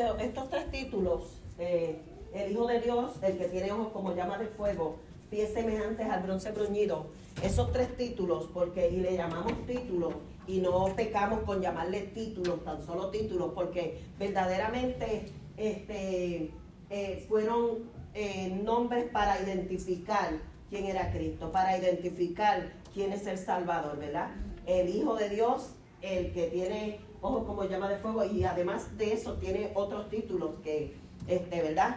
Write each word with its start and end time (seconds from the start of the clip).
este, 0.00 0.24
estos 0.24 0.50
tres 0.50 0.70
títulos, 0.70 1.40
eh, 1.58 2.00
el 2.32 2.52
Hijo 2.52 2.66
de 2.66 2.80
Dios, 2.80 3.12
el 3.22 3.36
que 3.38 3.48
tiene 3.48 3.72
ojos 3.72 3.88
como 3.92 4.14
llama 4.14 4.38
de 4.38 4.46
fuego, 4.46 4.96
pies 5.30 5.52
semejantes 5.52 6.08
al 6.08 6.22
bronce 6.22 6.50
bruñido, 6.52 7.06
esos 7.42 7.72
tres 7.72 7.96
títulos, 7.96 8.48
porque 8.52 8.90
y 8.90 8.96
le 8.96 9.16
llamamos 9.16 9.52
títulos 9.66 10.14
y 10.46 10.58
no 10.58 10.86
pecamos 10.96 11.40
con 11.40 11.60
llamarle 11.60 12.02
títulos, 12.02 12.64
tan 12.64 12.84
solo 12.84 13.10
títulos, 13.10 13.52
porque 13.54 14.00
verdaderamente 14.18 15.30
este, 15.56 16.50
eh, 16.90 17.24
fueron 17.28 17.90
eh, 18.14 18.60
nombres 18.64 19.04
para 19.10 19.40
identificar 19.40 20.32
quién 20.68 20.86
era 20.86 21.12
Cristo, 21.12 21.52
para 21.52 21.76
identificar 21.78 22.72
quién 22.92 23.12
es 23.12 23.26
el 23.26 23.38
Salvador, 23.38 23.98
¿verdad? 23.98 24.30
El 24.66 24.88
Hijo 24.88 25.14
de 25.14 25.28
Dios, 25.28 25.74
el 26.02 26.32
que 26.32 26.46
tiene 26.48 27.09
ojos 27.20 27.44
como 27.44 27.64
llama 27.64 27.88
de 27.88 27.98
fuego, 27.98 28.24
y 28.24 28.44
además 28.44 28.96
de 28.96 29.12
eso 29.12 29.34
tiene 29.34 29.72
otros 29.74 30.08
títulos 30.08 30.52
que, 30.62 30.96
este, 31.26 31.62
¿verdad? 31.62 31.96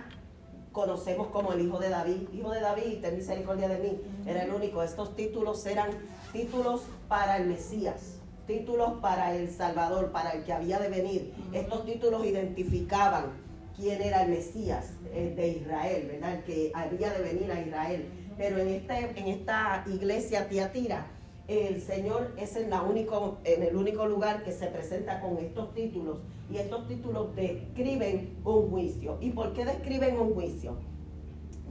Conocemos 0.71 1.27
como 1.27 1.53
el 1.53 1.61
Hijo 1.61 1.79
de 1.79 1.89
David, 1.89 2.29
Hijo 2.33 2.51
de 2.51 2.59
David, 2.59 3.01
ten 3.01 3.15
misericordia 3.15 3.67
de 3.67 3.77
mí, 3.77 4.01
era 4.25 4.43
el 4.43 4.51
único. 4.51 4.81
Estos 4.81 5.15
títulos 5.15 5.65
eran 5.65 5.91
títulos 6.31 6.81
para 7.07 7.37
el 7.37 7.47
Mesías, 7.47 8.17
títulos 8.47 8.93
para 9.01 9.35
el 9.35 9.49
Salvador, 9.49 10.11
para 10.11 10.31
el 10.31 10.43
que 10.43 10.53
había 10.53 10.79
de 10.79 10.89
venir. 10.89 11.33
Estos 11.53 11.85
títulos 11.85 12.25
identificaban 12.25 13.43
quién 13.75 14.01
era 14.01 14.23
el 14.23 14.31
Mesías 14.31 14.93
eh, 15.11 15.33
de 15.35 15.47
Israel, 15.47 16.07
¿verdad? 16.11 16.33
El 16.35 16.43
que 16.43 16.71
había 16.73 17.13
de 17.13 17.23
venir 17.23 17.51
a 17.51 17.61
Israel. 17.61 18.09
Pero 18.35 18.57
en, 18.57 18.67
este, 18.69 19.19
en 19.19 19.27
esta 19.27 19.83
iglesia 19.87 20.49
Tiatira, 20.49 21.05
el 21.47 21.81
Señor 21.81 22.33
es 22.37 22.55
en, 22.55 22.69
la 22.69 22.81
único, 22.81 23.37
en 23.43 23.63
el 23.63 23.75
único 23.75 24.05
lugar 24.07 24.43
que 24.43 24.51
se 24.51 24.67
presenta 24.67 25.19
con 25.19 25.37
estos 25.37 25.73
títulos. 25.73 26.19
Y 26.49 26.57
estos 26.57 26.87
títulos 26.87 27.35
describen 27.35 28.37
un 28.45 28.69
juicio. 28.69 29.17
¿Y 29.19 29.31
por 29.31 29.53
qué 29.53 29.65
describen 29.65 30.19
un 30.19 30.33
juicio? 30.33 30.77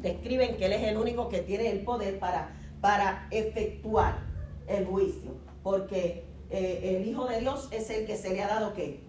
Describen 0.00 0.56
que 0.56 0.66
Él 0.66 0.72
es 0.72 0.82
el 0.82 0.96
único 0.96 1.28
que 1.28 1.40
tiene 1.40 1.70
el 1.70 1.84
poder 1.84 2.18
para, 2.18 2.54
para 2.80 3.28
efectuar 3.30 4.18
el 4.66 4.84
juicio. 4.86 5.32
Porque 5.62 6.24
eh, 6.50 6.98
el 6.98 7.08
Hijo 7.08 7.26
de 7.26 7.40
Dios 7.40 7.68
es 7.70 7.88
el 7.90 8.06
que 8.06 8.16
se 8.16 8.30
le 8.30 8.42
ha 8.42 8.48
dado 8.48 8.74
qué? 8.74 9.00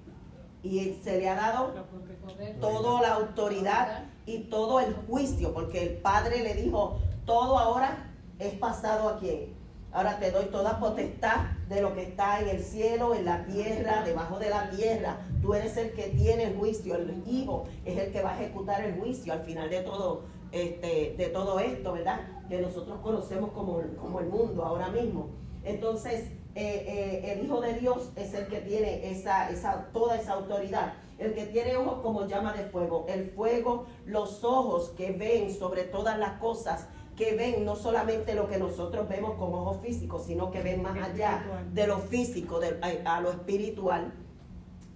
Y 0.61 0.97
se 1.03 1.19
le 1.19 1.27
ha 1.27 1.35
dado 1.35 1.73
toda 2.61 3.01
la 3.01 3.15
autoridad 3.15 4.05
y 4.25 4.39
todo 4.43 4.79
el 4.79 4.93
juicio, 4.93 5.53
porque 5.53 5.83
el 5.83 5.97
Padre 5.97 6.41
le 6.41 6.53
dijo, 6.53 6.99
todo 7.25 7.59
ahora 7.59 8.09
es 8.39 8.53
pasado 8.53 9.09
a 9.09 9.19
quién. 9.19 9.62
Ahora 9.93 10.17
te 10.17 10.31
doy 10.31 10.45
toda 10.45 10.79
potestad 10.79 11.45
de 11.69 11.79
lo 11.79 11.93
que 11.93 12.01
está 12.01 12.41
en 12.41 12.49
el 12.49 12.63
cielo, 12.63 13.13
en 13.13 13.25
la 13.25 13.45
tierra, 13.45 14.01
debajo 14.03 14.39
de 14.39 14.49
la 14.49 14.71
tierra. 14.71 15.19
Tú 15.39 15.53
eres 15.53 15.77
el 15.77 15.91
que 15.91 16.09
tiene 16.09 16.45
el 16.45 16.57
juicio, 16.57 16.95
el 16.95 17.23
Hijo 17.27 17.65
es 17.85 17.97
el 17.99 18.11
que 18.11 18.23
va 18.23 18.31
a 18.31 18.41
ejecutar 18.41 18.83
el 18.83 18.99
juicio 18.99 19.33
al 19.33 19.41
final 19.41 19.69
de 19.69 19.81
todo, 19.81 20.23
este, 20.51 21.13
de 21.15 21.27
todo 21.27 21.59
esto, 21.59 21.93
¿verdad? 21.93 22.21
Que 22.49 22.59
nosotros 22.59 22.99
conocemos 23.01 23.51
como, 23.51 23.81
como 24.01 24.19
el 24.19 24.29
mundo 24.29 24.65
ahora 24.65 24.89
mismo. 24.89 25.29
Entonces, 25.63 26.31
eh, 26.55 27.21
eh, 27.25 27.33
el 27.33 27.45
Hijo 27.45 27.61
de 27.61 27.73
Dios 27.73 28.09
es 28.15 28.33
el 28.33 28.47
que 28.47 28.61
tiene 28.61 29.11
esa, 29.11 29.51
esa, 29.51 29.89
toda 29.93 30.15
esa 30.15 30.33
autoridad. 30.33 30.93
El 31.19 31.35
que 31.35 31.45
tiene 31.45 31.75
ojos 31.77 31.99
como 32.01 32.25
llama 32.25 32.53
de 32.53 32.65
fuego. 32.65 33.05
El 33.07 33.29
fuego, 33.29 33.85
los 34.05 34.43
ojos 34.43 34.89
que 34.97 35.11
ven 35.11 35.53
sobre 35.53 35.83
todas 35.83 36.17
las 36.17 36.39
cosas, 36.39 36.87
que 37.15 37.35
ven 37.35 37.65
no 37.65 37.75
solamente 37.75 38.33
lo 38.33 38.47
que 38.47 38.57
nosotros 38.57 39.07
vemos 39.07 39.35
con 39.35 39.53
ojos 39.53 39.77
físicos, 39.81 40.25
sino 40.25 40.51
que 40.51 40.61
ven 40.61 40.81
más 40.81 40.97
allá 40.97 41.65
de 41.71 41.87
lo 41.87 41.99
físico, 41.99 42.59
a, 43.05 43.21
lo 43.21 43.31
espiritual. 43.31 44.13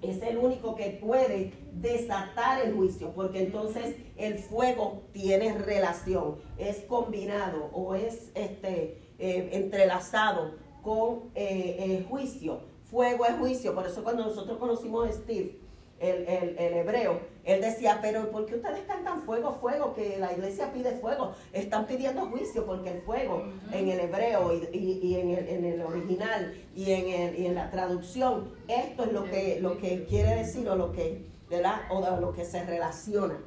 Es 0.02 0.22
el 0.22 0.38
único 0.38 0.76
que 0.76 1.00
puede 1.02 1.54
desatar 1.74 2.66
el 2.66 2.74
juicio, 2.74 3.12
porque 3.14 3.42
entonces 3.42 3.96
el 4.16 4.38
fuego 4.38 5.04
tiene 5.12 5.58
relación, 5.58 6.38
es 6.58 6.78
combinado 6.82 7.70
o 7.74 7.96
es 7.96 8.32
este, 8.36 9.14
eh, 9.20 9.50
entrelazado 9.54 10.56
con 10.84 11.32
eh, 11.36 11.78
el 11.80 12.06
juicio. 12.06 12.62
Fuego 12.86 13.26
es 13.26 13.36
juicio. 13.38 13.76
Por 13.76 13.86
eso 13.86 14.04
cuando 14.04 14.24
nosotros 14.24 14.58
conocimos 14.58 15.10
a 15.10 15.12
Steve, 15.12 15.60
el, 16.00 16.58
hebreo, 16.58 17.20
él 17.44 17.62
decía, 17.62 18.00
pero 18.02 18.30
¿por 18.32 18.46
qué 18.46 18.56
ustedes 18.56 18.82
cantan 18.88 19.22
fuego, 19.22 19.58
fuego? 19.60 19.94
Que 19.94 20.18
la 20.18 20.34
iglesia 20.34 20.72
pide 20.72 20.92
fuego. 20.98 21.34
Están 21.54 21.88
pidiendo 21.88 22.26
juicio 22.28 22.66
porque 22.66 22.92
el 22.92 23.02
fuego 23.02 23.44
en 23.72 23.90
el 23.90 24.00
hebreo 24.00 24.52
y, 24.74 25.16
en, 25.16 25.66
el, 25.66 25.82
original 25.82 26.54
y 26.76 26.92
en, 26.92 27.08
el, 27.08 27.40
y 27.40 27.46
en 27.46 27.56
la 27.56 27.72
traducción, 27.72 28.52
esto 28.68 29.06
es 29.06 29.12
lo 29.12 29.24
que, 29.26 29.60
lo 29.62 29.78
que 29.78 30.06
quiere 30.06 30.36
decir 30.36 30.68
o 30.70 30.76
lo 30.76 30.92
que, 30.92 31.26
¿verdad? 31.50 31.82
O 31.90 32.20
lo 32.20 32.34
que 32.34 32.46
se 32.46 32.64
relaciona. 32.66 33.38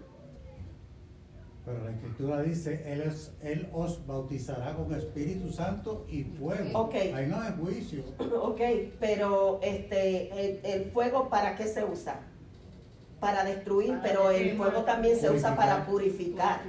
Pero 1.65 1.85
la 1.85 1.91
escritura 1.91 2.43
dice, 2.43 2.83
él, 2.87 3.03
es, 3.03 3.33
él 3.43 3.69
os 3.73 4.05
bautizará 4.07 4.75
con 4.75 4.93
Espíritu 4.95 5.51
Santo 5.53 6.07
y 6.09 6.25
fuego. 6.25 6.87
Okay. 6.87 7.13
Ahí 7.13 7.27
no 7.27 7.41
hay 7.41 7.53
juicio. 7.53 8.03
Ok, 8.43 8.61
pero 8.99 9.61
este, 9.63 10.75
el, 10.75 10.91
fuego 10.91 11.29
para 11.29 11.55
qué 11.57 11.67
se 11.67 11.85
usa? 11.85 12.21
Para 13.21 13.45
destruir, 13.45 13.99
pero 14.03 14.31
el 14.31 14.57
fuego 14.57 14.83
también 14.85 15.19
se 15.19 15.31
usa 15.31 15.55
para 15.55 15.85
purificar. 15.85 16.63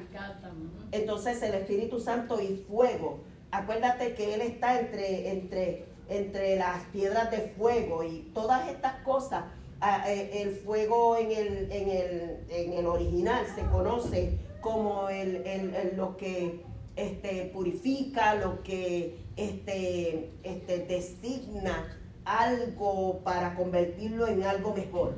Entonces 0.92 1.42
el 1.42 1.54
Espíritu 1.54 2.00
Santo 2.00 2.42
y 2.42 2.66
fuego. 2.70 3.22
Acuérdate 3.52 4.14
que 4.14 4.34
Él 4.34 4.42
está 4.42 4.80
entre, 4.80 5.32
entre, 5.32 5.86
entre 6.10 6.58
las 6.58 6.84
piedras 6.92 7.32
de 7.32 7.54
fuego 7.58 8.04
y 8.04 8.32
todas 8.34 8.70
estas 8.70 8.96
cosas. 9.04 9.46
Ah, 9.80 10.04
eh, 10.08 10.44
el 10.44 10.52
fuego 10.58 11.18
en 11.18 11.32
el, 11.32 11.72
en 11.72 11.90
el, 11.90 12.46
en 12.50 12.74
el 12.74 12.86
original 12.86 13.46
se 13.56 13.62
conoce 13.64 14.38
como 14.62 15.10
el, 15.10 15.94
lo 15.98 16.18
que 16.18 16.64
este, 16.96 17.50
purifica, 17.54 18.36
lo 18.36 18.62
que 18.64 19.18
este, 19.36 20.30
este, 20.44 20.86
designa 20.86 21.98
algo 22.26 23.22
para 23.24 23.56
convertirlo 23.56 24.28
en 24.28 24.44
algo 24.44 24.74
mejor. 24.76 25.16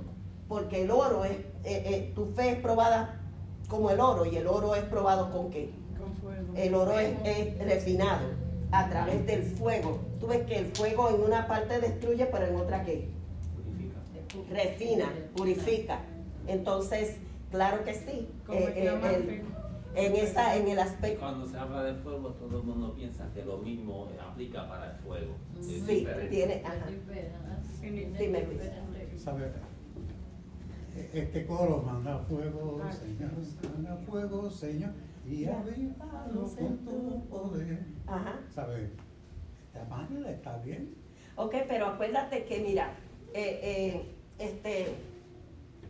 Porque 0.53 0.83
el 0.83 0.91
oro 0.91 1.25
es, 1.25 1.31
eh, 1.31 1.43
eh, 1.63 2.11
tu 2.13 2.27
fe 2.27 2.51
es 2.51 2.59
probada 2.59 3.19
como 3.67 3.89
el 3.89 3.99
oro 3.99 4.25
y 4.25 4.37
el 4.37 4.45
oro 4.45 4.75
es 4.75 4.83
probado 4.83 5.31
con 5.31 5.49
qué? 5.49 5.71
Con 5.99 6.15
fuego. 6.17 6.53
El 6.55 6.75
oro 6.75 6.99
es, 6.99 7.15
es 7.25 7.57
refinado 7.57 8.27
a 8.71 8.87
través 8.87 9.25
del 9.25 9.41
fuego. 9.41 9.99
Tú 10.19 10.27
ves 10.27 10.45
que 10.45 10.57
el 10.59 10.65
fuego 10.75 11.09
en 11.09 11.21
una 11.23 11.47
parte 11.47 11.79
destruye, 11.79 12.27
pero 12.27 12.45
en 12.45 12.55
otra 12.55 12.83
qué? 12.83 13.09
Purifica. 13.65 14.53
Refina, 14.53 15.11
purifica. 15.35 15.99
Entonces, 16.47 17.17
Claro 17.53 17.83
que 17.83 17.93
sí. 17.93 18.27
Eh, 18.51 19.43
en, 19.95 20.15
esa, 20.15 20.55
en 20.55 20.67
el 20.67 20.79
aspecto. 20.79 21.19
Cuando 21.19 21.45
se 21.45 21.55
habla 21.55 21.83
de 21.83 21.93
fuego, 21.93 22.29
todo 22.29 22.57
el 22.57 22.63
mundo 22.63 22.95
piensa 22.95 23.29
que 23.31 23.45
lo 23.45 23.59
mismo 23.59 24.09
aplica 24.19 24.67
para 24.67 24.91
el 24.91 24.97
fuego. 24.97 25.35
sí, 25.61 26.07
tiene. 26.31 26.63
Ajá. 26.65 26.87
Dime, 27.79 28.47
¿Sabe? 29.17 29.51
Este 31.13 31.45
coro 31.45 31.81
manda 31.85 32.19
fuego. 32.19 32.81
Señor, 32.91 33.31
manda 33.75 33.97
fuego, 34.05 34.49
Señor, 34.49 34.91
y 35.25 35.45
avívalo 35.45 36.47
con 36.57 36.77
tu 36.79 37.25
poder. 37.29 37.85
Ajá. 38.07 38.39
¿Sabe? 38.53 38.91
Esta 39.67 39.85
manera 39.85 40.31
está 40.31 40.57
bien. 40.59 40.95
Ok, 41.35 41.55
pero 41.67 41.87
acuérdate 41.87 42.45
que, 42.45 42.59
mira, 42.59 42.93
eh, 43.33 43.59
eh, 43.63 44.15
este, 44.37 44.95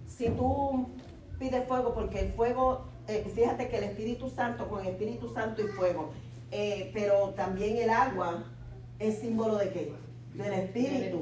si 0.05 0.29
tú 0.29 0.87
pide 1.37 1.63
fuego 1.63 1.93
porque 1.93 2.19
el 2.19 2.31
fuego, 2.33 2.85
eh, 3.07 3.25
fíjate 3.33 3.67
que 3.67 3.77
el 3.77 3.83
Espíritu 3.85 4.29
Santo, 4.29 4.69
con 4.69 4.81
el 4.81 4.93
Espíritu 4.93 5.27
Santo 5.33 5.61
y 5.61 5.67
fuego, 5.67 6.11
eh, 6.51 6.91
pero 6.93 7.29
también 7.31 7.77
el 7.77 7.89
agua 7.89 8.45
es 8.99 9.19
símbolo 9.19 9.57
de 9.57 9.69
qué? 9.71 9.93
Del 10.35 10.53
Espíritu. 10.53 11.19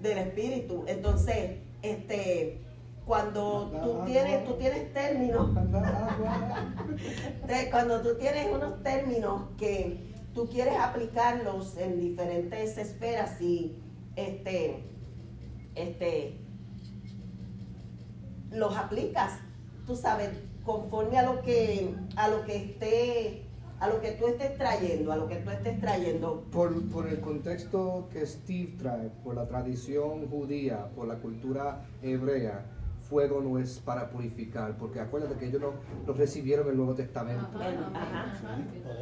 Del 0.00 0.18
Espíritu. 0.18 0.84
Entonces, 0.86 1.58
este, 1.82 2.60
cuando 3.06 3.70
tú 3.84 4.04
tienes, 4.04 4.44
tú 4.44 4.54
tienes 4.54 4.92
términos, 4.92 5.50
cuando 7.70 8.02
tú 8.02 8.16
tienes 8.18 8.52
unos 8.52 8.82
términos 8.82 9.42
que 9.56 10.12
tú 10.34 10.48
quieres 10.48 10.76
aplicarlos 10.76 11.76
en 11.76 12.00
diferentes 12.00 12.76
esferas 12.76 13.40
y 13.40 13.76
este, 14.16 14.82
este, 15.76 16.40
los 18.50 18.76
aplicas, 18.76 19.38
tú 19.86 19.94
sabes, 19.94 20.30
conforme 20.64 21.16
a 21.16 21.22
lo 21.22 21.42
que, 21.42 21.94
a 22.16 22.28
lo 22.28 22.44
que 22.44 22.56
esté 22.56 23.42
a 23.78 23.88
lo 23.88 24.00
que 24.00 24.12
tú 24.12 24.26
estés 24.26 24.56
trayendo, 24.56 25.12
a 25.12 25.16
lo 25.16 25.28
que 25.28 25.36
tú 25.36 25.50
estés 25.50 25.78
trayendo. 25.78 26.46
Por, 26.50 26.88
por, 26.88 27.06
el 27.06 27.20
contexto 27.20 28.08
que 28.10 28.24
Steve 28.24 28.74
trae, 28.78 29.10
por 29.22 29.34
la 29.34 29.46
tradición 29.46 30.26
judía, 30.30 30.88
por 30.96 31.06
la 31.06 31.16
cultura 31.16 31.84
hebrea, 32.00 32.64
fuego 33.08 33.40
no 33.40 33.58
es 33.58 33.78
para 33.78 34.10
purificar, 34.10 34.76
porque 34.76 35.00
acuérdate 35.00 35.36
que 35.36 35.46
ellos 35.46 35.62
no, 35.62 36.12
recibieron 36.12 36.68
el 36.68 36.76
Nuevo 36.76 36.94
Testamento. 36.94 37.46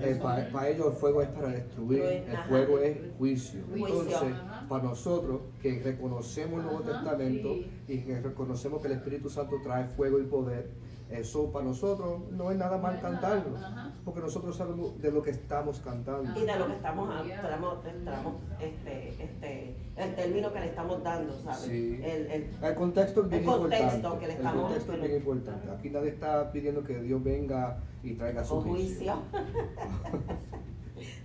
Eh, 0.01 0.19
para, 0.23 0.69
ellos 0.69 0.87
el 0.89 0.93
fuego 0.93 1.23
es 1.23 1.29
para 1.29 1.49
destruir, 1.49 2.03
el 2.03 2.37
fuego 2.49 2.79
es 2.79 2.99
juicio. 3.19 3.61
Entonces, 3.75 4.35
para 4.69 4.85
nosotros 4.85 5.41
que 5.63 5.81
reconocemos 5.83 6.61
el 6.61 6.67
Nuevo 6.67 6.81
Testamento 6.81 7.49
y 7.89 7.99
que 7.99 8.21
reconocemos 8.21 8.81
que 8.81 8.89
el 8.89 8.95
Espíritu 8.95 9.29
Santo 9.29 9.57
trae 9.63 9.87
fuego 9.87 10.19
y 10.19 10.25
poder, 10.25 10.71
eso 11.11 11.53
para 11.53 11.67
nosotros 11.67 12.23
no 12.31 12.51
es 12.51 12.57
nada 12.57 12.79
mal 12.79 13.01
cantarlo, 13.01 13.57
porque 14.05 14.21
nosotros 14.21 14.57
sabemos 14.57 15.01
de 15.01 15.13
lo 15.13 15.23
que 15.23 15.31
estamos 15.31 15.81
cantando. 15.81 16.39
Y 16.39 16.45
de 16.45 16.59
lo 16.59 16.67
que 16.67 16.73
estamos, 16.75 17.15
estamos, 17.27 18.35
este, 18.59 19.23
este, 19.23 19.77
el 19.97 20.15
término 20.15 20.53
que 20.53 20.61
le 20.61 20.67
estamos 20.67 21.03
dando, 21.03 21.35
¿sabes? 21.45 21.69
El, 21.69 22.03
el, 22.03 22.51
el, 22.63 22.75
contexto 22.75 23.23
es 23.23 23.29
bien 23.29 23.45
importante. 23.45 23.77
Que 24.19 24.27
le 24.27 24.33
estamos, 24.33 24.55
el 24.55 24.63
contexto 24.63 24.93
es 24.93 25.01
bien 25.01 25.17
importante. 25.17 25.71
Aquí 25.71 25.91
nadie 25.91 26.09
está 26.09 26.51
pidiendo 26.51 26.83
que 26.83 27.01
Dios 27.03 27.23
venga 27.23 27.79
y 28.03 28.15
traiga 28.15 28.45
su 28.45 28.63
juicio. 28.63 29.15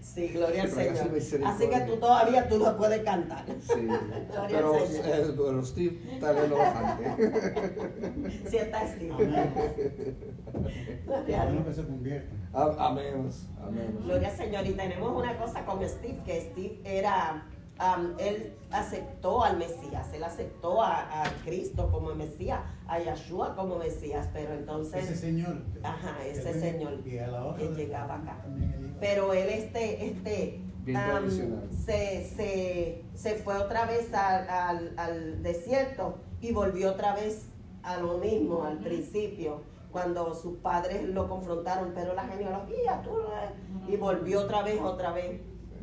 Sí, 0.01 0.27
gloria 0.29 0.63
al 0.63 0.69
Señor. 0.69 1.47
Así 1.47 1.69
que 1.69 1.79
tú 1.81 1.97
todavía 1.97 2.47
tú 2.47 2.57
lo 2.57 2.77
puedes 2.77 3.03
cantar. 3.03 3.45
Sí, 3.61 3.87
pero, 4.47 4.75
eh, 4.75 5.33
pero, 5.35 5.65
Steve 5.65 5.99
tal 6.19 6.35
no 6.35 6.47
lo 6.47 6.57
cante. 6.57 8.31
Sí 8.49 8.57
está 8.57 8.87
Steve. 8.87 9.13
Amén. 9.13 9.53
que 11.65 11.73
se 11.73 11.81
Amén. 11.81 13.29
Amén. 13.61 13.99
Gloria 14.03 14.29
al 14.29 14.37
Señor. 14.37 14.65
Y 14.65 14.71
tenemos 14.73 15.15
una 15.15 15.37
cosa 15.37 15.65
con 15.65 15.87
Steve, 15.87 16.19
que 16.25 16.41
Steve 16.41 16.81
era 16.83 17.45
él 18.17 18.57
aceptó 18.71 19.43
al 19.43 19.57
Mesías, 19.57 20.11
él 20.13 20.23
aceptó 20.23 20.81
a, 20.81 21.23
Cristo 21.45 21.89
como 21.91 22.13
Mesías, 22.13 22.59
a 22.87 22.99
Yeshua 22.99 23.55
como 23.55 23.77
Mesías, 23.77 24.27
pero 24.33 24.53
entonces... 24.53 25.03
Ese 25.03 25.15
señor. 25.15 25.63
Ajá, 25.83 26.17
ese 26.25 26.59
señor 26.59 27.01
que 27.03 27.73
llegaba 27.75 28.15
acá. 28.15 28.45
Pero 28.99 29.33
él 29.33 29.49
este, 29.49 30.07
este, 30.07 30.61
se, 31.85 33.03
se, 33.15 33.35
fue 33.35 33.57
otra 33.57 33.85
vez 33.85 34.13
al, 34.13 34.93
al, 34.97 35.41
desierto 35.41 36.19
y 36.41 36.51
volvió 36.51 36.91
otra 36.91 37.15
vez 37.15 37.49
a 37.83 37.97
lo 37.97 38.17
mismo, 38.17 38.65
al 38.65 38.79
principio, 38.79 39.61
cuando 39.91 40.35
sus 40.35 40.57
padres 40.57 41.07
lo 41.07 41.29
confrontaron, 41.29 41.93
pero 41.95 42.13
la 42.13 42.23
genealogía, 42.27 43.01
tú, 43.03 43.11
y 43.87 43.95
volvió 43.95 44.41
otra 44.41 44.63
vez, 44.63 44.79
otra 44.81 45.11
vez 45.13 45.41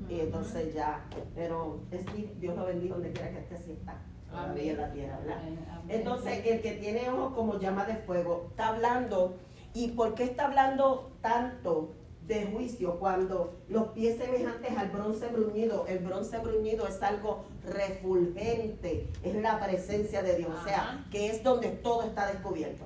y 0.09 0.21
entonces 0.21 0.75
ya, 0.75 1.05
pero 1.35 1.81
es 1.91 2.05
que 2.07 2.35
Dios 2.39 2.57
lo 2.57 2.67
bendiga 2.67 2.95
donde 2.95 3.13
quiera 3.13 3.31
que 3.31 3.39
esté, 3.39 3.59
sienta. 3.59 4.03
Todavía 4.31 4.73
en 4.73 4.79
la 4.79 4.93
tierra, 4.93 5.19
¿verdad? 5.19 5.43
Entonces, 5.89 6.45
el 6.45 6.61
que 6.61 6.73
tiene 6.73 7.09
ojos 7.09 7.33
como 7.35 7.59
llama 7.59 7.85
de 7.85 7.95
fuego, 7.95 8.47
está 8.51 8.69
hablando, 8.69 9.37
¿y 9.73 9.89
por 9.93 10.15
qué 10.15 10.25
está 10.25 10.47
hablando 10.47 11.13
tanto 11.21 11.95
de 12.27 12.47
juicio 12.47 12.99
cuando 12.99 13.55
los 13.69 13.89
pies 13.89 14.19
semejantes 14.19 14.77
al 14.77 14.91
bronce 14.91 15.29
bruñido, 15.29 15.87
el 15.87 16.01
bronce 16.01 16.39
bruñido 16.39 16.87
es 16.89 17.01
algo 17.03 17.45
refulgente, 17.65 19.09
es 19.23 19.35
la 19.37 19.65
presencia 19.65 20.23
de 20.23 20.37
Dios, 20.37 20.51
o 20.61 20.65
sea, 20.65 21.07
que 21.11 21.29
es 21.29 21.45
donde 21.45 21.69
todo 21.69 22.03
está 22.03 22.27
descubierto, 22.27 22.85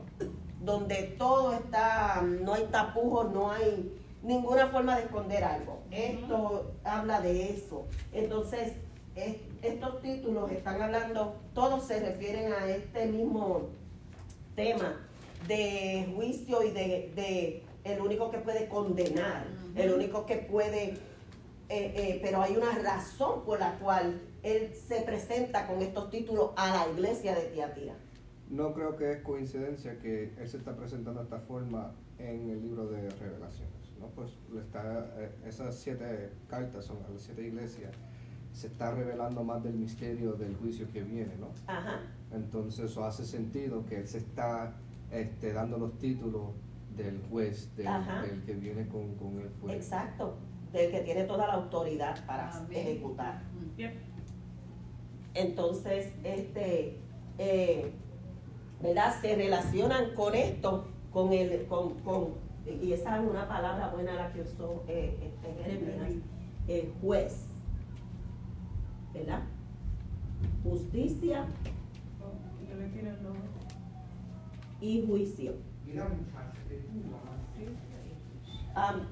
donde 0.61 1.14
todo 1.19 1.55
está, 1.55 2.22
no 2.22 2.52
hay 2.52 2.64
tapujos, 2.64 3.32
no 3.32 3.50
hay 3.50 3.99
ninguna 4.22 4.69
forma 4.69 4.96
de 4.96 5.05
esconder 5.05 5.44
algo. 5.44 5.82
Esto 5.90 6.72
habla 6.84 7.20
de 7.20 7.50
eso. 7.50 7.87
Entonces, 8.12 8.72
estos 9.62 10.00
títulos 10.02 10.50
están 10.50 10.81
hablando, 10.81 11.37
todos 11.55 11.87
se 11.87 12.00
refieren 12.00 12.52
a 12.52 12.69
este 12.69 13.06
mismo 13.06 13.69
tema 14.55 14.96
de 15.46 16.11
juicio 16.14 16.62
y 16.62 16.70
de, 16.70 17.62
el 17.84 18.00
único 18.00 18.31
que 18.31 18.38
puede 18.38 18.69
condenar, 18.69 19.46
el 19.75 19.93
único 19.93 20.26
que 20.26 20.37
puede, 20.37 20.90
eh, 20.90 20.99
eh, 21.69 22.20
pero 22.22 22.43
hay 22.43 22.56
una 22.56 22.78
razón 22.78 23.44
por 23.44 23.61
la 23.61 23.78
cual 23.78 24.20
él 24.43 24.72
se 24.75 25.00
presenta 25.02 25.67
con 25.67 25.82
estos 25.82 26.11
títulos 26.11 26.50
a 26.56 26.70
la 26.70 26.93
iglesia 26.93 27.34
de 27.34 27.43
Tiatira. 27.43 27.94
No 28.49 28.75
creo 28.75 28.96
que 28.96 29.12
es 29.12 29.22
coincidencia 29.22 29.99
que 29.99 30.32
él 30.38 30.49
se 30.49 30.56
está 30.56 30.75
presentando 30.76 31.20
de 31.20 31.25
esta 31.25 31.38
forma 31.38 31.94
en 32.19 32.50
el 32.50 32.61
libro 32.61 32.87
de 32.88 33.08
Revelaciones. 33.11 33.69
¿No? 34.00 34.08
Pues 34.08 34.31
está, 34.58 35.06
eh, 35.19 35.31
esas 35.47 35.76
siete 35.76 36.32
cartas 36.49 36.87
son 36.87 36.99
a 37.05 37.11
las 37.11 37.23
siete 37.23 37.47
iglesias, 37.47 37.93
se 38.52 38.67
está 38.67 38.93
revelando 38.93 39.44
más 39.44 39.62
del 39.62 39.75
misterio 39.75 40.32
del 40.32 40.56
juicio 40.56 40.88
que 40.93 41.02
viene, 41.02 41.37
¿no? 41.37 41.49
Entonces 42.32 42.91
eso 42.91 43.05
hace 43.05 43.25
sentido 43.25 43.85
que 43.87 43.99
él 43.99 44.08
se 44.08 44.19
está 44.19 44.75
este, 45.11 45.52
dando 45.52 45.79
los 45.79 45.99
títulos 45.99 46.55
del 46.97 47.23
juez, 47.31 47.75
del, 47.76 48.43
que 48.44 48.55
viene 48.55 48.88
con, 48.88 49.41
el 49.41 49.50
fuego. 49.50 49.75
Exacto, 49.75 50.37
del 50.73 50.91
que 50.91 51.00
tiene 51.00 51.25
toda 51.25 51.46
la 51.46 51.55
autoridad 51.55 52.25
para 52.26 52.50
ejecutar. 52.70 53.43
Entonces, 55.35 56.12
este, 56.25 56.99
eh, 57.38 57.93
¿verdad? 58.82 59.14
Se 59.20 59.37
relacionan 59.37 60.14
con 60.14 60.35
esto, 60.35 60.88
con 61.12 61.32
el, 61.32 61.67
con 61.67 62.50
y 62.82 62.93
esa 62.93 63.20
es 63.20 63.28
una 63.28 63.49
palabra 63.49 63.88
buena 63.88 64.14
la 64.14 64.32
que 64.32 64.43
usó 64.43 64.84
eh, 64.88 65.17
este 65.22 65.62
Jeremías, 65.62 66.22
el 66.69 66.93
juez, 67.00 67.46
¿verdad? 69.12 69.43
Justicia 70.62 71.46
y 74.81 75.06
juicio. 75.06 75.55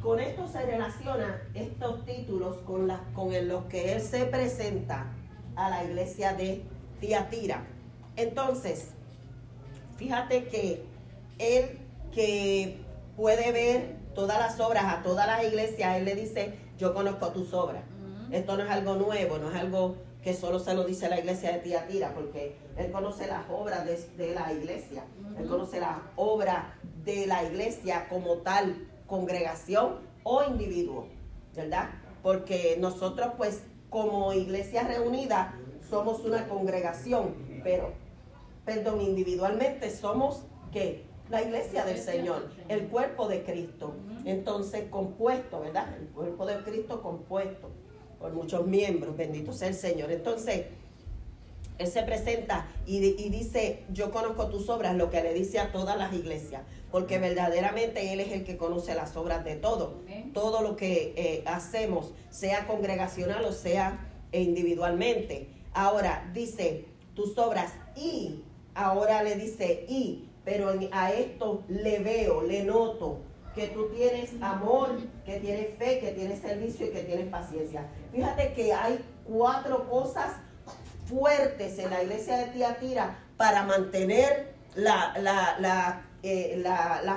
con 0.02 0.20
esto 0.20 0.48
se 0.48 0.64
relaciona 0.64 1.42
estos 1.54 2.04
títulos 2.04 2.56
con, 2.58 2.86
la, 2.86 3.00
con 3.12 3.30
los 3.48 3.64
que 3.64 3.94
él 3.94 4.00
se 4.00 4.24
presenta 4.26 5.12
a 5.56 5.68
la 5.68 5.84
iglesia 5.84 6.34
de 6.34 6.62
Tiatira. 7.00 7.64
Entonces, 8.16 8.92
fíjate 9.96 10.46
que 10.46 10.84
él 11.38 11.78
que 12.12 12.87
puede 13.18 13.50
ver 13.50 13.96
todas 14.14 14.38
las 14.38 14.60
obras 14.60 14.84
a 14.84 15.02
todas 15.02 15.26
las 15.26 15.42
iglesias, 15.42 15.96
Él 15.96 16.04
le 16.04 16.14
dice, 16.14 16.54
yo 16.78 16.94
conozco 16.94 17.30
tus 17.32 17.52
obras. 17.52 17.82
Esto 18.30 18.56
no 18.56 18.62
es 18.62 18.70
algo 18.70 18.94
nuevo, 18.94 19.38
no 19.38 19.50
es 19.50 19.56
algo 19.56 19.96
que 20.22 20.34
solo 20.34 20.60
se 20.60 20.72
lo 20.72 20.84
dice 20.84 21.08
la 21.08 21.18
iglesia 21.18 21.50
de 21.52 21.58
Tiatira, 21.58 22.14
porque 22.14 22.56
Él 22.76 22.92
conoce 22.92 23.26
las 23.26 23.44
obras 23.50 23.84
de, 24.16 24.34
la 24.34 24.52
iglesia, 24.52 25.04
Él 25.36 25.48
conoce 25.48 25.80
las 25.80 25.98
obras 26.14 26.66
de 27.04 27.26
la 27.26 27.42
iglesia 27.42 28.08
como 28.08 28.34
tal 28.38 28.86
congregación 29.08 29.96
o 30.22 30.44
individuo, 30.44 31.08
¿verdad? 31.56 31.90
Porque 32.22 32.76
nosotros 32.78 33.32
pues 33.36 33.64
como 33.90 34.32
iglesia 34.32 34.84
reunida 34.84 35.58
somos 35.90 36.20
una 36.20 36.46
congregación, 36.46 37.34
pero, 37.64 37.94
perdón, 38.64 39.00
individualmente 39.00 39.90
somos 39.90 40.44
que 40.70 41.07
la 41.30 41.42
iglesia 41.42 41.84
del 41.84 41.98
Señor, 41.98 42.48
el 42.68 42.88
cuerpo 42.88 43.28
de 43.28 43.42
Cristo. 43.42 43.94
Entonces, 44.24 44.84
compuesto, 44.90 45.60
¿verdad? 45.60 45.96
El 45.98 46.08
cuerpo 46.08 46.46
de 46.46 46.56
Cristo 46.58 47.02
compuesto 47.02 47.70
por 48.18 48.32
muchos 48.32 48.66
miembros, 48.66 49.16
bendito 49.16 49.52
sea 49.52 49.68
el 49.68 49.74
Señor. 49.74 50.10
Entonces, 50.10 50.66
Él 51.78 51.86
se 51.86 52.02
presenta 52.02 52.66
y, 52.86 52.98
dice, 53.28 53.84
yo 53.92 54.10
conozco 54.10 54.48
tus 54.48 54.68
obras, 54.68 54.96
lo 54.96 55.10
que 55.10 55.22
le 55.22 55.34
dice 55.34 55.60
a 55.60 55.70
todas 55.70 55.96
las 55.96 56.12
iglesias, 56.12 56.62
porque 56.90 57.18
verdaderamente 57.18 58.12
Él 58.12 58.20
es 58.20 58.32
el 58.32 58.44
que 58.44 58.56
conoce 58.56 58.94
las 58.94 59.16
obras 59.16 59.44
de 59.44 59.56
todo. 59.56 60.00
Todo 60.32 60.62
lo 60.62 60.76
que 60.76 61.12
eh, 61.16 61.42
hacemos, 61.46 62.12
sea 62.30 62.66
congregacional 62.66 63.44
o 63.44 63.52
sea 63.52 64.10
individualmente. 64.32 65.48
Ahora 65.72 66.28
dice, 66.34 66.86
tus 67.14 67.38
obras 67.38 67.72
y, 67.94 68.42
ahora 68.74 69.22
le 69.22 69.36
dice, 69.36 69.86
y 69.88 70.27
pero 70.48 70.72
a 70.92 71.12
esto 71.12 71.62
le 71.68 71.98
veo, 71.98 72.42
le 72.42 72.62
noto 72.64 73.20
que 73.54 73.66
tú 73.66 73.90
tienes 73.90 74.30
amor, 74.40 74.96
que 75.26 75.40
tienes 75.40 75.76
fe, 75.76 75.98
que 75.98 76.12
tienes 76.12 76.40
servicio 76.40 76.86
y 76.86 76.90
que 76.90 77.02
tienes 77.02 77.26
paciencia. 77.26 77.86
Fíjate 78.12 78.54
que 78.54 78.72
hay 78.72 79.04
cuatro 79.24 79.86
cosas 79.90 80.36
fuertes 81.04 81.78
en 81.78 81.90
la 81.90 82.02
iglesia 82.02 82.38
de 82.38 82.46
Tiatira 82.46 83.18
para 83.36 83.64
mantener 83.64 84.54
la, 84.74 85.12
la, 85.18 86.06
eh, 86.22 86.64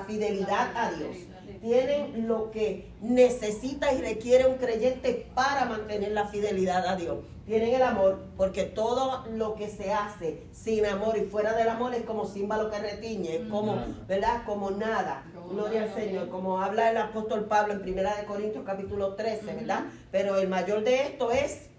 fidelidad 0.07 0.75
a 0.75 0.91
Dios. 0.91 1.15
Tienen 1.61 2.27
lo 2.27 2.51
que 2.51 2.91
necesita 2.99 3.93
y 3.93 4.01
requiere 4.01 4.45
un 4.47 4.55
creyente 4.55 5.29
para 5.33 5.63
mantener 5.65 6.11
la 6.11 6.27
fidelidad 6.27 6.85
a 6.85 6.97
Dios 6.97 7.19
tienen 7.51 7.75
el 7.75 7.83
amor, 7.83 8.17
porque 8.37 8.63
todo 8.63 9.25
lo 9.29 9.55
que 9.55 9.67
se 9.67 9.91
hace 9.91 10.47
sin 10.53 10.85
amor 10.85 11.17
y 11.17 11.25
fuera 11.25 11.51
del 11.51 11.67
amor 11.67 11.93
es 11.93 12.03
como 12.03 12.23
símbolo 12.23 12.71
que 12.71 12.79
retiñe, 12.79 13.35
es 13.35 13.49
como, 13.49 13.75
¿verdad? 14.07 14.43
Como 14.45 14.71
nada. 14.71 15.25
Gloria 15.49 15.83
al 15.83 15.93
Señor, 15.93 16.29
como 16.29 16.61
habla 16.61 16.91
el 16.91 16.95
apóstol 16.95 17.49
Pablo 17.49 17.73
en 17.73 17.81
Primera 17.81 18.15
de 18.15 18.23
Corintios 18.23 18.63
capítulo 18.65 19.15
13, 19.15 19.53
¿verdad? 19.53 19.81
Pero 20.11 20.37
el 20.37 20.47
mayor 20.47 20.85
de 20.85 21.07
esto 21.07 21.29
es 21.29 21.69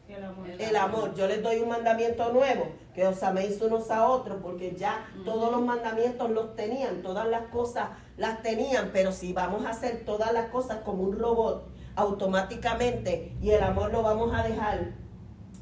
El 0.59 0.77
amor. 0.77 1.15
Yo 1.15 1.27
les 1.27 1.43
doy 1.43 1.61
un 1.61 1.71
mandamiento 1.71 2.31
nuevo, 2.35 2.67
que 2.95 3.07
os 3.07 3.23
améis 3.23 3.59
unos 3.63 3.91
a 3.91 4.07
otros, 4.07 4.41
porque 4.43 4.77
ya 4.77 5.09
todos 5.25 5.51
los 5.51 5.63
mandamientos 5.63 6.29
los 6.29 6.55
tenían, 6.55 7.01
todas 7.01 7.27
las 7.27 7.47
cosas 7.47 7.89
las 8.19 8.43
tenían, 8.43 8.91
pero 8.93 9.11
si 9.11 9.33
vamos 9.33 9.65
a 9.65 9.71
hacer 9.71 10.05
todas 10.05 10.35
las 10.35 10.51
cosas 10.51 10.81
como 10.85 11.05
un 11.05 11.19
robot, 11.19 11.67
automáticamente, 11.97 13.35
y 13.41 13.51
el 13.53 13.63
amor 13.63 13.91
lo 13.91 14.03
vamos 14.03 14.35
a 14.35 14.43
dejar 14.43 15.02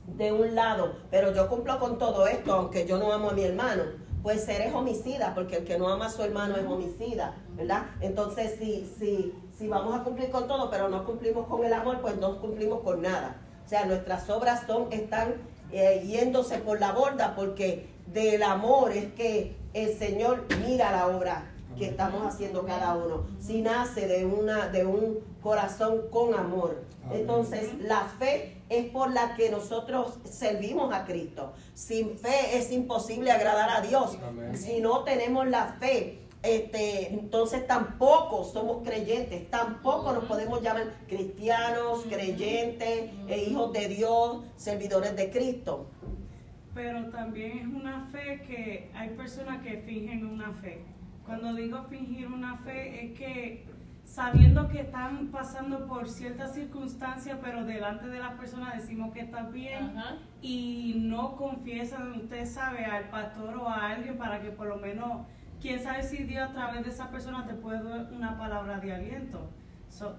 de 0.06 0.32
un 0.32 0.54
lado, 0.54 0.96
pero 1.10 1.32
yo 1.32 1.48
cumplo 1.48 1.78
con 1.78 1.98
todo 1.98 2.26
esto, 2.26 2.52
aunque 2.52 2.86
yo 2.86 2.98
no 2.98 3.12
amo 3.12 3.30
a 3.30 3.32
mi 3.32 3.44
hermano, 3.44 3.84
pues 4.22 4.44
seré 4.44 4.72
homicida, 4.72 5.34
porque 5.34 5.56
el 5.56 5.64
que 5.64 5.78
no 5.78 5.88
ama 5.88 6.06
a 6.06 6.10
su 6.10 6.22
hermano 6.22 6.56
es 6.56 6.66
homicida, 6.66 7.36
¿verdad? 7.56 7.86
Entonces, 8.00 8.56
si, 8.58 8.86
si, 8.98 9.34
si 9.56 9.68
vamos 9.68 9.98
a 9.98 10.02
cumplir 10.04 10.30
con 10.30 10.46
todo, 10.46 10.70
pero 10.70 10.88
no 10.88 11.04
cumplimos 11.06 11.46
con 11.46 11.64
el 11.64 11.72
amor, 11.72 12.00
pues 12.00 12.16
no 12.16 12.40
cumplimos 12.40 12.80
con 12.80 13.00
nada. 13.00 13.36
O 13.64 13.68
sea, 13.68 13.86
nuestras 13.86 14.28
obras 14.28 14.64
son, 14.66 14.92
están 14.92 15.34
eh, 15.72 16.04
yéndose 16.06 16.58
por 16.58 16.80
la 16.80 16.92
borda, 16.92 17.34
porque 17.34 17.88
del 18.06 18.42
amor 18.42 18.92
es 18.92 19.12
que 19.14 19.56
el 19.72 19.96
Señor 19.96 20.44
mira 20.66 20.90
la 20.90 21.06
obra 21.06 21.49
que 21.78 21.86
estamos 21.86 22.26
haciendo 22.26 22.64
cada 22.64 22.96
uno. 22.96 23.24
Si 23.38 23.62
nace 23.62 24.06
de, 24.06 24.24
una, 24.24 24.68
de 24.68 24.84
un 24.84 25.20
corazón 25.42 26.02
con 26.10 26.34
amor. 26.34 26.82
Entonces, 27.12 27.70
la 27.80 28.04
fe 28.04 28.56
es 28.68 28.86
por 28.90 29.12
la 29.12 29.34
que 29.34 29.50
nosotros 29.50 30.18
servimos 30.24 30.94
a 30.94 31.04
Cristo. 31.04 31.52
Sin 31.74 32.16
fe 32.18 32.56
es 32.56 32.70
imposible 32.70 33.30
agradar 33.30 33.70
a 33.70 33.80
Dios. 33.80 34.16
Si 34.54 34.80
no 34.80 35.02
tenemos 35.02 35.48
la 35.48 35.76
fe, 35.80 36.20
este, 36.42 37.12
entonces 37.12 37.66
tampoco 37.66 38.44
somos 38.44 38.82
creyentes, 38.82 39.50
tampoco 39.50 40.12
nos 40.12 40.24
podemos 40.24 40.62
llamar 40.62 40.84
cristianos, 41.06 42.06
creyentes, 42.08 43.10
e 43.28 43.44
hijos 43.44 43.72
de 43.72 43.88
Dios, 43.88 44.42
servidores 44.56 45.14
de 45.16 45.30
Cristo. 45.30 45.86
Pero 46.74 47.10
también 47.10 47.58
es 47.58 47.66
una 47.66 48.08
fe 48.12 48.42
que 48.46 48.90
hay 48.94 49.10
personas 49.10 49.62
que 49.62 49.78
fingen 49.78 50.24
una 50.24 50.52
fe. 50.52 50.82
Cuando 51.30 51.54
digo 51.54 51.84
fingir 51.84 52.26
una 52.26 52.56
fe 52.56 53.04
es 53.04 53.16
que 53.16 53.64
sabiendo 54.04 54.68
que 54.68 54.80
están 54.80 55.28
pasando 55.28 55.86
por 55.86 56.08
ciertas 56.08 56.54
circunstancias, 56.54 57.38
pero 57.40 57.64
delante 57.64 58.08
de 58.08 58.18
las 58.18 58.32
personas 58.32 58.74
decimos 58.74 59.12
que 59.12 59.20
está 59.20 59.44
bien 59.44 59.92
y 60.42 60.96
no 60.96 61.36
confiesan, 61.36 62.16
usted 62.16 62.46
sabe, 62.46 62.84
al 62.84 63.10
pastor 63.10 63.58
o 63.58 63.68
a 63.68 63.90
alguien 63.90 64.18
para 64.18 64.42
que 64.42 64.50
por 64.50 64.66
lo 64.66 64.78
menos, 64.78 65.24
quién 65.62 65.78
sabe 65.80 66.02
si 66.02 66.24
Dios 66.24 66.50
a 66.50 66.52
través 66.52 66.82
de 66.82 66.90
esa 66.90 67.12
persona 67.12 67.46
te 67.46 67.54
puede 67.54 67.80
dar 67.80 68.12
una 68.12 68.36
palabra 68.36 68.80
de 68.80 68.92
aliento. 68.92 69.48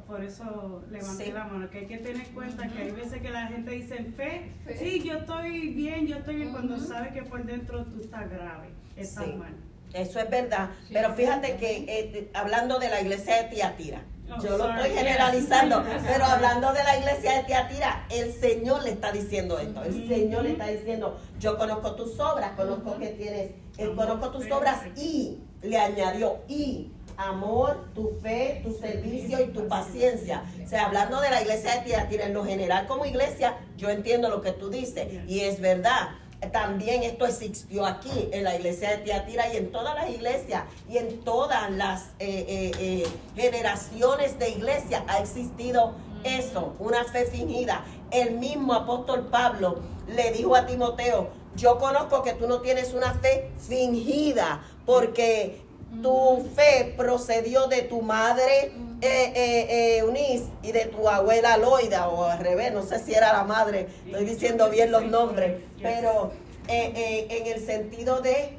por 0.08 0.24
eso 0.24 0.86
levanté 0.90 1.34
la 1.34 1.44
mano, 1.44 1.70
que 1.70 1.80
hay 1.80 1.88
que 1.88 1.98
tener 1.98 2.26
en 2.26 2.34
cuenta 2.34 2.70
que 2.70 2.84
hay 2.84 2.92
veces 2.92 3.22
que 3.22 3.32
la 3.32 3.48
gente 3.48 3.72
dice 3.72 3.98
en 3.98 4.14
fe, 4.14 4.54
sí, 4.78 5.04
yo 5.04 5.16
estoy 5.16 5.74
bien, 5.74 6.08
yo 6.08 6.16
estoy 6.16 6.38
bien, 6.38 6.52
cuando 6.52 6.78
sabe 6.80 7.12
que 7.12 7.24
por 7.24 7.44
dentro 7.44 7.84
tú 7.84 8.00
estás 8.00 8.30
grave, 8.30 8.70
estás 8.96 9.36
mal. 9.36 9.54
Eso 9.94 10.20
es 10.20 10.30
verdad. 10.30 10.70
pero 10.92 11.14
fíjate 11.14 11.58
que 11.58 11.86
eh, 11.88 12.32
hablando 12.34 12.80
de 12.80 12.90
la 12.90 13.02
iglesia 13.02 13.44
de 13.44 13.50
Tiatira, 13.50 14.04
oh, 14.32 14.42
yo 14.42 14.58
lo 14.58 14.70
estoy 14.70 14.92
generalizando, 14.92 15.84
pero 16.08 16.26
hablando 16.26 16.72
de 16.74 16.84
la 16.84 16.98
iglesia 16.98 17.38
de 17.38 17.44
Tiatira, 17.44 18.06
el 18.10 18.34
Señor 18.34 18.84
le 18.84 18.92
está 18.92 19.12
diciendo 19.12 19.60
esto. 19.60 19.84
El 19.84 20.08
Señor 20.08 20.44
le 20.44 20.52
está 20.52 20.68
diciendo, 20.68 21.20
yo 21.40 21.58
conozco 21.58 21.96
tus 21.96 22.20
obras, 22.20 22.52
conozco 22.56 22.98
que 22.98 23.08
tienes, 23.10 23.52
él 23.78 23.96
conozco 23.96 24.32
tus 24.32 24.50
obras 24.52 24.82
y 24.96 25.40
le 25.62 25.78
añadió 25.78 26.40
y 26.48 26.92
amor, 27.18 27.90
tu 27.94 28.18
fe, 28.22 28.62
tu 28.64 28.74
servicio 28.74 29.44
y 29.44 29.48
tu 29.50 29.68
paciencia. 29.68 30.44
O 30.64 30.68
sea, 30.68 30.86
hablando 30.86 31.22
de 31.22 31.30
la 31.30 31.42
iglesia 31.42 31.76
de 31.76 31.82
Tiatira 31.82 32.26
en 32.26 32.34
lo 32.34 32.44
general 32.44 32.88
como 32.88 33.06
iglesia, 33.06 33.58
yo 33.78 33.90
entiendo 33.90 34.30
lo 34.30 34.42
que 34.42 34.52
tú 34.52 34.70
dices 34.70 35.08
y 35.28 35.42
es 35.42 35.60
verdad 35.60 36.10
también 36.50 37.04
esto 37.04 37.26
existió 37.26 37.86
aquí 37.86 38.30
en 38.32 38.44
la 38.44 38.56
iglesia 38.56 38.92
de 38.92 38.98
Tiatira 39.00 39.54
y 39.54 39.58
en 39.58 39.72
todas 39.72 39.94
las 39.94 40.10
iglesias 40.10 40.64
y 40.90 40.98
en 40.98 41.22
todas 41.22 41.70
las 41.72 42.08
eh, 42.20 42.46
eh, 42.48 42.72
eh, 42.80 43.08
generaciones 43.36 44.40
de 44.40 44.50
iglesia 44.50 45.04
ha 45.08 45.20
existido 45.20 45.94
eso, 46.24 46.74
una 46.80 47.04
fe 47.04 47.26
fingida. 47.26 47.86
El 48.10 48.38
mismo 48.38 48.74
apóstol 48.74 49.28
Pablo 49.28 49.82
le 50.08 50.32
dijo 50.32 50.56
a 50.56 50.66
Timoteo, 50.66 51.30
yo 51.56 51.78
conozco 51.78 52.24
que 52.24 52.34
tú 52.34 52.48
no 52.48 52.62
tienes 52.62 52.94
una 52.94 53.14
fe 53.14 53.52
fingida 53.58 54.64
porque 54.86 55.62
tu 56.02 56.50
fe 56.56 56.94
procedió 56.96 57.68
de 57.68 57.82
tu 57.84 58.02
madre 58.02 58.72
Eunice 59.02 60.46
y 60.62 60.72
de 60.72 60.86
tu 60.86 61.10
abuela 61.10 61.58
Loida, 61.58 62.08
o 62.10 62.26
al 62.26 62.40
revés, 62.40 62.72
no 62.72 62.84
sé 62.84 63.00
si 63.00 63.14
era 63.14 63.34
la 63.34 63.44
madre, 63.44 63.88
estoy 64.06 64.26
diciendo 64.26 64.70
bien 64.70 64.92
los 64.92 65.06
nombres, 65.06 65.60
pero 65.82 66.32
eh, 66.68 66.94
eh, 66.96 67.28
en 67.30 67.48
el 67.48 67.66
sentido 67.66 68.22
de, 68.22 68.58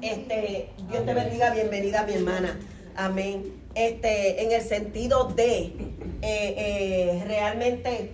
este, 0.00 0.70
Dios 0.88 1.04
te 1.04 1.14
bendiga, 1.14 1.50
bienvenida 1.50 2.04
mi 2.04 2.14
hermana, 2.14 2.58
amén. 2.96 3.62
Este, 3.74 4.42
en 4.42 4.52
el 4.52 4.62
sentido 4.62 5.24
de 5.24 5.74
eh, 6.22 7.22
realmente 7.26 8.12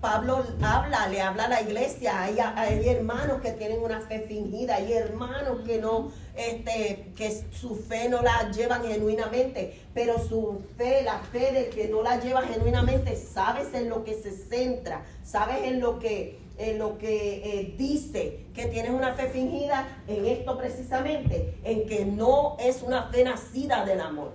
Pablo 0.00 0.44
habla, 0.60 1.08
le 1.08 1.22
habla 1.22 1.44
a 1.44 1.48
la 1.48 1.62
iglesia, 1.62 2.22
hay, 2.22 2.38
hay, 2.38 2.86
hermanos 2.88 3.40
que 3.40 3.52
tienen 3.52 3.80
una 3.80 4.00
fe 4.02 4.20
fingida, 4.20 4.76
hay 4.76 4.92
hermanos 4.92 5.60
que 5.64 5.78
no, 5.78 6.12
este, 6.38 7.12
que 7.16 7.42
su 7.50 7.74
fe 7.74 8.08
no 8.08 8.22
la 8.22 8.50
llevan 8.52 8.84
genuinamente, 8.84 9.80
pero 9.92 10.18
su 10.18 10.62
fe, 10.76 11.02
la 11.02 11.18
fe 11.18 11.52
de 11.52 11.68
que 11.68 11.88
no 11.88 12.02
la 12.02 12.20
lleva 12.20 12.42
genuinamente, 12.42 13.16
sabes 13.16 13.74
en 13.74 13.88
lo 13.88 14.04
que 14.04 14.14
se 14.14 14.30
centra, 14.30 15.04
sabes 15.24 15.64
en 15.64 15.80
lo 15.80 15.98
que 15.98 16.38
en 16.58 16.78
lo 16.78 16.98
que 16.98 17.60
eh, 17.60 17.74
dice 17.78 18.40
que 18.52 18.66
tienes 18.66 18.90
una 18.90 19.14
fe 19.14 19.28
fingida, 19.28 19.86
en 20.08 20.26
esto 20.26 20.58
precisamente, 20.58 21.54
en 21.62 21.86
que 21.86 22.04
no 22.04 22.56
es 22.58 22.82
una 22.82 23.04
fe 23.10 23.22
nacida 23.22 23.84
del 23.84 24.00
amor. 24.00 24.32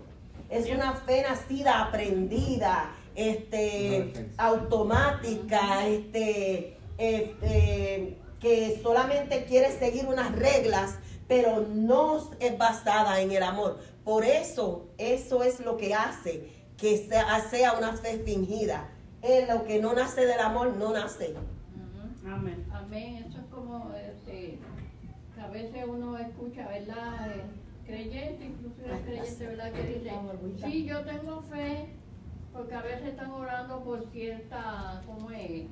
Es 0.49 0.69
una 0.69 0.93
fe 0.93 1.21
nacida, 1.21 1.83
aprendida, 1.83 2.95
este, 3.15 4.29
automática, 4.37 5.85
este, 5.85 6.77
este, 6.97 8.17
que 8.39 8.79
solamente 8.81 9.45
quiere 9.45 9.71
seguir 9.71 10.05
unas 10.05 10.33
reglas, 10.33 10.99
pero 11.33 11.65
no 11.67 12.29
es 12.39 12.57
basada 12.59 13.19
en 13.19 13.31
el 13.31 13.41
amor. 13.41 13.79
Por 14.03 14.23
eso, 14.23 14.89
eso 14.99 15.41
es 15.41 15.59
lo 15.61 15.77
que 15.77 15.95
hace 15.95 16.47
que 16.77 16.97
sea, 16.97 17.39
sea 17.39 17.73
una 17.73 17.93
fe 17.93 18.19
fingida. 18.19 18.87
Es 19.23 19.49
lo 19.49 19.63
que 19.63 19.81
no 19.81 19.93
nace 19.93 20.27
del 20.27 20.39
amor, 20.39 20.75
no 20.75 20.93
nace. 20.93 21.33
Amén. 22.23 22.63
Amén. 22.71 23.25
Eso 23.27 23.39
es 23.39 23.45
como, 23.49 23.91
este, 23.95 24.59
a 25.41 25.47
veces 25.47 25.85
uno 25.87 26.19
escucha, 26.19 26.67
¿verdad? 26.67 27.31
Eh, 27.31 27.43
creyente, 27.87 28.45
incluso 28.45 28.83
el 28.85 29.01
creyente, 29.01 29.47
¿verdad? 29.47 29.71
Que 29.71 29.83
dice, 29.83 30.11
sí, 30.63 30.85
yo 30.85 31.03
tengo 31.03 31.41
fe, 31.41 31.87
porque 32.53 32.75
a 32.75 32.81
veces 32.83 33.07
están 33.07 33.31
orando 33.31 33.83
por 33.83 34.05
cierta, 34.11 35.01
¿cómo 35.07 35.31
es? 35.31 35.63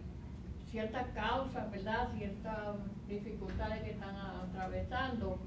Ciertas 0.72 1.06
causas, 1.14 1.70
¿verdad? 1.70 2.10
Ciertas 2.18 2.78
dificultades 3.08 3.84
que 3.84 3.92
están 3.92 4.16
atravesando. 4.16 5.38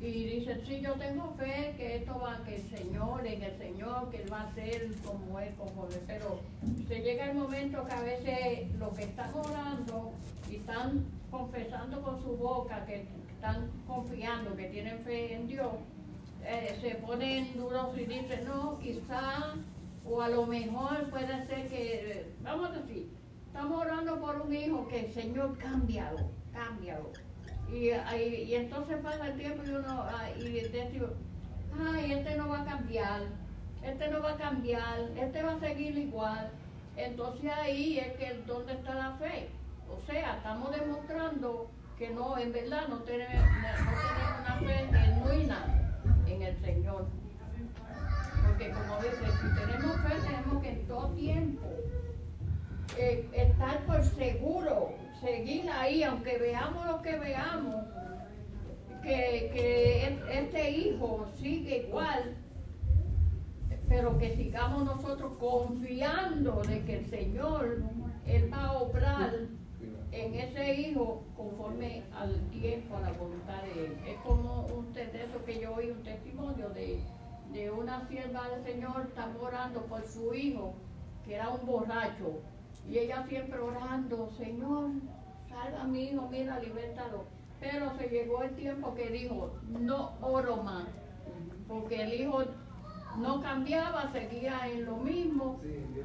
Y 0.00 0.24
dice, 0.26 0.60
sí, 0.66 0.82
yo 0.82 0.92
tengo 0.94 1.32
fe 1.38 1.74
que 1.78 1.96
esto 1.96 2.20
va, 2.20 2.44
que 2.44 2.56
el 2.56 2.68
Señor, 2.68 3.26
en 3.26 3.42
el 3.42 3.56
Señor, 3.56 4.10
que 4.10 4.22
Él 4.22 4.30
va 4.30 4.42
a 4.42 4.54
ser 4.54 4.90
como 5.02 5.40
Él, 5.40 5.54
como 5.56 5.86
Él. 5.86 6.02
Pero 6.06 6.40
se 6.86 7.00
llega 7.00 7.30
el 7.30 7.38
momento 7.38 7.84
que 7.86 7.92
a 7.92 8.02
veces 8.02 8.70
lo 8.78 8.92
que 8.92 9.04
están 9.04 9.30
orando 9.34 10.12
y 10.50 10.56
están 10.56 11.06
confesando 11.30 12.02
con 12.02 12.22
su 12.22 12.36
boca 12.36 12.84
que 12.84 13.06
están 13.34 13.70
confiando, 13.86 14.54
que 14.56 14.68
tienen 14.68 14.98
fe 15.00 15.34
en 15.34 15.48
Dios, 15.48 15.72
eh, 16.44 16.78
se 16.82 16.96
ponen 16.96 17.56
duros 17.56 17.96
y 17.96 18.04
dicen, 18.04 18.44
no, 18.44 18.78
quizá, 18.78 19.54
o 20.04 20.20
a 20.20 20.28
lo 20.28 20.46
mejor 20.46 21.08
puede 21.08 21.46
ser 21.46 21.68
que, 21.68 22.30
vamos 22.42 22.70
a 22.70 22.72
decir, 22.74 23.08
estamos 23.56 23.86
orando 23.86 24.20
por 24.20 24.42
un 24.42 24.54
hijo 24.54 24.86
que 24.86 25.06
el 25.06 25.12
Señor 25.14 25.56
cámbialo, 25.56 26.30
cámbialo. 26.52 27.10
Y, 27.72 27.88
y, 27.88 28.54
entonces 28.54 28.98
pasa 29.02 29.28
el 29.28 29.38
tiempo 29.38 29.62
y 29.66 29.70
uno 29.70 30.02
ah, 30.02 30.28
y 30.36 30.44
dice, 30.44 30.90
ay, 31.80 32.12
este 32.12 32.36
no 32.36 32.48
va 32.48 32.60
a 32.60 32.64
cambiar, 32.66 33.22
este 33.82 34.10
no 34.10 34.20
va 34.20 34.32
a 34.32 34.36
cambiar, 34.36 35.00
este 35.16 35.42
va 35.42 35.52
a 35.54 35.60
seguir 35.60 35.96
igual. 35.96 36.50
Entonces 36.96 37.50
ahí 37.50 37.98
es 37.98 38.12
que 38.18 38.42
dónde 38.46 38.74
está 38.74 38.94
la 38.94 39.12
fe. 39.12 39.48
O 39.88 39.98
sea, 40.06 40.36
estamos 40.36 40.70
demostrando 40.70 41.70
que 41.96 42.10
no, 42.10 42.36
en 42.36 42.52
verdad 42.52 42.88
no 42.88 42.98
tenemos, 43.04 43.46
una 44.40 44.58
fe 44.60 44.86
genuina 44.92 45.64
en 46.26 46.42
el 46.42 46.60
Señor. 46.60 47.06
Porque 48.46 48.70
como 48.70 48.96
dice, 48.98 49.26
si 49.40 49.54
tenemos 49.54 49.96
fe, 50.02 50.14
tenemos 50.28 50.62
que 50.62 50.68
en 50.68 50.86
todo 50.86 51.08
tiempo 51.12 51.85
eh, 52.96 53.28
estar 53.32 53.84
por 53.86 54.02
seguro, 54.04 54.94
seguir 55.20 55.68
ahí, 55.70 56.02
aunque 56.02 56.38
veamos 56.38 56.86
lo 56.86 57.02
que 57.02 57.16
veamos, 57.18 57.84
que, 59.02 59.50
que 59.52 60.18
este 60.30 60.70
hijo 60.70 61.26
sigue 61.36 61.86
igual, 61.88 62.36
pero 63.88 64.18
que 64.18 64.36
sigamos 64.36 64.84
nosotros 64.84 65.32
confiando 65.38 66.62
de 66.62 66.84
que 66.84 66.98
el 66.98 67.06
Señor, 67.06 67.82
Él 68.26 68.52
va 68.52 68.64
a 68.64 68.72
obrar 68.78 69.32
en 70.12 70.34
ese 70.34 70.74
hijo 70.74 71.22
conforme 71.36 72.02
al 72.18 72.40
tiempo, 72.50 72.96
a 72.96 73.00
la 73.00 73.12
voluntad 73.12 73.62
de 73.62 73.86
Él. 73.86 73.98
Es 74.06 74.16
como 74.18 74.66
un 74.66 74.86
eso 74.96 75.44
que 75.44 75.60
yo 75.60 75.74
oí 75.74 75.90
un 75.90 76.02
testimonio 76.02 76.70
de, 76.70 77.00
de 77.52 77.70
una 77.70 78.06
sierva 78.08 78.48
del 78.48 78.64
Señor, 78.64 79.06
estaba 79.08 79.32
orando 79.40 79.82
por 79.86 80.06
su 80.06 80.34
hijo, 80.34 80.74
que 81.24 81.34
era 81.34 81.50
un 81.50 81.66
borracho, 81.66 82.40
y 82.88 82.98
ella 82.98 83.24
siempre 83.28 83.58
orando, 83.58 84.30
Señor, 84.36 84.90
salva 85.48 85.82
a 85.82 85.86
mi 85.86 86.04
hijo, 86.04 86.28
mira, 86.30 86.58
libertalo. 86.60 87.24
Pero 87.60 87.96
se 87.96 88.08
llegó 88.08 88.42
el 88.42 88.54
tiempo 88.54 88.94
que 88.94 89.08
dijo, 89.08 89.50
no 89.68 90.12
oro 90.20 90.58
más, 90.58 90.86
porque 91.66 92.02
el 92.02 92.20
hijo 92.20 92.44
no 93.18 93.40
cambiaba, 93.40 94.12
seguía 94.12 94.68
en 94.68 94.84
lo 94.84 94.96
mismo, 94.98 95.60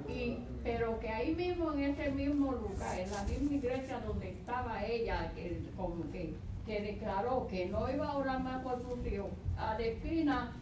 y, 0.08 0.38
pero 0.64 1.00
que 1.00 1.10
ahí 1.10 1.36
mismo, 1.36 1.74
en 1.74 1.80
ese 1.82 2.12
mismo 2.12 2.54
lugar, 2.54 3.00
en 3.00 3.12
la 3.12 3.24
misma 3.24 3.54
iglesia 3.54 4.00
donde 4.00 4.30
estaba 4.30 4.86
ella, 4.86 5.32
que, 5.36 5.62
como 5.76 6.10
que, 6.12 6.36
que 6.66 6.82
declaró 6.82 7.48
que 7.48 7.66
no 7.66 7.92
iba 7.92 8.08
a 8.08 8.18
orar 8.18 8.42
más 8.42 8.64
por 8.64 8.82
su 8.82 9.06
hijo, 9.06 9.30
a 9.58 9.74
la 9.74 9.86
esquina 9.86 10.61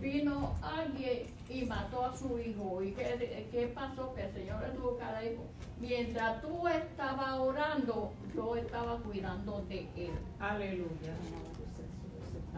vino 0.00 0.54
alguien 0.62 1.26
y 1.48 1.64
mató 1.64 2.04
a 2.04 2.16
su 2.16 2.38
hijo. 2.38 2.82
¿Y 2.82 2.92
qué, 2.92 3.48
qué 3.50 3.66
pasó? 3.68 4.14
Que 4.14 4.22
el 4.22 4.32
Señor 4.32 4.62
le 4.62 4.68
tuvo 4.70 4.96
cada 4.98 5.24
hijo. 5.24 5.42
Mientras 5.80 6.42
tú 6.42 6.66
estabas 6.68 7.38
orando, 7.38 8.12
yo 8.34 8.56
estaba 8.56 8.98
cuidando 8.98 9.64
de 9.68 9.88
él. 9.96 10.12
Aleluya. 10.38 11.14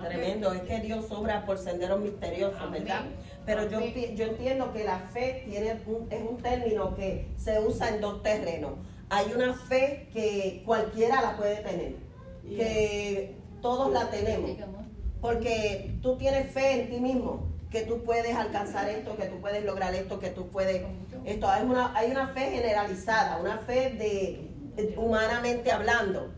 Tremendo, 0.00 0.52
es 0.52 0.62
que 0.62 0.80
Dios 0.80 1.10
obra 1.10 1.44
por 1.44 1.58
senderos 1.58 2.00
misteriosos, 2.00 2.70
¿verdad? 2.70 3.04
Pero 3.44 3.68
yo, 3.68 3.80
yo 3.80 4.25
entiendo 4.25 4.72
que 4.72 4.84
la 4.84 4.99
fe 4.99 5.42
tiene 5.46 5.72
es 5.72 5.87
un 5.87 6.38
término 6.38 6.94
que 6.94 7.26
se 7.37 7.60
usa 7.60 7.90
en 7.90 8.00
dos 8.00 8.22
terrenos. 8.22 8.72
Hay 9.10 9.32
una 9.34 9.52
fe 9.54 10.08
que 10.12 10.62
cualquiera 10.64 11.20
la 11.20 11.37
puede 11.37 11.56
tener, 11.56 11.96
que 12.49 13.34
todos 13.60 13.92
la 13.92 14.08
tenemos, 14.10 14.52
porque 15.21 15.99
tú 16.03 16.17
tienes 16.17 16.53
fe 16.53 16.83
en 16.83 16.91
ti 16.91 17.00
mismo, 17.00 17.49
que 17.71 17.83
tú 17.83 18.03
puedes 18.03 18.35
alcanzar 18.35 18.89
esto, 18.89 19.17
que 19.17 19.27
tú 19.27 19.41
puedes 19.41 19.65
lograr 19.65 19.95
esto, 19.95 20.19
que 20.19 20.31
tú 20.31 20.49
puedes... 20.49 20.83
Esto 21.25 21.49
hay 21.49 21.65
una, 21.65 21.97
hay 21.97 22.11
una 22.11 22.29
fe 22.29 22.50
generalizada, 22.50 23.37
una 23.39 23.59
fe 23.59 23.91
de 23.91 24.95
humanamente 24.97 25.71
hablando 25.71 26.31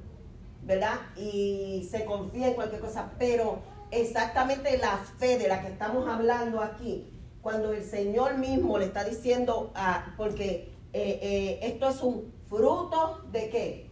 ¿verdad? 0.64 1.00
Y 1.16 1.88
se 1.90 2.04
confía 2.04 2.48
en 2.48 2.54
cualquier 2.54 2.80
cosa, 2.80 3.12
pero 3.18 3.60
exactamente 3.90 4.78
la 4.78 4.98
fe 5.18 5.38
de 5.38 5.48
la 5.48 5.60
que 5.60 5.68
estamos 5.68 6.08
hablando 6.08 6.60
aquí, 6.60 7.08
cuando 7.40 7.72
el 7.72 7.84
Señor 7.84 8.38
mismo 8.38 8.78
le 8.78 8.86
está 8.86 9.04
diciendo, 9.04 9.72
a, 9.74 10.14
porque 10.16 10.72
eh, 10.92 11.18
eh, 11.22 11.58
esto 11.62 11.88
es 11.88 12.02
un 12.02 12.32
fruto 12.48 13.22
de 13.32 13.50
qué? 13.50 13.90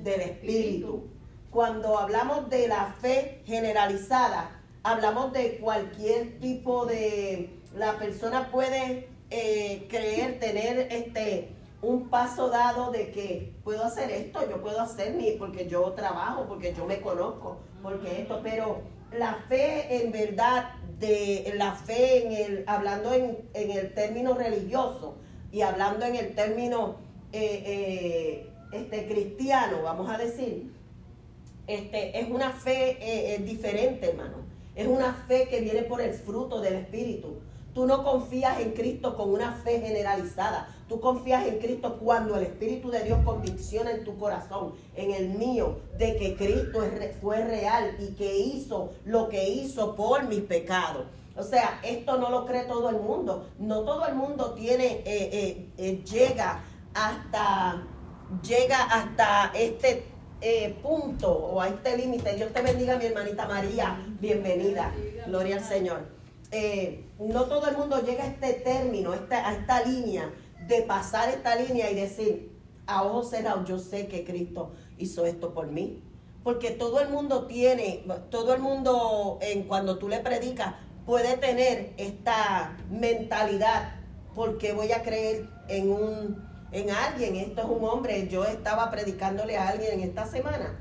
Del 0.00 0.20
Espíritu. 0.20 1.08
Cuando 1.54 1.96
hablamos 2.00 2.50
de 2.50 2.66
la 2.66 2.96
fe 3.00 3.40
generalizada, 3.46 4.60
hablamos 4.82 5.32
de 5.32 5.58
cualquier 5.58 6.40
tipo 6.40 6.84
de, 6.84 7.60
la 7.76 7.96
persona 7.96 8.50
puede 8.50 9.08
eh, 9.30 9.86
creer, 9.88 10.40
tener 10.40 10.88
este 10.90 11.50
un 11.80 12.08
paso 12.08 12.48
dado 12.48 12.90
de 12.90 13.12
que 13.12 13.54
puedo 13.62 13.84
hacer 13.84 14.10
esto, 14.10 14.40
yo 14.50 14.60
puedo 14.62 14.80
hacer 14.80 15.14
mi, 15.14 15.30
porque 15.38 15.68
yo 15.68 15.92
trabajo, 15.92 16.46
porque 16.48 16.74
yo 16.74 16.86
me 16.86 17.00
conozco, 17.00 17.58
porque 17.84 18.22
esto, 18.22 18.40
pero 18.42 18.80
la 19.16 19.34
fe 19.48 20.02
en 20.02 20.10
verdad, 20.10 20.72
de 20.98 21.52
la 21.56 21.70
fe 21.70 22.26
en 22.26 22.32
el, 22.32 22.64
hablando 22.66 23.12
en, 23.12 23.46
el 23.52 23.94
término 23.94 24.34
religioso 24.34 25.18
y 25.52 25.60
hablando 25.60 26.04
en 26.04 26.16
el 26.16 26.34
término 26.34 26.96
eh, 27.32 27.62
eh, 27.64 28.50
este, 28.72 29.06
cristiano, 29.06 29.82
vamos 29.84 30.10
a 30.10 30.18
decir, 30.18 30.73
este, 31.66 32.18
es 32.18 32.30
una 32.30 32.50
fe 32.50 32.98
eh, 33.00 33.38
diferente, 33.38 34.10
hermano. 34.10 34.36
Es 34.74 34.88
una 34.88 35.14
fe 35.28 35.48
que 35.48 35.60
viene 35.60 35.82
por 35.82 36.00
el 36.00 36.12
fruto 36.14 36.60
del 36.60 36.74
Espíritu. 36.74 37.36
Tú 37.74 37.86
no 37.86 38.04
confías 38.04 38.60
en 38.60 38.72
Cristo 38.72 39.16
con 39.16 39.30
una 39.30 39.52
fe 39.52 39.80
generalizada. 39.80 40.68
Tú 40.88 41.00
confías 41.00 41.46
en 41.46 41.58
Cristo 41.58 41.98
cuando 41.98 42.36
el 42.36 42.44
Espíritu 42.44 42.90
de 42.90 43.02
Dios 43.02 43.18
convicciona 43.24 43.90
en 43.90 44.04
tu 44.04 44.16
corazón, 44.16 44.74
en 44.94 45.12
el 45.12 45.30
mío, 45.30 45.78
de 45.98 46.16
que 46.16 46.36
Cristo 46.36 46.84
fue 47.20 47.44
real 47.44 47.96
y 47.98 48.14
que 48.14 48.36
hizo 48.36 48.92
lo 49.04 49.28
que 49.28 49.48
hizo 49.48 49.96
por 49.96 50.22
mis 50.24 50.42
pecados. 50.42 51.06
O 51.36 51.42
sea, 51.42 51.80
esto 51.82 52.16
no 52.16 52.30
lo 52.30 52.46
cree 52.46 52.64
todo 52.64 52.90
el 52.90 53.00
mundo. 53.00 53.48
No 53.58 53.80
todo 53.80 54.06
el 54.06 54.14
mundo 54.14 54.54
tiene, 54.54 55.02
eh, 55.04 55.30
eh, 55.32 55.68
eh, 55.78 56.04
llega 56.04 56.62
hasta, 56.94 57.82
llega 58.46 58.84
hasta 58.84 59.50
este 59.54 60.13
punto 60.82 61.32
o 61.32 61.60
a 61.60 61.68
este 61.68 61.96
límite. 61.96 62.34
Dios 62.34 62.52
te 62.52 62.60
bendiga, 62.60 62.98
mi 62.98 63.06
hermanita 63.06 63.46
María. 63.46 63.98
Bienvenida. 64.20 64.92
Gloria 65.26 65.56
al 65.56 65.64
Señor. 65.64 66.06
Eh, 66.50 67.04
no 67.18 67.44
todo 67.44 67.66
el 67.68 67.76
mundo 67.76 68.00
llega 68.00 68.24
a 68.24 68.26
este 68.26 68.52
término, 68.52 69.12
a 69.12 69.16
esta, 69.16 69.84
línea, 69.84 70.32
de 70.68 70.82
pasar 70.82 71.30
esta 71.30 71.56
línea 71.56 71.90
y 71.90 71.94
decir, 71.94 72.52
a 72.86 73.02
ojos 73.04 73.30
cerrados, 73.30 73.66
yo 73.66 73.78
sé 73.78 74.06
que 74.06 74.24
Cristo 74.24 74.72
hizo 74.98 75.24
esto 75.24 75.54
por 75.54 75.68
mí. 75.68 76.02
Porque 76.42 76.70
todo 76.70 77.00
el 77.00 77.08
mundo 77.08 77.46
tiene, 77.46 78.04
todo 78.30 78.54
el 78.54 78.60
mundo, 78.60 79.38
en, 79.40 79.62
cuando 79.62 79.96
tú 79.98 80.08
le 80.08 80.20
predicas, 80.20 80.74
puede 81.06 81.38
tener 81.38 81.94
esta 81.96 82.76
mentalidad, 82.90 83.94
porque 84.34 84.72
voy 84.72 84.92
a 84.92 85.02
creer 85.02 85.48
en 85.68 85.90
un, 85.90 86.53
en 86.74 86.90
alguien, 86.90 87.36
esto 87.36 87.62
es 87.62 87.68
un 87.68 87.84
hombre, 87.84 88.26
yo 88.26 88.44
estaba 88.44 88.90
predicándole 88.90 89.56
a 89.56 89.68
alguien 89.68 89.92
en 89.92 90.00
esta 90.00 90.26
semana 90.26 90.76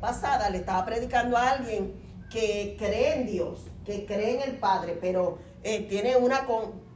pasada, 0.00 0.50
le 0.50 0.58
estaba 0.58 0.84
predicando 0.84 1.36
a 1.36 1.50
alguien 1.50 1.94
que 2.30 2.74
cree 2.76 3.20
en 3.20 3.26
Dios, 3.26 3.60
que 3.84 4.06
cree 4.06 4.34
en 4.34 4.50
el 4.50 4.56
Padre, 4.58 4.98
pero 5.00 5.38
eh, 5.62 5.86
tiene 5.88 6.16
una, 6.16 6.48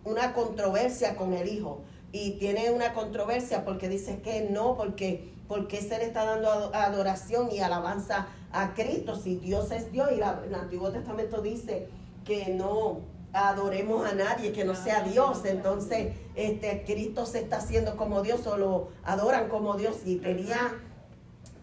una 0.05 0.33
controversia 0.33 1.15
con 1.15 1.33
el 1.33 1.49
Hijo. 1.49 1.83
Y 2.11 2.33
tiene 2.39 2.71
una 2.71 2.93
controversia 2.93 3.65
porque 3.65 3.89
dice 3.89 4.21
que 4.21 4.49
no, 4.51 4.77
porque, 4.77 5.33
porque 5.49 5.81
se 5.81 5.99
le 5.99 6.05
está 6.05 6.25
dando 6.25 6.75
adoración 6.75 7.51
y 7.53 7.61
alabanza 7.61 8.29
a 8.53 8.75
Cristo. 8.75 9.17
Si 9.17 9.37
Dios 9.37 9.71
es 9.71 9.91
Dios, 9.93 10.11
y 10.13 10.15
el 10.15 10.55
Antiguo 10.55 10.91
Testamento 10.91 11.41
dice 11.41 11.89
que 12.25 12.49
no 12.51 13.01
adoremos 13.35 14.07
a 14.07 14.15
nadie 14.15 14.53
que 14.53 14.65
no 14.65 14.75
sea 14.75 15.03
Dios. 15.03 15.45
Entonces, 15.45 16.15
este, 16.35 16.85
Cristo 16.87 17.27
se 17.27 17.41
está 17.41 17.59
haciendo 17.59 17.97
como 17.97 18.23
Dios 18.23 18.47
o 18.47 18.57
lo 18.57 18.89
adoran 19.03 19.49
como 19.49 19.77
Dios. 19.77 19.99
Y 20.07 20.17
tenía 20.17 20.73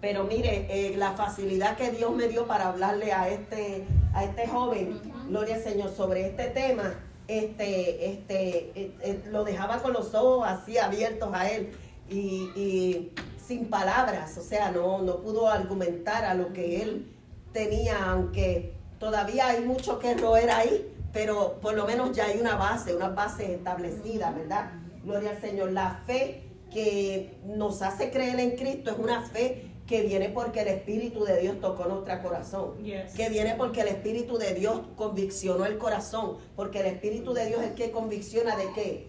pero 0.02 0.24
mire, 0.24 0.66
eh, 0.70 0.98
la 0.98 1.12
facilidad 1.12 1.78
que 1.78 1.92
Dios 1.92 2.14
me 2.16 2.28
dio 2.28 2.48
para 2.48 2.70
hablarle 2.70 3.14
a 3.14 3.30
este, 3.30 3.86
a 4.16 4.24
este 4.24 4.48
joven, 4.48 5.00
gloria 5.28 5.56
al 5.56 5.64
Señor, 5.64 5.96
sobre 5.96 6.26
este 6.26 6.48
tema, 6.48 6.96
este, 7.28 8.12
este, 8.12 8.72
eh, 8.76 8.96
eh, 9.02 9.24
lo 9.30 9.44
dejaba 9.44 9.78
con 9.78 9.94
los 9.94 10.16
ojos 10.16 10.48
así 10.48 10.80
abiertos 10.80 11.30
a 11.34 11.50
él 11.52 11.72
y, 12.10 13.12
sin 13.38 13.70
palabras, 13.70 14.38
o 14.38 14.42
sea, 14.42 14.72
no, 14.72 15.02
no 15.02 15.18
pudo 15.22 15.50
argumentar 15.50 16.26
a 16.26 16.34
lo 16.34 16.52
que 16.52 16.82
él 16.82 17.12
tenía, 17.54 18.06
aunque 18.06 18.74
todavía 18.98 19.48
hay 19.50 19.62
mucho 19.62 20.00
que 20.00 20.16
roer 20.16 20.50
ahí, 20.50 20.91
pero 21.14 21.60
por 21.62 21.74
lo 21.74 21.86
menos 21.86 22.16
ya 22.16 22.26
hay 22.26 22.40
una 22.40 22.56
base, 22.56 22.96
una 22.96 23.10
base 23.10 23.56
establecida, 23.56 24.32
¿verdad? 24.32 24.72
Gloria 25.04 25.32
al 25.32 25.42
Señor. 25.42 25.72
La 25.72 26.02
fe 26.06 26.44
que 26.72 27.38
nos 27.46 27.82
hace 27.82 28.12
creer 28.12 28.40
en 28.40 28.56
Cristo 28.56 28.92
es 28.92 28.98
una 28.98 29.22
fe 29.22 29.72
que 29.88 30.04
viene 30.04 30.30
porque 30.30 30.62
el 30.62 30.70
Espíritu 30.70 31.26
de 31.26 31.42
Dios 31.42 31.60
tocó 31.60 31.86
nuestro 31.86 32.22
corazón, 32.22 32.76
que 33.16 33.30
viene 33.30 33.56
porque 33.56 33.82
el 33.82 33.90
Espíritu 33.90 34.38
de 34.38 34.54
Dios 34.54 34.82
conviccionó 34.96 35.66
el 35.66 35.78
corazón, 35.78 36.38
porque 36.56 36.80
el 36.80 36.86
Espíritu 36.86 37.34
de 37.34 37.48
Dios 37.48 37.62
es 37.62 37.72
que 37.72 37.92
convicciona 37.92 38.56
de 38.56 38.72
qué? 38.74 39.08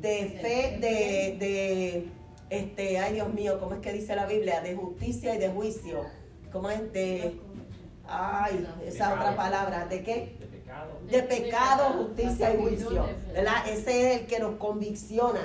De 0.00 0.38
fe, 0.40 0.78
de, 0.80 1.36
de, 1.38 2.08
este, 2.50 2.98
ay 2.98 3.14
Dios 3.14 3.32
mío, 3.32 3.60
¿cómo 3.60 3.74
es 3.74 3.80
que 3.80 3.92
dice 3.92 4.16
la 4.16 4.26
Biblia? 4.26 4.60
De 4.60 4.74
justicia 4.74 5.34
y 5.36 5.38
de 5.38 5.50
juicio. 5.50 6.04
¿Cómo 6.50 6.68
es? 6.70 6.92
De, 6.92 7.38
ay, 8.08 8.66
esa 8.86 9.14
otra 9.14 9.36
palabra, 9.36 9.86
¿de 9.86 10.02
qué? 10.02 10.37
De 11.10 11.22
pecado. 11.22 11.22
De 11.22 11.22
pecado, 11.22 11.84
justicia 12.04 12.54
y 12.54 12.56
juicio. 12.56 13.06
¿verdad? 13.32 13.68
Ese 13.68 14.12
es 14.12 14.20
el 14.20 14.26
que 14.26 14.38
nos 14.40 14.56
convicciona 14.56 15.40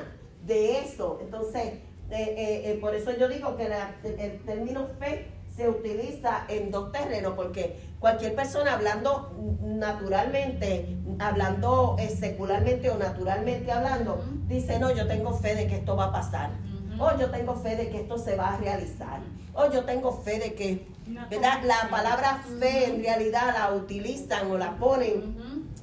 de 0.46 0.80
eso. 0.80 1.20
Entonces, 1.22 1.74
eh, 2.10 2.62
eh, 2.66 2.78
por 2.80 2.94
eso 2.96 3.12
yo 3.18 3.28
digo 3.28 3.56
que 3.56 3.70
el 4.04 4.40
término 4.44 4.88
fe 5.00 5.28
se 5.56 5.70
utiliza 5.70 6.46
en 6.48 6.72
dos 6.72 6.92
terrenos, 6.92 7.34
porque 7.36 7.80
cualquier 8.00 8.36
persona 8.36 8.74
hablando 8.74 9.32
naturalmente, 9.62 10.98
hablando 11.20 11.96
eh, 12.00 12.10
secularmente 12.10 12.90
o 12.90 12.98
naturalmente 12.98 13.72
hablando, 13.72 14.24
dice, 14.48 14.80
no, 14.80 14.92
yo 14.92 15.08
tengo 15.08 15.34
fe 15.34 15.56
de 15.56 15.68
que 15.68 15.76
esto 15.76 15.96
va 15.96 16.06
a 16.06 16.12
pasar, 16.12 16.50
o 17.00 17.18
yo 17.18 17.30
tengo 17.32 17.56
fe 17.56 17.76
de 17.76 17.90
que 17.90 18.02
esto 18.02 18.18
se 18.18 18.36
va 18.36 18.54
a 18.54 18.58
realizar, 18.58 19.20
o 19.54 19.72
yo 19.72 19.86
tengo 19.86 20.12
fe 20.12 20.40
de 20.40 20.54
que, 20.54 20.88
¿verdad? 21.30 21.62
La 21.64 21.88
palabra 21.90 22.44
fe 22.60 22.86
en 22.86 23.04
realidad 23.04 23.54
la 23.54 23.74
utilizan 23.74 24.50
o 24.52 24.58
la 24.58 24.78
ponen 24.78 25.36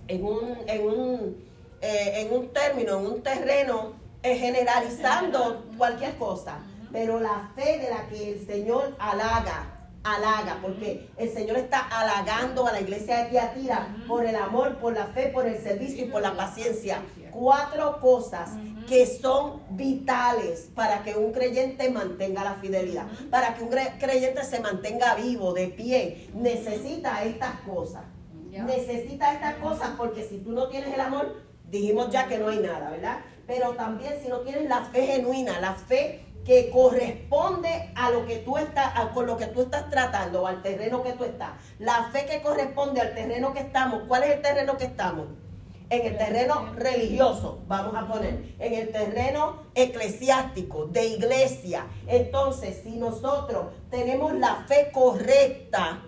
en 0.09 0.25
un, 0.25 0.57
en 0.67 0.87
un, 0.87 1.37
eh, 1.81 2.23
en 2.23 2.33
un 2.37 2.49
término, 2.53 2.99
en 2.99 3.07
un 3.07 3.23
terreno, 3.23 3.93
eh, 4.23 4.37
generalizando 4.37 5.65
cualquier 5.79 6.17
cosa. 6.17 6.59
Pero 6.93 7.21
la 7.21 7.53
fe 7.55 7.79
de 7.79 7.91
la 7.91 8.09
que 8.09 8.33
el 8.33 8.47
Señor 8.47 8.97
halaga, 8.99 9.81
halaga, 10.03 10.59
porque 10.61 11.09
el 11.17 11.33
Señor 11.33 11.57
está 11.59 11.87
halagando 11.89 12.67
a 12.67 12.73
la 12.73 12.81
iglesia 12.81 13.19
de 13.19 13.31
Tiatira 13.31 13.87
por 14.09 14.27
el 14.27 14.35
amor, 14.35 14.79
por 14.79 14.95
la 14.95 15.07
fe, 15.07 15.29
por 15.29 15.47
el 15.47 15.57
servicio 15.63 16.07
y 16.07 16.09
por 16.09 16.23
la 16.23 16.37
paciencia. 16.37 17.01
Cuatro 17.31 18.01
cosas 18.01 18.51
que 18.91 19.07
son 19.07 19.63
vitales 19.71 20.69
para 20.75 21.05
que 21.05 21.15
un 21.15 21.31
creyente 21.31 21.89
mantenga 21.91 22.43
la 22.43 22.55
fidelidad, 22.55 23.07
para 23.31 23.55
que 23.55 23.63
un 23.63 23.71
creyente 23.71 24.43
se 24.43 24.59
mantenga 24.59 25.15
vivo, 25.15 25.53
de 25.53 25.69
pie. 25.69 26.29
Necesita 26.35 27.23
estas 27.23 27.61
cosas. 27.61 28.03
Necesita 28.51 29.33
estas 29.33 29.55
cosas 29.59 29.91
porque 29.97 30.25
si 30.25 30.39
tú 30.39 30.51
no 30.51 30.67
tienes 30.67 30.93
el 30.93 31.01
amor, 31.01 31.37
dijimos 31.71 32.11
ya 32.11 32.27
que 32.27 32.39
no 32.39 32.49
hay 32.49 32.59
nada, 32.59 32.91
¿verdad? 32.91 33.19
Pero 33.47 33.75
también 33.75 34.15
si 34.21 34.29
no 34.29 34.41
tienes 34.41 34.69
la 34.69 34.83
fe 34.87 35.07
genuina, 35.07 35.61
la 35.61 35.75
fe 35.75 36.27
que 36.45 36.69
corresponde 36.71 37.93
a 37.95 38.11
lo 38.11 38.27
que 38.27 38.39
tú 38.39 38.59
estás, 38.59 38.93
con 39.15 39.25
lo 39.25 39.37
que 39.37 39.47
tú 39.47 39.63
estás 39.63 39.89
tratando, 39.89 40.49
al 40.49 40.63
terreno 40.63 41.05
que 41.05 41.13
tú 41.13 41.23
estás. 41.23 41.53
La 41.79 42.11
fe 42.11 42.27
que 42.27 42.43
corresponde 42.43 43.01
al 43.01 43.15
terreno 43.15 43.53
que 43.53 43.61
estamos. 43.61 44.03
¿Cuál 44.09 44.25
es 44.25 44.31
el 44.31 44.43
terreno 44.43 44.77
que 44.77 44.87
estamos? 44.87 45.29
En 45.91 46.07
el 46.07 46.17
terreno 46.17 46.73
religioso, 46.77 47.63
vamos 47.67 47.95
a 47.97 48.07
poner, 48.07 48.55
en 48.61 48.75
el 48.75 48.91
terreno 48.91 49.65
eclesiástico, 49.75 50.87
de 50.87 51.07
iglesia. 51.07 51.87
Entonces, 52.07 52.81
si 52.85 52.97
nosotros 52.97 53.67
tenemos 53.91 54.33
la 54.35 54.65
fe 54.69 54.91
correcta, 54.93 56.03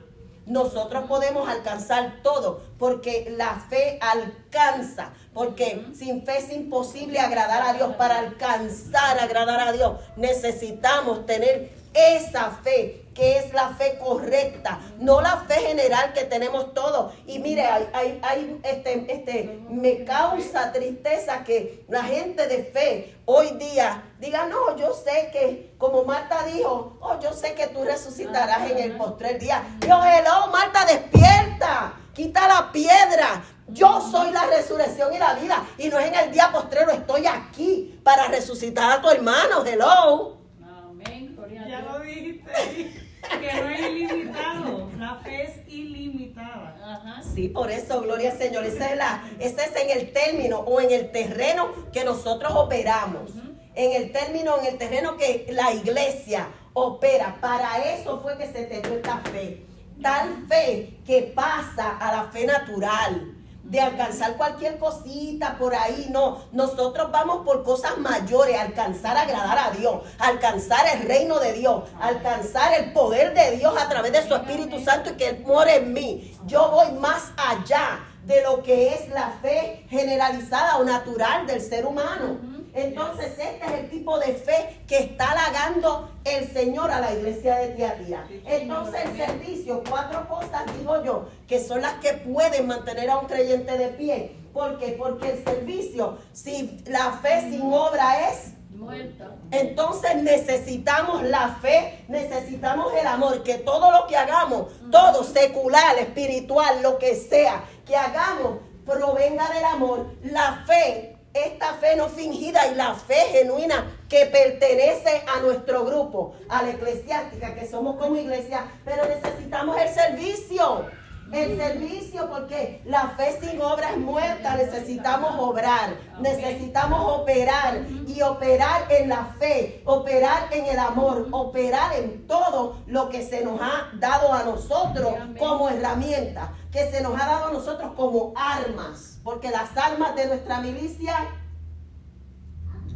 nosotros 0.47 1.05
podemos 1.09 1.49
alcanzar 1.49 2.21
todo, 2.23 2.63
porque 2.79 3.35
la 3.37 3.57
fe 3.69 3.99
alcanza, 4.01 5.13
porque 5.35 5.87
sin 5.95 6.25
fe 6.25 6.39
es 6.39 6.53
imposible 6.53 7.19
agradar 7.19 7.63
a 7.63 7.75
Dios. 7.75 7.95
Para 7.97 8.19
alcanzar, 8.19 9.19
agradar 9.19 9.61
a 9.61 9.73
Dios, 9.73 10.01
necesitamos 10.17 11.27
tener 11.27 11.73
esa 11.93 12.51
fe 12.51 13.02
que 13.15 13.39
es 13.39 13.53
la 13.53 13.71
fe 13.71 13.99
correcta, 13.99 14.81
no 14.99 15.21
la 15.21 15.39
fe 15.49 15.55
general 15.55 16.13
que 16.13 16.25
tenemos 16.25 16.73
todos. 16.75 17.15
Y 17.27 17.39
mire, 17.39 17.63
hay, 17.63 18.21
hay, 18.23 18.61
este, 18.63 19.13
este, 19.13 19.61
me 19.69 20.05
causa 20.05 20.73
tristeza 20.73 21.45
que 21.45 21.85
la 21.89 22.03
gente 22.05 22.47
de 22.47 22.65
fe 22.65 23.17
hoy 23.25 23.51
día 23.59 24.03
diga, 24.19 24.47
no, 24.47 24.77
yo 24.77 24.95
sé 24.95 25.31
que, 25.33 25.75
como 25.79 26.05
Marta 26.05 26.45
dijo, 26.45 26.97
oh, 27.01 27.19
yo 27.21 27.33
sé 27.33 27.55
que 27.55 27.69
tú 27.69 27.85
resucitarás 27.85 28.71
en 28.71 28.79
el 28.79 28.97
postrer 28.97 29.39
día. 29.39 29.63
Yo, 29.81 30.01
hello, 30.03 30.49
Marta, 30.51 30.85
despierta, 30.85 31.95
quita 32.15 32.49
la 32.49 32.73
piedra. 32.73 33.45
Yo 33.69 34.01
soy 34.01 34.31
la 34.33 34.47
resurrección 34.47 35.15
y 35.15 35.19
la 35.19 35.35
vida. 35.35 35.65
Y 35.79 35.89
no 35.89 35.99
es 35.99 36.09
en 36.09 36.15
el 36.15 36.33
día 36.33 36.51
postrero, 36.53 36.91
estoy 36.91 37.27
aquí 37.27 37.99
para 38.03 38.29
resucitar 38.29 38.99
a 38.99 39.03
tu 39.03 39.09
hermano. 39.09 39.65
Hello. 39.65 40.37
Amén. 40.63 41.37
Ya 41.69 41.81
lo 41.81 42.01
dijiste 42.01 43.02
que 43.41 43.61
no 43.61 43.69
es 43.69 43.81
ilimitado, 43.81 44.91
la 44.99 45.17
fe 45.17 45.43
es 45.45 45.69
ilimitada. 45.69 47.23
Sí, 47.35 47.49
por 47.49 47.71
eso, 47.71 48.01
gloria 48.03 48.31
al 48.33 48.39
Señor. 48.39 48.65
Ese 48.65 48.93
es, 48.93 48.97
la, 48.97 49.25
ese 49.39 49.65
es 49.65 49.77
en 49.77 49.99
el 49.99 50.13
término 50.13 50.61
o 50.61 50.81
en 50.81 50.91
el 50.91 51.11
terreno 51.11 51.69
que 51.93 52.05
nosotros 52.05 52.53
operamos. 52.55 53.31
En 53.75 54.03
el 54.03 54.13
término, 54.13 54.59
en 54.59 54.67
el 54.67 54.79
terreno 54.79 55.17
que 55.17 55.47
la 55.51 55.73
iglesia 55.73 56.49
opera. 56.75 57.39
Para 57.41 57.79
eso 57.95 58.21
fue 58.21 58.37
que 58.37 58.47
se 58.47 58.65
te 58.65 58.81
dio 58.83 58.97
esta 58.97 59.19
fe. 59.19 59.65
Tal 60.03 60.47
fe 60.49 60.99
que 61.07 61.33
pasa 61.35 61.97
a 61.99 62.13
la 62.13 62.25
fe 62.25 62.45
natural 62.45 63.32
de 63.73 63.81
alcanzar 63.81 64.37
cualquier 64.37 64.79
cosita 64.79 65.57
por 65.59 65.75
ahí, 65.75 66.09
no. 66.11 66.45
Nosotros 66.53 67.11
vamos 67.11 67.43
por 67.43 67.65
cosas 67.65 67.97
mayores, 67.97 68.59
alcanzar 68.59 69.17
agradar 69.17 69.59
a 69.59 69.71
Dios, 69.71 70.03
alcanzar 70.19 70.85
el 70.95 71.09
reino 71.09 71.39
de 71.39 71.55
Dios, 71.55 71.85
alcanzar 71.99 72.75
el 72.75 72.93
poder 72.93 73.33
de 73.33 73.57
Dios 73.57 73.75
a 73.81 73.89
través 73.89 74.13
de 74.13 74.29
su 74.29 74.35
Espíritu 74.35 74.79
Santo 74.79 75.13
y 75.13 75.15
que 75.15 75.31
Él 75.31 75.43
muere 75.47 75.77
en 75.77 75.95
mí. 75.95 76.39
Yo 76.45 76.71
voy 76.71 76.93
más 77.01 77.33
allá 77.39 78.01
de 78.27 78.43
lo 78.43 78.63
que 78.63 78.93
es 78.93 79.09
la 79.09 79.31
fe 79.41 79.87
generalizada 79.89 80.77
o 80.77 80.85
natural 80.85 81.47
del 81.47 81.63
ser 81.63 81.87
humano. 81.87 82.62
Entonces 82.75 83.33
este 83.39 83.65
es 83.67 83.73
el 83.73 83.91
tipo 83.91 84.19
de 84.19 84.35
fe 84.35 84.83
que 84.87 84.99
está 84.99 85.33
halagando 85.33 86.11
el 86.25 86.51
Señor 86.53 86.91
a 86.91 87.01
la 87.01 87.13
iglesia 87.13 87.57
de 87.57 87.69
Tiatira. 87.69 88.27
Entonces 88.47 89.01
el 89.05 89.17
servicio, 89.17 89.83
cuatro 89.89 90.27
cosas 90.29 90.65
digo 90.79 91.05
yo, 91.05 91.27
que 91.47 91.63
son 91.63 91.83
las 91.83 91.95
que 91.95 92.15
pueden 92.15 92.67
mantener 92.67 93.11
a 93.11 93.19
un 93.19 93.27
creyente 93.27 93.77
de 93.77 93.89
pie. 93.89 94.37
¿Por 94.53 94.79
qué? 94.79 94.95
Porque 94.99 95.31
el 95.31 95.45
servicio, 95.45 96.19
si 96.33 96.83
la 96.87 97.13
fe 97.23 97.51
sin 97.51 97.63
obra 97.73 98.31
es 98.31 98.53
muerta. 98.71 99.37
Entonces 99.51 100.17
necesitamos 100.17 101.23
la 101.23 101.57
fe, 101.61 102.05
necesitamos 102.09 102.93
el 102.95 103.07
amor, 103.07 103.43
que 103.43 103.55
todo 103.57 103.91
lo 103.91 104.07
que 104.07 104.17
hagamos, 104.17 104.73
todo 104.91 105.25
secular, 105.25 105.99
espiritual, 105.99 106.83
lo 106.83 106.99
que 106.99 107.17
sea, 107.17 107.65
que 107.87 107.97
hagamos, 107.97 108.59
provenga 108.85 109.49
del 109.51 109.65
amor. 109.65 110.07
La 110.23 110.65
fe 110.67 111.12
esta 111.35 111.75
fe 111.75 111.97
no 111.97 112.09
fingida 112.09 112.67
y 112.69 112.75
la 112.75 112.95
fe 112.95 113.15
genuina 113.33 113.87
que 114.09 114.27
pertenece 114.27 115.23
a 115.27 115.41
nuestro 115.41 115.85
grupo, 115.85 116.35
a 116.49 116.63
la 116.63 116.71
eclesiástica, 116.71 117.55
que 117.55 117.67
somos 117.67 117.97
como 117.97 118.17
iglesia, 118.17 118.67
pero 118.85 119.05
necesitamos 119.07 119.77
el 119.81 119.89
servicio. 119.89 120.87
El 121.33 121.57
servicio, 121.57 122.29
porque 122.29 122.83
la 122.85 123.09
fe 123.17 123.39
sin 123.41 123.59
obra 123.63 123.93
es 123.93 123.97
muerta, 123.97 124.55
necesitamos 124.55 125.33
obrar, 125.39 125.95
necesitamos 126.21 127.21
operar 127.21 127.87
y 128.07 128.21
operar 128.21 128.83
en 128.91 129.09
la 129.09 129.25
fe, 129.39 129.81
operar 129.87 130.49
en 130.53 130.67
el 130.67 130.79
amor, 130.79 131.29
operar 131.31 131.97
en 131.97 132.27
todo 132.27 132.83
lo 132.87 133.09
que 133.09 133.23
se 133.23 133.43
nos 133.43 133.59
ha 133.63 133.93
dado 133.95 134.31
a 134.31 134.43
nosotros 134.43 135.15
como 135.39 135.71
herramienta, 135.71 136.53
que 136.73 136.91
se 136.91 137.03
nos 137.03 137.15
ha 137.21 137.27
dado 137.27 137.47
a 137.49 137.53
nosotros 137.53 137.93
como 137.95 138.33
armas. 138.35 139.21
Porque 139.23 139.51
las 139.51 139.77
armas 139.77 140.17
de 140.17 140.27
nuestra 140.27 140.61
milicia, 140.61 141.15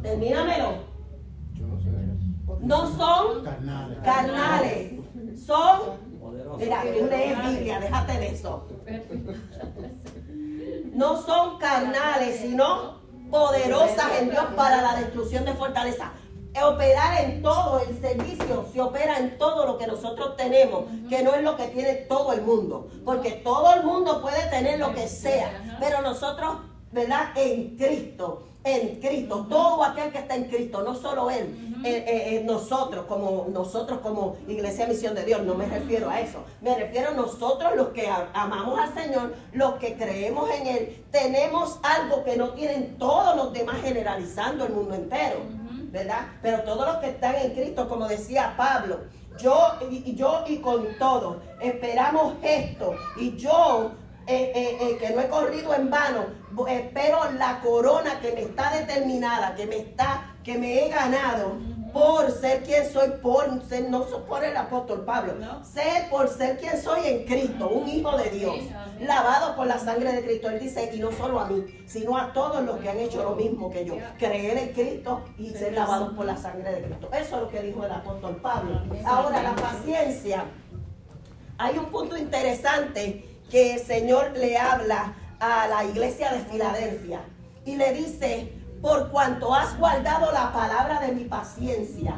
termínamelo, 0.01 0.79
no 2.59 2.97
son 2.97 3.45
carnales, 4.03 4.93
son, 5.45 5.79
mira, 6.57 6.81
tú 6.81 7.05
lees 7.05 7.49
Biblia, 7.49 7.79
déjate 7.79 8.19
de 8.19 8.27
eso. 8.27 8.67
No 10.93 11.21
son 11.21 11.59
carnales, 11.59 12.39
sino 12.41 12.97
poderosas 13.29 14.19
en 14.19 14.31
Dios 14.31 14.45
para 14.55 14.81
la 14.81 14.95
destrucción 14.95 15.45
de 15.45 15.53
fortaleza 15.53 16.11
operar 16.63 17.23
en 17.23 17.41
todo 17.41 17.79
el 17.79 17.99
servicio, 17.99 18.65
se 18.71 18.81
opera 18.81 19.17
en 19.17 19.37
todo 19.37 19.65
lo 19.65 19.77
que 19.77 19.87
nosotros 19.87 20.35
tenemos, 20.37 20.85
que 21.09 21.23
no 21.23 21.33
es 21.33 21.43
lo 21.43 21.55
que 21.55 21.67
tiene 21.67 21.93
todo 21.93 22.33
el 22.33 22.41
mundo, 22.41 22.89
porque 23.05 23.31
todo 23.31 23.73
el 23.73 23.83
mundo 23.83 24.21
puede 24.21 24.47
tener 24.49 24.79
lo 24.79 24.93
que 24.93 25.07
sea, 25.07 25.77
pero 25.79 26.01
nosotros, 26.01 26.57
¿verdad? 26.91 27.29
En 27.35 27.75
Cristo, 27.77 28.43
en 28.63 28.99
Cristo, 28.99 29.45
todo 29.49 29.83
aquel 29.83 30.11
que 30.11 30.19
está 30.19 30.35
en 30.35 30.45
Cristo, 30.45 30.83
no 30.83 30.95
solo 30.95 31.29
Él, 31.29 31.77
eh, 31.85 32.03
eh, 32.07 32.35
eh, 32.35 32.43
nosotros 32.43 33.05
como 33.05 33.47
nosotros 33.51 33.99
como 33.99 34.35
Iglesia 34.47 34.87
Misión 34.87 35.15
de 35.15 35.23
Dios, 35.23 35.43
no 35.43 35.55
me 35.55 35.67
refiero 35.67 36.09
a 36.09 36.19
eso, 36.19 36.39
me 36.61 36.75
refiero 36.75 37.09
a 37.09 37.13
nosotros 37.13 37.75
los 37.75 37.89
que 37.89 38.09
amamos 38.33 38.79
al 38.79 38.93
Señor, 38.93 39.33
los 39.53 39.75
que 39.75 39.95
creemos 39.95 40.49
en 40.51 40.67
Él, 40.67 41.05
tenemos 41.11 41.79
algo 41.83 42.23
que 42.23 42.35
no 42.35 42.49
tienen 42.49 42.97
todos 42.97 43.35
los 43.35 43.53
demás 43.53 43.77
generalizando 43.81 44.65
el 44.65 44.73
mundo 44.73 44.95
entero. 44.95 45.66
¿Verdad? 45.91 46.27
Pero 46.41 46.63
todos 46.63 46.87
los 46.87 46.97
que 46.97 47.09
están 47.09 47.35
en 47.35 47.51
Cristo, 47.53 47.87
como 47.87 48.07
decía 48.07 48.53
Pablo, 48.57 49.01
yo 49.37 49.73
y 49.89 50.15
yo 50.15 50.43
y 50.47 50.57
con 50.57 50.85
todo, 50.97 51.41
esperamos 51.61 52.35
esto. 52.41 52.95
Y 53.17 53.35
yo, 53.37 53.91
eh, 54.25 54.51
eh, 54.55 54.77
eh, 54.81 54.97
que 54.97 55.11
no 55.11 55.21
he 55.21 55.27
corrido 55.27 55.73
en 55.73 55.89
vano, 55.89 56.25
espero 56.67 57.31
la 57.37 57.59
corona 57.61 58.19
que 58.19 58.31
me 58.33 58.41
está 58.41 58.71
determinada, 58.71 59.55
que 59.55 59.65
me 59.65 59.77
está, 59.77 60.35
que 60.43 60.57
me 60.57 60.85
he 60.85 60.89
ganado 60.89 61.57
por 61.93 62.31
ser 62.31 62.63
quien 62.63 62.91
soy, 62.91 63.09
por 63.21 63.63
ser, 63.67 63.89
no 63.89 64.05
por 64.27 64.43
el 64.43 64.55
apóstol 64.55 65.03
Pablo, 65.05 65.33
ser 65.63 66.09
por 66.09 66.27
ser 66.27 66.57
quien 66.57 66.81
soy 66.81 67.05
en 67.05 67.25
Cristo, 67.25 67.69
un 67.69 67.87
hijo 67.89 68.17
de 68.17 68.29
Dios, 68.29 68.55
lavado 68.99 69.55
por 69.55 69.67
la 69.67 69.79
sangre 69.79 70.11
de 70.13 70.23
Cristo. 70.23 70.49
Él 70.49 70.59
dice, 70.59 70.89
y 70.93 70.99
no 70.99 71.11
solo 71.11 71.39
a 71.39 71.47
mí, 71.47 71.63
sino 71.85 72.17
a 72.17 72.33
todos 72.33 72.63
los 72.63 72.77
que 72.79 72.89
han 72.89 72.99
hecho 72.99 73.23
lo 73.23 73.35
mismo 73.35 73.69
que 73.69 73.85
yo, 73.85 73.95
creer 74.17 74.57
en 74.57 74.73
Cristo 74.73 75.21
y 75.37 75.49
ser 75.51 75.73
lavados 75.73 76.13
por 76.13 76.25
la 76.25 76.37
sangre 76.37 76.71
de 76.73 76.81
Cristo. 76.83 77.09
Eso 77.13 77.35
es 77.35 77.41
lo 77.41 77.49
que 77.49 77.61
dijo 77.61 77.83
el 77.85 77.91
apóstol 77.91 78.35
Pablo. 78.37 78.81
Ahora, 79.05 79.43
la 79.43 79.55
paciencia. 79.55 80.45
Hay 81.59 81.77
un 81.77 81.85
punto 81.85 82.15
interesante 82.15 83.25
que 83.49 83.73
el 83.73 83.79
Señor 83.79 84.31
le 84.37 84.57
habla 84.57 85.15
a 85.39 85.67
la 85.67 85.85
iglesia 85.85 86.31
de 86.31 86.39
Filadelfia 86.41 87.21
y 87.65 87.75
le 87.75 87.93
dice, 87.93 88.53
por 88.81 89.09
cuanto 89.09 89.53
has 89.53 89.77
guardado 89.77 90.31
la 90.31 90.51
palabra 90.53 90.99
de 91.01 91.13
mi 91.13 91.25
paciencia, 91.25 92.15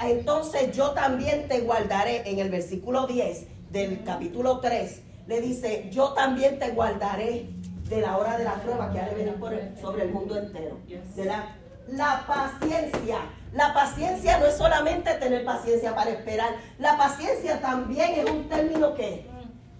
entonces 0.00 0.76
yo 0.76 0.90
también 0.90 1.48
te 1.48 1.60
guardaré. 1.60 2.28
En 2.30 2.38
el 2.38 2.50
versículo 2.50 3.06
10 3.06 3.70
del 3.70 4.02
capítulo 4.04 4.60
3 4.60 5.02
le 5.26 5.40
dice, 5.40 5.88
yo 5.90 6.12
también 6.12 6.58
te 6.58 6.70
guardaré 6.70 7.48
de 7.88 8.00
la 8.00 8.16
hora 8.16 8.38
de 8.38 8.44
la 8.44 8.54
prueba 8.54 8.90
que 8.90 9.00
ha 9.00 9.08
de 9.08 9.14
venir 9.14 9.34
por 9.34 9.52
sobre 9.80 10.04
el 10.04 10.12
mundo 10.12 10.36
entero. 10.36 10.78
De 11.14 11.24
la, 11.24 11.56
la 11.88 12.24
paciencia. 12.26 13.18
La 13.52 13.74
paciencia 13.74 14.38
no 14.38 14.46
es 14.46 14.56
solamente 14.56 15.12
tener 15.14 15.44
paciencia 15.44 15.94
para 15.94 16.10
esperar. 16.10 16.54
La 16.78 16.96
paciencia 16.96 17.60
también 17.60 18.14
es 18.14 18.30
un 18.30 18.48
término 18.48 18.94
que 18.94 19.30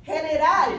general, 0.02 0.70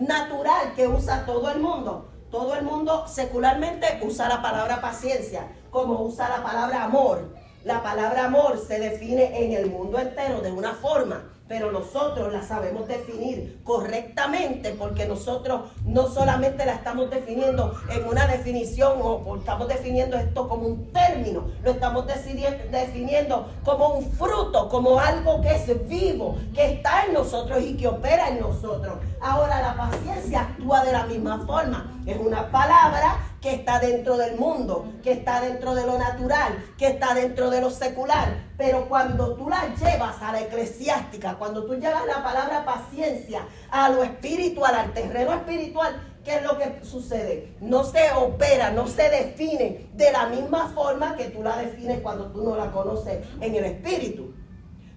natural, 0.00 0.74
que 0.74 0.86
usa 0.86 1.24
todo 1.24 1.50
el 1.50 1.60
mundo. 1.60 2.11
Todo 2.32 2.54
el 2.54 2.64
mundo 2.64 3.06
secularmente 3.06 4.00
usa 4.00 4.26
la 4.26 4.40
palabra 4.40 4.80
paciencia 4.80 5.52
como 5.70 6.00
usa 6.00 6.30
la 6.30 6.42
palabra 6.42 6.84
amor. 6.84 7.36
La 7.62 7.82
palabra 7.82 8.24
amor 8.24 8.58
se 8.58 8.78
define 8.80 9.44
en 9.44 9.52
el 9.52 9.70
mundo 9.70 9.98
entero 9.98 10.40
de 10.40 10.50
una 10.50 10.72
forma 10.72 11.32
pero 11.52 11.70
nosotros 11.70 12.32
la 12.32 12.42
sabemos 12.42 12.88
definir 12.88 13.60
correctamente 13.62 14.74
porque 14.78 15.04
nosotros 15.04 15.70
no 15.84 16.06
solamente 16.06 16.64
la 16.64 16.76
estamos 16.76 17.10
definiendo 17.10 17.78
en 17.90 18.08
una 18.08 18.26
definición 18.26 18.94
o 19.02 19.36
estamos 19.36 19.68
definiendo 19.68 20.16
esto 20.16 20.48
como 20.48 20.66
un 20.66 20.90
término, 20.92 21.48
lo 21.62 21.72
estamos 21.72 22.06
definiendo 22.06 23.48
como 23.64 23.88
un 23.88 24.10
fruto, 24.12 24.70
como 24.70 24.98
algo 24.98 25.42
que 25.42 25.54
es 25.54 25.88
vivo, 25.88 26.38
que 26.54 26.72
está 26.72 27.04
en 27.04 27.12
nosotros 27.12 27.62
y 27.62 27.76
que 27.76 27.86
opera 27.86 28.30
en 28.30 28.40
nosotros. 28.40 28.94
Ahora 29.22 29.62
la 29.62 29.76
paciencia 29.76 30.40
actúa 30.40 30.84
de 30.84 30.90
la 30.90 31.06
misma 31.06 31.46
forma, 31.46 31.96
es 32.06 32.18
una 32.18 32.50
palabra 32.50 33.18
que 33.40 33.54
está 33.54 33.78
dentro 33.78 34.16
del 34.16 34.36
mundo, 34.36 34.94
que 35.00 35.12
está 35.12 35.40
dentro 35.40 35.76
de 35.76 35.86
lo 35.86 35.96
natural, 35.96 36.64
que 36.76 36.88
está 36.88 37.14
dentro 37.14 37.48
de 37.48 37.60
lo 37.60 37.70
secular. 37.70 38.34
Pero 38.58 38.88
cuando 38.88 39.36
tú 39.36 39.48
la 39.48 39.72
llevas 39.76 40.20
a 40.20 40.32
la 40.32 40.40
eclesiástica, 40.40 41.34
cuando 41.34 41.64
tú 41.64 41.74
llevas 41.74 42.04
la 42.04 42.24
palabra 42.24 42.64
paciencia 42.64 43.46
a 43.70 43.90
lo 43.90 44.02
espiritual, 44.02 44.74
al 44.74 44.92
terreno 44.92 45.34
espiritual, 45.34 45.94
¿qué 46.24 46.36
es 46.36 46.42
lo 46.42 46.58
que 46.58 46.80
sucede? 46.84 47.56
No 47.60 47.84
se 47.84 48.10
opera, 48.12 48.72
no 48.72 48.88
se 48.88 49.08
define 49.08 49.88
de 49.94 50.10
la 50.10 50.26
misma 50.26 50.68
forma 50.74 51.14
que 51.14 51.26
tú 51.26 51.44
la 51.44 51.56
defines 51.58 52.00
cuando 52.00 52.32
tú 52.32 52.42
no 52.42 52.56
la 52.56 52.72
conoces 52.72 53.24
en 53.40 53.54
el 53.54 53.64
espíritu. 53.66 54.34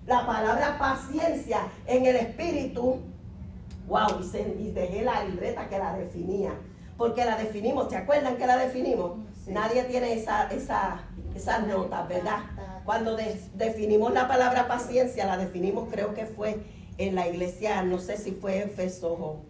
La 0.07 0.25
palabra 0.25 0.77
paciencia 0.79 1.61
en 1.87 2.05
el 2.05 2.15
espíritu, 2.15 3.01
wow, 3.87 4.19
y, 4.59 4.71
dejé 4.71 5.03
la 5.03 5.23
libreta 5.23 5.67
que 5.69 5.77
la 5.77 5.97
definía 5.97 6.53
porque 6.97 7.25
la 7.25 7.37
definimos. 7.37 7.89
¿Se 7.89 7.97
acuerdan 7.97 8.37
que 8.37 8.47
la 8.47 8.57
definimos? 8.57 9.17
Nadie 9.47 9.83
tiene 9.83 10.13
esa, 10.13 10.47
esa, 10.47 11.01
esas 11.35 11.67
notas, 11.67 12.07
¿verdad? 12.07 12.39
Cuando 12.83 13.17
definimos 13.53 14.13
la 14.13 14.27
palabra 14.27 14.67
paciencia, 14.67 15.25
la 15.25 15.37
definimos 15.37 15.89
creo 15.91 16.13
que 16.13 16.25
fue 16.25 16.59
en 16.97 17.15
la 17.15 17.27
iglesia, 17.27 17.83
no 17.83 17.99
sé 17.99 18.17
si 18.17 18.31
fue 18.31 18.59
Efeso 18.59 19.13
o, 19.13 19.41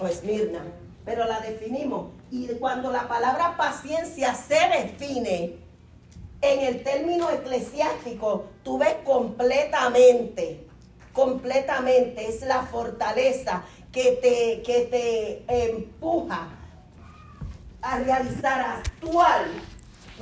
o 0.00 0.06
Esmirna, 0.06 0.62
pero 1.04 1.24
la 1.26 1.40
definimos. 1.40 2.08
Y 2.30 2.48
cuando 2.54 2.92
la 2.92 3.08
palabra 3.08 3.56
paciencia 3.56 4.34
se 4.34 4.58
define 4.82 5.56
en 6.40 6.60
el 6.60 6.82
término 6.82 7.30
eclesiástico, 7.30 8.46
tú 8.64 8.78
ves 8.78 8.96
completamente, 9.04 10.66
completamente, 11.12 12.28
es 12.28 12.42
la 12.42 12.62
fortaleza 12.62 13.62
que 13.92 14.18
te, 14.22 14.62
que 14.62 14.86
te 14.86 15.66
empuja 15.66 16.48
a 17.82 17.98
realizar, 17.98 18.60
a 18.60 18.78
actuar, 18.78 19.46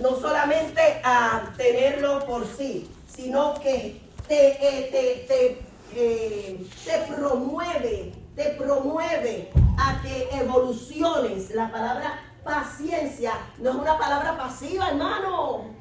no 0.01 0.17
solamente 0.17 0.81
a 1.05 1.53
tenerlo 1.57 2.25
por 2.27 2.47
sí, 2.47 2.91
sino 3.07 3.55
que 3.61 4.01
te, 4.27 4.49
eh, 4.49 4.89
te, 4.91 5.35
te, 5.35 5.63
eh, 5.95 6.67
te 6.85 7.13
promueve, 7.13 8.13
te 8.35 8.45
promueve 8.51 9.51
a 9.79 10.01
que 10.03 10.29
evoluciones. 10.37 11.51
La 11.51 11.71
palabra 11.71 12.21
paciencia 12.43 13.33
no 13.59 13.71
es 13.71 13.77
una 13.77 13.99
palabra 13.99 14.37
pasiva, 14.37 14.89
hermano. 14.89 15.80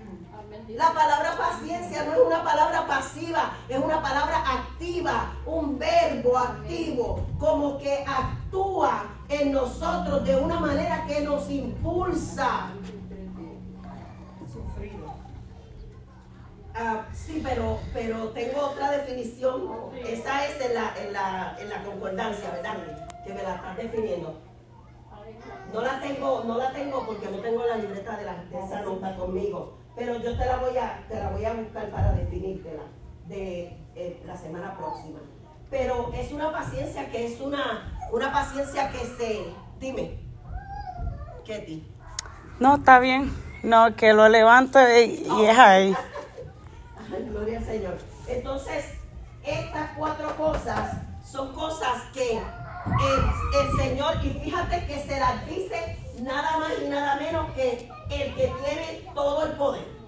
La 0.75 0.93
palabra 0.93 1.35
paciencia 1.35 2.03
no 2.03 2.13
es 2.13 2.19
una 2.19 2.43
palabra 2.43 2.85
pasiva, 2.85 3.53
es 3.67 3.79
una 3.79 4.03
palabra 4.03 4.43
activa, 4.45 5.33
un 5.47 5.79
verbo 5.79 6.37
activo, 6.37 7.25
como 7.39 7.79
que 7.79 8.05
actúa 8.07 9.05
en 9.29 9.51
nosotros 9.51 10.23
de 10.23 10.35
una 10.35 10.59
manera 10.59 11.05
que 11.07 11.21
nos 11.21 11.49
impulsa. 11.49 12.69
Ah, 16.75 17.07
sí, 17.13 17.41
pero, 17.43 17.79
pero 17.91 18.29
tengo 18.29 18.67
otra 18.67 18.91
definición. 18.91 19.69
Esa 20.05 20.45
es 20.45 20.61
en 20.61 20.75
la, 20.75 20.93
en 20.99 21.13
la, 21.13 21.57
en 21.59 21.69
la 21.69 21.83
concordancia, 21.83 22.51
¿verdad? 22.51 22.77
Que 23.25 23.33
me 23.33 23.41
la 23.41 23.55
estás 23.55 23.75
definiendo. 23.75 24.39
No 25.73 25.81
la 25.81 25.99
tengo, 25.99 26.43
no 26.45 26.57
la 26.59 26.71
tengo 26.71 27.05
porque 27.07 27.27
no 27.27 27.39
tengo 27.39 27.65
la 27.65 27.77
libreta 27.77 28.17
de, 28.17 28.25
la, 28.25 28.35
de 28.35 28.59
esa 28.59 28.81
nota 28.81 29.15
conmigo 29.15 29.78
pero 29.99 30.17
yo 30.17 30.37
te 30.37 30.45
la 30.45 30.55
voy 30.55 30.77
a, 30.77 31.03
te 31.09 31.19
la 31.19 31.29
voy 31.29 31.43
a 31.43 31.53
buscar 31.53 31.89
para 31.89 32.13
definírtela 32.13 32.83
de 33.27 33.77
eh, 33.95 34.23
la 34.25 34.35
semana 34.35 34.75
próxima. 34.77 35.19
Pero 35.69 36.11
es 36.13 36.31
una 36.31 36.51
paciencia 36.51 37.11
que 37.11 37.27
es 37.27 37.41
una, 37.41 38.07
una 38.11 38.31
paciencia 38.31 38.89
que 38.91 38.99
se... 38.99 39.53
Dime, 39.77 40.17
Ketty. 41.45 41.85
No, 42.59 42.77
está 42.77 42.99
bien. 42.99 43.31
No, 43.61 43.93
que 43.95 44.13
lo 44.13 44.29
levanto 44.29 44.79
y, 44.79 45.21
es 45.45 45.57
ahí. 45.57 45.93
Gloria 47.29 47.59
al 47.59 47.65
Señor. 47.65 47.97
Entonces, 48.27 48.93
estas 49.43 49.91
cuatro 49.97 50.33
cosas 50.37 50.97
son 51.25 51.53
cosas 51.53 52.03
que 52.13 52.37
el, 52.37 52.41
el 52.41 53.77
Señor, 53.77 54.15
y 54.23 54.29
fíjate 54.29 54.85
que 54.85 54.99
se 55.01 55.19
las 55.19 55.45
dice 55.45 55.97
nada 56.21 56.57
más 56.57 56.71
y 56.83 56.89
nada 56.89 57.17
menos 57.17 57.51
que 57.51 57.89
el 58.09 58.35
que 58.35 58.47
tiene 58.63 59.11
todo 59.13 59.45
el 59.45 59.51
poder. 59.53 59.99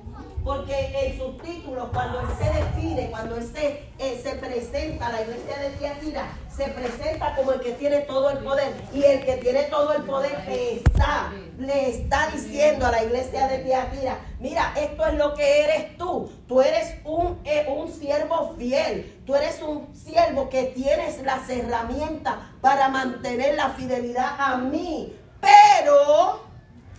Porque 0.44 0.74
en 0.96 1.20
sus 1.20 1.38
títulos, 1.38 1.90
cuando 1.94 2.22
él 2.22 2.28
se 2.40 2.46
define, 2.46 3.12
cuando 3.12 3.38
él 3.38 3.48
se, 3.54 3.84
eh, 4.00 4.20
se 4.24 4.32
presenta 4.38 5.08
a 5.08 5.12
la 5.12 5.22
iglesia 5.22 5.58
de 5.60 5.70
Tiatira, 5.78 6.36
se 6.50 6.66
presenta 6.70 7.36
como 7.36 7.52
el 7.52 7.62
que 7.62 7.74
tiene 7.74 8.00
todo 8.02 8.32
el 8.32 8.40
poder. 8.40 8.74
Y 8.92 9.04
el 9.04 9.24
que 9.24 9.38
tiene 9.38 9.64
todo 9.66 9.94
el 9.94 10.02
poder 10.02 10.44
está, 10.50 11.32
le 11.60 11.90
está 11.90 12.28
diciendo 12.32 12.88
a 12.88 12.92
la 12.92 13.04
iglesia 13.04 13.48
de 13.50 13.60
Tiatira, 13.60 14.18
mira, 14.40 14.74
esto 14.76 15.06
es 15.06 15.14
lo 15.14 15.36
que 15.36 15.64
eres 15.64 15.98
tú. 15.98 16.32
Tú 16.48 16.60
eres 16.62 16.96
un, 17.06 17.40
eh, 17.44 17.68
un 17.70 17.92
siervo 17.92 18.56
fiel. 18.58 19.22
Tú 19.28 19.36
eres 19.36 19.62
un 19.62 19.96
siervo 19.96 20.50
que 20.50 20.64
tienes 20.64 21.22
las 21.22 21.48
herramientas 21.52 22.36
para 22.62 22.90
mantener 22.90 23.54
la 23.56 23.70
fidelidad 23.70 24.36
a 24.40 24.58
mí. 24.58 25.16
Pero 25.40 26.51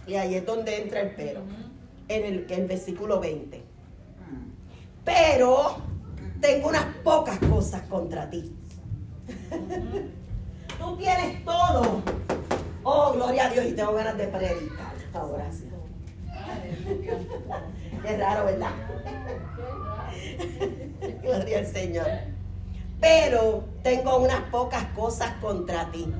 y 0.06 0.14
ahí 0.14 0.34
es 0.34 0.46
donde 0.46 0.82
entra 0.82 1.00
el 1.00 1.10
pero, 1.14 1.40
en 2.08 2.24
el, 2.24 2.46
el 2.48 2.66
versículo 2.66 3.20
20. 3.20 3.62
Pero 5.04 5.76
tengo 6.40 6.68
unas 6.68 6.84
pocas 7.04 7.38
cosas 7.38 7.82
contra 7.82 8.28
ti. 8.30 8.54
Tú 10.78 10.96
tienes 10.96 11.44
todo. 11.44 12.02
Oh, 12.84 13.12
gloria 13.12 13.46
a 13.46 13.50
Dios, 13.50 13.66
y 13.66 13.72
tengo 13.72 13.92
ganas 13.94 14.16
de 14.16 14.26
predicar 14.26 14.92
ahora 15.14 15.50
sí. 15.52 15.68
Es 18.04 18.18
raro, 18.18 18.46
¿verdad? 18.46 18.70
gloria 21.22 21.58
al 21.58 21.66
Señor. 21.66 22.06
Pero 23.00 23.64
tengo 23.82 24.18
unas 24.18 24.40
pocas 24.50 24.84
cosas 24.94 25.32
contra 25.40 25.90
ti. 25.90 26.12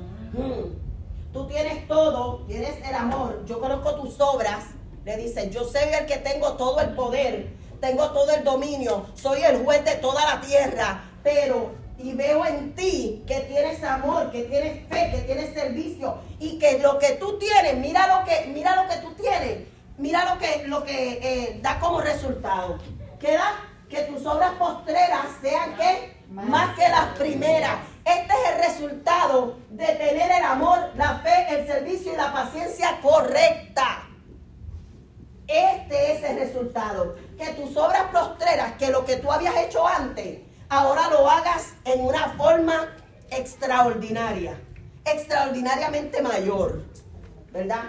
Tú 1.33 1.47
tienes 1.47 1.89
todo, 1.89 2.45
tienes 2.47 2.77
el 2.87 2.95
amor. 2.95 3.43
Yo 3.47 3.59
conozco 3.59 3.95
tus 3.95 4.21
obras. 4.21 4.67
Le 5.05 5.17
dice, 5.17 5.51
yo 5.51 5.65
soy 5.65 5.89
el 5.99 6.07
que 6.07 6.19
tengo 6.19 6.53
todo 6.53 6.81
el 6.81 6.91
poder, 6.95 7.49
tengo 7.81 8.11
todo 8.11 8.31
el 8.31 8.45
dominio, 8.45 9.07
soy 9.15 9.43
el 9.43 9.65
juez 9.65 9.85
de 9.85 9.97
toda 9.97 10.25
la 10.27 10.41
tierra. 10.41 11.05
Pero, 11.25 11.73
y 11.99 12.13
veo 12.13 12.45
en 12.45 12.75
ti 12.75 13.25
que 13.27 13.41
tienes 13.41 13.83
amor, 13.83 14.31
que 14.31 14.43
tienes 14.43 14.87
fe, 14.89 15.11
que 15.11 15.23
tienes 15.23 15.55
servicio 15.55 16.19
y 16.39 16.59
que 16.59 16.79
lo 16.79 16.99
que 16.99 17.13
tú 17.13 17.39
tienes, 17.39 17.79
mira 17.79 18.07
lo 18.07 18.25
que, 18.25 18.47
mira 18.53 18.77
lo 18.77 18.89
que 18.89 18.97
tú 18.97 19.13
tienes, 19.15 19.67
mira 19.99 20.35
lo 20.35 20.39
que, 20.39 20.65
lo 20.67 20.85
que 20.85 21.19
eh, 21.23 21.61
da 21.63 21.81
como 21.81 22.01
resultado. 22.01 22.79
Queda 23.19 23.55
que 23.89 24.03
tus 24.03 24.25
obras 24.27 24.53
postreras 24.59 25.27
sean 25.41 25.77
que 25.77 26.23
más 26.31 26.77
que 26.77 26.89
las 26.89 27.19
primeras. 27.19 27.92
Este 28.05 28.33
es 28.33 28.53
el 28.53 28.65
resultado 28.65 29.59
de 29.71 29.87
tener 29.87 30.31
el 30.31 30.45
amor, 30.45 30.91
la 30.97 31.19
fe, 31.19 31.47
el 31.51 31.67
servicio 31.67 32.13
y 32.13 32.17
la 32.17 32.33
paciencia 32.33 33.01
correcta. 33.01 34.09
Este 35.47 36.13
es 36.13 36.25
el 36.25 36.39
resultado. 36.39 37.17
Que 37.39 37.53
tus 37.53 37.77
obras 37.77 38.05
prostreras, 38.11 38.73
que 38.73 38.91
lo 38.91 39.05
que 39.05 39.17
tú 39.17 39.31
habías 39.31 39.57
hecho 39.57 39.87
antes, 39.87 40.41
ahora 40.69 41.11
lo 41.11 41.29
hagas 41.31 41.75
en 41.85 42.05
una 42.05 42.31
forma 42.31 42.89
extraordinaria, 43.31 44.59
extraordinariamente 45.05 46.23
mayor. 46.23 46.83
¿Verdad? 47.53 47.85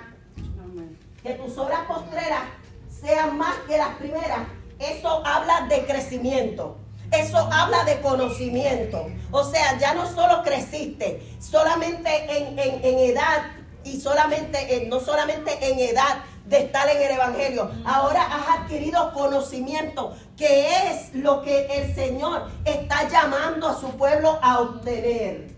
Que 1.24 1.34
tus 1.36 1.58
obras 1.58 1.86
postreras 1.88 2.44
sean 2.90 3.38
más 3.38 3.56
que 3.68 3.78
las 3.78 3.96
primeras. 3.96 4.42
Eso 4.78 5.26
habla 5.26 5.68
de 5.70 5.86
crecimiento. 5.86 6.83
Eso 7.14 7.38
habla 7.52 7.84
de 7.84 8.02
conocimiento. 8.02 9.08
O 9.30 9.44
sea, 9.44 9.78
ya 9.78 9.94
no 9.94 10.08
solo 10.12 10.42
creciste, 10.42 11.36
solamente 11.40 12.10
en, 12.38 12.58
edad 12.58 13.52
y 13.84 14.02
solamente, 14.02 14.88
no 14.90 15.00
solamente 15.00 15.52
en 15.62 15.80
edad 15.80 16.24
de 16.46 16.64
estar 16.66 16.90
en 16.90 17.02
el 17.04 17.12
Evangelio. 17.12 17.70
Ahora 17.86 18.24
has 18.24 18.62
adquirido 18.62 19.14
conocimiento, 19.14 20.16
que 20.36 20.90
es 20.90 21.14
lo 21.14 21.44
que 21.44 21.68
el 21.68 21.94
Señor 21.94 22.50
está 22.66 23.08
llamando 23.08 23.68
a 23.68 23.80
su 23.80 23.90
pueblo 23.92 24.40
a 24.42 24.62
obtener. 24.62 25.54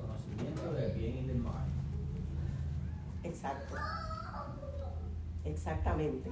Conocimiento 0.00 0.72
del 0.72 0.92
bien 0.92 1.18
y 1.18 1.26
del 1.26 1.38
mal. 1.38 1.66
Exacto. 3.22 3.76
Exactamente. 5.62 6.28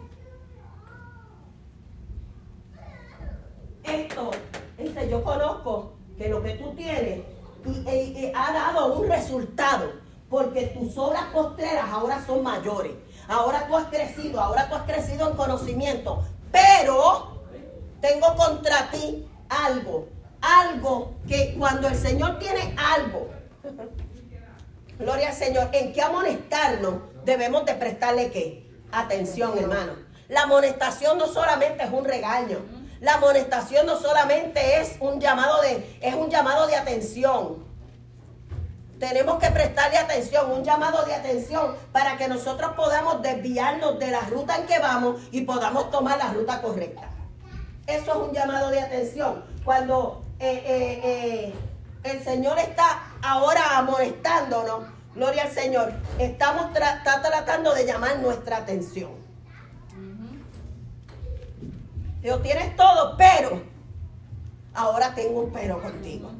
Esto, 3.85 4.33
este, 4.77 5.09
yo 5.09 5.23
conozco 5.23 5.93
que 6.19 6.29
lo 6.29 6.43
que 6.43 6.55
tú 6.55 6.75
tienes 6.75 7.21
y, 7.65 8.33
ha 8.35 8.53
dado 8.53 8.99
un 8.99 9.09
resultado, 9.09 9.93
porque 10.29 10.67
tus 10.67 10.99
obras 10.99 11.27
postreras 11.33 11.89
ahora 11.93 12.21
son 12.27 12.43
mayores. 12.43 12.91
Ahora 13.29 13.69
tú 13.69 13.77
has 13.77 13.87
crecido, 13.87 14.41
ahora 14.41 14.69
tú 14.69 14.75
has 14.75 14.83
crecido 14.83 15.31
en 15.31 15.37
conocimiento, 15.37 16.25
pero 16.51 17.45
tengo 18.01 18.35
contra 18.35 18.91
ti 18.91 19.29
algo, 19.49 20.09
algo 20.41 21.15
que 21.29 21.55
cuando 21.57 21.87
el 21.87 21.95
Señor 21.95 22.41
tiene 22.41 22.75
algo, 22.77 23.29
gloria 24.99 25.29
al 25.29 25.35
Señor, 25.35 25.69
en 25.73 25.93
qué 25.93 26.03
amonestarnos, 26.03 26.95
debemos 27.25 27.65
de 27.65 27.75
prestarle 27.75 28.33
qué? 28.33 28.70
Atención, 28.93 29.57
hermano. 29.59 29.93
La 30.29 30.43
amonestación 30.43 31.19
no 31.19 31.27
solamente 31.27 31.85
es 31.85 31.91
un 31.91 32.05
regaño. 32.05 32.59
La 33.01 33.15
amonestación 33.15 33.87
no 33.87 33.99
solamente 33.99 34.81
es 34.81 34.97
un 35.01 35.21
llamado 35.21 35.61
de, 35.63 35.99
es 36.01 36.15
un 36.15 36.29
llamado 36.29 36.67
de 36.67 36.77
atención. 36.77 37.65
Tenemos 38.99 39.39
que 39.39 39.51
prestarle 39.51 39.97
atención, 39.97 40.53
un 40.53 40.63
llamado 40.63 41.05
de 41.07 41.15
atención 41.15 41.75
para 41.91 42.19
que 42.19 42.29
nosotros 42.29 42.73
podamos 42.77 43.23
desviarnos 43.23 43.99
de 43.99 44.11
la 44.11 44.21
ruta 44.21 44.57
en 44.57 44.67
que 44.67 44.79
vamos 44.79 45.23
y 45.33 45.43
podamos 45.43 45.91
tomar 45.91 46.19
la 46.19 46.33
ruta 46.33 46.61
correcta. 46.61 47.09
Eso 47.87 48.11
es 48.11 48.29
un 48.29 48.33
llamado 48.35 48.69
de 48.69 48.81
atención. 48.81 49.43
Cuando 49.65 50.23
eh, 50.39 50.63
eh, 50.67 51.01
eh, 51.03 51.55
el 52.05 52.23
Señor 52.23 52.59
está 52.59 53.03
ahora 53.23 53.79
amonestándonos, 53.79 54.85
gloria 55.15 55.45
al 55.45 55.51
Señor, 55.51 55.93
estamos 56.19 56.73
tratando 56.73 57.75
de 57.75 57.85
llamar 57.85 58.19
nuestra 58.21 58.59
atención. 58.59 59.11
Dios, 62.23 62.43
tienes 62.43 62.77
todo, 62.77 63.17
pero 63.17 63.63
ahora 64.75 65.15
tengo 65.15 65.41
un 65.41 65.53
pero 65.53 65.81
contigo. 65.81 66.31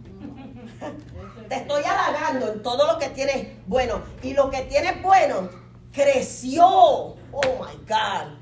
Te 1.49 1.57
estoy 1.57 1.83
halagando 1.83 2.53
en 2.53 2.63
todo 2.63 2.87
lo 2.87 2.99
que 2.99 3.09
tienes 3.09 3.49
bueno. 3.67 4.03
Y 4.23 4.35
lo 4.35 4.51
que 4.51 4.63
tienes 4.63 5.03
bueno 5.03 5.49
creció. 5.93 6.67
Oh 6.67 7.17
my 7.59 7.77
God. 7.89 8.39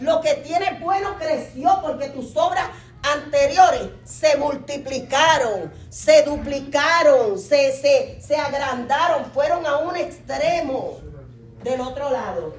Lo 0.00 0.20
que 0.20 0.34
tienes 0.34 0.80
bueno 0.80 1.16
creció 1.16 1.80
porque 1.80 2.08
tus 2.08 2.36
obras 2.36 2.68
anteriores 3.04 3.90
se 4.04 4.36
multiplicaron, 4.38 5.72
se 5.90 6.22
duplicaron, 6.22 7.38
se, 7.38 7.72
se, 7.72 8.20
se 8.20 8.36
agrandaron, 8.36 9.26
fueron 9.32 9.66
a 9.66 9.78
un 9.78 9.96
extremo 9.96 10.98
del 11.62 11.80
otro 11.80 12.10
lado. 12.10 12.54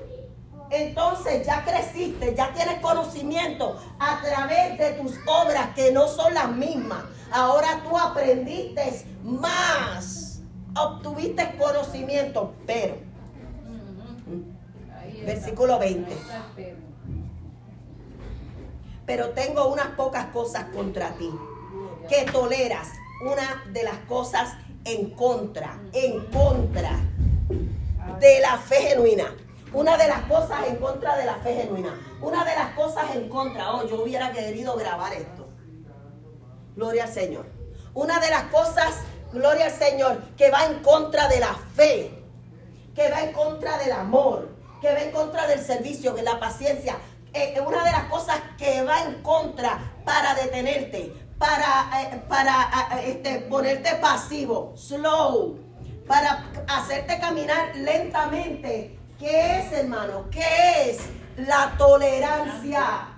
Entonces 0.69 1.45
ya 1.45 1.63
creciste, 1.63 2.35
ya 2.35 2.51
tienes 2.53 2.79
conocimiento 2.79 3.79
a 3.99 4.21
través 4.21 4.77
de 4.77 4.91
tus 4.93 5.13
obras 5.25 5.73
que 5.75 5.91
no 5.91 6.07
son 6.07 6.33
las 6.33 6.51
mismas. 6.51 7.03
Ahora 7.31 7.81
tú 7.87 7.97
aprendiste 7.97 9.05
más, 9.23 10.41
obtuviste 10.75 11.55
conocimiento, 11.57 12.53
pero, 12.65 12.97
versículo 15.25 15.79
20. 15.79 16.15
Pero 19.05 19.29
tengo 19.31 19.67
unas 19.67 19.87
pocas 19.89 20.27
cosas 20.27 20.65
contra 20.73 21.11
ti, 21.15 21.31
que 22.09 22.23
toleras 22.31 22.89
una 23.21 23.63
de 23.71 23.83
las 23.83 23.97
cosas 24.07 24.53
en 24.83 25.11
contra, 25.11 25.79
en 25.93 26.25
contra 26.27 26.99
de 28.19 28.39
la 28.39 28.57
fe 28.57 28.75
genuina 28.81 29.33
una 29.75 29.97
de 29.97 30.07
las 30.07 30.21
cosas 30.21 30.67
en 30.67 30.77
contra 30.77 31.17
de 31.17 31.25
la 31.25 31.35
fe 31.35 31.53
genuina. 31.53 31.99
Una 32.21 32.45
de 32.45 32.55
las 32.55 32.73
cosas 32.75 33.13
en 33.13 33.27
contra. 33.27 33.73
Oh, 33.73 33.85
yo 33.85 34.01
hubiera 34.01 34.31
querido 34.31 34.77
grabar 34.77 35.11
esto. 35.11 35.49
Gloria 36.77 37.03
al 37.03 37.13
Señor. 37.13 37.45
Una 37.93 38.21
de 38.21 38.29
las 38.29 38.43
cosas, 38.43 38.95
gloria 39.33 39.65
al 39.65 39.73
Señor, 39.73 40.21
que 40.37 40.49
va 40.49 40.65
en 40.65 40.79
contra 40.81 41.27
de 41.27 41.41
la 41.41 41.53
fe. 41.75 42.23
Que 42.95 43.11
va 43.11 43.23
en 43.23 43.33
contra 43.33 43.77
del 43.77 43.91
amor. 43.91 44.47
Que 44.79 44.93
va 44.93 45.01
en 45.01 45.11
contra 45.11 45.45
del 45.45 45.59
servicio, 45.59 46.13
de 46.13 46.23
la 46.23 46.39
paciencia. 46.39 46.97
Eh, 47.35 47.59
una 47.59 47.83
de 47.83 47.91
las 47.91 48.05
cosas 48.05 48.39
que 48.57 48.81
va 48.83 49.01
en 49.03 49.21
contra 49.21 49.77
para 50.05 50.33
detenerte, 50.35 51.13
para, 51.37 52.01
eh, 52.01 52.21
para 52.29 52.69
eh, 52.99 53.11
este, 53.11 53.39
ponerte 53.41 53.95
pasivo, 53.95 54.73
slow, 54.77 55.59
para 56.07 56.45
hacerte 56.67 57.19
caminar 57.19 57.75
lentamente 57.75 58.95
¿Qué 59.19 59.59
es, 59.59 59.71
hermano? 59.71 60.25
¿Qué 60.29 60.89
es 60.89 60.99
la 61.37 61.73
tolerancia? 61.77 63.17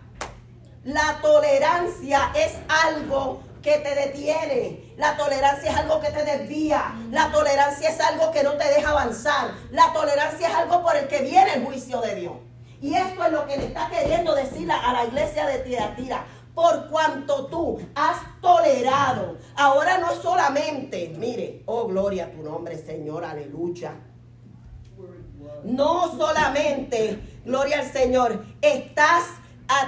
La 0.84 1.17
tolerancia 1.23 2.32
es 2.36 2.53
algo 2.86 3.41
que 3.63 3.77
te 3.80 3.95
detiene. 3.95 4.93
La 4.95 5.17
tolerancia 5.17 5.71
es 5.71 5.77
algo 5.77 5.99
que 5.99 6.12
te 6.12 6.23
desvía. 6.23 6.93
La 7.10 7.32
tolerancia 7.32 7.89
es 7.89 7.99
algo 7.99 8.32
que 8.32 8.43
no 8.43 8.53
te 8.53 8.65
deja 8.65 8.91
avanzar. 8.91 9.56
La 9.71 9.91
tolerancia 9.91 10.47
es 10.47 10.53
algo 10.53 10.84
por 10.84 10.95
el 10.95 11.08
que 11.08 11.21
viene 11.21 11.56
el 11.56 11.65
juicio 11.65 11.99
de 12.01 12.13
Dios. 12.13 12.34
Y 12.82 12.94
esto 12.94 13.24
es 13.24 13.32
lo 13.32 13.48
que 13.48 13.58
le 13.58 13.66
está 13.66 13.90
queriendo 13.90 14.36
decir 14.36 14.72
a 14.72 14.94
la 14.94 15.06
iglesia 15.06 15.46
de 15.48 15.60
Tiatira. 15.60 16.26
Por 16.54 16.88
cuanto 16.90 17.46
tú 17.48 17.80
has 17.94 18.18
tolerado. 18.42 19.38
Ahora 19.56 20.00
no 20.00 20.12
solamente, 20.16 21.13
mire, 21.16 21.62
oh 21.66 21.88
gloria 21.88 22.26
a 22.26 22.32
tu 22.32 22.42
nombre, 22.42 22.78
Señor, 22.78 23.24
aleluya. 23.26 23.94
No 25.63 26.16
solamente, 26.18 27.20
gloria 27.46 27.80
al 27.80 27.92
Señor, 27.92 28.44
estás 28.62 29.26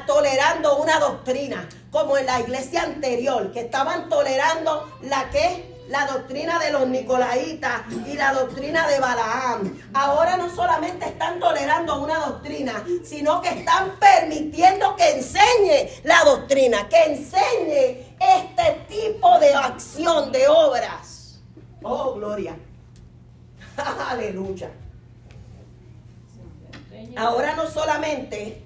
tolerando 0.06 0.78
una 0.78 1.00
doctrina, 1.00 1.68
como 1.90 2.18
en 2.18 2.26
la 2.26 2.40
iglesia 2.40 2.84
anterior, 2.84 3.52
que 3.52 3.62
estaban 3.62 4.10
tolerando 4.10 4.88
la 5.02 5.30
que 5.30 5.69
la 5.90 6.06
doctrina 6.06 6.60
de 6.60 6.72
los 6.72 6.88
Nicolaitas 6.88 7.82
y 8.08 8.14
la 8.14 8.32
doctrina 8.34 8.88
de 8.88 9.00
Balaam. 9.00 9.82
Ahora 9.94 10.38
no 10.38 10.50
solamente 10.50 11.06
están 11.06 11.40
tolerando 11.40 12.02
una 12.02 12.20
doctrina, 12.20 12.86
sino 13.04 13.42
que 13.42 13.50
están 13.50 13.98
permitiendo 14.00 14.96
que 14.96 15.16
enseñe 15.16 15.90
la 16.04 16.24
doctrina, 16.24 16.88
que 16.88 17.04
enseñe 17.06 18.16
este 18.20 18.86
tipo 18.88 19.40
de 19.40 19.54
acción, 19.54 20.32
de 20.32 20.48
obras. 20.48 21.40
Oh, 21.82 22.14
gloria. 22.14 22.56
Aleluya. 24.10 24.72
Ahora 27.16 27.56
no 27.56 27.68
solamente, 27.68 28.64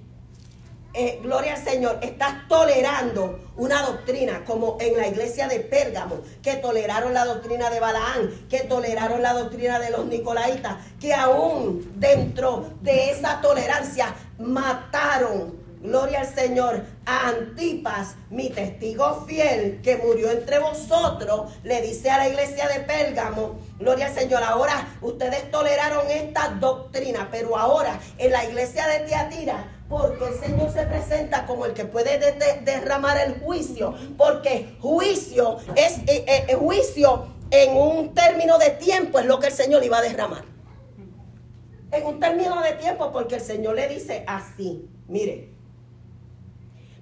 eh, 0.93 1.19
gloria 1.23 1.55
al 1.55 1.63
Señor, 1.63 1.99
estás 2.01 2.47
tolerando 2.47 3.39
una 3.57 3.81
doctrina 3.81 4.43
como 4.45 4.77
en 4.79 4.95
la 4.95 5.07
iglesia 5.07 5.47
de 5.47 5.59
Pérgamo, 5.59 6.21
que 6.41 6.55
toleraron 6.55 7.13
la 7.13 7.25
doctrina 7.25 7.69
de 7.69 7.79
Balaán, 7.79 8.47
que 8.49 8.61
toleraron 8.61 9.21
la 9.21 9.33
doctrina 9.33 9.79
de 9.79 9.89
los 9.91 10.05
Nicolaitas, 10.05 10.77
que 10.99 11.13
aún 11.13 11.93
dentro 11.95 12.69
de 12.81 13.11
esa 13.11 13.41
tolerancia 13.41 14.13
mataron 14.37 15.63
Gloria 15.83 16.21
al 16.21 16.33
Señor. 16.33 16.81
A 17.05 17.27
Antipas, 17.27 18.15
mi 18.29 18.49
testigo 18.49 19.25
fiel, 19.27 19.81
que 19.83 19.97
murió 19.97 20.31
entre 20.31 20.57
vosotros, 20.59 21.51
le 21.63 21.81
dice 21.81 22.09
a 22.09 22.17
la 22.19 22.29
iglesia 22.29 22.69
de 22.69 22.79
Pérgamo, 22.79 23.59
Gloria 23.77 24.05
al 24.05 24.15
Señor. 24.15 24.41
Ahora 24.43 24.87
ustedes 25.01 25.51
toleraron 25.51 26.09
esta 26.09 26.47
doctrina, 26.61 27.27
pero 27.29 27.57
ahora 27.57 27.99
en 28.17 28.31
la 28.31 28.45
iglesia 28.45 28.87
de 28.87 28.99
Tiatira, 28.99 29.65
porque 29.93 30.27
el 30.27 30.39
Señor 30.39 30.71
se 30.71 30.85
presenta 30.87 31.45
como 31.45 31.65
el 31.65 31.73
que 31.73 31.85
puede 31.85 32.17
derramar 32.63 33.17
el 33.17 33.39
juicio, 33.41 33.93
porque 34.17 34.75
juicio 34.79 35.57
es 35.75 35.99
eh, 35.99 36.25
eh, 36.27 36.45
eh, 36.49 36.55
juicio 36.55 37.27
en 37.51 37.77
un 37.77 38.15
término 38.15 38.57
de 38.57 38.71
tiempo 38.71 39.19
es 39.19 39.27
lo 39.27 39.39
que 39.39 39.47
el 39.47 39.53
Señor 39.53 39.83
iba 39.83 39.99
a 39.99 40.01
derramar. 40.01 40.45
En 41.91 42.05
un 42.07 42.19
término 42.19 42.59
de 42.63 42.71
tiempo, 42.71 43.11
porque 43.11 43.35
el 43.35 43.41
Señor 43.41 43.75
le 43.75 43.87
dice 43.87 44.23
así, 44.25 44.89
mire, 45.07 45.49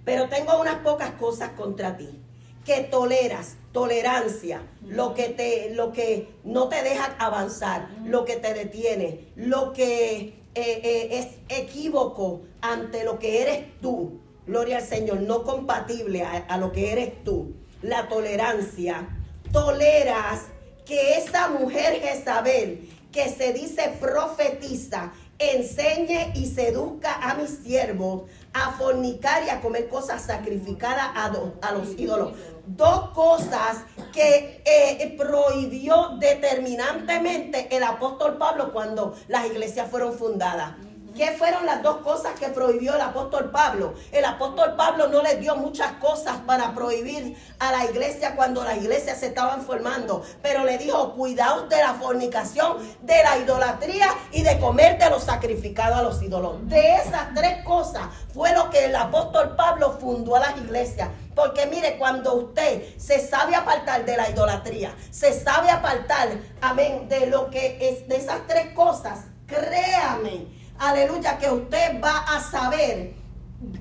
pero 0.04 0.28
tengo 0.28 0.60
unas 0.60 0.80
pocas 0.80 1.12
cosas 1.12 1.52
contra 1.52 1.96
ti. 1.96 2.22
Que 2.66 2.82
toleras, 2.82 3.56
tolerancia, 3.72 4.62
lo 4.86 5.14
que, 5.14 5.30
te, 5.30 5.74
lo 5.74 5.94
que 5.94 6.30
no 6.44 6.68
te 6.68 6.84
deja 6.84 7.16
avanzar, 7.18 7.88
lo 8.04 8.26
que 8.26 8.36
te 8.36 8.54
detiene, 8.54 9.32
lo 9.36 9.74
que 9.74 10.41
eh, 10.56 10.82
eh, 10.84 11.10
es 11.20 11.60
equívoco 11.62 12.42
ante 12.62 13.04
lo 13.04 13.20
que 13.20 13.42
eres 13.42 13.80
tú. 13.82 14.20
Gloria 14.48 14.78
al 14.78 14.84
Señor, 14.84 15.22
no 15.22 15.44
compatible 15.44 16.24
a, 16.24 16.38
a 16.38 16.58
lo 16.58 16.72
que 16.72 16.92
eres 16.92 17.24
tú. 17.24 17.54
la 17.82 18.08
tolerancia. 18.08 19.08
Toleras 19.52 20.44
que 20.86 21.18
esa 21.18 21.50
mujer 21.50 22.00
Jezabel, 22.02 22.90
que 23.12 23.30
se 23.30 23.54
dice 23.54 23.94
profetiza, 24.00 25.12
enseñe 25.40 26.32
y 26.36 26.46
seduzca 26.46 27.14
a 27.16 27.36
mis 27.36 27.50
siervos 27.64 28.24
a 28.54 28.72
fornicar 28.72 29.44
y 29.46 29.50
a 29.50 29.62
comer 29.62 29.88
cosas 29.90 30.22
sacrificadas 30.24 31.10
a, 31.16 31.32
a 31.62 31.72
los 31.72 31.98
ídolos. 31.98 32.34
Dos 32.66 33.10
cosas 33.12 33.84
que 34.14 34.62
eh, 34.66 35.16
prohibió 35.18 36.18
determinantemente 36.20 37.76
el 37.76 37.84
apóstol 37.84 38.38
Pablo 38.38 38.72
cuando 38.72 39.16
las 39.28 39.46
iglesias 39.46 39.90
fueron 39.90 40.14
fundadas. 40.14 40.76
¿Qué 41.16 41.32
fueron 41.32 41.66
las 41.66 41.84
dos 41.84 41.98
cosas 41.98 42.40
que 42.40 42.48
prohibió 42.48 42.96
el 42.96 43.02
apóstol 43.02 43.52
Pablo? 43.52 43.96
El 44.14 44.24
apóstol 44.24 44.76
Pablo 44.78 45.08
no 45.10 45.22
le 45.22 45.36
dio 45.38 45.58
muchas 45.58 45.92
cosas 45.94 46.38
para 46.46 46.74
prohibir 46.74 47.36
a 47.60 47.72
la 47.72 47.86
iglesia 47.86 48.36
cuando 48.36 48.64
las 48.64 48.78
iglesias 48.78 49.20
se 49.20 49.28
estaban 49.28 49.62
formando, 49.62 50.24
pero 50.42 50.64
le 50.64 50.78
dijo, 50.78 51.14
cuidaos 51.14 51.68
de 51.68 51.78
la 51.78 51.96
fornicación, 51.96 52.78
de 53.02 53.24
la 53.24 53.38
idolatría 53.40 54.08
y 54.32 54.44
de 54.44 54.58
comer 54.60 54.98
de 55.00 55.10
los 55.10 55.24
sacrificados 55.24 56.00
a 56.00 56.04
los 56.04 56.22
ídolos. 56.22 56.68
De 56.70 56.96
esas 56.96 57.34
tres 57.36 57.64
cosas 57.66 58.04
fue 58.34 58.54
lo 58.54 58.70
que 58.70 58.86
el 58.86 58.96
apóstol 58.96 59.56
Pablo 59.58 59.98
fundó 60.00 60.38
a 60.38 60.40
las 60.40 60.58
iglesias. 60.58 61.10
Porque 61.36 61.66
mire, 61.66 61.98
cuando 61.98 62.36
usted 62.36 62.98
se 62.98 63.26
sabe 63.26 63.56
apartar 63.56 64.06
de 64.06 64.16
la 64.16 64.30
idolatría, 64.30 64.96
se 65.12 65.38
sabe 65.38 65.70
apartar, 65.70 66.30
amén, 66.62 67.10
de 67.10 67.28
lo 67.28 67.50
que 67.50 67.78
es 67.82 68.08
de 68.08 68.16
esas 68.16 68.48
tres 68.48 68.74
cosas, 68.74 69.26
créame 69.46 70.61
aleluya, 70.82 71.38
que 71.38 71.50
usted 71.50 72.02
va 72.02 72.20
a 72.28 72.40
saber 72.40 72.98
eh, 72.98 73.16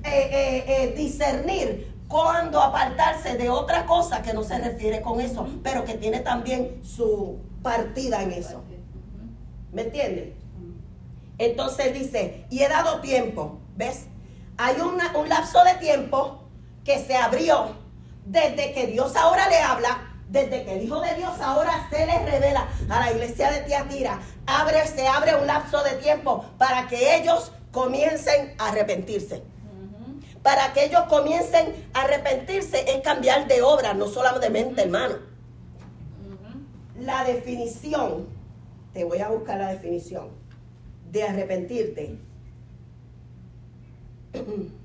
eh, 0.03 0.63
eh, 0.67 0.93
discernir 0.95 1.91
cuando 2.07 2.61
apartarse 2.61 3.37
de 3.37 3.49
otra 3.49 3.85
cosa 3.85 4.21
que 4.21 4.33
no 4.33 4.43
se 4.43 4.57
refiere 4.59 5.01
con 5.01 5.19
eso, 5.19 5.47
pero 5.63 5.83
que 5.83 5.95
tiene 5.95 6.19
también 6.19 6.81
su 6.83 7.39
partida 7.63 8.21
en 8.21 8.31
eso. 8.33 8.63
¿Me 9.71 9.83
entiende? 9.83 10.35
Entonces 11.37 11.93
dice, 11.93 12.45
y 12.49 12.61
he 12.61 12.69
dado 12.69 12.99
tiempo, 13.01 13.59
¿ves? 13.75 14.07
Hay 14.57 14.75
un 14.81 14.97
lapso 15.29 15.63
de 15.63 15.73
tiempo 15.75 16.43
que 16.83 16.99
se 16.99 17.15
abrió 17.15 17.75
desde 18.25 18.73
que 18.73 18.87
Dios 18.87 19.15
ahora 19.15 19.49
le 19.49 19.59
habla 19.59 20.10
desde 20.31 20.63
que 20.63 20.75
el 20.77 20.83
Hijo 20.83 21.01
de 21.01 21.13
Dios 21.15 21.33
ahora 21.41 21.87
se 21.89 22.05
le 22.05 22.19
revela 22.19 22.67
a 22.89 22.99
la 23.01 23.11
iglesia 23.11 23.51
de 23.51 23.59
Tiatira, 23.63 24.21
abre, 24.47 24.87
se 24.87 25.05
abre 25.05 25.35
un 25.35 25.45
lapso 25.45 25.83
de 25.83 25.91
tiempo 25.95 26.45
para 26.57 26.87
que 26.87 27.17
ellos 27.17 27.51
comiencen 27.71 28.55
a 28.57 28.69
arrepentirse. 28.69 29.43
Para 30.41 30.71
que 30.73 30.85
ellos 30.85 31.01
comiencen 31.09 31.89
a 31.93 32.01
arrepentirse 32.03 32.85
es 32.89 33.01
cambiar 33.01 33.47
de 33.47 33.61
obra, 33.61 33.93
no 33.93 34.07
solamente 34.07 34.81
hermano. 34.81 35.15
La 36.97 37.25
definición, 37.25 38.27
te 38.93 39.03
voy 39.03 39.19
a 39.19 39.27
buscar 39.29 39.57
la 39.59 39.67
definición 39.67 40.29
de 41.11 41.23
arrepentirte. 41.23 42.17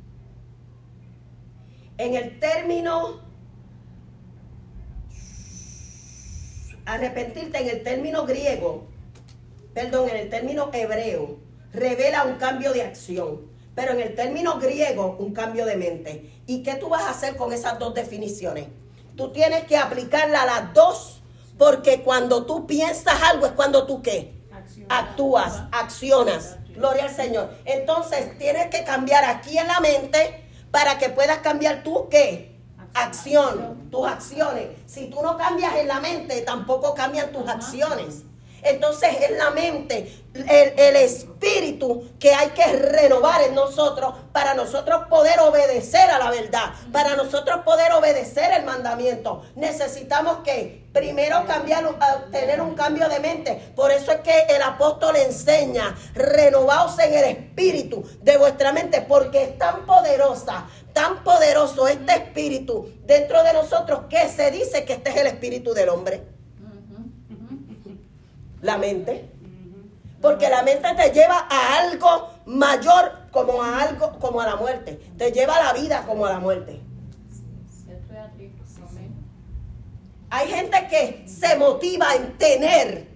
En 1.99 2.15
el 2.15 2.39
término 2.41 3.26
arrepentirte 6.87 7.59
en 7.59 7.69
el 7.69 7.83
término 7.83 8.25
griego, 8.25 8.87
perdón, 9.75 10.09
en 10.09 10.17
el 10.17 10.31
término 10.31 10.71
hebreo, 10.73 11.37
revela 11.73 12.25
un 12.25 12.37
cambio 12.37 12.73
de 12.73 12.83
acción, 12.83 13.51
pero 13.75 13.93
en 13.93 14.01
el 14.01 14.15
término 14.15 14.59
griego 14.59 15.17
un 15.19 15.35
cambio 15.35 15.67
de 15.67 15.77
mente. 15.77 16.31
¿Y 16.47 16.63
qué 16.63 16.77
tú 16.77 16.89
vas 16.89 17.03
a 17.03 17.11
hacer 17.11 17.37
con 17.37 17.53
esas 17.53 17.79
dos 17.79 17.93
definiciones? 17.93 18.67
Tú 19.17 19.33
tienes 19.33 19.65
que 19.65 19.77
aplicarla 19.77 20.43
a 20.43 20.47
las 20.47 20.75
dos, 20.75 21.23
porque 21.59 22.03
cuando 22.03 22.47
tú 22.47 22.67
piensas 22.67 23.21
algo 23.23 23.47
es 23.47 23.53
cuando 23.53 23.87
tú 23.87 24.01
qué? 24.01 24.33
Actúas, 24.89 25.65
accionas. 25.73 26.57
Gloria 26.69 27.05
al 27.05 27.15
Señor. 27.15 27.51
Entonces 27.65 28.39
tienes 28.39 28.69
que 28.69 28.85
cambiar 28.85 29.25
aquí 29.25 29.57
en 29.59 29.67
la 29.67 29.81
mente 29.81 30.45
para 30.71 30.99
que 30.99 31.09
puedas 31.09 31.39
cambiar 31.39 31.83
tú 31.83 32.09
qué? 32.11 32.56
Acción, 32.97 33.89
tus 33.91 34.07
acciones. 34.07 34.69
Si 34.87 35.07
tú 35.07 35.23
no 35.23 35.37
cambias 35.37 35.75
en 35.77 35.89
la 35.89 36.01
mente, 36.01 36.41
tampoco 36.43 36.95
cambian 36.95 37.31
tus 37.33 37.49
acciones. 37.49 38.25
Entonces 38.63 39.11
es 39.21 39.39
la 39.39 39.51
mente, 39.51 40.13
el, 40.35 40.97
espíritu 40.97 42.11
que 42.19 42.35
hay 42.35 42.49
que 42.49 42.65
renovar 42.65 43.43
en 43.43 43.55
nosotros 43.55 44.15
para 44.33 44.55
nosotros 44.55 45.07
poder 45.09 45.39
obedecer 45.41 46.11
a 46.11 46.19
la 46.19 46.31
verdad, 46.31 46.73
para 46.91 47.15
nosotros 47.15 47.61
poder 47.65 47.93
obedecer 47.93 48.53
el 48.53 48.65
mandamiento. 48.65 49.43
Necesitamos 49.55 50.39
que 50.39 50.85
primero 50.93 51.45
cambiar, 51.47 51.85
tener 52.33 52.61
un 52.61 52.75
cambio 52.75 53.09
de 53.09 53.21
mente. 53.21 53.73
Por 53.77 53.93
eso 53.93 54.11
es 54.11 54.21
que 54.23 54.47
el 54.49 54.63
apóstol 54.63 55.15
enseña, 55.15 55.95
renovaos 56.15 56.99
en 56.99 57.15
el 57.15 57.25
espíritu 57.25 58.03
de 58.23 58.37
vuestra 58.37 58.73
mente, 58.73 59.01
porque 59.03 59.45
es 59.45 59.59
tan 59.59 59.87
poderosa 59.87 60.67
tan 60.97 61.23
poderoso 61.23 61.87
este 61.89 62.11
espíritu 62.15 62.91
dentro 63.05 63.43
de 63.43 63.53
nosotros 63.53 64.05
que 64.09 64.31
se 64.31 64.51
dice 64.51 64.87
que 64.87 64.95
este 64.95 65.11
es 65.11 65.17
el 65.17 65.27
espíritu 65.27 65.75
del 65.75 65.91
hombre. 65.91 66.25
La 68.63 68.79
mente. 68.79 69.31
Porque 70.23 70.49
la 70.49 70.63
mente 70.63 70.89
te 70.97 71.11
lleva 71.11 71.47
a 71.51 71.81
algo 71.81 72.31
mayor 72.47 73.13
como 73.31 73.63
a 73.63 73.83
algo 73.83 74.19
como 74.19 74.41
a 74.41 74.47
la 74.47 74.57
muerte. 74.57 74.99
Te 75.19 75.33
lleva 75.33 75.57
a 75.57 75.65
la 75.65 75.73
vida 75.75 76.03
como 76.07 76.25
a 76.25 76.31
la 76.31 76.39
muerte. 76.39 76.81
Hay 80.31 80.49
gente 80.49 80.89
que 80.89 81.29
se 81.29 81.57
motiva 81.57 82.15
en 82.15 82.39
tener 82.39 83.07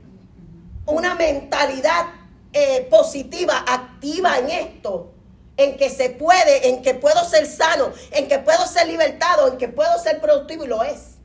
una 0.84 1.14
mentalidad 1.14 2.08
eh, 2.52 2.86
positiva, 2.90 3.64
activa 3.66 4.38
en 4.38 4.50
esto, 4.50 5.14
en 5.60 5.76
que 5.76 5.90
se 5.90 6.08
puede, 6.08 6.70
en 6.70 6.80
que 6.80 6.94
puedo 6.94 7.22
ser 7.24 7.46
sano, 7.46 7.92
en 8.12 8.28
que 8.28 8.38
puedo 8.38 8.66
ser 8.66 8.86
libertado, 8.86 9.48
en 9.48 9.58
que 9.58 9.68
puedo 9.68 9.98
ser 9.98 10.20
productivo 10.20 10.64
y 10.64 10.68
lo 10.68 10.82
es. 10.82 11.16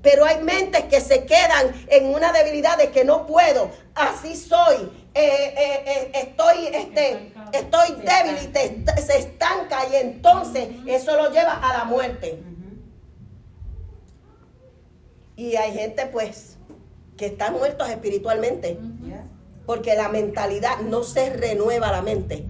Pero 0.00 0.24
hay 0.24 0.42
mentes 0.42 0.84
que 0.84 1.00
se 1.00 1.24
quedan 1.24 1.74
en 1.88 2.06
una 2.06 2.32
debilidad 2.32 2.78
de 2.78 2.90
que 2.90 3.04
no 3.04 3.26
puedo, 3.26 3.70
así 3.94 4.34
soy, 4.36 4.76
eh, 5.14 5.54
eh, 5.56 5.84
eh, 5.86 6.12
estoy, 6.14 6.66
este, 6.66 7.32
estoy 7.52 7.96
débil 8.02 8.36
y 8.42 9.00
se 9.02 9.18
estanca 9.18 9.86
y 9.90 9.96
entonces 9.96 10.68
eso 10.86 11.16
lo 11.16 11.30
lleva 11.30 11.52
a 11.54 11.78
la 11.78 11.84
muerte. 11.84 12.42
Y 15.36 15.56
hay 15.56 15.72
gente 15.72 16.06
pues 16.06 16.56
que 17.16 17.26
están 17.26 17.54
muertos 17.54 17.88
espiritualmente, 17.90 18.78
porque 19.66 19.94
la 19.94 20.08
mentalidad 20.08 20.80
no 20.80 21.02
se 21.02 21.30
renueva 21.30 21.90
la 21.90 22.02
mente 22.02 22.46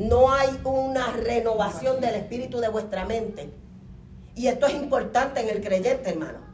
no 0.00 0.32
hay 0.32 0.48
una 0.64 1.12
renovación 1.12 2.00
del 2.00 2.14
espíritu 2.14 2.58
de 2.58 2.68
vuestra 2.68 3.04
mente. 3.04 3.50
Y 4.34 4.46
esto 4.46 4.66
es 4.66 4.74
importante 4.74 5.40
en 5.40 5.50
el 5.50 5.62
creyente, 5.62 6.08
hermano 6.08 6.50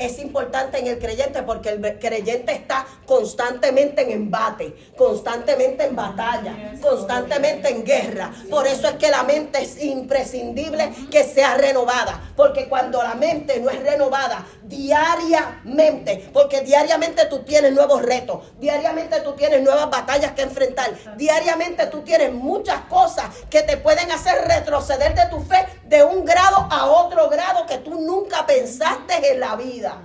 es 0.00 0.18
importante 0.18 0.78
en 0.78 0.86
el 0.86 0.98
creyente 0.98 1.42
porque 1.42 1.68
el 1.68 1.98
creyente 1.98 2.52
está 2.52 2.86
constantemente 3.04 4.00
en 4.00 4.10
embate, 4.10 4.74
constantemente 4.96 5.84
en 5.84 5.94
batalla, 5.94 6.72
constantemente 6.80 7.68
en 7.68 7.84
guerra. 7.84 8.32
Por 8.48 8.66
eso 8.66 8.88
es 8.88 8.94
que 8.94 9.10
la 9.10 9.24
mente 9.24 9.60
es 9.60 9.82
imprescindible 9.84 10.90
que 11.10 11.22
sea 11.22 11.58
renovada. 11.58 12.32
Porque 12.34 12.66
cuando 12.66 13.02
la 13.02 13.14
mente 13.14 13.60
no 13.60 13.68
es 13.68 13.82
renovada 13.82 14.46
diariamente, 14.70 16.30
porque 16.32 16.62
diariamente 16.62 17.26
tú 17.26 17.40
tienes 17.40 17.72
nuevos 17.72 18.00
retos, 18.00 18.52
diariamente 18.58 19.20
tú 19.20 19.32
tienes 19.32 19.62
nuevas 19.62 19.90
batallas 19.90 20.32
que 20.32 20.42
enfrentar, 20.42 20.94
diariamente 21.16 21.86
tú 21.86 22.02
tienes 22.02 22.32
muchas 22.32 22.82
cosas 22.82 23.26
que 23.50 23.62
te 23.62 23.76
pueden 23.76 24.10
hacer 24.12 24.46
retroceder 24.46 25.14
de 25.14 25.26
tu 25.26 25.40
fe 25.42 25.66
de 25.84 26.04
un 26.04 26.24
grado 26.24 26.68
a 26.70 26.86
otro 26.86 27.28
grado 27.28 27.66
que 27.66 27.78
tú 27.78 28.00
nunca 28.00 28.46
pensaste 28.46 29.32
en 29.32 29.40
la 29.40 29.56
vida. 29.56 30.00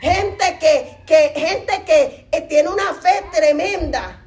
Gente 0.00 0.58
que, 0.60 1.02
que, 1.04 1.32
gente 1.34 1.82
que 1.84 2.28
eh, 2.30 2.42
tiene 2.42 2.68
una 2.68 2.94
fe 2.94 3.24
tremenda. 3.32 4.24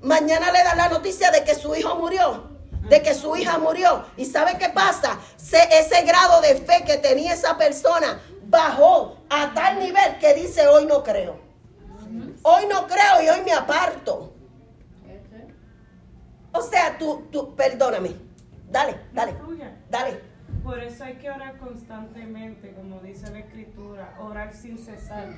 Mañana 0.00 0.50
le 0.50 0.64
da 0.64 0.74
la 0.74 0.88
noticia 0.88 1.30
de 1.30 1.44
que 1.44 1.54
su 1.54 1.74
hijo 1.74 1.96
murió, 1.96 2.48
de 2.88 3.02
que 3.02 3.14
su 3.14 3.36
hija 3.36 3.58
murió. 3.58 4.06
¿Y 4.16 4.24
sabe 4.24 4.56
qué 4.58 4.70
pasa? 4.70 5.18
ese 5.38 6.02
grado 6.04 6.40
de 6.40 6.54
fe 6.54 6.82
que 6.86 6.96
tenía 6.96 7.34
esa 7.34 7.58
persona 7.58 8.20
bajó 8.52 9.16
a 9.30 9.52
tal 9.54 9.80
nivel 9.80 10.18
que 10.20 10.34
dice 10.34 10.68
hoy 10.68 10.86
no 10.86 11.02
creo. 11.02 11.40
Hoy 12.42 12.64
no 12.70 12.86
creo 12.86 13.22
y 13.24 13.28
hoy 13.28 13.44
me 13.44 13.52
aparto. 13.52 14.34
O 16.52 16.60
sea, 16.60 16.98
tú, 16.98 17.26
tú, 17.32 17.56
perdóname. 17.56 18.10
Dale, 18.70 19.00
dale, 19.12 19.34
dale. 19.90 20.20
Por 20.62 20.78
eso 20.78 21.04
hay 21.04 21.14
que 21.14 21.30
orar 21.30 21.56
constantemente, 21.56 22.72
como 22.74 23.00
dice 23.00 23.32
la 23.32 23.38
escritura, 23.38 24.14
orar 24.20 24.52
sin 24.52 24.78
cesar. 24.78 25.28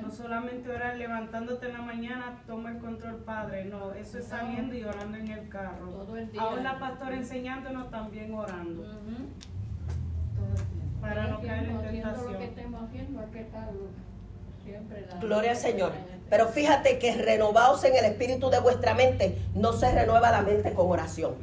No 0.00 0.10
solamente 0.10 0.70
orar 0.70 0.96
levantándote 0.96 1.66
en 1.66 1.74
la 1.74 1.82
mañana, 1.82 2.42
toma 2.46 2.70
el 2.70 2.78
control, 2.78 3.16
Padre. 3.24 3.66
No, 3.66 3.92
eso 3.92 4.18
es 4.18 4.26
saliendo 4.26 4.74
y 4.74 4.84
orando 4.84 5.18
en 5.18 5.28
el 5.28 5.48
carro. 5.50 5.86
Todo 5.90 6.16
el 6.16 6.32
día. 6.32 6.40
Ahora 6.40 6.62
la 6.62 6.78
pastora 6.78 7.14
enseñándonos 7.14 7.90
también 7.90 8.34
orando. 8.34 8.82
Tiempo. 8.82 9.61
Para 11.02 11.26
no 11.26 11.42
caer 11.42 11.64
en 11.64 11.82
tentación. 11.82 12.38
Gloria 15.20 15.50
al 15.50 15.56
Señor. 15.56 15.92
Pero 16.30 16.48
fíjate 16.48 16.98
que 16.98 17.14
renovaos 17.14 17.84
en 17.84 17.96
el 17.96 18.04
espíritu 18.04 18.48
de 18.50 18.60
vuestra 18.60 18.94
mente, 18.94 19.38
no 19.54 19.72
se 19.72 19.92
renueva 19.92 20.30
la 20.30 20.42
mente 20.42 20.72
con 20.72 20.90
oración. 20.90 21.34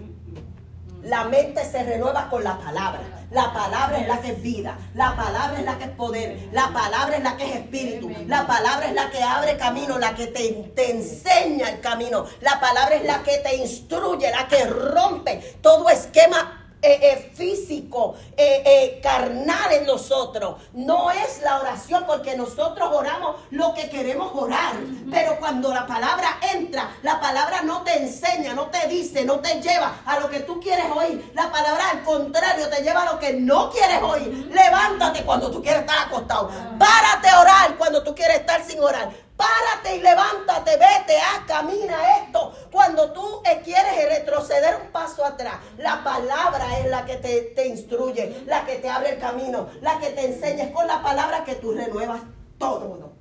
La 1.03 1.25
mente 1.25 1.63
se 1.63 1.83
renueva 1.83 2.29
con 2.29 2.43
la 2.43 2.57
palabra. 2.57 3.01
La 3.31 3.53
palabra 3.53 3.99
es 3.99 4.07
la 4.07 4.19
que 4.21 4.31
es 4.31 4.41
vida. 4.41 4.77
La 4.95 5.15
palabra 5.15 5.59
es 5.59 5.65
la 5.65 5.77
que 5.77 5.83
es 5.83 5.89
poder. 5.91 6.49
La 6.51 6.73
palabra 6.73 7.17
es 7.17 7.23
la 7.23 7.37
que 7.37 7.45
es 7.45 7.55
espíritu. 7.57 8.09
La 8.27 8.47
palabra 8.47 8.87
es 8.87 8.93
la 8.93 9.11
que 9.11 9.21
abre 9.21 9.57
camino, 9.57 9.99
la 9.99 10.15
que 10.15 10.27
te, 10.27 10.51
te 10.75 10.91
enseña 10.91 11.69
el 11.69 11.79
camino. 11.79 12.25
La 12.41 12.59
palabra 12.59 12.95
es 12.95 13.05
la 13.05 13.21
que 13.23 13.37
te 13.37 13.55
instruye, 13.57 14.31
la 14.31 14.47
que 14.47 14.65
rompe 14.65 15.57
todo 15.61 15.89
esquema 15.89 16.58
eh, 16.81 16.99
eh, 17.01 17.31
físico, 17.35 18.15
eh, 18.37 18.63
eh, 18.65 18.99
carnal 19.03 19.71
en 19.73 19.85
nosotros. 19.85 20.55
No 20.73 21.11
es 21.11 21.41
la 21.43 21.59
oración 21.59 22.05
porque 22.07 22.37
nosotros 22.37 22.89
oramos 22.91 23.37
lo 23.51 23.73
que 23.73 23.89
queremos 23.89 24.31
orar. 24.33 24.75
Pero 25.11 25.37
cuando 25.39 25.73
la 25.73 25.85
palabra 25.85 26.37
entra, 26.53 26.89
la 27.03 27.19
palabra 27.19 27.61
no 27.63 27.81
te 27.81 27.97
enseña, 27.97 28.53
no 28.53 28.67
te 28.67 28.87
dice, 28.87 29.25
no 29.25 29.39
te 29.39 29.61
lleva 29.61 29.97
a 30.05 30.19
lo 30.19 30.29
que 30.29 30.39
tú 30.41 30.59
quieres 30.61 30.85
oír. 30.95 31.31
La 31.33 31.51
palabra 31.51 31.89
al 31.91 32.03
contrario 32.03 32.69
te 32.69 32.81
lleva 32.81 33.03
a 33.03 33.13
lo 33.13 33.19
que 33.19 33.33
no 33.33 33.69
quieres 33.71 34.01
oír. 34.01 34.49
Levántate 34.53 35.23
cuando 35.23 35.51
tú 35.51 35.61
quieres 35.61 35.81
estar 35.81 36.07
acostado. 36.07 36.49
Párate 36.77 37.27
a 37.29 37.41
orar 37.41 37.75
cuando 37.77 38.03
tú 38.03 38.15
quieres 38.15 38.39
estar 38.39 38.63
sin 38.63 38.81
orar. 38.81 39.09
Párate 39.39 39.95
y 39.95 40.01
levántate, 40.01 40.71
vete, 40.71 41.17
haz, 41.17 41.45
camina 41.47 42.17
esto. 42.17 42.53
Cuando 42.69 43.13
tú 43.13 43.41
eh, 43.45 43.61
quieres 43.63 44.19
retroceder 44.19 44.81
un 44.83 44.91
paso 44.91 45.23
atrás, 45.23 45.55
la 45.77 46.03
palabra 46.03 46.77
es 46.79 46.89
la 46.89 47.05
que 47.05 47.15
te, 47.15 47.53
te 47.55 47.65
instruye, 47.67 48.43
la 48.45 48.65
que 48.65 48.75
te 48.75 48.89
abre 48.89 49.11
el 49.11 49.19
camino, 49.19 49.69
la 49.79 49.97
que 49.97 50.09
te 50.09 50.25
enseña. 50.25 50.65
Es 50.65 50.71
con 50.71 50.85
la 50.87 51.01
palabra 51.01 51.45
que 51.45 51.55
tú 51.55 51.71
renuevas 51.71 52.19
todo. 52.57 53.13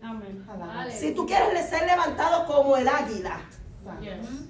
Amén. 0.00 0.46
Si 0.96 1.12
tú 1.12 1.26
quieres 1.26 1.68
ser 1.68 1.86
levantado 1.86 2.46
como 2.46 2.76
el 2.76 2.86
águila, 2.86 3.40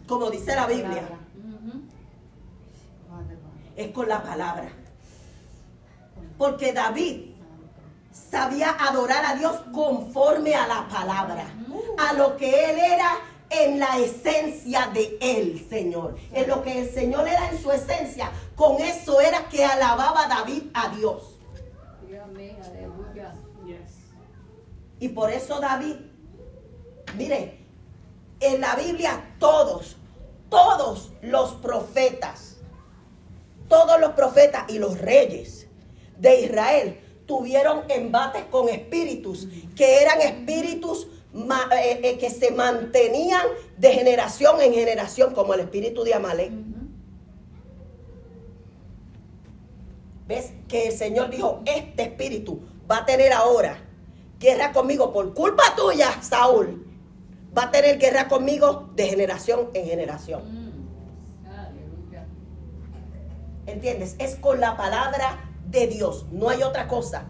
como 0.07 0.31
dice 0.31 0.55
la 0.55 0.66
Biblia, 0.66 1.09
es 3.77 3.93
con 3.93 4.09
la 4.09 4.22
palabra. 4.22 4.68
Porque 6.37 6.75
David 6.75 7.34
sabía 8.14 8.76
adorar 8.78 9.24
a 9.24 9.34
Dios 9.34 9.56
conforme 9.72 10.54
a 10.54 10.66
la 10.66 10.88
palabra, 10.88 11.46
a 11.98 12.12
lo 12.14 12.36
que 12.36 12.70
él 12.70 12.78
era 12.78 13.18
en 13.50 13.78
la 13.78 13.98
esencia 13.98 14.90
de 14.94 15.18
él, 15.20 15.66
Señor. 15.68 16.16
En 16.32 16.48
lo 16.48 16.62
que 16.62 16.82
el 16.82 16.90
Señor 16.90 17.26
era 17.28 17.50
en 17.50 17.60
su 17.60 17.70
esencia, 17.72 18.30
con 18.56 18.80
eso 18.80 19.20
era 19.20 19.48
que 19.48 19.64
alababa 19.64 20.26
David 20.28 20.62
a 20.72 20.88
Dios. 20.96 21.38
Y 25.00 25.08
por 25.08 25.30
eso 25.30 25.60
David, 25.60 25.96
mire, 27.16 27.58
en 28.40 28.60
la 28.60 28.76
Biblia 28.76 29.34
todos, 29.38 29.96
todos 30.48 31.12
los 31.20 31.52
profetas, 31.54 32.56
todos 33.68 34.00
los 34.00 34.12
profetas 34.12 34.64
y 34.68 34.78
los 34.78 34.98
reyes 34.98 35.66
de 36.16 36.42
Israel 36.42 37.03
tuvieron 37.27 37.83
embates 37.89 38.45
con 38.51 38.68
espíritus, 38.68 39.49
que 39.75 40.03
eran 40.03 40.20
espíritus 40.20 41.09
eh, 41.35 42.01
eh, 42.03 42.18
que 42.18 42.31
se 42.31 42.53
mantenían 42.53 43.45
de 43.77 43.93
generación 43.93 44.61
en 44.61 44.72
generación, 44.72 45.35
como 45.35 45.55
el 45.55 45.61
espíritu 45.61 46.05
de 46.05 46.14
Amalek. 46.14 46.53
¿Ves? 50.29 50.53
Que 50.68 50.89
el 50.89 50.93
Señor 50.93 51.31
dijo, 51.31 51.61
este 51.66 52.05
espíritu 52.05 52.61
va 52.91 52.99
a 52.99 53.07
tener 53.07 53.33
ahora 53.33 53.79
guerra 54.39 54.72
conmigo 54.72 55.12
por 55.12 55.35
culpa 55.35 55.62
tuya, 55.77 56.22
Saúl. 56.22 56.87
Va 57.57 57.64
a 57.64 57.70
tener 57.70 57.99
guerra 57.99 58.29
conmigo 58.29 58.91
de 58.95 59.09
generación 59.09 59.70
en 59.75 59.87
generación. 59.87 60.43
Mm. 60.43 60.64
¿Entiendes? 63.66 64.16
Es 64.18 64.37
con 64.37 64.61
la 64.61 64.77
palabra 64.77 65.43
de 65.66 65.86
Dios, 65.86 66.26
no 66.30 66.48
hay 66.48 66.62
otra 66.62 66.88
cosa. 66.88 67.26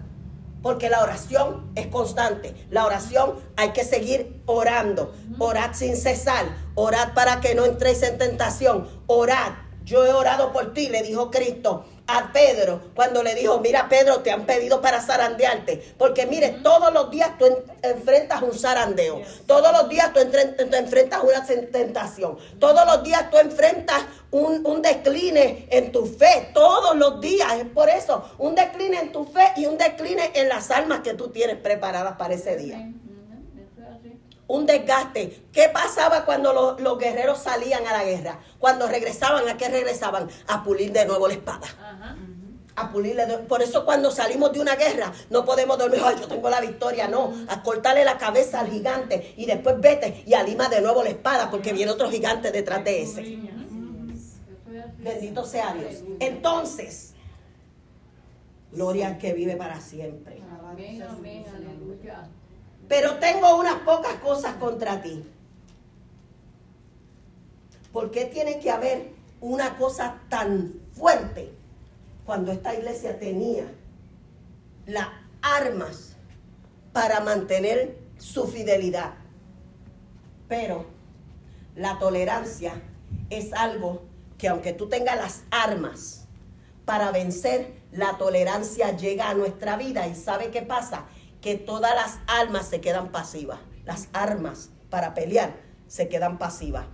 Porque 0.62 0.88
la 0.88 1.02
oración 1.02 1.70
es 1.74 1.88
constante. 1.88 2.54
La 2.70 2.86
oración 2.86 3.34
hay 3.54 3.72
que 3.72 3.84
seguir 3.84 4.40
orando. 4.46 5.14
Orad 5.38 5.74
sin 5.74 5.94
cesar. 5.94 6.46
Orad 6.74 7.12
para 7.12 7.40
que 7.40 7.54
no 7.54 7.66
entréis 7.66 8.02
en 8.02 8.16
tentación. 8.16 8.88
Orad. 9.06 9.52
Yo 9.84 10.04
he 10.06 10.12
orado 10.12 10.52
por 10.52 10.72
ti, 10.72 10.88
le 10.88 11.02
dijo 11.02 11.30
Cristo 11.30 11.84
a 12.06 12.32
Pedro 12.32 12.80
cuando 12.94 13.22
le 13.22 13.34
dijo, 13.34 13.60
mira 13.60 13.88
Pedro, 13.88 14.20
te 14.20 14.30
han 14.30 14.44
pedido 14.46 14.80
para 14.80 15.00
zarandearte. 15.00 15.94
Porque 15.98 16.26
mire, 16.26 16.50
todos 16.62 16.92
los 16.92 17.10
días 17.10 17.36
tú 17.38 17.46
en- 17.46 17.56
enfrentas 17.82 18.40
un 18.42 18.52
zarandeo. 18.58 19.20
Todos 19.46 19.72
los 19.72 19.88
días 19.88 20.12
tú, 20.12 20.20
enfrentas 20.20 21.22
una 21.22 21.46
tentación. 21.70 22.38
Todos 22.58 22.84
los 22.86 23.02
días 23.04 23.30
tú 23.30 23.36
enfrentas 23.38 24.02
un, 24.30 24.66
un 24.66 24.80
decline 24.82 25.66
en 25.70 25.92
tu 25.92 26.06
fe. 26.06 26.50
Todos 26.54 26.96
los 26.96 27.20
días. 27.20 27.52
Es 27.54 27.66
por 27.66 27.88
eso, 27.88 28.24
un 28.38 28.54
decline 28.54 28.98
en 28.98 29.12
tu 29.12 29.24
fe 29.26 29.52
y 29.56 29.66
un 29.66 29.76
decline 29.78 30.30
en 30.34 30.48
las 30.48 30.70
almas 30.70 31.00
que 31.00 31.14
tú 31.14 31.28
tienes 31.28 31.56
preparadas 31.56 32.16
para 32.16 32.34
ese 32.34 32.56
día 32.56 32.76
Amén. 32.76 33.00
Ujú. 33.06 33.60
Eso 33.60 33.80
es 33.82 33.98
así. 33.98 34.18
Un 34.46 34.66
desgaste. 34.66 35.44
¿Qué 35.52 35.70
pasaba 35.72 36.24
cuando 36.24 36.52
los, 36.52 36.80
los 36.80 36.98
guerreros 36.98 37.38
salían 37.38 37.86
a 37.86 37.92
la 37.92 38.04
guerra? 38.04 38.40
Cuando 38.58 38.86
regresaban, 38.86 39.48
¿a 39.48 39.56
qué 39.56 39.68
regresaban? 39.68 40.28
A 40.48 40.62
pulir 40.62 40.92
de 40.92 41.06
nuevo 41.06 41.26
la 41.28 41.34
espada. 41.34 41.66
Ajá. 41.80 42.16
A 42.76 42.90
pulirle. 42.90 43.24
de- 43.26 43.38
Por 43.38 43.62
eso 43.62 43.84
cuando 43.84 44.10
salimos 44.10 44.52
de 44.52 44.60
una 44.60 44.74
guerra, 44.74 45.12
no 45.30 45.44
podemos 45.44 45.78
dormir, 45.78 46.00
ay, 46.04 46.16
yo 46.20 46.26
tengo 46.26 46.50
la 46.50 46.60
victoria. 46.60 47.06
No, 47.06 47.32
a 47.48 47.62
cortarle 47.62 48.04
la 48.04 48.18
cabeza 48.18 48.60
al 48.60 48.68
gigante 48.70 49.32
y 49.36 49.46
después 49.46 49.80
vete 49.80 50.24
y 50.26 50.34
alima 50.34 50.68
de 50.68 50.80
nuevo 50.80 51.02
la 51.04 51.10
espada 51.10 51.50
porque 51.50 51.72
viene 51.72 51.92
otro 51.92 52.10
gigante 52.10 52.50
detrás 52.50 52.82
de 52.84 53.02
ese. 53.02 53.38
Bendito 54.98 55.44
sea 55.46 55.72
Dios. 55.74 56.02
Entonces, 56.18 57.12
gloria 58.72 59.06
al 59.08 59.18
que 59.18 59.32
vive 59.34 59.54
para 59.56 59.80
siempre. 59.80 60.42
Pero 62.88 63.18
tengo 63.18 63.56
unas 63.56 63.80
pocas 63.80 64.14
cosas 64.16 64.54
contra 64.56 65.02
ti. 65.02 65.24
¿Por 67.92 68.10
qué 68.10 68.24
tiene 68.26 68.58
que 68.58 68.70
haber 68.70 69.12
una 69.40 69.76
cosa 69.76 70.16
tan 70.28 70.74
fuerte 70.92 71.52
cuando 72.26 72.52
esta 72.52 72.74
iglesia 72.74 73.18
tenía 73.18 73.66
las 74.86 75.08
armas 75.42 76.16
para 76.92 77.20
mantener 77.20 77.98
su 78.18 78.46
fidelidad? 78.48 79.14
Pero 80.48 80.86
la 81.76 81.98
tolerancia 81.98 82.72
es 83.30 83.52
algo 83.52 84.02
que 84.38 84.48
aunque 84.48 84.72
tú 84.72 84.88
tengas 84.88 85.16
las 85.16 85.42
armas 85.50 86.26
para 86.84 87.10
vencer, 87.12 87.72
la 87.92 88.18
tolerancia 88.18 88.96
llega 88.96 89.30
a 89.30 89.34
nuestra 89.34 89.76
vida 89.76 90.06
y 90.06 90.14
¿sabe 90.14 90.50
qué 90.50 90.62
pasa? 90.62 91.06
Que 91.44 91.56
todas 91.56 91.94
las 91.94 92.20
armas 92.26 92.66
se 92.66 92.80
quedan 92.80 93.12
pasivas. 93.12 93.58
Las 93.84 94.08
armas 94.14 94.70
para 94.88 95.12
pelear 95.12 95.56
se 95.86 96.08
quedan 96.08 96.38
pasivas. 96.38 96.86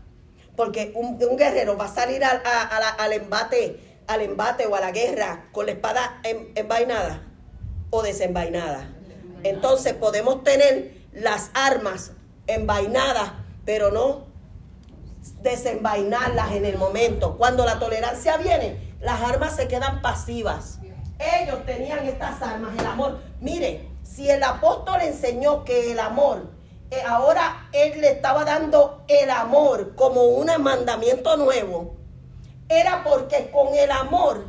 Porque 0.57 0.93
un, 0.97 1.21
guerrero 1.37 1.77
va 1.77 1.85
a 1.85 1.95
salir 1.95 2.25
al 2.25 3.13
embate, 3.13 4.01
al 4.09 4.23
embate 4.23 4.67
o 4.67 4.75
a 4.75 4.81
la 4.81 4.91
guerra 4.91 5.47
con 5.53 5.67
la 5.67 5.73
espada 5.73 6.19
en- 6.25 6.51
envainada 6.57 7.23
o 7.91 8.03
desenvainada. 8.03 8.89
Entonces 9.45 9.95
podemos 9.95 10.43
tener 10.43 10.97
las 11.13 11.53
armas 11.55 12.11
envainadas, 12.49 13.31
pero 13.65 13.93
no 13.93 14.27
desenvainarlas 15.43 16.51
en 16.51 16.65
el 16.65 16.77
momento. 16.77 17.39
Cuando 17.39 17.65
la 17.65 17.79
tolerancia 17.79 18.37
viene, 18.37 18.97
las 19.01 19.21
armas 19.21 19.55
se 19.55 19.69
quedan 19.69 20.03
pasivas. 20.03 20.81
Ellos 21.21 21.65
tenían 21.67 22.05
estas 22.05 22.43
armas, 22.43 22.73
el 22.77 22.85
amor. 22.85 23.21
Mire, 23.41 23.90
si 24.21 24.29
el 24.29 24.45
apóstol 24.45 25.01
enseñó 25.01 25.65
que 25.65 25.93
el 25.93 25.99
amor, 25.99 26.51
eh, 26.91 27.01
ahora 27.07 27.71
él 27.73 28.03
le 28.03 28.11
estaba 28.11 28.45
dando 28.45 29.03
el 29.09 29.31
amor 29.31 29.95
como 29.95 30.25
un 30.25 30.51
mandamiento 30.63 31.39
nuevo, 31.39 31.97
era 32.69 33.03
porque 33.03 33.51
con 33.51 33.75
el 33.75 33.91
amor, 33.91 34.45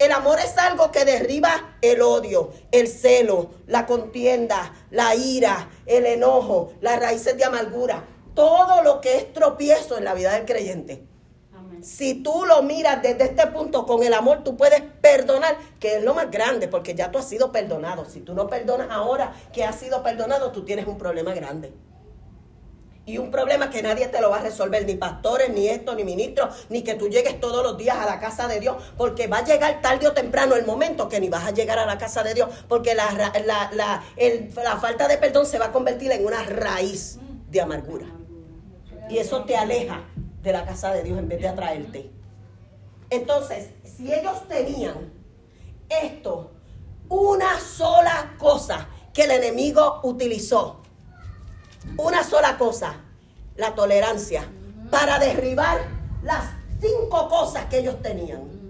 el 0.00 0.10
amor 0.10 0.40
es 0.40 0.58
algo 0.58 0.90
que 0.90 1.04
derriba 1.04 1.76
el 1.82 2.02
odio, 2.02 2.50
el 2.72 2.88
celo, 2.88 3.50
la 3.68 3.86
contienda, 3.86 4.74
la 4.90 5.14
ira, 5.14 5.70
el 5.86 6.04
enojo, 6.04 6.72
las 6.80 6.98
raíces 6.98 7.36
de 7.36 7.44
amargura, 7.44 8.04
todo 8.34 8.82
lo 8.82 9.00
que 9.00 9.18
es 9.18 9.32
tropiezo 9.32 9.98
en 9.98 10.04
la 10.04 10.14
vida 10.14 10.32
del 10.32 10.46
creyente. 10.46 11.11
Si 11.82 12.22
tú 12.22 12.44
lo 12.46 12.62
miras 12.62 13.02
desde 13.02 13.24
este 13.24 13.48
punto 13.48 13.84
con 13.86 14.04
el 14.04 14.14
amor, 14.14 14.44
tú 14.44 14.56
puedes 14.56 14.80
perdonar, 15.00 15.56
que 15.80 15.96
es 15.96 16.04
lo 16.04 16.14
más 16.14 16.30
grande, 16.30 16.68
porque 16.68 16.94
ya 16.94 17.10
tú 17.10 17.18
has 17.18 17.28
sido 17.28 17.50
perdonado. 17.50 18.04
Si 18.04 18.20
tú 18.20 18.34
no 18.34 18.46
perdonas 18.46 18.88
ahora 18.90 19.32
que 19.52 19.64
has 19.64 19.80
sido 19.80 20.00
perdonado, 20.02 20.52
tú 20.52 20.64
tienes 20.64 20.86
un 20.86 20.96
problema 20.96 21.34
grande. 21.34 21.72
Y 23.04 23.18
un 23.18 23.32
problema 23.32 23.68
que 23.68 23.82
nadie 23.82 24.06
te 24.06 24.20
lo 24.20 24.30
va 24.30 24.36
a 24.36 24.42
resolver, 24.42 24.86
ni 24.86 24.94
pastores, 24.94 25.50
ni 25.50 25.66
esto, 25.66 25.96
ni 25.96 26.04
ministros, 26.04 26.66
ni 26.68 26.82
que 26.82 26.94
tú 26.94 27.08
llegues 27.08 27.40
todos 27.40 27.64
los 27.64 27.76
días 27.76 27.96
a 27.96 28.06
la 28.06 28.20
casa 28.20 28.46
de 28.46 28.60
Dios, 28.60 28.76
porque 28.96 29.26
va 29.26 29.38
a 29.38 29.44
llegar 29.44 29.82
tarde 29.82 30.06
o 30.06 30.12
temprano 30.12 30.54
el 30.54 30.64
momento 30.64 31.08
que 31.08 31.18
ni 31.18 31.28
vas 31.28 31.44
a 31.44 31.50
llegar 31.50 31.80
a 31.80 31.86
la 31.86 31.98
casa 31.98 32.22
de 32.22 32.34
Dios, 32.34 32.48
porque 32.68 32.94
la, 32.94 33.10
la, 33.44 33.72
la, 33.74 34.04
la 34.62 34.76
falta 34.76 35.08
de 35.08 35.18
perdón 35.18 35.46
se 35.46 35.58
va 35.58 35.66
a 35.66 35.72
convertir 35.72 36.12
en 36.12 36.24
una 36.24 36.44
raíz 36.44 37.18
de 37.50 37.60
amargura. 37.60 38.06
Y 39.10 39.18
eso 39.18 39.42
te 39.42 39.56
aleja 39.56 40.04
de 40.42 40.52
la 40.52 40.64
casa 40.64 40.92
de 40.92 41.02
Dios 41.02 41.18
en 41.18 41.28
vez 41.28 41.40
de 41.40 41.48
atraerte. 41.48 42.10
Entonces, 43.10 43.70
si 43.84 44.12
ellos 44.12 44.48
tenían 44.48 45.12
esto, 45.88 46.50
una 47.08 47.60
sola 47.60 48.34
cosa 48.38 48.88
que 49.12 49.24
el 49.24 49.32
enemigo 49.32 50.00
utilizó, 50.02 50.80
una 51.98 52.24
sola 52.24 52.56
cosa, 52.56 52.94
la 53.56 53.74
tolerancia, 53.74 54.48
para 54.90 55.18
derribar 55.18 55.80
las 56.22 56.44
cinco 56.80 57.28
cosas 57.28 57.66
que 57.66 57.78
ellos 57.78 58.00
tenían. 58.02 58.62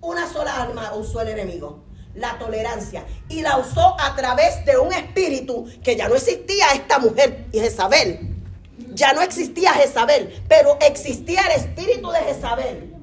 Una 0.00 0.26
sola 0.26 0.62
arma 0.62 0.94
usó 0.94 1.20
el 1.20 1.28
enemigo, 1.28 1.84
la 2.14 2.38
tolerancia, 2.38 3.04
y 3.28 3.42
la 3.42 3.58
usó 3.58 3.96
a 4.00 4.16
través 4.16 4.64
de 4.64 4.78
un 4.78 4.92
espíritu 4.92 5.66
que 5.82 5.94
ya 5.94 6.08
no 6.08 6.14
existía 6.14 6.72
esta 6.72 6.98
mujer, 6.98 7.46
y 7.52 7.60
Jezabel. 7.60 8.31
Ya 8.94 9.12
no 9.12 9.22
existía 9.22 9.72
Jezabel, 9.72 10.42
pero 10.48 10.78
existía 10.80 11.40
el 11.46 11.60
espíritu 11.60 12.10
de 12.10 12.18
Jezabel. 12.20 12.94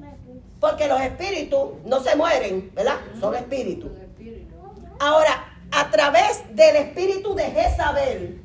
Porque 0.60 0.86
los 0.88 1.00
espíritus 1.00 1.70
no 1.84 2.00
se 2.00 2.14
mueren, 2.16 2.70
¿verdad? 2.74 2.96
Son 3.18 3.34
espíritus. 3.34 3.90
Ahora, 4.98 5.56
a 5.72 5.90
través 5.90 6.42
del 6.54 6.76
espíritu 6.76 7.34
de 7.34 7.44
Jezabel, 7.44 8.42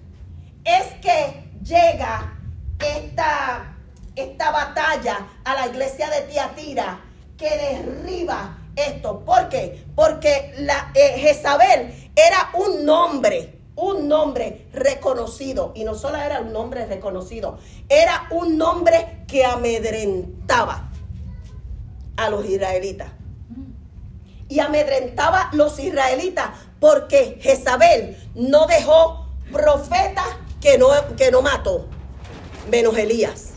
es 0.64 0.86
que 1.02 1.50
llega 1.64 2.40
esta, 2.80 3.76
esta 4.16 4.52
batalla 4.52 5.28
a 5.44 5.54
la 5.56 5.68
iglesia 5.68 6.10
de 6.10 6.22
Tiatira 6.22 7.02
que 7.38 7.50
derriba 7.50 8.58
esto. 8.76 9.20
¿Por 9.26 9.50
qué? 9.50 9.86
Porque 9.96 10.54
la, 10.60 10.92
eh, 10.94 11.18
Jezabel 11.18 12.12
era 12.16 12.52
un 12.54 12.86
nombre, 12.86 13.55
un 13.76 14.08
nombre 14.08 14.68
reconocido. 14.74 15.72
Y 15.76 15.84
no 15.84 15.96
solo 15.96 16.18
era 16.18 16.42
un 16.42 16.54
nombre 16.54 16.86
reconocido, 16.86 17.58
era 17.90 18.28
un 18.32 18.58
nombre 18.58 19.24
que 19.28 19.46
amedrentaba 19.46 20.92
a 22.18 22.30
los 22.30 22.46
israelitas. 22.46 23.10
Y 24.48 24.60
amedrentaba 24.60 25.50
a 25.50 25.56
los 25.56 25.80
israelitas 25.80 26.50
porque 26.80 27.40
Jezabel 27.42 28.16
no 28.36 28.68
dejó 28.68 29.28
profetas 29.52 30.28
que 30.62 30.78
no, 30.78 30.90
que 31.18 31.32
no 31.32 31.42
mató, 31.42 31.88
menos 32.70 32.98
Elías. 32.98 33.52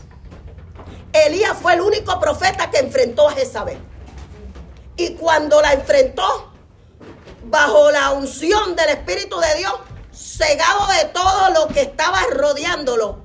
Elías 1.13 1.57
fue 1.59 1.73
el 1.73 1.81
único 1.81 2.19
profeta 2.19 2.69
que 2.69 2.79
enfrentó 2.79 3.27
a 3.27 3.33
Jezabel. 3.33 3.77
Y 4.97 5.11
cuando 5.11 5.61
la 5.61 5.73
enfrentó, 5.73 6.51
bajo 7.45 7.89
la 7.91 8.11
unción 8.11 8.75
del 8.75 8.89
Espíritu 8.89 9.39
de 9.39 9.55
Dios, 9.57 9.73
cegado 10.39 10.87
de 10.87 11.09
todo 11.09 11.49
lo 11.51 11.73
que 11.73 11.81
estaba 11.81 12.19
rodeándolo. 12.31 13.23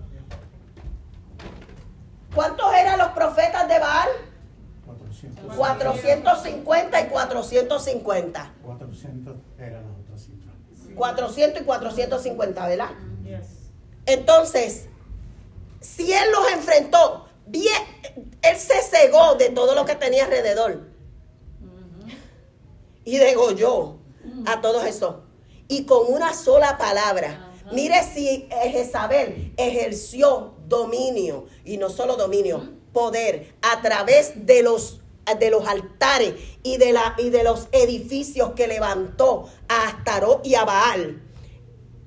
¿Cuántos 2.34 2.74
eran 2.74 2.98
los 2.98 3.08
profetas 3.08 3.68
de 3.68 3.78
Baal? 3.78 4.08
450 5.56 7.00
y 7.00 7.06
450. 7.06 8.54
400 8.64 9.36
eran 9.58 9.84
las 9.84 10.00
otras 10.00 10.20
cifras. 10.20 10.54
400 10.96 11.62
y 11.62 11.64
450, 11.64 12.66
¿verdad? 12.66 12.90
Entonces, 14.06 14.88
si 15.80 16.12
él 16.12 16.30
los 16.32 16.52
enfrentó, 16.52 17.28
bien, 17.46 17.82
él 18.42 18.56
se 18.56 18.82
cegó 18.82 19.36
de 19.36 19.50
todo 19.50 19.74
lo 19.74 19.84
que 19.84 19.94
tenía 19.94 20.24
alrededor. 20.24 20.80
Y 23.04 23.18
degolló 23.18 23.98
a 24.46 24.60
todos 24.60 24.84
esos. 24.84 25.23
Y 25.68 25.84
con 25.84 26.12
una 26.12 26.34
sola 26.34 26.78
palabra. 26.78 27.52
Mire 27.72 28.02
si 28.02 28.46
Jezabel 28.50 29.54
ejerció 29.56 30.54
dominio, 30.66 31.46
y 31.64 31.78
no 31.78 31.88
solo 31.88 32.16
dominio, 32.16 32.72
poder 32.92 33.54
a 33.62 33.80
través 33.80 34.46
de 34.46 34.62
los 34.62 35.00
de 35.38 35.50
los 35.50 35.66
altares 35.66 36.34
y 36.62 36.76
de, 36.76 36.92
la, 36.92 37.14
y 37.16 37.30
de 37.30 37.42
los 37.44 37.68
edificios 37.72 38.50
que 38.50 38.66
levantó 38.66 39.48
a 39.68 39.88
Astarot 39.88 40.46
y 40.46 40.54
a 40.54 40.66
Baal. 40.66 41.22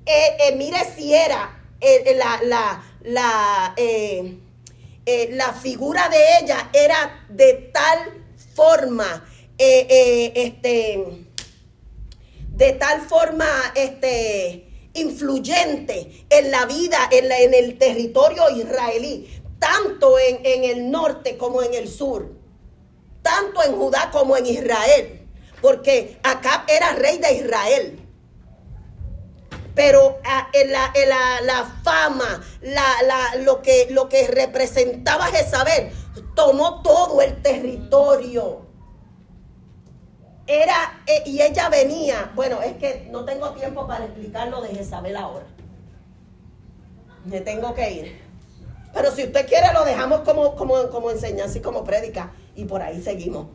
Eh, 0.05 0.37
eh, 0.39 0.55
mire 0.55 0.77
si 0.95 1.15
era 1.15 1.57
eh, 1.79 2.15
la, 2.15 2.39
la, 2.43 2.83
la, 3.03 3.73
eh, 3.77 4.39
eh, 5.05 5.29
la, 5.33 5.53
figura 5.53 6.09
de 6.09 6.17
ella 6.41 6.69
era 6.73 7.25
de 7.29 7.71
tal 7.71 8.23
forma, 8.55 9.25
este, 9.57 11.26
de 12.57 12.73
tal 12.73 13.01
forma, 13.01 13.45
este, 13.75 14.89
influyente 14.93 16.25
en 16.29 16.51
la 16.51 16.65
vida, 16.65 16.97
en, 17.11 17.31
en 17.31 17.53
el 17.53 17.77
territorio 17.77 18.49
israelí, 18.49 19.41
tanto 19.59 20.19
en, 20.19 20.39
en 20.43 20.63
el 20.63 20.91
norte 20.91 21.37
como 21.37 21.61
en 21.61 21.73
el 21.73 21.87
sur, 21.87 22.33
tanto 23.21 23.63
en 23.63 23.75
Judá 23.75 24.09
como 24.11 24.35
en 24.35 24.47
Israel, 24.47 25.27
porque 25.61 26.17
Acab 26.23 26.61
era 26.67 26.93
rey 26.93 27.17
de 27.19 27.33
Israel 27.33 28.07
pero 29.77 30.17
ah, 30.25 30.49
la, 30.65 31.79
fama, 31.83 32.43
lo, 33.45 33.61
que, 33.61 33.87
lo 33.91 34.09
que 34.09 34.25
representaba 34.27 35.27
Jezabel, 35.27 35.91
tomó 36.35 36.81
todo 36.81 37.21
el 37.21 37.39
territorio. 37.43 38.65
Era, 40.47 41.01
eh, 41.05 41.23
y 41.25 41.41
ella 41.41 41.67
venía, 41.67 42.31
bueno, 42.33 42.61
es 42.61 42.77
que 42.77 43.09
no 43.11 43.25
tengo 43.25 43.51
tiempo 43.51 43.85
para 43.85 44.05
explicar 44.05 44.47
lo 44.47 44.61
de 44.61 44.69
Jezabel 44.69 45.17
ahora. 45.17 45.45
Me 47.25 47.41
tengo 47.41 47.73
que 47.73 47.91
ir. 47.91 48.21
Pero 48.93 49.11
si 49.11 49.25
usted 49.25 49.45
quiere, 49.45 49.73
lo 49.73 49.83
dejamos 49.83 50.21
como, 50.21 50.55
como, 50.55 50.89
como 50.89 51.11
enseñanza 51.11 51.57
y 51.57 51.61
como 51.61 51.83
prédica, 51.83 52.31
y 52.55 52.63
por 52.63 52.81
ahí 52.81 53.01
seguimos. 53.01 53.47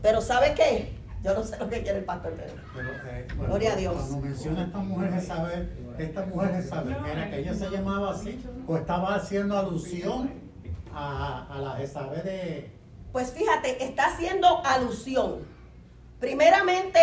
Pero 0.00 0.22
¿sabe 0.22 0.54
qué? 0.54 0.94
Yo 1.22 1.34
no 1.34 1.44
sé 1.44 1.56
lo 1.58 1.68
que 1.68 1.82
quiere 1.82 1.98
el 1.98 2.04
pastor 2.04 2.32
Pedro. 2.32 2.54
Eh, 3.06 3.28
Gloria 3.36 3.74
a 3.74 3.76
Dios. 3.76 3.94
Cuando 3.94 4.16
menciona 4.26 4.64
esta 4.64 4.78
mujer 4.78 5.12
Jezabel, 5.12 5.94
esta 5.98 6.26
mujer 6.26 6.54
Jezabel, 6.54 6.96
¿era 7.12 7.30
que 7.30 7.38
ella 7.38 7.54
se 7.54 7.70
llamaba 7.70 8.10
así 8.12 8.42
o 8.66 8.76
estaba 8.76 9.14
haciendo 9.14 9.56
alusión 9.56 10.32
a, 10.92 11.46
a 11.48 11.58
la 11.60 11.72
Jezabel 11.76 12.24
de... 12.24 12.72
Pues 13.12 13.30
fíjate, 13.30 13.84
está 13.84 14.06
haciendo 14.06 14.64
alusión. 14.64 15.51
Primeramente, 16.22 17.00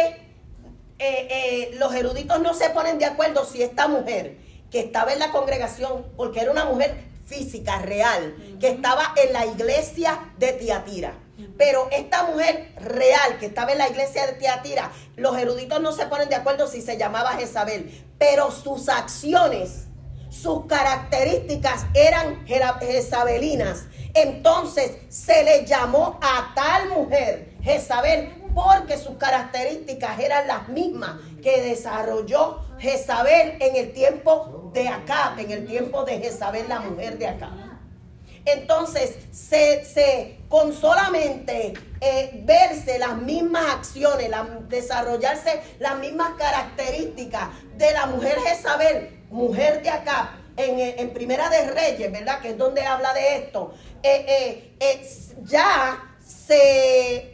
eh, 0.97 1.27
eh, 1.29 1.71
los 1.73 1.93
eruditos 1.93 2.39
no 2.39 2.53
se 2.53 2.69
ponen 2.69 2.99
de 2.99 3.05
acuerdo 3.05 3.43
si 3.43 3.61
esta 3.61 3.89
mujer 3.89 4.37
que 4.71 4.79
estaba 4.79 5.11
en 5.11 5.19
la 5.19 5.33
congregación, 5.33 6.05
porque 6.15 6.39
era 6.39 6.51
una 6.51 6.63
mujer 6.63 7.03
física, 7.25 7.79
real, 7.79 8.33
que 8.61 8.69
estaba 8.69 9.13
en 9.21 9.33
la 9.33 9.45
iglesia 9.45 10.31
de 10.37 10.53
Tiatira. 10.53 11.15
Pero 11.57 11.89
esta 11.91 12.23
mujer 12.27 12.73
real 12.79 13.37
que 13.41 13.47
estaba 13.47 13.73
en 13.73 13.79
la 13.79 13.89
iglesia 13.89 14.25
de 14.25 14.33
Tiatira, 14.33 14.89
los 15.17 15.37
eruditos 15.37 15.81
no 15.81 15.91
se 15.91 16.05
ponen 16.05 16.29
de 16.29 16.35
acuerdo 16.35 16.67
si 16.67 16.81
se 16.81 16.95
llamaba 16.97 17.31
Jezabel, 17.31 18.05
pero 18.17 18.51
sus 18.51 18.87
acciones, 18.87 19.87
sus 20.29 20.65
características 20.65 21.87
eran 21.93 22.47
jezabelinas. 22.47 23.83
Entonces 24.13 24.93
se 25.09 25.43
le 25.43 25.65
llamó 25.65 26.17
a 26.21 26.53
tal 26.55 26.87
mujer 26.87 27.49
Jezabel 27.61 28.38
porque 28.53 28.97
sus 28.97 29.17
características 29.17 30.19
eran 30.19 30.47
las 30.47 30.67
mismas 30.69 31.17
que 31.41 31.61
desarrolló 31.61 32.61
Jezabel 32.79 33.57
en 33.59 33.75
el 33.75 33.93
tiempo 33.93 34.71
de 34.73 34.87
Acab, 34.87 35.39
en 35.39 35.51
el 35.51 35.65
tiempo 35.65 36.03
de 36.03 36.19
Jezabel, 36.19 36.67
la 36.67 36.79
mujer 36.79 37.17
de 37.17 37.27
Acab. 37.27 37.69
Entonces, 38.45 39.17
se, 39.31 40.39
con 40.47 40.73
solamente 40.73 41.73
eh, 42.01 42.41
verse 42.45 42.97
las 42.97 43.17
mismas 43.17 43.65
acciones, 43.75 44.31
desarrollarse 44.67 45.61
las 45.79 45.99
mismas 45.99 46.31
características 46.37 47.49
de 47.77 47.91
la 47.91 48.05
mujer 48.07 48.37
Jezabel, 48.39 49.25
mujer 49.29 49.83
de 49.83 49.89
acá, 49.89 50.35
en, 50.57 51.13
Primera 51.13 51.49
de 51.49 51.71
Reyes, 51.71 52.11
¿verdad? 52.11 52.41
Que 52.41 52.49
es 52.49 52.57
donde 52.57 52.81
habla 52.81 53.13
de 53.13 53.37
esto. 53.37 53.73
Eh, 54.03 54.75
eh, 54.79 55.07
ya 55.43 56.17
se 56.19 57.28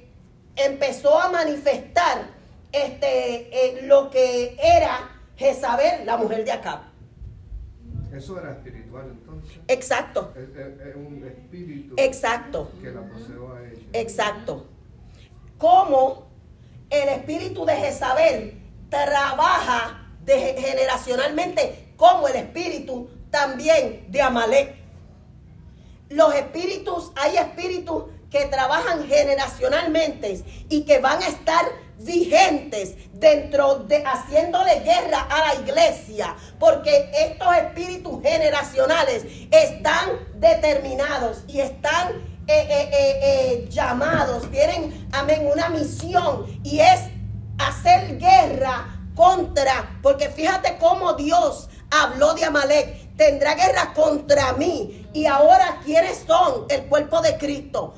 empezó 0.55 1.19
a 1.19 1.29
manifestar 1.29 2.27
este, 2.71 3.81
lo 3.83 4.09
que 4.09 4.57
era 4.61 5.09
Jezabel, 5.37 6.05
la 6.05 6.17
mujer 6.17 6.45
de 6.45 6.51
acá. 6.51 6.91
Eso 8.13 8.39
era 8.39 8.51
espiritual 8.51 9.07
entonces. 9.09 9.57
Exacto. 9.67 10.33
Es, 10.35 10.95
un 10.95 11.25
espíritu 11.25 11.95
Exacto. 11.97 12.71
que 12.81 12.91
la 12.91 13.01
poseó 13.01 13.53
a 13.53 13.63
ella. 13.63 13.81
Exacto. 13.93 14.65
Como 15.57 16.27
el 16.89 17.09
espíritu 17.09 17.65
de 17.65 17.75
Jezabel 17.75 18.61
trabaja 18.89 20.07
de, 20.23 20.55
generacionalmente, 20.57 21.93
como 21.97 22.27
el 22.27 22.35
espíritu 22.37 23.09
también 23.29 24.05
de 24.09 24.21
Amalek. 24.21 24.75
Los 26.09 26.33
espíritus, 26.35 27.11
hay 27.15 27.35
espíritus 27.35 28.05
que 28.35 28.47
trabajan 28.47 29.07
generacionalmente 29.07 30.43
y 30.67 30.81
que 30.81 30.99
van 30.99 31.23
a 31.23 31.27
estar 31.29 31.63
vigentes 31.99 32.95
dentro 33.13 33.75
de 33.75 34.03
haciéndole 34.05 34.81
guerra 34.81 35.25
a 35.29 35.39
la 35.47 35.61
iglesia, 35.61 36.35
porque 36.59 37.09
estos 37.17 37.55
espíritus 37.55 38.21
generacionales 38.21 39.23
están 39.49 40.09
determinados 40.33 41.45
y 41.47 41.61
están 41.61 42.09
eh, 42.47 42.67
eh, 42.69 42.89
eh, 42.91 43.67
llamados, 43.69 44.51
tienen, 44.51 45.07
amén, 45.13 45.49
una 45.49 45.69
misión 45.69 46.59
y 46.61 46.81
es 46.81 46.99
hacer 47.57 48.17
guerra 48.17 48.99
contra, 49.15 49.97
porque 50.03 50.27
fíjate 50.27 50.75
cómo 50.77 51.13
Dios 51.13 51.69
habló 51.89 52.33
de 52.33 52.43
Amalek, 52.43 53.15
tendrá 53.15 53.55
guerra 53.55 53.93
contra 53.93 54.53
mí. 54.53 55.07
Y 55.13 55.25
ahora, 55.25 55.79
¿quiénes 55.85 56.25
son? 56.27 56.65
El 56.69 56.87
cuerpo 56.87 57.21
de 57.21 57.37
Cristo. 57.37 57.93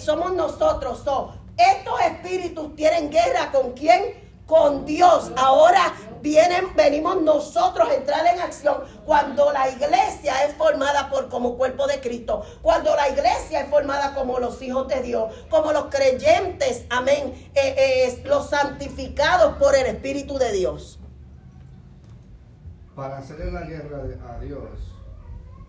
Somos 0.00 0.34
nosotros. 0.34 0.98
estos 1.56 2.00
espíritus 2.00 2.74
tienen 2.76 3.10
guerra 3.10 3.50
con 3.52 3.72
quién? 3.72 4.26
Con 4.46 4.84
Dios. 4.84 5.32
Ahora 5.36 5.92
vienen, 6.26 6.74
venimos 6.74 7.22
nosotros 7.22 7.88
a 7.88 7.94
entrar 7.94 8.26
en 8.26 8.40
acción 8.40 8.82
cuando 9.04 9.52
la 9.52 9.68
iglesia 9.68 10.44
es 10.44 10.54
formada 10.54 11.08
por 11.08 11.28
como 11.28 11.56
cuerpo 11.56 11.86
de 11.86 12.00
Cristo, 12.00 12.42
cuando 12.62 12.94
la 12.96 13.08
iglesia 13.08 13.60
es 13.60 13.68
formada 13.68 14.14
como 14.14 14.38
los 14.38 14.60
hijos 14.62 14.88
de 14.88 15.02
Dios, 15.02 15.32
como 15.48 15.72
los 15.72 15.86
creyentes, 15.86 16.84
amén, 16.90 17.50
eh, 17.54 17.74
eh, 17.78 18.22
los 18.24 18.50
santificados 18.50 19.56
por 19.56 19.76
el 19.76 19.86
Espíritu 19.86 20.38
de 20.38 20.52
Dios. 20.52 20.98
Para 22.94 23.18
hacerle 23.18 23.52
la 23.52 23.62
guerra 23.62 24.02
a 24.28 24.40
Dios, 24.40 24.96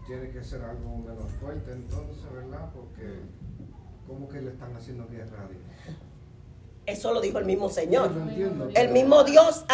tiene 0.07 0.31
que 0.31 0.43
ser 0.43 0.63
algo 0.63 0.97
menos 0.97 1.29
fuerte 1.39 1.71
entonces, 1.71 2.23
¿verdad? 2.33 2.69
Porque 2.73 3.21
¿cómo 4.07 4.27
que 4.29 4.41
le 4.41 4.51
están 4.51 4.75
haciendo 4.75 5.05
guerra 5.07 5.43
a 5.43 5.47
Dios? 5.47 5.97
Eso 6.85 7.13
lo 7.13 7.19
dijo 7.19 7.37
el 7.37 7.45
mismo 7.45 7.69
Señor. 7.69 8.11
El 8.73 8.89
mismo 8.89 9.23
Dios 9.25 9.65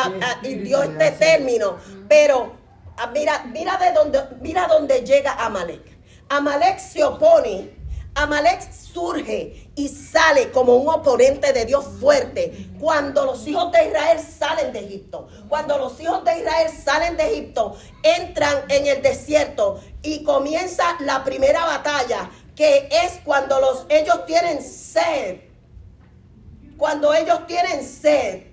dio 0.41 0.81
este 0.81 1.11
término. 1.11 1.77
Pero 2.09 2.53
ah, 2.97 3.11
mira, 3.13 3.45
mira 3.53 3.77
de 3.77 3.93
dónde, 3.93 4.19
mira 4.41 4.67
dónde 4.67 5.05
llega 5.05 5.33
Amalek. 5.33 5.83
Amalek 6.29 6.79
se 6.79 7.03
opone. 7.03 7.83
Amalek 8.15 8.71
surge 8.71 9.71
y 9.75 9.87
sale 9.87 10.51
como 10.51 10.75
un 10.75 10.87
oponente 10.87 11.51
de 11.51 11.65
Dios 11.65 11.83
fuerte 11.99 12.69
cuando 12.79 13.25
los 13.25 13.47
hijos 13.47 13.71
de 13.71 13.87
Israel 13.87 14.19
salen 14.19 14.71
de 14.71 14.79
Egipto. 14.79 15.27
Cuando 15.49 15.77
los 15.79 15.99
hijos 15.99 16.23
de 16.23 16.37
Israel 16.37 16.71
salen 16.71 17.17
de 17.17 17.31
Egipto, 17.31 17.75
entran 18.03 18.65
en 18.69 18.85
el 18.85 19.01
desierto 19.01 19.81
y 20.03 20.23
comienza 20.23 20.83
la 20.99 21.23
primera 21.23 21.65
batalla, 21.65 22.29
que 22.55 22.89
es 22.91 23.19
cuando 23.23 23.59
los, 23.59 23.85
ellos 23.89 24.25
tienen 24.25 24.61
sed 24.61 25.53
cuando 26.77 27.13
ellos 27.13 27.45
tienen 27.47 27.81
sed, 27.81 28.43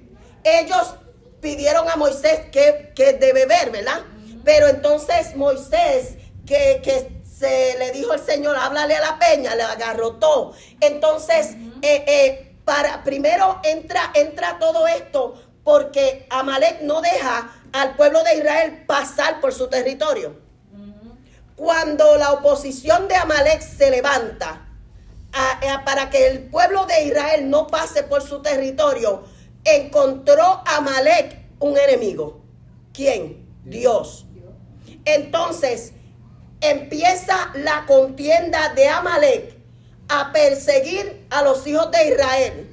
ellos 0.44 0.94
pidieron 1.40 1.88
a 1.88 1.96
Moisés 1.96 2.42
que, 2.52 2.92
que 2.94 3.14
de 3.14 3.32
beber, 3.32 3.70
¿verdad? 3.70 4.02
Pero 4.44 4.68
entonces 4.68 5.34
Moisés, 5.36 6.16
que, 6.46 7.20
se 7.24 7.76
le 7.78 7.90
dijo 7.90 8.12
el 8.12 8.20
Señor, 8.20 8.56
háblale 8.56 8.94
a 8.94 9.00
la 9.00 9.18
peña, 9.18 9.54
le 9.54 9.62
agarrotó. 9.62 10.52
Entonces, 10.80 11.56
eh, 11.80 12.04
eh, 12.06 12.54
para, 12.66 13.02
primero 13.02 13.60
entra, 13.64 14.12
entra 14.14 14.58
todo 14.60 14.86
esto 14.86 15.42
porque 15.64 16.26
Amalek 16.28 16.82
no 16.82 17.00
deja 17.00 17.50
al 17.72 17.96
pueblo 17.96 18.22
de 18.22 18.36
Israel 18.36 18.84
pasar 18.86 19.40
por 19.40 19.54
su 19.54 19.68
territorio. 19.68 20.38
Cuando 21.60 22.16
la 22.16 22.32
oposición 22.32 23.06
de 23.06 23.16
Amalek 23.16 23.60
se 23.60 23.90
levanta, 23.90 24.66
para 25.84 26.08
que 26.08 26.28
el 26.28 26.44
pueblo 26.44 26.86
de 26.86 27.04
Israel 27.04 27.50
no 27.50 27.66
pase 27.66 28.02
por 28.02 28.22
su 28.22 28.40
territorio, 28.40 29.24
encontró 29.62 30.62
Amalek 30.64 31.36
un 31.58 31.76
enemigo. 31.76 32.40
¿Quién? 32.94 33.46
Dios. 33.62 34.24
Entonces 35.04 35.92
empieza 36.62 37.50
la 37.52 37.84
contienda 37.84 38.72
de 38.72 38.88
Amalek 38.88 39.54
a 40.08 40.32
perseguir 40.32 41.26
a 41.28 41.42
los 41.42 41.66
hijos 41.66 41.90
de 41.90 42.08
Israel. 42.08 42.69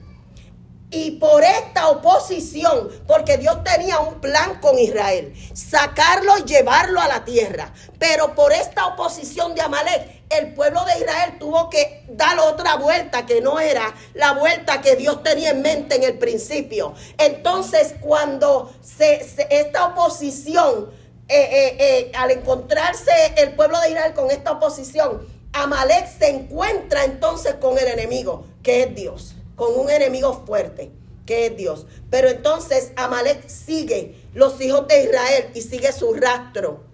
Y 0.90 1.12
por 1.12 1.44
esta 1.44 1.90
oposición, 1.90 2.90
porque 3.08 3.38
Dios 3.38 3.62
tenía 3.66 4.00
un 4.00 4.22
plan 4.22 4.62
con 4.62 4.80
Israel, 4.80 5.34
sacarlo 5.54 6.38
y 6.38 6.44
llevarlo 6.44 7.02
a 7.02 7.10
la 7.10 7.26
tierra. 7.26 7.74
Pero 8.00 8.34
por 8.36 8.54
esta 8.54 8.88
oposición 8.88 9.54
de 9.54 9.62
Amalek, 9.62 10.24
el 10.30 10.54
pueblo 10.54 10.86
de 10.86 10.98
Israel 11.00 11.38
tuvo 11.40 11.70
que 11.70 12.06
dar 12.08 12.40
otra 12.40 12.76
vuelta 12.76 13.26
que 13.26 13.42
no 13.42 13.60
era 13.60 13.94
la 14.14 14.32
vuelta 14.34 14.80
que 14.82 14.96
Dios 14.96 15.24
tenía 15.24 15.50
en 15.50 15.62
mente 15.62 15.96
en 15.96 16.04
el 16.04 16.18
principio. 16.18 16.94
Entonces, 17.18 17.96
cuando 18.00 18.74
se, 18.82 19.26
esta 19.50 19.88
oposición, 19.88 20.90
eh, 21.28 21.36
eh, 21.38 21.78
eh, 21.80 22.12
al 22.16 22.32
encontrarse 22.32 23.12
el 23.36 23.56
pueblo 23.56 23.78
de 23.82 23.90
Israel 23.90 24.14
con 24.14 24.32
esta 24.32 24.54
oposición, 24.54 25.28
Amalek 25.52 26.08
se 26.18 26.30
encuentra 26.30 27.04
entonces 27.04 27.56
con 27.56 27.78
el 27.78 27.88
enemigo, 27.88 28.46
que 28.64 28.84
es 28.84 28.96
Dios 28.96 29.37
con 29.58 29.78
un 29.78 29.90
enemigo 29.90 30.46
fuerte, 30.46 30.92
que 31.26 31.48
es 31.48 31.58
Dios. 31.58 31.86
Pero 32.10 32.30
entonces 32.30 32.94
Amalek 32.96 33.50
sigue 33.50 34.16
los 34.34 34.62
hijos 34.62 34.88
de 34.88 35.04
Israel 35.04 35.50
y 35.54 35.62
sigue 35.62 35.92
su 35.92 36.14
rastro. 36.14 36.86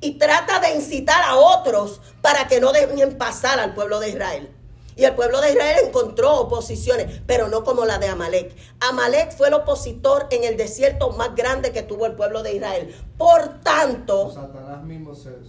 Y 0.00 0.18
trata 0.18 0.60
de 0.60 0.76
incitar 0.76 1.24
a 1.24 1.36
otros 1.36 2.00
para 2.20 2.46
que 2.46 2.60
no 2.60 2.72
dejen 2.72 3.16
pasar 3.16 3.58
al 3.58 3.74
pueblo 3.74 3.98
de 3.98 4.10
Israel. 4.10 4.53
Y 4.96 5.04
el 5.04 5.14
pueblo 5.14 5.40
de 5.40 5.52
Israel 5.52 5.86
encontró 5.86 6.34
oposiciones, 6.34 7.20
pero 7.26 7.48
no 7.48 7.64
como 7.64 7.84
la 7.84 7.98
de 7.98 8.06
Amalek. 8.06 8.54
Amalek 8.80 9.36
fue 9.36 9.48
el 9.48 9.54
opositor 9.54 10.26
en 10.30 10.44
el 10.44 10.56
desierto 10.56 11.10
más 11.10 11.34
grande 11.34 11.72
que 11.72 11.82
tuvo 11.82 12.06
el 12.06 12.12
pueblo 12.14 12.42
de 12.42 12.54
Israel. 12.54 12.94
Por 13.18 13.60
tanto, 13.60 14.32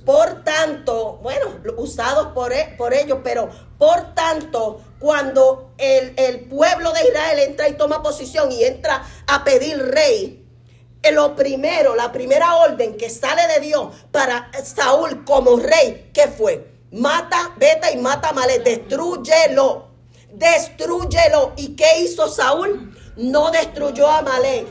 por 0.05 0.43
tanto, 0.43 1.19
bueno, 1.21 1.47
usados 1.77 2.27
por, 2.27 2.53
e, 2.53 2.75
por 2.77 2.93
ellos, 2.93 3.19
pero 3.23 3.49
por 3.77 4.15
tanto, 4.15 4.81
cuando 4.99 5.71
el, 5.77 6.13
el 6.17 6.45
pueblo 6.45 6.91
de 6.93 7.07
Israel 7.07 7.39
entra 7.39 7.67
y 7.69 7.73
toma 7.73 8.01
posición 8.01 8.51
y 8.51 8.63
entra 8.63 9.03
a 9.27 9.43
pedir 9.43 9.77
rey, 9.77 10.45
lo 11.11 11.35
primero, 11.35 11.95
la 11.95 12.11
primera 12.11 12.55
orden 12.55 12.97
que 12.97 13.09
sale 13.09 13.47
de 13.47 13.59
Dios 13.59 13.93
para 14.11 14.49
Saúl 14.63 15.23
como 15.23 15.57
rey, 15.57 16.09
¿qué 16.13 16.27
fue? 16.27 16.74
Mata, 16.91 17.53
vete 17.57 17.93
y 17.93 17.97
mata 17.97 18.29
a 18.29 18.33
Malek, 18.33 18.63
destruyelo, 18.63 19.87
destruyelo. 20.33 21.53
¿Y 21.57 21.75
qué 21.75 22.01
hizo 22.01 22.27
Saúl? 22.27 22.95
No 23.17 23.51
destruyó 23.51 24.07
a 24.07 24.21
Malek. 24.21 24.67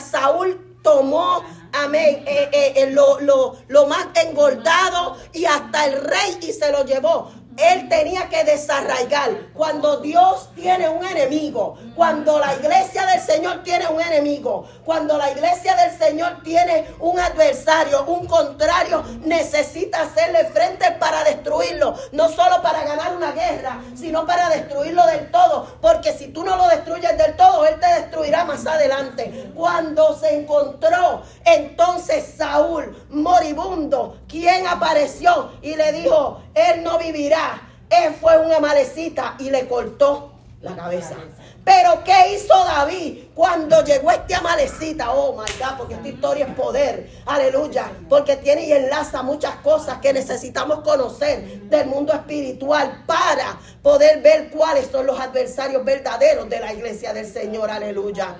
Saúl 0.00 0.78
tomó 0.82 1.42
amén, 1.74 2.22
eh, 2.26 2.48
eh, 2.52 2.72
eh, 2.76 2.90
lo, 2.92 3.20
lo, 3.20 3.56
lo, 3.68 3.86
más 3.86 4.06
engordado 4.14 5.16
y 5.32 5.44
hasta 5.44 5.86
el 5.86 6.04
rey 6.04 6.38
y 6.42 6.52
se 6.52 6.70
lo 6.70 6.84
llevó. 6.84 7.30
Él 7.56 7.88
tenía 7.88 8.28
que 8.28 8.44
desarraigar. 8.44 9.30
Cuando 9.54 9.98
Dios 9.98 10.50
tiene 10.54 10.88
un 10.88 11.04
enemigo, 11.04 11.76
cuando 11.94 12.38
la 12.38 12.54
iglesia 12.54 13.06
del 13.06 13.20
Señor 13.20 13.62
tiene 13.62 13.86
un 13.86 14.00
enemigo, 14.00 14.66
cuando 14.84 15.16
la 15.16 15.30
iglesia 15.30 15.76
del 15.76 15.96
Señor 15.96 16.42
tiene 16.42 16.86
un 16.98 17.18
adversario, 17.18 18.04
un 18.04 18.26
contrario, 18.26 19.04
necesita 19.24 20.02
hacerle 20.02 20.46
frente 20.46 20.90
para 20.92 21.24
destruirlo. 21.24 21.94
No 22.12 22.28
solo 22.28 22.60
para 22.62 22.84
ganar 22.84 23.16
una 23.16 23.32
guerra, 23.32 23.80
sino 23.94 24.26
para 24.26 24.48
destruirlo 24.48 25.06
del 25.06 25.30
todo. 25.30 25.66
Porque 25.80 26.12
si 26.12 26.28
tú 26.28 26.44
no 26.44 26.56
lo 26.56 26.68
destruyes 26.68 27.16
del 27.16 27.36
todo, 27.36 27.64
Él 27.66 27.78
te 27.78 27.86
destruirá 28.00 28.44
más 28.44 28.66
adelante. 28.66 29.52
Cuando 29.54 30.18
se 30.18 30.34
encontró 30.34 31.22
entonces 31.44 32.34
Saúl 32.36 32.96
moribundo, 33.10 34.18
quien 34.28 34.66
apareció 34.66 35.52
y 35.62 35.76
le 35.76 35.92
dijo, 35.92 36.40
Él 36.54 36.82
no 36.82 36.98
vivirá 36.98 37.60
él 37.90 38.14
fue 38.14 38.38
una 38.38 38.60
malecita 38.60 39.36
y 39.38 39.50
le 39.50 39.66
cortó 39.66 40.32
la 40.62 40.74
cabeza. 40.74 41.16
Pero 41.62 42.02
¿qué 42.04 42.34
hizo 42.34 42.54
David 42.64 43.24
cuando 43.34 43.82
llegó 43.84 44.10
este 44.10 44.34
amalecita? 44.34 45.12
Oh 45.12 45.32
my 45.32 45.50
God, 45.58 45.78
porque 45.78 45.94
esta 45.94 46.08
historia 46.08 46.46
es 46.46 46.54
poder. 46.54 47.10
Aleluya. 47.26 47.90
Porque 48.08 48.36
tiene 48.36 48.66
y 48.66 48.72
enlaza 48.72 49.22
muchas 49.22 49.56
cosas 49.56 49.98
que 49.98 50.12
necesitamos 50.12 50.80
conocer 50.80 51.62
del 51.62 51.86
mundo 51.86 52.12
espiritual 52.12 53.04
para 53.06 53.58
poder 53.82 54.20
ver 54.22 54.50
cuáles 54.50 54.88
son 54.90 55.06
los 55.06 55.18
adversarios 55.18 55.84
verdaderos 55.84 56.48
de 56.48 56.60
la 56.60 56.72
iglesia 56.72 57.12
del 57.12 57.26
Señor. 57.26 57.70
Aleluya. 57.70 58.36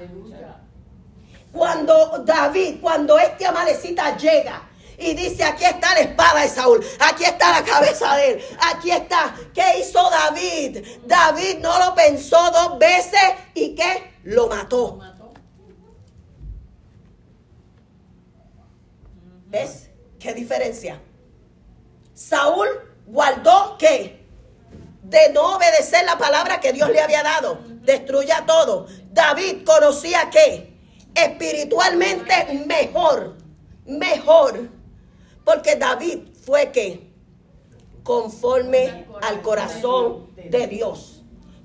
Cuando 1.52 2.22
David, 2.24 2.80
cuando 2.80 3.18
este 3.18 3.46
amalecita 3.46 4.16
llega 4.16 4.62
y 4.98 5.14
dice, 5.14 5.44
aquí 5.44 5.64
está 5.64 5.94
la 5.94 6.00
espada 6.00 6.42
de 6.42 6.48
Saúl, 6.48 6.84
aquí 7.00 7.24
está 7.24 7.60
la 7.60 7.64
cabeza 7.64 8.16
de 8.16 8.30
él, 8.30 8.44
aquí 8.72 8.90
está. 8.90 9.34
¿Qué 9.52 9.80
hizo 9.80 10.08
David? 10.10 10.84
David 11.04 11.58
no 11.60 11.78
lo 11.78 11.94
pensó 11.94 12.50
dos 12.50 12.78
veces 12.78 13.20
y 13.54 13.74
¿qué? 13.74 14.14
Lo 14.24 14.48
mató. 14.48 15.00
¿Ves? 19.46 19.90
¿Qué 20.18 20.34
diferencia? 20.34 21.00
Saúl 22.14 22.68
guardó 23.06 23.76
qué? 23.78 24.24
De 25.02 25.30
no 25.32 25.56
obedecer 25.56 26.04
la 26.06 26.16
palabra 26.16 26.60
que 26.60 26.72
Dios 26.72 26.88
le 26.90 27.00
había 27.00 27.22
dado. 27.22 27.58
Destruya 27.82 28.44
todo. 28.46 28.86
David 29.10 29.64
conocía 29.64 30.30
qué? 30.30 30.74
Espiritualmente 31.14 32.64
mejor. 32.66 33.36
Mejor. 33.84 34.70
Porque 35.44 35.76
David 35.76 36.20
fue 36.44 36.72
que 36.72 37.12
conforme 38.02 39.06
al 39.22 39.42
corazón 39.42 40.34
de 40.36 40.66
Dios. 40.66 41.22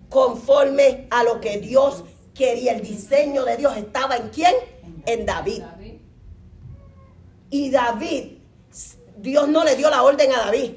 Conforme 0.10 1.08
a 1.12 1.24
lo 1.24 1.40
que 1.40 1.60
Dios 1.60 2.04
quería. 2.34 2.74
El 2.74 2.82
diseño 2.82 3.46
de 3.46 3.58
Dios 3.58 3.78
estaba 3.78 4.18
en 4.18 4.30
quién? 4.30 4.56
En 5.06 5.26
David. 5.26 5.64
Y 7.52 7.70
David, 7.70 8.38
Dios 9.18 9.48
no 9.48 9.64
le 9.64 9.76
dio 9.76 9.90
la 9.90 10.04
orden 10.04 10.32
a 10.34 10.38
David. 10.46 10.72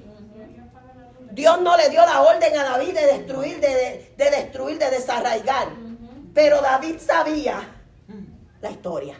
Dios 1.32 1.62
no 1.62 1.76
le 1.78 1.88
dio 1.88 2.04
la 2.04 2.22
orden 2.22 2.58
a 2.58 2.64
David 2.64 2.94
de 2.94 3.06
destruir, 3.06 3.60
de, 3.60 4.14
destruir, 4.18 4.78
de 4.78 4.90
desarraigar. 4.90 5.68
Pero 6.34 6.60
David 6.60 6.96
sabía 6.98 7.66
la 8.60 8.70
historia. 8.70 9.16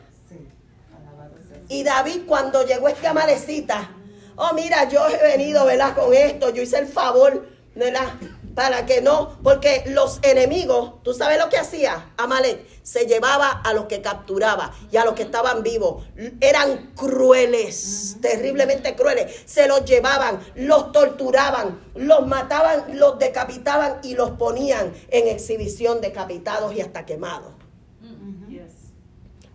Y 1.68 1.84
David 1.84 2.22
cuando 2.26 2.64
llegó 2.64 2.88
este 2.88 3.06
amalecita, 3.06 3.90
oh 4.36 4.52
mira, 4.54 4.88
yo 4.88 5.06
he 5.08 5.22
venido, 5.22 5.64
¿verdad? 5.64 5.94
Con 5.94 6.12
esto, 6.14 6.50
yo 6.50 6.62
hice 6.62 6.78
el 6.78 6.86
favor, 6.86 7.46
¿verdad? 7.74 8.14
para 8.54 8.84
que 8.86 9.00
no, 9.00 9.38
porque 9.42 9.84
los 9.86 10.18
enemigos, 10.22 11.02
¿tú 11.02 11.14
sabes 11.14 11.38
lo 11.38 11.48
que 11.48 11.56
hacía 11.56 12.12
Amalek? 12.16 12.66
Se 12.82 13.06
llevaba 13.06 13.48
a 13.50 13.72
los 13.72 13.86
que 13.86 14.02
capturaba 14.02 14.74
y 14.90 14.96
a 14.96 15.04
los 15.04 15.14
que 15.14 15.22
estaban 15.22 15.62
vivos. 15.62 16.04
Eran 16.40 16.92
crueles, 16.94 18.16
terriblemente 18.20 18.94
crueles. 18.94 19.42
Se 19.46 19.68
los 19.68 19.84
llevaban, 19.84 20.40
los 20.56 20.92
torturaban, 20.92 21.80
los 21.94 22.26
mataban, 22.26 22.98
los 22.98 23.18
decapitaban 23.18 24.00
y 24.02 24.14
los 24.14 24.32
ponían 24.32 24.92
en 25.08 25.28
exhibición 25.28 26.00
decapitados 26.00 26.74
y 26.74 26.80
hasta 26.80 27.06
quemados. 27.06 27.52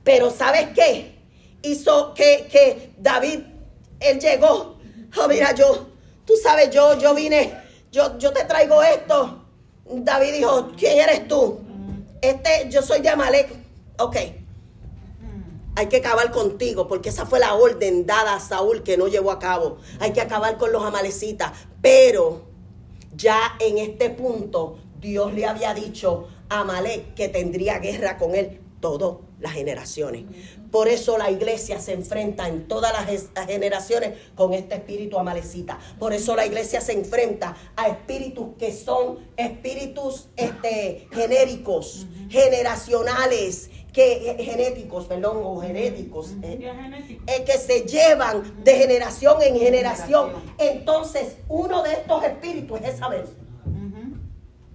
Pero 0.03 0.31
¿sabes 0.31 0.69
qué? 0.73 1.16
Hizo 1.67 2.13
que, 2.13 2.47
que 2.51 2.93
David, 2.97 3.39
él 3.99 4.19
llegó, 4.19 4.77
oh 5.17 5.27
mira 5.27 5.53
yo, 5.53 5.87
tú 6.25 6.33
sabes, 6.41 6.69
yo, 6.69 6.97
yo 6.97 7.13
vine 7.13 7.67
yo, 7.91 8.17
yo 8.17 8.31
te 8.31 8.43
traigo 8.45 8.83
esto. 8.83 9.43
David 9.89 10.33
dijo, 10.33 10.71
¿quién 10.77 10.99
eres 10.99 11.27
tú? 11.27 11.59
Este, 12.21 12.69
yo 12.69 12.81
soy 12.81 13.01
de 13.01 13.09
Amalek. 13.09 13.49
Ok. 13.99 14.17
Hay 15.75 15.87
que 15.87 15.97
acabar 15.97 16.31
contigo, 16.31 16.87
porque 16.87 17.09
esa 17.09 17.25
fue 17.25 17.39
la 17.39 17.53
orden 17.53 18.05
dada 18.05 18.35
a 18.35 18.39
Saúl 18.39 18.83
que 18.83 18.97
no 18.97 19.07
llevó 19.07 19.31
a 19.31 19.39
cabo. 19.39 19.77
Hay 19.99 20.11
que 20.11 20.21
acabar 20.21 20.57
con 20.57 20.71
los 20.71 20.83
amalecitas. 20.83 21.53
Pero 21.81 22.41
ya 23.15 23.55
en 23.59 23.77
este 23.77 24.09
punto, 24.09 24.79
Dios 24.99 25.33
le 25.33 25.45
había 25.45 25.73
dicho 25.73 26.27
a 26.49 26.61
Amalek 26.61 27.13
que 27.13 27.29
tendría 27.29 27.79
guerra 27.79 28.17
con 28.17 28.35
él 28.35 28.59
todas 28.79 29.26
las 29.39 29.53
generaciones. 29.53 30.25
Por 30.71 30.87
eso 30.87 31.17
la 31.17 31.29
iglesia 31.29 31.79
se 31.79 31.93
enfrenta 31.93 32.47
en 32.47 32.67
todas 32.67 32.93
las 32.93 33.47
generaciones 33.47 34.13
con 34.35 34.53
este 34.53 34.75
espíritu 34.75 35.17
amalecita. 35.17 35.79
Por 35.99 36.13
eso 36.13 36.35
la 36.35 36.45
iglesia 36.45 36.81
se 36.81 36.93
enfrenta 36.93 37.55
a 37.75 37.87
espíritus 37.87 38.55
que 38.57 38.71
son 38.71 39.19
espíritus 39.37 40.27
este, 40.35 41.07
genéricos, 41.11 42.07
generacionales, 42.29 43.69
que, 43.93 44.31
eh, 44.31 44.43
genéticos, 44.43 45.05
perdón, 45.05 45.39
o 45.43 45.59
genéticos, 45.59 46.33
eh, 46.43 46.71
eh, 47.27 47.43
que 47.45 47.53
se 47.53 47.81
llevan 47.81 48.63
de 48.63 48.75
generación 48.75 49.41
en 49.41 49.57
generación. 49.57 50.33
Entonces, 50.57 51.37
uno 51.47 51.83
de 51.83 51.93
estos 51.93 52.23
espíritus 52.23 52.79
es 52.81 52.97
saber. 52.97 53.25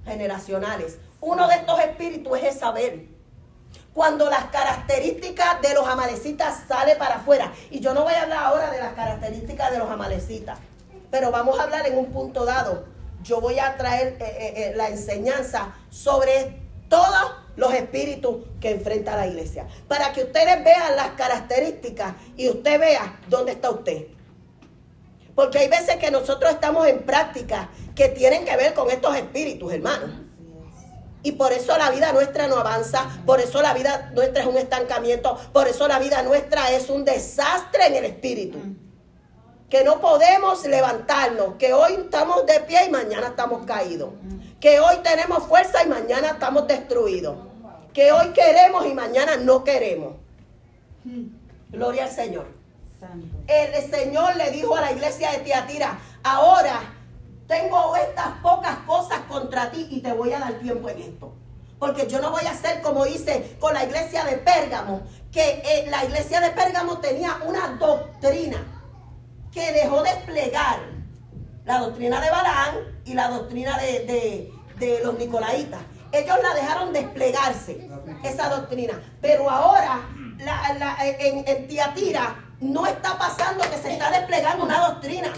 Generacionales. 0.05 0.99
Uno 1.21 1.47
de 1.47 1.55
estos 1.55 1.79
espíritus 1.79 2.37
es 2.43 2.59
saber 2.59 3.12
cuando 3.95 4.31
las 4.31 4.45
características 4.47 5.61
de 5.61 5.75
los 5.75 5.87
amalecitas 5.87 6.65
sale 6.67 6.97
para 6.97 7.17
afuera. 7.17 7.53
Y 7.71 7.81
yo 7.81 7.95
no 7.95 8.05
voy 8.05 8.15
a 8.15 8.23
hablar 8.23 8.45
ahora 8.45 8.71
de 8.71 8.81
las 8.81 8.95
características 8.95 9.71
de 9.71 9.79
los 9.79 9.91
amalecitas, 9.91 10.59
pero 11.11 11.31
vamos 11.31 11.59
a 11.59 11.65
hablar 11.65 11.87
en 11.87 11.99
un 11.99 12.07
punto 12.07 12.45
dado. 12.45 12.85
Yo 13.23 13.41
voy 13.41 13.59
a 13.59 13.77
traer 13.77 14.17
eh, 14.21 14.25
eh, 14.25 14.53
eh, 14.57 14.73
la 14.75 14.89
enseñanza 14.89 15.75
sobre 15.91 16.61
todos 16.89 17.37
los 17.57 17.73
espíritus 17.75 18.47
que 18.61 18.71
enfrenta 18.71 19.15
la 19.15 19.27
iglesia, 19.27 19.67
para 19.89 20.13
que 20.13 20.25
ustedes 20.25 20.65
vean 20.65 20.97
las 20.97 21.11
características 21.11 22.15
y 22.37 22.49
usted 22.49 22.81
vea 22.81 23.21
dónde 23.29 23.53
está 23.53 23.71
usted. 23.71 24.07
Porque 25.35 25.59
hay 25.59 25.69
veces 25.69 25.97
que 25.97 26.11
nosotros 26.11 26.51
estamos 26.51 26.87
en 26.87 27.03
prácticas 27.05 27.69
que 27.95 28.09
tienen 28.09 28.45
que 28.45 28.57
ver 28.57 28.75
con 28.75 28.91
estos 28.91 29.17
espíritus, 29.17 29.73
hermanos. 29.73 30.11
Y 31.23 31.33
por 31.33 31.53
eso 31.53 31.77
la 31.79 31.91
vida 31.91 32.13
nuestra 32.13 32.49
no 32.49 32.57
avanza, 32.57 33.09
por 33.25 33.41
eso 33.41 33.63
la 33.63 33.75
vida 33.75 34.11
nuestra 34.15 34.43
es 34.43 34.49
un 34.49 34.57
estancamiento, 34.57 35.39
por 35.53 35.69
eso 35.69 35.87
la 35.87 35.99
vida 35.99 36.23
nuestra 36.23 36.71
es 36.73 36.91
un 36.91 37.05
desastre 37.05 37.87
en 37.87 37.95
el 37.97 38.05
espíritu. 38.07 38.59
Que 39.71 39.85
no 39.85 40.01
podemos 40.01 40.67
levantarnos, 40.67 41.55
que 41.55 41.73
hoy 41.73 41.93
estamos 41.95 42.45
de 42.47 42.61
pie 42.61 42.87
y 42.87 42.91
mañana 42.91 43.29
estamos 43.29 43.65
caídos. 43.65 44.11
Que 44.61 44.81
hoy 44.81 44.97
tenemos 45.03 45.45
fuerza 45.45 45.83
y 45.85 45.89
mañana 45.89 46.31
estamos 46.31 46.67
destruidos. 46.67 47.37
Que 47.95 48.13
hoy 48.13 48.29
queremos 48.33 48.85
y 48.87 48.93
mañana 48.93 49.37
no 49.37 49.65
queremos. 49.65 50.15
Gloria 51.71 52.05
al 52.05 52.11
Señor. 52.11 52.47
El 53.47 53.91
Señor 53.91 54.37
le 54.37 54.51
dijo 54.51 54.77
a 54.77 54.81
la 54.81 54.93
iglesia 54.93 55.33
de 55.33 55.39
Tiatira, 55.39 55.99
ahora 56.23 56.81
tengo 57.47 57.97
estas 57.97 58.29
pocas 58.43 58.77
cosas 58.87 59.21
contra 59.29 59.71
ti 59.71 59.87
y 59.91 60.01
te 60.01 60.13
voy 60.13 60.33
a 60.33 60.39
dar 60.39 60.55
tiempo 60.55 60.89
en 60.89 61.01
esto. 61.01 61.35
Porque 61.79 62.07
yo 62.07 62.21
no 62.21 62.31
voy 62.31 62.45
a 62.47 62.53
hacer 62.53 62.81
como 62.81 63.07
hice 63.07 63.57
con 63.59 63.75
la 63.75 63.85
iglesia 63.85 64.25
de 64.25 64.37
Pérgamo, 64.37 65.03
que 65.33 65.63
eh, 65.65 65.87
la 65.89 66.05
iglesia 66.05 66.41
de 66.41 66.51
Pérgamo 66.51 66.99
tenía 66.99 67.39
una 67.45 67.77
doctrina 67.77 68.59
que 69.51 69.73
dejó 69.73 70.03
desplegar 70.03 70.81
la 71.65 71.79
doctrina 71.79 72.21
de 72.21 72.31
Balaán 72.31 72.77
y 73.05 73.15
la 73.15 73.29
doctrina 73.29 73.77
de, 73.79 74.53
los 75.03 75.19
nicolaitas. 75.19 75.81
Ellos 76.13 76.37
la 76.43 76.55
dejaron 76.55 76.93
desplegarse, 76.93 77.89
esa 78.25 78.49
doctrina. 78.49 79.01
Pero 79.21 79.49
ahora 79.49 80.09
en, 81.19 81.45
en 81.47 81.69
Tiatira 81.69 82.37
no 82.61 82.87
está 82.87 83.19
pasando 83.19 83.65
que 83.71 83.79
se 83.79 83.93
está 83.93 84.11
desplegando 84.11 84.65
una 84.65 84.89
doctrina 84.89 85.33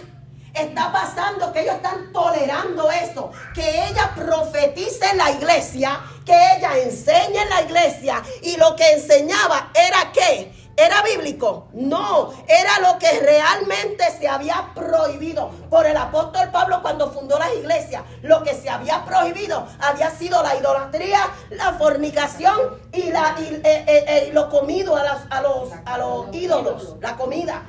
está 0.54 0.92
pasando 0.92 1.52
que 1.52 1.62
ellos 1.62 1.74
están 1.74 2.12
tolerando 2.12 2.90
eso. 2.90 3.32
Que 3.54 3.88
ella 3.88 4.12
profetice 4.14 5.04
en 5.10 5.18
la 5.18 5.30
iglesia, 5.30 6.00
que 6.24 6.34
ella 6.56 6.78
enseñe 6.78 7.42
en 7.42 7.50
la 7.50 7.62
iglesia. 7.62 8.22
Y 8.42 8.56
lo 8.56 8.74
que 8.76 8.92
enseñaba 8.92 9.70
era 9.74 10.12
que 10.12 10.64
¿Era 10.76 11.02
bíblico? 11.02 11.68
No, 11.72 12.32
era 12.48 12.80
lo 12.80 12.98
que 12.98 13.20
realmente 13.20 14.04
se 14.18 14.26
había 14.26 14.72
prohibido 14.74 15.50
por 15.70 15.86
el 15.86 15.96
apóstol 15.96 16.50
Pablo 16.50 16.82
cuando 16.82 17.12
fundó 17.12 17.38
las 17.38 17.54
iglesias. 17.54 18.02
Lo 18.22 18.42
que 18.42 18.54
se 18.54 18.68
había 18.68 19.04
prohibido 19.04 19.68
había 19.78 20.10
sido 20.10 20.42
la 20.42 20.56
idolatría, 20.56 21.20
la 21.50 21.74
fornicación 21.74 22.58
y, 22.92 23.02
eh, 23.02 23.62
eh, 23.64 23.84
eh, 23.86 24.30
lo 24.32 24.48
comido 24.50 24.96
a, 24.96 25.02
a, 25.30 25.42
los, 25.42 25.70
a 25.84 25.98
los 25.98 26.34
ídolos, 26.34 26.96
la 27.00 27.16
comida, 27.16 27.62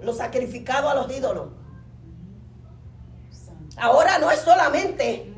lo 0.00 0.14
sacrificado 0.14 0.88
a 0.88 0.94
los 0.94 1.10
ídolos. 1.10 1.48
Ahora 3.80 4.18
no 4.18 4.30
es 4.30 4.40
solamente 4.40 5.32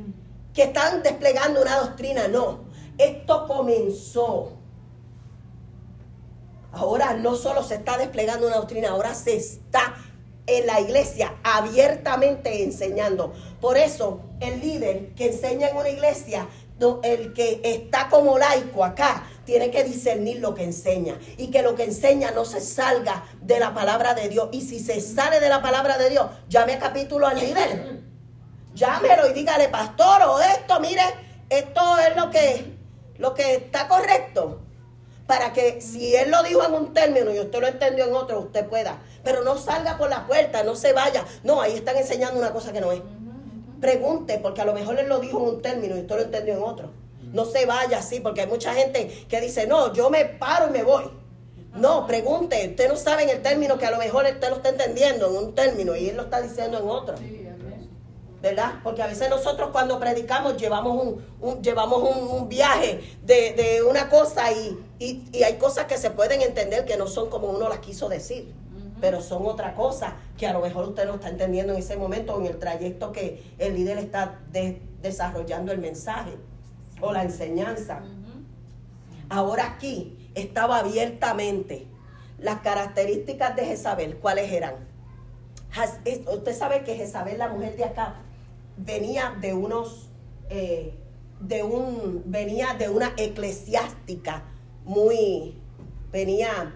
que 0.55 0.64
están 0.64 1.03
desplegando 1.03 1.61
una 1.61 1.76
doctrina, 1.76 2.28
no. 2.28 2.64
Esto 2.97 3.47
comenzó. 3.47 4.53
Ahora 6.72 7.14
no 7.14 7.34
solo 7.34 7.62
se 7.62 7.74
está 7.76 7.99
desplegando 7.99 8.47
una 8.47 8.57
doctrina, 8.57 8.91
ahora 8.91 9.14
se 9.14 9.36
está 9.36 9.95
en 10.47 10.66
la 10.66 10.80
iglesia 10.80 11.34
abiertamente 11.43 12.62
enseñando. 12.62 13.32
Por 13.61 13.76
eso 13.76 14.20
el 14.41 14.61
líder 14.61 15.14
que 15.14 15.28
enseña 15.28 15.68
en 15.68 15.76
una 15.76 15.88
iglesia, 15.88 16.49
el 17.03 17.32
que 17.34 17.61
está 17.62 18.09
como 18.09 18.38
laico 18.38 18.84
acá, 18.84 19.26
tiene 19.45 19.70
que 19.70 19.84
discernir 19.84 20.41
lo 20.41 20.55
que 20.55 20.64
enseña 20.64 21.18
y 21.36 21.49
que 21.49 21.62
lo 21.62 21.74
que 21.74 21.84
enseña 21.84 22.30
no 22.30 22.45
se 22.45 22.61
salga 22.61 23.24
de 23.43 23.59
la 23.59 23.74
palabra 23.74 24.14
de 24.14 24.28
Dios. 24.28 24.49
Y 24.53 24.62
si 24.62 24.80
se 24.80 25.01
sale 25.01 25.41
de 25.41 25.49
la 25.49 25.61
palabra 25.61 25.99
de 25.99 26.09
Dios, 26.11 26.26
llame 26.49 26.78
capítulo 26.78 27.26
al 27.26 27.38
líder 27.38 28.10
llámelo 28.81 29.28
y 29.28 29.35
dígale, 29.35 29.68
pastor, 29.68 30.22
o 30.22 30.41
esto, 30.41 30.81
mire, 30.81 31.03
esto 31.51 31.99
es 31.99 32.16
lo 32.16 32.31
que, 32.31 32.64
lo 33.18 33.35
que 33.35 33.55
está 33.57 33.87
correcto. 33.87 34.62
Para 35.26 35.53
que 35.53 35.81
si 35.81 36.16
él 36.16 36.31
lo 36.31 36.43
dijo 36.43 36.64
en 36.64 36.74
un 36.74 36.93
término 36.93 37.33
y 37.33 37.39
usted 37.39 37.61
lo 37.61 37.68
entendió 37.68 38.07
en 38.07 38.14
otro, 38.14 38.41
usted 38.41 38.66
pueda. 38.66 38.99
Pero 39.22 39.45
no 39.45 39.59
salga 39.59 39.97
por 39.97 40.11
la 40.11 40.26
puerta, 40.26 40.64
no 40.64 40.74
se 40.74 40.93
vaya. 40.93 41.24
No, 41.45 41.61
ahí 41.61 41.74
están 41.74 41.97
enseñando 41.97 42.41
una 42.41 42.53
cosa 42.53 42.72
que 42.72 42.81
no 42.81 42.91
es. 42.91 43.01
Pregunte, 43.81 44.39
porque 44.39 44.62
a 44.62 44.64
lo 44.64 44.72
mejor 44.72 44.99
él 44.99 45.09
lo 45.09 45.20
dijo 45.20 45.39
en 45.39 45.55
un 45.55 45.62
término 45.62 45.97
y 45.97 46.01
usted 46.01 46.16
lo 46.16 46.22
entendió 46.22 46.55
en 46.55 46.62
otro. 46.62 46.91
No 47.33 47.45
se 47.45 47.64
vaya 47.64 47.99
así, 47.99 48.18
porque 48.18 48.41
hay 48.41 48.49
mucha 48.49 48.74
gente 48.74 49.24
que 49.28 49.41
dice, 49.41 49.68
no, 49.68 49.93
yo 49.93 50.11
me 50.11 50.24
paro 50.24 50.68
y 50.68 50.70
me 50.72 50.83
voy. 50.83 51.05
No, 51.74 52.09
pregunte, 52.09 52.66
usted 52.68 52.89
no 52.89 52.97
sabe 52.97 53.22
en 53.22 53.28
el 53.28 53.43
término 53.43 53.78
que 53.78 53.87
a 53.87 53.93
lo 53.93 53.99
mejor 53.99 54.24
usted 54.24 54.49
lo 54.49 54.57
está 54.57 54.70
entendiendo 54.70 55.28
en 55.28 55.37
un 55.37 55.55
término 55.55 55.95
y 55.95 56.09
él 56.09 56.16
lo 56.16 56.24
está 56.24 56.41
diciendo 56.41 56.78
en 56.78 56.89
otro. 56.89 57.14
¿Verdad? 58.43 58.76
Porque 58.82 59.03
a 59.03 59.07
veces 59.07 59.28
nosotros 59.28 59.68
cuando 59.70 60.01
predicamos 60.01 60.57
llevamos 60.57 61.18
un, 61.41 61.62
llevamos 61.62 62.03
un, 62.03 62.49
viaje 62.49 63.18
de, 63.22 63.82
una 63.86 64.09
cosa 64.09 64.51
y, 64.51 64.78
y, 64.99 65.43
hay 65.43 65.57
cosas 65.59 65.84
que 65.84 65.99
se 65.99 66.11
pueden 66.11 66.41
entender 66.41 66.86
que 66.86 66.97
no 66.97 67.07
son 67.07 67.28
como 67.28 67.49
uno 67.49 67.68
las 67.68 67.80
quiso 67.80 68.09
decir, 68.09 68.51
pero 68.99 69.20
son 69.20 69.45
otra 69.47 69.74
cosa 69.74 70.14
que 70.38 70.47
a 70.47 70.55
lo 70.55 70.61
mejor 70.61 70.88
usted 70.88 71.07
no 71.07 71.16
está 71.16 71.28
entendiendo 71.28 71.74
en 71.74 71.80
ese 71.80 71.99
momento 71.99 72.38
en 72.41 72.47
el 72.47 72.59
trayecto 72.59 73.12
que 73.12 73.43
el 73.59 73.74
líder 73.74 73.99
está 73.99 74.38
desarrollando 75.03 75.72
el 75.72 75.78
mensaje 75.78 76.32
o 77.03 77.12
la 77.12 77.22
enseñanza. 77.22 78.01
Ahora 79.28 79.66
aquí 79.66 80.30
estaba 80.34 80.78
abiertamente 80.78 81.86
las 82.38 82.61
características 82.61 83.55
de 83.57 83.64
Jezabel, 83.66 84.16
¿cuáles 84.16 84.51
eran? 84.53 84.74
Usted 86.32 86.57
sabe 86.57 86.82
que 86.82 86.97
Jezabel, 86.97 87.38
la 87.38 87.49
mujer 87.49 87.76
de 87.76 87.84
acá, 87.84 88.16
venía 88.85 89.37
de 89.41 89.55
unos, 89.55 90.09
eh, 90.49 90.95
de 91.41 91.62
un, 91.62 92.22
venía 92.26 92.74
de 92.74 92.89
una 92.89 93.14
eclesiástica 93.16 94.45
muy, 94.85 95.55
venía 96.11 96.74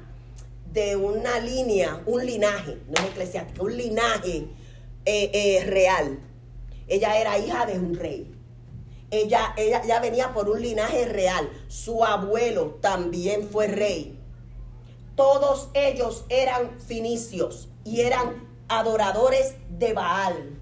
de 0.73 0.97
una 0.97 1.39
línea, 1.39 2.03
un 2.07 2.25
linaje, 2.25 2.79
no 2.89 2.95
es 2.95 3.11
eclesiástica, 3.11 3.63
un 3.63 3.77
linaje 3.77 4.49
eh, 5.05 5.31
eh, 5.33 5.65
real. 5.65 6.19
Ella 6.87 7.19
era 7.19 7.39
hija 7.39 7.67
de 7.67 7.79
un 7.79 7.95
rey. 7.95 8.31
Ella, 9.11 9.55
ella 9.57 10.01
venía 10.01 10.35
por 10.35 10.49
un 10.49 10.61
linaje 10.61 11.07
real. 11.07 11.49
Su 11.69 12.05
abuelo 12.05 12.79
también 12.81 13.49
fue 13.49 13.69
rey. 13.69 14.19
Todos 15.15 15.71
ellos 15.75 16.25
eran 16.29 16.81
finicios 16.81 17.69
y 17.85 18.01
eran 18.01 18.49
adoradores 18.69 19.55
de 19.71 19.93
Baal. 19.93 20.61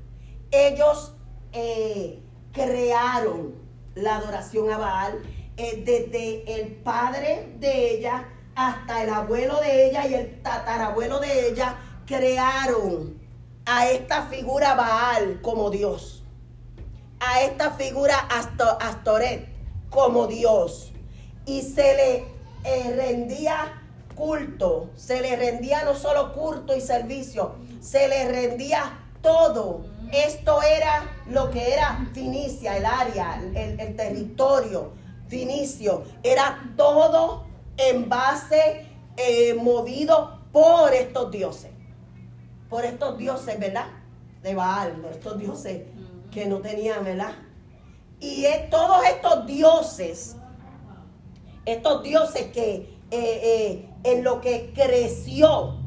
Ellos 0.50 1.11
eh, 1.52 2.20
crearon 2.52 3.54
la 3.94 4.16
adoración 4.16 4.70
a 4.70 4.78
Baal 4.78 5.22
eh, 5.56 5.82
desde 5.84 6.60
el 6.60 6.74
padre 6.76 7.54
de 7.58 7.94
ella 7.94 8.28
hasta 8.54 9.02
el 9.04 9.10
abuelo 9.10 9.60
de 9.60 9.88
ella 9.88 10.06
y 10.06 10.14
el 10.14 10.42
tatarabuelo 10.42 11.20
de 11.20 11.48
ella 11.48 11.76
crearon 12.06 13.20
a 13.64 13.88
esta 13.88 14.26
figura 14.26 14.74
Baal 14.74 15.40
como 15.42 15.70
Dios 15.70 16.22
a 17.24 17.42
esta 17.42 17.70
figura 17.72 18.16
Astoret 18.80 19.48
como 19.90 20.26
Dios 20.26 20.92
y 21.46 21.62
se 21.62 21.94
le 21.94 22.24
eh, 22.64 22.94
rendía 22.96 23.80
culto, 24.14 24.90
se 24.96 25.20
le 25.20 25.36
rendía 25.36 25.84
no 25.84 25.94
solo 25.94 26.32
culto 26.32 26.76
y 26.76 26.80
servicio, 26.80 27.54
se 27.80 28.08
le 28.08 28.28
rendía 28.28 28.98
todo. 29.22 29.84
Esto 30.12 30.60
era 30.62 31.10
lo 31.30 31.50
que 31.50 31.72
era 31.72 32.06
Finicia, 32.12 32.76
el 32.76 32.84
área, 32.84 33.42
el, 33.54 33.96
territorio 33.96 34.92
Finicio. 35.26 36.04
Era 36.22 36.70
todo 36.76 37.46
en 37.78 38.10
base, 38.10 38.86
eh, 39.16 39.54
movido 39.54 40.38
por 40.52 40.92
estos 40.92 41.30
dioses. 41.30 41.70
Por 42.68 42.84
estos 42.84 43.16
dioses, 43.16 43.58
¿verdad? 43.58 43.86
De 44.42 44.54
Baal, 44.54 44.92
por 45.00 45.12
estos 45.12 45.38
dioses 45.38 45.82
que 46.30 46.44
no 46.44 46.58
tenía, 46.58 46.98
¿verdad? 46.98 47.32
Y 48.20 48.44
todos 48.70 49.04
estos 49.06 49.46
dioses, 49.46 50.36
estos 51.64 52.02
dioses 52.02 52.52
que 52.52 52.98
eh, 53.10 53.40
eh, 53.42 53.90
en 54.04 54.24
lo 54.24 54.40
que 54.42 54.72
creció 54.74 55.78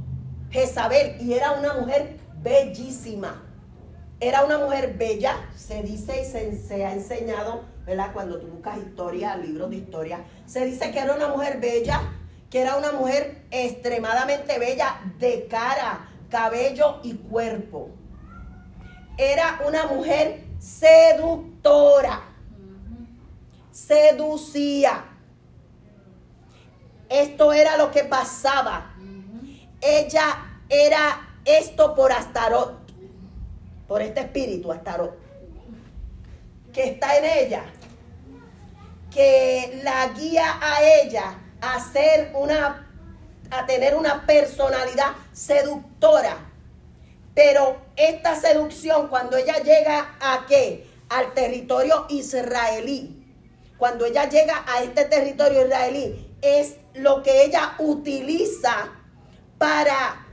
Jezabel, 0.49 1.21
y 1.21 1.33
era 1.33 1.51
una 1.51 1.73
mujer 1.73 2.19
bellísima, 2.41 3.44
era 4.19 4.43
una 4.43 4.57
mujer 4.57 4.95
bella, 4.97 5.37
se 5.55 5.81
dice 5.83 6.21
y 6.21 6.57
se, 6.57 6.85
ha 6.85 6.93
enseñado, 6.93 7.63
¿verdad? 7.85 8.11
Cuando 8.13 8.39
tú 8.39 8.47
buscas 8.47 8.77
historia, 8.77 9.35
libros 9.35 9.69
de 9.69 9.77
historia, 9.77 10.19
se 10.45 10.65
dice 10.65 10.91
que 10.91 10.99
era 10.99 11.15
una 11.15 11.27
mujer 11.27 11.59
bella, 11.59 12.01
que 12.49 12.61
era 12.61 12.77
una 12.77 12.91
mujer 12.91 13.43
extremadamente 13.51 14.57
bella 14.59 15.01
de 15.19 15.47
cara, 15.47 16.07
cabello 16.29 16.99
y 17.03 17.13
cuerpo 17.13 17.89
era 19.17 19.61
una 19.65 19.87
mujer 19.87 20.43
seductora. 20.59 22.21
Seducía. 23.71 25.05
Esto 27.09 27.53
era 27.53 27.77
lo 27.77 27.91
que 27.91 28.03
pasaba. 28.03 28.93
Ella 29.81 30.61
era 30.69 31.37
esto 31.45 31.93
por 31.93 32.11
Astarot. 32.11 32.84
Por 33.87 34.01
este 34.01 34.21
espíritu 34.21 34.71
Astarot. 34.71 35.15
Que 36.73 36.89
está 36.89 37.17
en 37.17 37.25
ella. 37.25 37.63
Que 39.11 39.81
la 39.83 40.07
guía 40.09 40.59
a 40.61 40.83
ella 40.83 41.39
a 41.61 42.37
una 42.37 42.81
a 43.51 43.65
tener 43.65 43.95
una 43.95 44.25
personalidad 44.25 45.11
seductora 45.31 46.37
pero 47.35 47.81
esta 47.97 48.35
seducción, 48.39 49.09
cuando 49.09 49.35
ella 49.35 49.57
llega 49.61 50.15
a 50.21 50.45
qué? 50.47 50.87
Al 51.09 51.33
territorio 51.33 52.05
israelí. 52.09 53.21
Cuando 53.77 54.05
ella 54.05 54.29
llega 54.29 54.63
a 54.65 54.81
este 54.81 55.03
territorio 55.03 55.65
israelí, 55.65 56.33
es 56.41 56.77
lo 56.93 57.21
que 57.21 57.43
ella 57.43 57.75
utiliza 57.77 58.89
para 59.57 60.24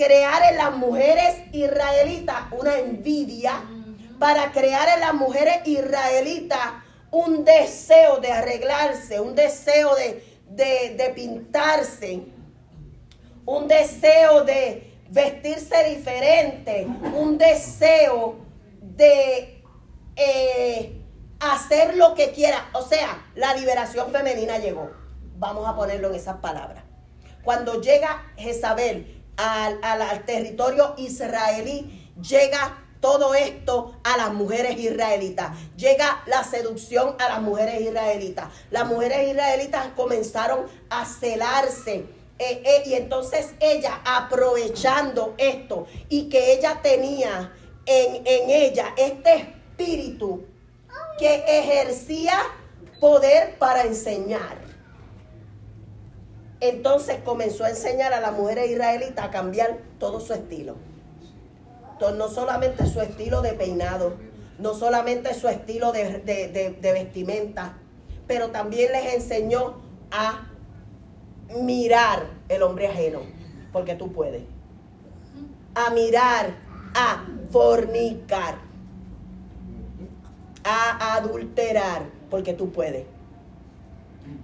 crear 0.00 0.50
en 0.50 0.56
las 0.56 0.72
mujeres 0.72 1.42
israelitas 1.52 2.36
una 2.52 2.78
envidia, 2.78 3.62
para 4.18 4.52
crear 4.52 4.88
en 4.94 5.00
las 5.00 5.14
mujeres 5.14 5.66
israelitas 5.66 6.60
un 7.10 7.44
deseo 7.44 8.18
de 8.20 8.32
arreglarse, 8.32 9.20
un 9.20 9.34
deseo 9.34 9.94
de, 9.96 10.22
de 10.96 11.12
pintarse, 11.14 12.20
un 13.46 13.66
deseo 13.66 14.44
de, 14.44 14.90
vestirse 15.10 15.96
diferente, 15.96 16.86
un 16.86 17.36
deseo 17.36 18.36
de 18.80 19.62
eh, 20.16 21.02
hacer 21.40 21.96
lo 21.96 22.14
que 22.14 22.30
quiera. 22.30 22.70
O 22.74 22.82
sea, 22.82 23.26
la 23.34 23.54
liberación 23.54 24.12
femenina 24.12 24.58
llegó. 24.58 24.90
Vamos 25.36 25.68
a 25.68 25.74
ponerlo 25.74 26.08
en 26.08 26.14
esas 26.14 26.36
palabras. 26.36 26.84
Cuando 27.42 27.80
llega 27.80 28.30
Jezabel 28.36 29.19
al, 29.40 29.82
al 29.82 30.24
territorio 30.24 30.94
israelí, 30.98 32.12
llega 32.20 32.84
todo 33.00 33.34
esto 33.34 33.96
a 34.04 34.16
las 34.16 34.32
mujeres 34.32 34.78
israelitas. 34.78 35.56
Llega 35.76 36.22
la 36.26 36.44
seducción 36.44 37.16
a 37.18 37.28
las 37.28 37.40
mujeres 37.40 37.80
israelitas. 37.80 38.48
Las 38.70 38.86
mujeres 38.86 39.28
israelitas 39.28 39.88
comenzaron 39.96 40.66
a 40.90 41.06
celarse 41.06 42.04
eh, 42.38 42.62
eh, 42.64 42.82
y 42.86 42.94
entonces 42.94 43.52
ella, 43.60 44.00
aprovechando 44.04 45.34
esto 45.36 45.86
y 46.08 46.28
que 46.28 46.54
ella 46.54 46.80
tenía 46.82 47.52
en, 47.84 48.22
ella 48.24 48.94
este 48.96 49.34
espíritu 49.34 50.46
que 51.18 51.44
ejercía 51.46 52.40
poder 52.98 53.58
para 53.58 53.82
enseñar. 53.82 54.69
Entonces 56.60 57.18
comenzó 57.24 57.64
a 57.64 57.70
enseñar 57.70 58.12
a 58.12 58.20
las 58.20 58.32
mujeres 58.32 58.70
israelitas 58.70 59.24
a 59.24 59.30
cambiar 59.30 59.78
todo 59.98 60.20
su 60.20 60.34
estilo. 60.34 60.76
no 62.00 62.28
solamente 62.28 62.86
su 62.86 63.00
estilo 63.00 63.42
de 63.42 63.52
peinado, 63.52 64.14
no 64.58 64.74
solamente 64.74 65.34
su 65.34 65.48
estilo 65.48 65.92
de, 65.92 66.20
de 66.20 66.92
vestimenta, 66.92 67.78
pero 68.26 68.50
también 68.50 68.92
les 68.92 69.14
enseñó 69.14 69.80
a 70.10 70.46
mirar 71.62 72.26
el 72.48 72.62
hombre 72.62 72.88
ajeno, 72.88 73.20
porque 73.72 73.94
tú 73.94 74.12
puedes. 74.12 74.42
A 75.74 75.90
mirar, 75.90 76.54
a 76.94 77.24
fornicar, 77.50 78.58
a 80.64 81.16
adulterar, 81.16 82.02
porque 82.28 82.52
tú 82.52 82.70
puedes. 82.70 83.06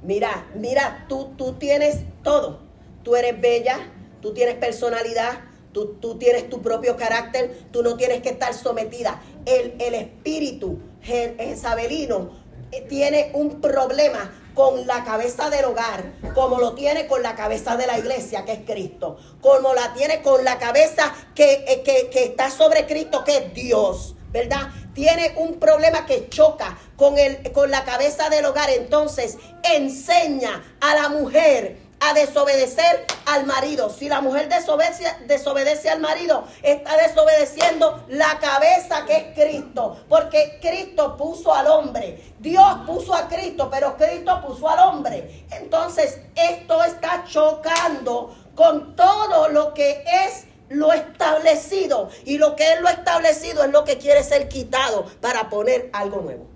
Mira, 0.02 0.48
mira, 0.54 1.06
tú, 1.08 1.32
tú 1.36 1.54
tienes 1.54 1.98
todo. 2.22 2.60
Tú 3.02 3.16
eres 3.16 3.40
bella, 3.40 3.92
tú 4.20 4.32
tienes 4.34 4.56
personalidad, 4.56 5.40
tú, 5.72 5.94
tú 6.00 6.18
tienes 6.18 6.48
tu 6.48 6.62
propio 6.62 6.96
carácter, 6.96 7.56
tú 7.70 7.82
no 7.82 7.96
tienes 7.96 8.22
que 8.22 8.30
estar 8.30 8.52
sometida. 8.54 9.22
El, 9.44 9.74
el 9.80 9.94
espíritu 9.94 10.78
jezabelino 11.02 12.30
eh, 12.72 12.80
tiene 12.88 13.30
un 13.34 13.60
problema 13.60 14.32
con 14.56 14.86
la 14.86 15.04
cabeza 15.04 15.50
del 15.50 15.66
hogar, 15.66 16.14
como 16.34 16.58
lo 16.58 16.72
tiene 16.72 17.06
con 17.06 17.22
la 17.22 17.36
cabeza 17.36 17.76
de 17.76 17.86
la 17.86 17.98
iglesia, 17.98 18.46
que 18.46 18.52
es 18.54 18.60
Cristo, 18.66 19.18
como 19.42 19.74
la 19.74 19.92
tiene 19.92 20.22
con 20.22 20.42
la 20.44 20.58
cabeza 20.58 21.14
que, 21.34 21.64
eh, 21.68 21.82
que, 21.84 22.24
está 22.24 22.50
sobre 22.50 22.86
Cristo, 22.86 23.22
que 23.22 23.36
es 23.36 23.54
Dios. 23.54 24.16
¿Verdad? 24.36 24.68
Tiene 24.94 25.32
un 25.36 25.58
problema 25.58 26.04
que 26.04 26.28
choca 26.28 26.76
con, 26.96 27.18
el, 27.18 27.50
con 27.52 27.70
la 27.70 27.84
cabeza 27.84 28.28
del 28.28 28.44
hogar. 28.44 28.68
Entonces 28.68 29.38
enseña 29.62 30.62
a 30.80 30.94
la 30.94 31.08
mujer 31.08 31.78
a 32.00 32.12
desobedecer 32.12 33.06
al 33.24 33.46
marido. 33.46 33.88
Si 33.88 34.10
la 34.10 34.20
mujer 34.20 34.50
desobedece, 34.50 35.04
desobedece, 35.26 35.88
al 35.88 36.00
marido, 36.00 36.44
está 36.62 36.98
desobedeciendo 36.98 38.04
la 38.08 38.38
cabeza 38.38 39.06
que 39.06 39.16
es 39.16 39.24
Cristo. 39.34 40.04
Porque 40.06 40.58
Cristo 40.60 41.16
puso 41.16 41.54
al 41.54 41.68
hombre. 41.68 42.34
Dios 42.38 42.80
puso 42.86 43.14
a 43.14 43.28
Cristo, 43.28 43.70
pero 43.70 43.96
Cristo 43.96 44.42
puso 44.46 44.68
al 44.68 44.80
hombre. 44.80 45.46
Entonces, 45.50 46.20
esto 46.34 46.84
está 46.84 47.24
chocando 47.26 48.36
con 48.54 48.94
todo 48.94 49.48
lo 49.48 49.72
que 49.72 50.04
es 50.26 50.44
lo 50.68 50.92
establecido. 50.92 52.10
Y 52.24 52.38
lo 52.38 52.56
que 52.56 52.72
es 52.72 52.80
lo 52.80 52.88
establecido 52.88 53.64
es 53.64 53.70
lo 53.70 53.84
que 53.84 53.98
quiere 53.98 54.22
ser 54.22 54.48
quitado 54.48 55.06
para 55.20 55.48
poner 55.48 55.90
algo 55.92 56.20
nuevo. 56.20 56.46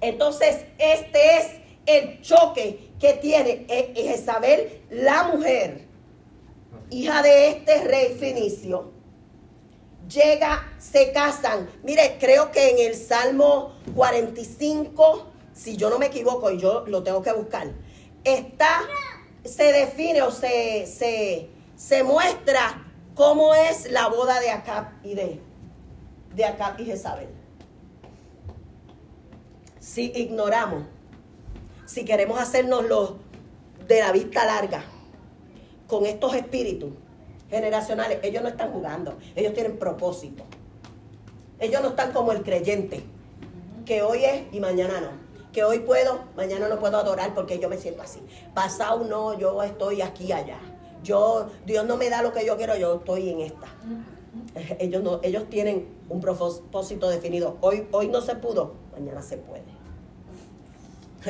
Entonces, 0.00 0.66
este 0.78 1.38
es 1.38 1.46
el 1.86 2.20
choque 2.20 2.90
que 3.00 3.14
tiene 3.14 3.66
Jezabel, 3.94 4.82
la 4.90 5.24
mujer, 5.24 5.86
hija 6.90 7.22
de 7.22 7.48
este 7.48 7.84
rey 7.84 8.16
finicio. 8.18 8.92
Llega, 10.08 10.70
se 10.78 11.12
casan. 11.12 11.70
Mire, 11.82 12.18
creo 12.20 12.50
que 12.50 12.70
en 12.70 12.90
el 12.90 12.94
Salmo 12.94 13.72
45, 13.94 15.26
si 15.54 15.76
yo 15.76 15.88
no 15.88 15.98
me 15.98 16.06
equivoco 16.06 16.50
y 16.50 16.58
yo 16.58 16.84
lo 16.86 17.02
tengo 17.02 17.22
que 17.22 17.32
buscar, 17.32 17.68
está, 18.22 18.82
se 19.44 19.72
define 19.72 20.20
o 20.20 20.30
se, 20.30 20.86
se, 20.86 21.48
se 21.76 22.02
muestra 22.02 22.84
cómo 23.14 23.54
es 23.54 23.90
la 23.90 24.08
boda 24.08 24.40
de 24.40 24.50
Acab 24.50 24.92
y 25.02 25.14
de, 25.14 25.40
de 26.34 26.44
Acab 26.44 26.80
y 26.80 26.84
Jezabel. 26.84 27.28
Si 29.80 30.12
ignoramos 30.14 30.84
si 31.86 32.04
queremos 32.04 32.40
hacernos 32.40 32.84
los 32.84 33.12
de 33.86 34.00
la 34.00 34.10
vista 34.12 34.44
larga 34.44 34.82
con 35.86 36.06
estos 36.06 36.34
espíritus 36.34 36.90
generacionales, 37.50 38.18
ellos 38.22 38.42
no 38.42 38.48
están 38.48 38.72
jugando, 38.72 39.18
ellos 39.36 39.52
tienen 39.52 39.78
propósito. 39.78 40.44
Ellos 41.60 41.82
no 41.82 41.90
están 41.90 42.12
como 42.12 42.32
el 42.32 42.42
creyente, 42.42 43.04
que 43.84 44.02
hoy 44.02 44.24
es 44.24 44.42
y 44.52 44.60
mañana 44.60 45.00
no. 45.00 45.24
Que 45.52 45.62
hoy 45.62 45.80
puedo, 45.80 46.24
mañana 46.36 46.68
no 46.68 46.80
puedo 46.80 46.96
adorar 46.96 47.32
porque 47.34 47.60
yo 47.60 47.68
me 47.68 47.76
siento 47.76 48.02
así. 48.02 48.20
Pasado 48.54 49.04
no, 49.04 49.38
yo 49.38 49.62
estoy 49.62 50.02
aquí 50.02 50.32
allá. 50.32 50.58
Yo, 51.04 51.48
Dios 51.64 51.86
no 51.86 51.96
me 51.96 52.10
da 52.10 52.22
lo 52.22 52.32
que 52.32 52.44
yo 52.44 52.56
quiero, 52.56 52.76
yo 52.76 52.96
estoy 52.96 53.30
en 53.30 53.40
esta. 53.40 53.68
Ellos 54.80 55.04
no, 55.04 55.20
ellos 55.22 55.48
tienen 55.48 55.86
un 56.08 56.20
propósito 56.20 57.08
definido. 57.08 57.56
Hoy, 57.60 57.86
hoy 57.92 58.08
no 58.08 58.20
se 58.20 58.34
pudo, 58.34 58.74
mañana 58.92 59.22
se 59.22 59.36
puede 59.36 59.84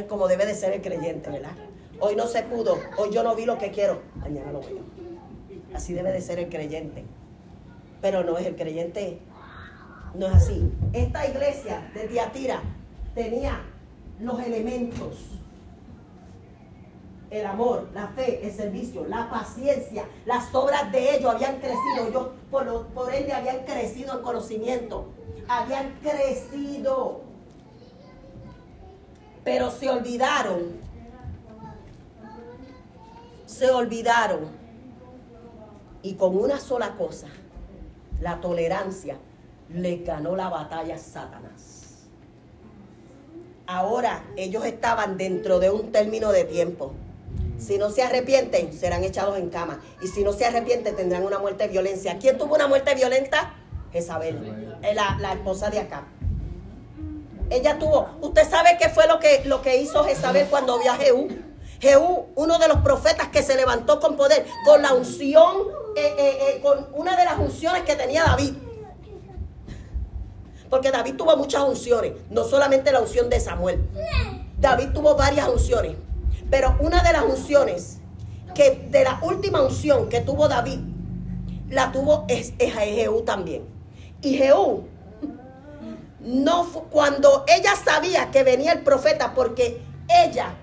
como 0.02 0.26
debe 0.26 0.44
de 0.46 0.54
ser 0.54 0.72
el 0.72 0.82
creyente, 0.82 1.30
¿verdad? 1.30 1.52
Hoy 2.00 2.16
no 2.16 2.26
se 2.26 2.42
pudo, 2.42 2.76
hoy 2.98 3.10
yo 3.12 3.22
no 3.22 3.36
vi 3.36 3.46
lo 3.46 3.56
que 3.58 3.70
quiero, 3.70 4.02
mañana 4.16 4.50
lo 4.50 4.60
veo. 4.60 4.80
Así 5.72 5.92
debe 5.92 6.12
de 6.12 6.20
ser 6.20 6.40
el 6.40 6.48
creyente. 6.48 7.04
Pero 8.00 8.24
no 8.24 8.36
es 8.36 8.46
el 8.46 8.56
creyente, 8.56 9.20
no 10.14 10.26
es 10.26 10.34
así. 10.34 10.70
Esta 10.92 11.26
iglesia 11.26 11.90
de 11.94 12.08
Tiatira 12.08 12.60
tenía 13.14 13.60
los 14.20 14.40
elementos. 14.40 15.40
El 17.34 17.46
amor, 17.46 17.88
la 17.92 18.08
fe, 18.08 18.46
el 18.46 18.52
servicio, 18.52 19.04
la 19.06 19.28
paciencia, 19.28 20.08
las 20.24 20.54
obras 20.54 20.92
de 20.92 21.16
ellos 21.16 21.34
habían 21.34 21.56
crecido. 21.56 22.08
Ellos 22.08 22.28
por, 22.50 22.86
por 22.88 23.12
ende 23.12 23.32
habían 23.32 23.64
crecido 23.64 24.18
en 24.18 24.22
conocimiento. 24.22 25.06
Habían 25.48 25.94
crecido 26.00 27.24
pero 29.44 29.70
se 29.70 29.90
olvidaron. 29.90 30.80
Se 33.44 33.70
olvidaron. 33.70 34.48
Y 36.02 36.14
con 36.14 36.36
una 36.36 36.58
sola 36.58 36.96
cosa, 36.96 37.28
la 38.20 38.40
tolerancia, 38.40 39.18
le 39.68 39.98
ganó 39.98 40.34
la 40.34 40.48
batalla 40.48 40.96
a 40.96 40.98
Satanás. 40.98 42.08
Ahora 43.66 44.24
ellos 44.36 44.64
estaban 44.64 45.16
dentro 45.16 45.58
de 45.58 45.70
un 45.70 45.92
término 45.92 46.32
de 46.32 46.44
tiempo. 46.44 46.92
Si 47.58 47.78
no 47.78 47.90
se 47.90 48.02
arrepienten, 48.02 48.72
serán 48.72 49.04
echados 49.04 49.38
en 49.38 49.50
cama. 49.50 49.80
Y 50.02 50.08
si 50.08 50.22
no 50.22 50.32
se 50.32 50.44
arrepienten, 50.44 50.96
tendrán 50.96 51.24
una 51.24 51.38
muerte 51.38 51.64
de 51.64 51.70
violencia. 51.70 52.18
¿Quién 52.18 52.36
tuvo 52.38 52.54
una 52.54 52.66
muerte 52.66 52.94
violenta? 52.94 53.54
Jezabel, 53.92 54.76
la, 54.94 55.16
la 55.20 55.32
esposa 55.34 55.70
de 55.70 55.78
acá. 55.78 56.04
Ella 57.50 57.78
tuvo, 57.78 58.08
usted 58.22 58.48
sabe 58.48 58.76
qué 58.80 58.88
fue 58.88 59.06
lo 59.06 59.20
que, 59.20 59.42
lo 59.44 59.62
que 59.62 59.76
hizo 59.76 60.02
Jezabel 60.04 60.48
cuando 60.48 60.78
vio 60.78 60.90
a 60.90 60.96
Jehú. 60.96 61.28
Jehú, 61.80 62.26
uno 62.34 62.58
de 62.58 62.68
los 62.68 62.78
profetas 62.78 63.28
que 63.28 63.42
se 63.42 63.54
levantó 63.54 64.00
con 64.00 64.16
poder, 64.16 64.46
con 64.64 64.80
la 64.82 64.94
unción, 64.94 65.56
eh, 65.96 66.14
eh, 66.18 66.38
eh, 66.40 66.60
con 66.62 66.88
una 66.94 67.16
de 67.16 67.24
las 67.24 67.38
unciones 67.38 67.82
que 67.82 67.94
tenía 67.94 68.24
David. 68.24 68.54
Porque 70.70 70.90
David 70.90 71.16
tuvo 71.16 71.36
muchas 71.36 71.62
unciones, 71.62 72.12
no 72.30 72.44
solamente 72.44 72.90
la 72.90 73.00
unción 73.00 73.28
de 73.28 73.38
Samuel. 73.38 73.86
David 74.58 74.88
tuvo 74.94 75.14
varias 75.14 75.46
unciones, 75.48 75.96
pero 76.50 76.76
una 76.80 77.02
de 77.02 77.12
las 77.12 77.24
unciones, 77.24 77.98
que 78.54 78.86
de 78.90 79.04
la 79.04 79.18
última 79.22 79.62
unción 79.62 80.08
que 80.08 80.20
tuvo 80.20 80.48
David, 80.48 80.80
la 81.68 81.92
tuvo 81.92 82.24
es, 82.28 82.52
es 82.58 82.72
Jehú 82.72 83.22
también. 83.22 83.64
Y 84.22 84.36
Jehú 84.36 84.84
no 86.20 86.66
cuando 86.90 87.44
ella 87.46 87.72
sabía 87.76 88.30
que 88.30 88.44
venía 88.44 88.72
el 88.72 88.80
profeta 88.80 89.34
porque 89.34 89.82
ella 90.08 90.54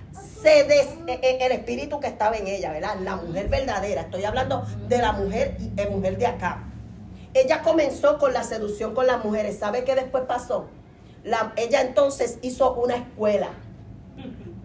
se 0.42 0.64
des, 0.64 0.88
e, 1.08 1.20
e, 1.22 1.46
el 1.46 1.52
espíritu 1.52 2.00
que 2.00 2.08
estaba 2.08 2.36
en 2.36 2.48
ella, 2.48 2.72
¿verdad? 2.72 2.96
La 3.02 3.16
mujer 3.18 3.48
verdadera. 3.48 4.02
Estoy 4.02 4.24
hablando 4.24 4.66
de 4.88 4.98
la 4.98 5.12
mujer 5.12 5.58
de 5.58 5.88
mujer 5.88 6.18
de 6.18 6.26
acá. 6.26 6.64
Ella 7.34 7.62
comenzó 7.62 8.18
con 8.18 8.34
la 8.34 8.44
seducción 8.44 8.96
con 8.96 9.06
las 9.08 9.24
mujeres. 9.24 9.60
¿Sabe 9.60 9.84
qué 9.84 9.96
después 9.96 10.24
pasó? 10.28 10.68
La, 11.24 11.54
ella 11.56 11.82
entonces 11.82 12.40
hizo 12.42 12.74
una 12.74 12.96
escuela 12.96 13.50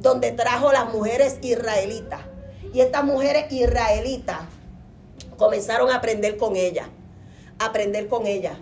donde 0.01 0.33
trajo 0.33 0.73
las 0.73 0.93
mujeres 0.93 1.39
israelitas. 1.43 2.21
Y 2.73 2.81
estas 2.81 3.05
mujeres 3.05 3.51
israelitas 3.51 4.41
comenzaron 5.37 5.91
a 5.91 5.97
aprender 5.97 6.37
con 6.37 6.57
ella. 6.57 6.89
aprender 7.59 8.07
con 8.09 8.27
ella. 8.27 8.59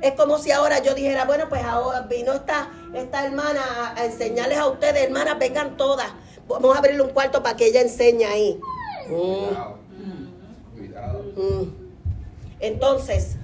Es 0.00 0.12
como 0.12 0.38
si 0.38 0.52
ahora 0.52 0.80
yo 0.80 0.94
dijera, 0.94 1.24
bueno, 1.24 1.48
pues 1.48 1.64
ahora 1.64 2.02
vino 2.02 2.32
esta, 2.32 2.70
esta 2.94 3.26
hermana 3.26 3.94
a, 3.96 4.04
enseñarles 4.04 4.58
a 4.58 4.68
ustedes, 4.68 5.02
hermanas, 5.02 5.36
vengan 5.38 5.76
todas. 5.76 6.06
Vamos 6.46 6.76
a 6.76 6.78
abrirle 6.78 7.02
un 7.02 7.10
cuarto 7.10 7.42
para 7.42 7.56
que 7.56 7.66
ella 7.66 7.80
enseñe 7.80 8.24
ahí. 8.24 8.60
Mm. 9.08 9.76
Mm. 11.40 11.74
Entonces, 12.60 13.36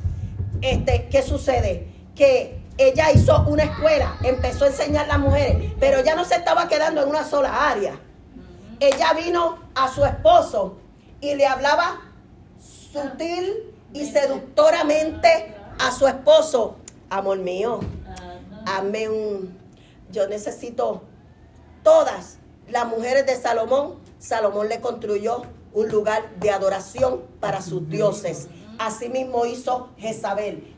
este, 0.60 1.08
¿qué 1.10 1.22
sucede? 1.22 1.88
Que 2.14 2.61
ella 2.88 3.12
hizo 3.12 3.44
una 3.48 3.64
escuela, 3.64 4.16
empezó 4.22 4.64
a 4.64 4.68
enseñar 4.68 5.04
a 5.04 5.08
las 5.08 5.18
mujeres, 5.18 5.72
pero 5.78 5.98
ella 5.98 6.14
no 6.14 6.24
se 6.24 6.36
estaba 6.36 6.68
quedando 6.68 7.02
en 7.02 7.08
una 7.08 7.24
sola 7.24 7.70
área. 7.70 7.98
Ella 8.80 9.12
vino 9.12 9.58
a 9.74 9.88
su 9.88 10.04
esposo 10.04 10.76
y 11.20 11.34
le 11.34 11.46
hablaba 11.46 12.00
sutil 12.60 13.74
y 13.92 14.06
seductoramente 14.06 15.54
a 15.78 15.90
su 15.90 16.06
esposo, 16.06 16.76
amor 17.10 17.38
mío, 17.38 17.80
hazme 18.66 19.08
un, 19.08 19.58
yo 20.10 20.28
necesito 20.28 21.02
todas 21.82 22.38
las 22.68 22.86
mujeres 22.86 23.26
de 23.26 23.36
Salomón, 23.36 23.96
Salomón 24.18 24.68
le 24.68 24.80
construyó 24.80 25.42
un 25.74 25.88
lugar 25.88 26.22
de 26.38 26.50
adoración 26.50 27.22
para 27.40 27.62
sus 27.62 27.88
dioses. 27.88 28.48
Asimismo 28.78 29.46
hizo 29.46 29.90
Jezabel, 29.96 30.76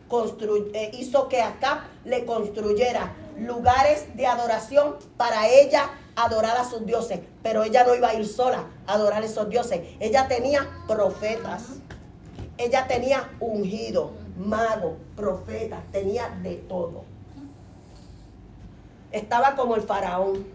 eh, 0.72 0.90
hizo 0.94 1.28
que 1.28 1.42
Acab 1.42 1.78
le 2.04 2.24
construyera 2.24 3.14
lugares 3.38 4.16
de 4.16 4.26
adoración 4.26 4.96
para 5.16 5.48
ella 5.48 5.90
adorar 6.16 6.56
a 6.56 6.64
sus 6.64 6.86
dioses. 6.86 7.20
Pero 7.42 7.64
ella 7.64 7.84
no 7.84 7.94
iba 7.94 8.08
a 8.08 8.14
ir 8.14 8.26
sola 8.26 8.64
a 8.86 8.94
adorar 8.94 9.22
a 9.22 9.26
esos 9.26 9.48
dioses. 9.48 9.80
Ella 10.00 10.28
tenía 10.28 10.68
profetas. 10.86 11.64
Ella 12.56 12.86
tenía 12.86 13.30
ungido 13.40 14.24
mago, 14.36 14.96
profeta, 15.16 15.82
tenía 15.92 16.28
de 16.42 16.56
todo. 16.56 17.04
Estaba 19.12 19.54
como 19.54 19.76
el 19.76 19.82
faraón, 19.82 20.46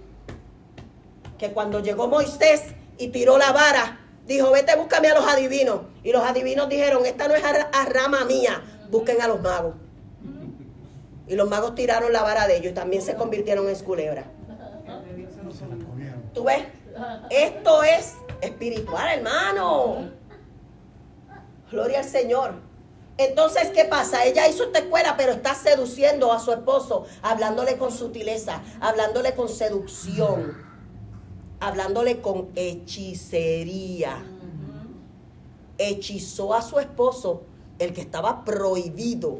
que 1.38 1.52
cuando 1.52 1.80
llegó 1.80 2.08
Moisés 2.08 2.74
y 2.98 3.08
tiró 3.10 3.38
la 3.38 3.52
vara, 3.54 4.00
dijo, 4.28 4.52
vete, 4.52 4.76
búscame 4.76 5.08
a 5.08 5.16
los 5.16 5.26
adivinos. 5.26 5.82
Y 6.04 6.12
los 6.12 6.24
adivinos 6.24 6.68
dijeron, 6.68 7.06
esta 7.06 7.28
no 7.28 7.36
es 7.36 7.44
a, 7.44 7.86
rama 7.86 8.26
mía, 8.26 8.62
busquen 8.90 9.22
a 9.22 9.28
los 9.28 9.42
magos. 9.42 9.76
Y 11.28 11.36
los 11.36 11.50
magos 11.50 11.76
tiraron 11.76 12.12
la 12.12 12.24
vara 12.24 12.48
de 12.48 12.58
ellos 12.58 12.72
y 12.72 12.76
también 12.76 13.02
se 13.02 13.16
convirtieron 13.16 13.70
en 13.70 13.76
culebra. 13.80 14.26
¿Tú 16.34 16.44
ves? 16.44 16.64
Esto 17.30 17.84
es 17.84 18.16
espiritual, 18.42 19.20
hermano. 19.20 20.10
Gloria 21.72 22.00
al 22.00 22.06
Señor. 22.06 22.54
Entonces, 23.18 23.70
¿qué 23.76 23.86
pasa? 23.86 24.24
Ella 24.26 24.48
hizo 24.48 24.64
esta 24.64 24.80
escuela, 24.80 25.16
pero 25.18 25.34
está 25.34 25.54
seduciendo 25.54 26.32
a 26.32 26.40
su 26.40 26.52
esposo, 26.54 27.06
hablándole 27.22 27.78
con 27.78 27.92
sutileza, 27.92 28.62
hablándole 28.80 29.36
con 29.36 29.50
seducción. 29.50 30.68
hablándole 31.62 32.22
con 32.22 32.50
hechicería. 32.56 34.24
Hechizó 35.78 36.54
a 36.54 36.62
su 36.62 36.80
esposo, 36.80 37.44
el 37.80 37.94
que 37.94 38.02
estaba 38.02 38.46
prohibido 38.46 39.40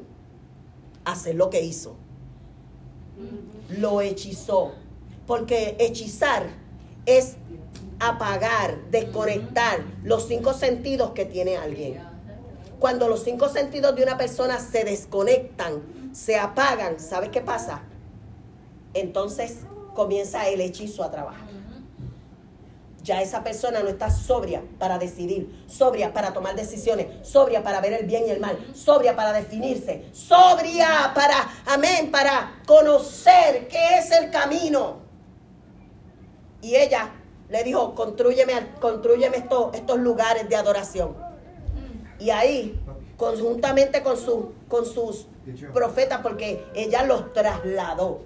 hacer 1.06 1.36
lo 1.36 1.50
que 1.50 1.62
hizo. 1.62 1.96
Lo 3.70 4.02
hechizó. 4.02 4.74
Porque 5.28 5.76
hechizar 5.80 6.48
es 7.06 7.36
apagar, 8.00 8.90
desconectar 8.90 9.82
los 10.04 10.28
cinco 10.28 10.54
sentidos 10.54 11.12
que 11.12 11.26
tiene 11.26 11.58
alguien. 11.58 12.02
Cuando 12.80 13.10
los 13.10 13.24
cinco 13.24 13.50
sentidos 13.50 13.96
de 13.96 14.04
una 14.04 14.18
persona 14.18 14.60
se 14.60 14.86
desconectan, 14.86 15.84
se 16.14 16.38
apagan, 16.38 17.00
¿sabes 17.00 17.30
qué 17.30 17.42
pasa? 17.42 17.84
Entonces 18.94 19.58
comienza 19.94 20.48
el 20.48 20.62
hechizo 20.62 21.04
a 21.04 21.12
trabajar. 21.12 21.49
Ya 23.04 23.22
esa 23.22 23.44
persona 23.44 23.82
no 23.82 23.88
está 23.88 24.10
sobria 24.10 24.62
para 24.78 24.98
decidir, 24.98 25.64
sobria 25.68 26.12
para 26.14 26.34
tomar 26.34 26.56
decisiones, 26.56 27.28
sobria 27.28 27.64
para 27.64 27.80
ver 27.82 27.94
el 27.94 28.06
bien 28.06 28.26
y 28.28 28.32
el 28.32 28.40
mal, 28.40 28.58
sobria 28.74 29.16
para 29.16 29.32
definirse, 29.32 30.10
sobria 30.12 31.12
para, 31.16 31.50
amén, 31.66 32.12
para 32.12 32.62
conocer 32.66 33.68
qué 33.68 34.00
es 34.00 34.12
el 34.12 34.30
camino. 34.32 34.98
Y 36.62 36.76
ella 36.76 37.12
le 37.50 37.64
dijo, 37.64 37.96
construyeme, 37.96 38.54
construyeme 38.80 39.38
estos, 39.38 40.00
lugares 40.00 40.48
de 40.50 40.56
adoración. 40.56 41.16
Y 42.20 42.30
ahí, 42.30 42.80
conjuntamente 43.18 44.04
con, 44.04 44.18
su, 44.18 44.54
con 44.68 44.86
sus 44.86 45.26
profetas, 45.74 46.20
porque 46.22 46.66
ella 46.76 47.04
los 47.04 47.34
trasladó 47.34 48.22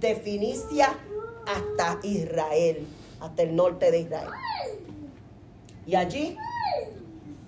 de 0.00 0.16
Finicia 0.16 0.96
hasta 1.46 1.98
Israel, 2.02 2.86
hasta 3.22 3.42
el 3.42 3.56
norte 3.56 3.90
de 3.90 4.00
Israel. 4.00 4.30
Y 5.86 5.94
allí 5.94 6.36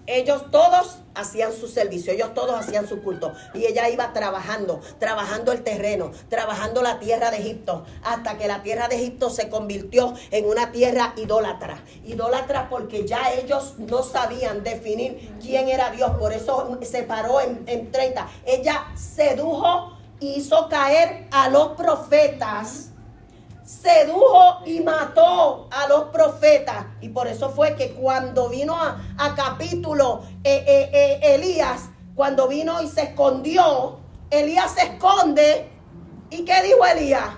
ellos 0.06 0.51
todos 0.51 0.98
hacían 1.14 1.52
su 1.52 1.66
servicio, 1.66 2.12
ellos 2.12 2.34
todos 2.34 2.59
hacían 2.59 2.86
su 2.86 3.02
culto. 3.02 3.32
Y 3.55 3.64
ella 3.64 3.88
iba 3.88 4.12
trabajando, 4.12 4.80
trabajando 4.98 5.52
el 5.52 5.62
terreno, 5.62 6.12
trabajando 6.28 6.82
la 6.82 6.98
tierra 6.98 7.30
de 7.30 7.38
Egipto, 7.38 7.84
hasta 8.02 8.36
que 8.36 8.46
la 8.46 8.62
tierra 8.62 8.88
de 8.88 8.96
Egipto 8.96 9.30
se 9.30 9.48
convirtió 9.48 10.12
en 10.30 10.46
una 10.46 10.72
tierra 10.72 11.14
idólatra. 11.16 11.82
Idólatra 12.05 12.68
porque 12.68 13.06
ya 13.06 13.32
ellos 13.32 13.74
no 13.78 14.02
sabían 14.02 14.62
definir 14.62 15.36
quién 15.40 15.68
era 15.68 15.90
Dios, 15.90 16.10
por 16.18 16.32
eso 16.32 16.78
se 16.82 17.05
paró 17.05 17.40
en, 17.40 17.64
en 17.66 17.90
30. 17.90 18.28
Ella 18.44 18.86
sedujo, 18.94 19.96
hizo 20.20 20.68
caer 20.68 21.28
a 21.30 21.48
los 21.48 21.68
profetas 21.68 22.90
sedujo 23.65 24.61
y 24.66 24.81
mató 24.81 25.69
a 25.70 25.89
los 25.89 26.05
profetas. 26.05 26.86
Y 27.01 27.09
por 27.09 27.27
eso 27.27 27.51
fue 27.51 27.74
que 27.74 27.93
cuando 27.95 28.49
vino 28.49 28.77
a, 28.77 29.35
capítulo 29.35 30.23
eh, 30.45 30.65
eh, 30.66 30.91
eh, 30.93 31.35
Elías, 31.35 31.89
cuando 32.15 32.47
vino 32.47 32.81
y 32.82 32.89
se 32.89 33.03
escondió, 33.03 33.99
Elías 34.31 34.73
se 34.73 34.82
esconde. 34.82 35.70
¿Y 36.31 36.45
qué 36.45 36.62
dijo 36.62 36.85
Elías? 36.85 37.31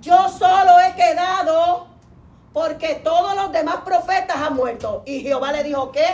Yo 0.00 0.28
solo 0.28 0.72
he 0.80 0.94
quedado 0.94 1.86
porque 2.52 2.96
todos 2.96 3.34
los 3.36 3.52
demás 3.52 3.76
profetas 3.84 4.36
han 4.36 4.54
muerto. 4.54 5.02
Y 5.06 5.20
Jehová 5.20 5.52
le 5.52 5.62
dijo, 5.62 5.92
¿qué? 5.92 6.06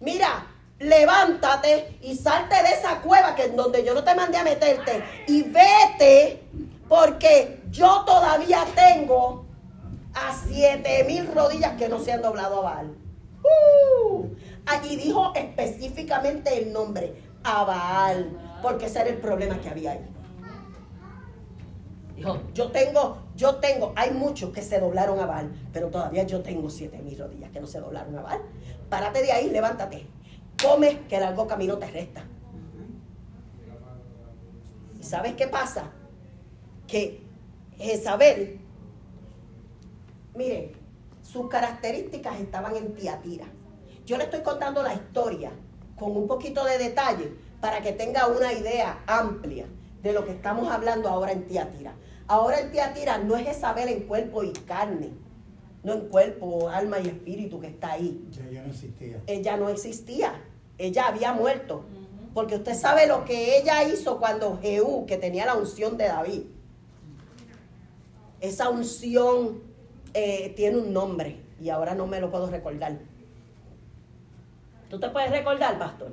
Mira, 0.00 0.46
levántate 0.78 1.98
y 2.02 2.14
salte 2.16 2.54
de 2.62 2.70
esa 2.70 3.00
cueva 3.00 3.34
que 3.34 3.48
donde 3.48 3.84
yo 3.84 3.94
no 3.94 4.04
te 4.04 4.14
mandé 4.14 4.38
a 4.38 4.44
meterte 4.44 5.02
y 5.26 5.42
vete 5.42 6.48
porque 6.88 7.62
yo 7.70 8.04
todavía 8.06 8.64
tengo 8.74 9.46
a 10.14 10.32
siete 10.32 11.04
mil 11.04 11.32
rodillas 11.32 11.76
que 11.76 11.88
no 11.88 11.98
se 12.00 12.12
han 12.12 12.22
doblado 12.22 12.60
a 12.60 12.62
Baal. 12.62 12.96
Uh, 13.42 14.26
allí 14.66 14.96
dijo 14.96 15.32
específicamente 15.34 16.62
el 16.62 16.72
nombre, 16.72 17.22
a 17.44 17.64
Baal, 17.64 18.58
porque 18.62 18.86
ese 18.86 19.00
era 19.00 19.10
el 19.10 19.18
problema 19.18 19.60
que 19.60 19.68
había 19.68 19.92
ahí. 19.92 20.06
Dijo, 22.16 22.40
yo 22.52 22.72
tengo, 22.72 23.18
yo 23.36 23.56
tengo, 23.56 23.92
hay 23.94 24.10
muchos 24.10 24.50
que 24.50 24.62
se 24.62 24.80
doblaron 24.80 25.20
a 25.20 25.26
Baal, 25.26 25.52
pero 25.72 25.88
todavía 25.88 26.24
yo 26.24 26.42
tengo 26.42 26.68
siete 26.68 26.98
mil 26.98 27.16
rodillas 27.16 27.50
que 27.50 27.60
no 27.60 27.66
se 27.66 27.78
doblaron 27.78 28.18
a 28.18 28.22
Baal. 28.22 28.40
Párate 28.88 29.22
de 29.22 29.30
ahí, 29.30 29.50
levántate. 29.50 30.06
Come, 30.60 31.02
que 31.08 31.16
el 31.16 31.22
largo 31.22 31.46
camino 31.46 31.78
te 31.78 31.86
resta. 31.86 32.24
¿Y 34.98 35.04
sabes 35.04 35.34
qué 35.34 35.46
pasa? 35.46 35.92
Que 36.88 37.20
Jezabel, 37.76 38.58
mire, 40.34 40.72
sus 41.22 41.48
características 41.48 42.40
estaban 42.40 42.74
en 42.74 42.94
Tiatira. 42.94 43.46
Yo 44.04 44.16
le 44.16 44.24
estoy 44.24 44.40
contando 44.40 44.82
la 44.82 44.94
historia 44.94 45.52
con 45.96 46.16
un 46.16 46.26
poquito 46.26 46.64
de 46.64 46.78
detalle 46.78 47.34
para 47.60 47.82
que 47.82 47.92
tenga 47.92 48.26
una 48.26 48.52
idea 48.52 49.02
amplia 49.06 49.66
de 50.02 50.12
lo 50.12 50.24
que 50.24 50.32
estamos 50.32 50.70
hablando 50.70 51.08
ahora 51.08 51.32
en 51.32 51.46
Tiatira. 51.46 51.94
Ahora 52.26 52.60
en 52.60 52.72
Tiatira 52.72 53.18
no 53.18 53.36
es 53.36 53.46
Jezabel 53.46 53.88
en 53.88 54.06
cuerpo 54.06 54.42
y 54.42 54.52
carne, 54.52 55.10
no 55.82 55.92
en 55.92 56.08
cuerpo, 56.08 56.68
alma 56.68 56.98
y 57.00 57.08
espíritu 57.08 57.60
que 57.60 57.68
está 57.68 57.92
ahí. 57.92 58.26
Ella 58.48 58.62
no 58.62 58.70
existía. 58.70 59.22
Ella 59.26 59.56
no 59.56 59.68
existía. 59.68 60.44
Ella 60.78 61.06
había 61.08 61.32
muerto. 61.32 61.84
Porque 62.32 62.56
usted 62.56 62.74
sabe 62.74 63.06
lo 63.06 63.24
que 63.24 63.58
ella 63.58 63.82
hizo 63.82 64.18
cuando 64.18 64.58
Jehú, 64.62 65.06
que 65.06 65.16
tenía 65.16 65.44
la 65.44 65.54
unción 65.54 65.96
de 65.96 66.04
David, 66.04 66.42
esa 68.40 68.70
unción 68.70 69.62
eh, 70.14 70.52
tiene 70.56 70.78
un 70.78 70.92
nombre 70.92 71.40
y 71.60 71.70
ahora 71.70 71.94
no 71.94 72.06
me 72.06 72.20
lo 72.20 72.30
puedo 72.30 72.48
recordar. 72.48 72.98
¿Tú 74.88 74.98
te 74.98 75.08
puedes 75.10 75.30
recordar, 75.30 75.78
pastor? 75.78 76.12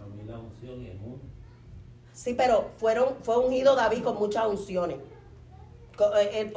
A 0.00 0.06
mí 0.06 0.22
la 0.26 0.38
unción 0.38 0.84
es 0.84 0.94
un... 0.94 1.20
Sí, 2.12 2.34
pero 2.34 2.70
fueron, 2.76 3.16
fue 3.22 3.38
ungido 3.38 3.76
David 3.76 4.02
con 4.02 4.18
muchas 4.18 4.46
unciones. 4.46 4.96
Eh, 6.18 6.52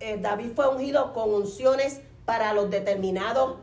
eh, 0.00 0.18
David 0.20 0.52
fue 0.54 0.68
ungido 0.68 1.12
con 1.12 1.32
unciones 1.32 2.02
para 2.26 2.52
los 2.52 2.70
determinados, 2.70 3.56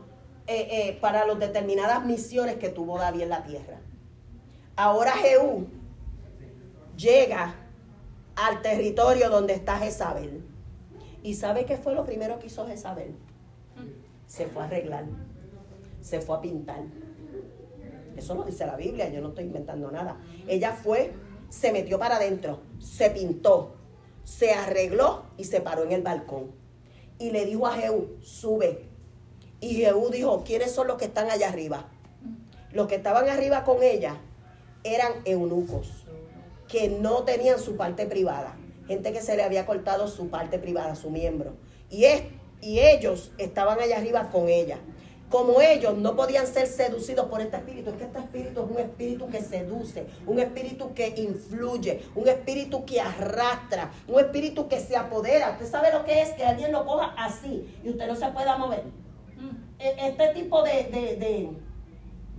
para 1.00 1.26
las 1.26 1.38
determinadas 1.38 2.04
misiones 2.04 2.56
que 2.56 2.70
tuvo 2.70 2.98
David 2.98 3.22
en 3.22 3.28
la 3.28 3.44
tierra. 3.44 3.78
Ahora 4.74 5.12
Jehú 5.12 5.66
llega 6.96 7.54
al 8.38 8.62
territorio 8.62 9.30
donde 9.30 9.54
está 9.54 9.78
Jezabel. 9.78 10.44
¿Y 11.22 11.34
sabe 11.34 11.64
qué 11.64 11.76
fue 11.76 11.94
lo 11.94 12.04
primero 12.04 12.38
que 12.38 12.46
hizo 12.46 12.66
Jezabel? 12.66 13.14
Se 14.26 14.46
fue 14.46 14.62
a 14.62 14.66
arreglar, 14.66 15.06
se 16.00 16.20
fue 16.20 16.36
a 16.36 16.40
pintar. 16.40 16.82
Eso 18.16 18.34
lo 18.34 18.44
dice 18.44 18.66
la 18.66 18.76
Biblia, 18.76 19.08
yo 19.08 19.20
no 19.20 19.30
estoy 19.30 19.44
inventando 19.44 19.90
nada. 19.90 20.20
Ella 20.46 20.72
fue, 20.72 21.12
se 21.48 21.72
metió 21.72 21.98
para 21.98 22.16
adentro, 22.16 22.60
se 22.78 23.10
pintó, 23.10 23.74
se 24.22 24.52
arregló 24.52 25.24
y 25.36 25.44
se 25.44 25.60
paró 25.60 25.82
en 25.82 25.92
el 25.92 26.02
balcón. 26.02 26.52
Y 27.18 27.30
le 27.30 27.44
dijo 27.44 27.66
a 27.66 27.72
Jehú, 27.72 28.18
sube. 28.20 28.86
Y 29.60 29.74
Jehú 29.74 30.10
dijo, 30.10 30.44
¿quiénes 30.44 30.70
son 30.70 30.86
los 30.86 30.96
que 30.96 31.06
están 31.06 31.30
allá 31.30 31.48
arriba? 31.48 31.88
Los 32.72 32.86
que 32.86 32.96
estaban 32.96 33.28
arriba 33.28 33.64
con 33.64 33.82
ella 33.82 34.16
eran 34.84 35.12
eunucos 35.24 35.97
que 36.68 36.88
no 36.88 37.24
tenían 37.24 37.58
su 37.58 37.76
parte 37.76 38.06
privada, 38.06 38.56
gente 38.86 39.12
que 39.12 39.20
se 39.20 39.36
le 39.36 39.42
había 39.42 39.66
cortado 39.66 40.06
su 40.06 40.28
parte 40.28 40.58
privada, 40.58 40.94
su 40.94 41.10
miembro. 41.10 41.54
Y, 41.90 42.04
es, 42.04 42.22
y 42.60 42.80
ellos 42.80 43.32
estaban 43.38 43.80
allá 43.80 43.96
arriba 43.96 44.30
con 44.30 44.48
ella. 44.48 44.78
Como 45.30 45.60
ellos 45.60 45.94
no 45.96 46.16
podían 46.16 46.46
ser 46.46 46.66
seducidos 46.66 47.26
por 47.26 47.42
este 47.42 47.58
espíritu, 47.58 47.90
es 47.90 47.96
que 47.96 48.04
este 48.04 48.18
espíritu 48.18 48.64
es 48.64 48.70
un 48.70 48.78
espíritu 48.78 49.28
que 49.28 49.42
seduce, 49.42 50.06
un 50.26 50.38
espíritu 50.38 50.94
que 50.94 51.08
influye, 51.18 52.02
un 52.14 52.28
espíritu 52.28 52.86
que 52.86 52.98
arrastra, 53.00 53.90
un 54.06 54.20
espíritu 54.20 54.68
que 54.68 54.80
se 54.80 54.96
apodera. 54.96 55.50
Usted 55.50 55.70
sabe 55.70 55.92
lo 55.92 56.04
que 56.06 56.22
es 56.22 56.30
que 56.30 56.44
alguien 56.44 56.72
lo 56.72 56.86
coja 56.86 57.12
así 57.18 57.78
y 57.84 57.90
usted 57.90 58.06
no 58.06 58.16
se 58.16 58.26
pueda 58.28 58.56
mover. 58.56 58.84
Mm. 59.36 59.80
E, 59.80 60.08
este 60.08 60.28
tipo 60.28 60.62
de, 60.62 60.84
de, 60.84 61.16
de, 61.16 61.50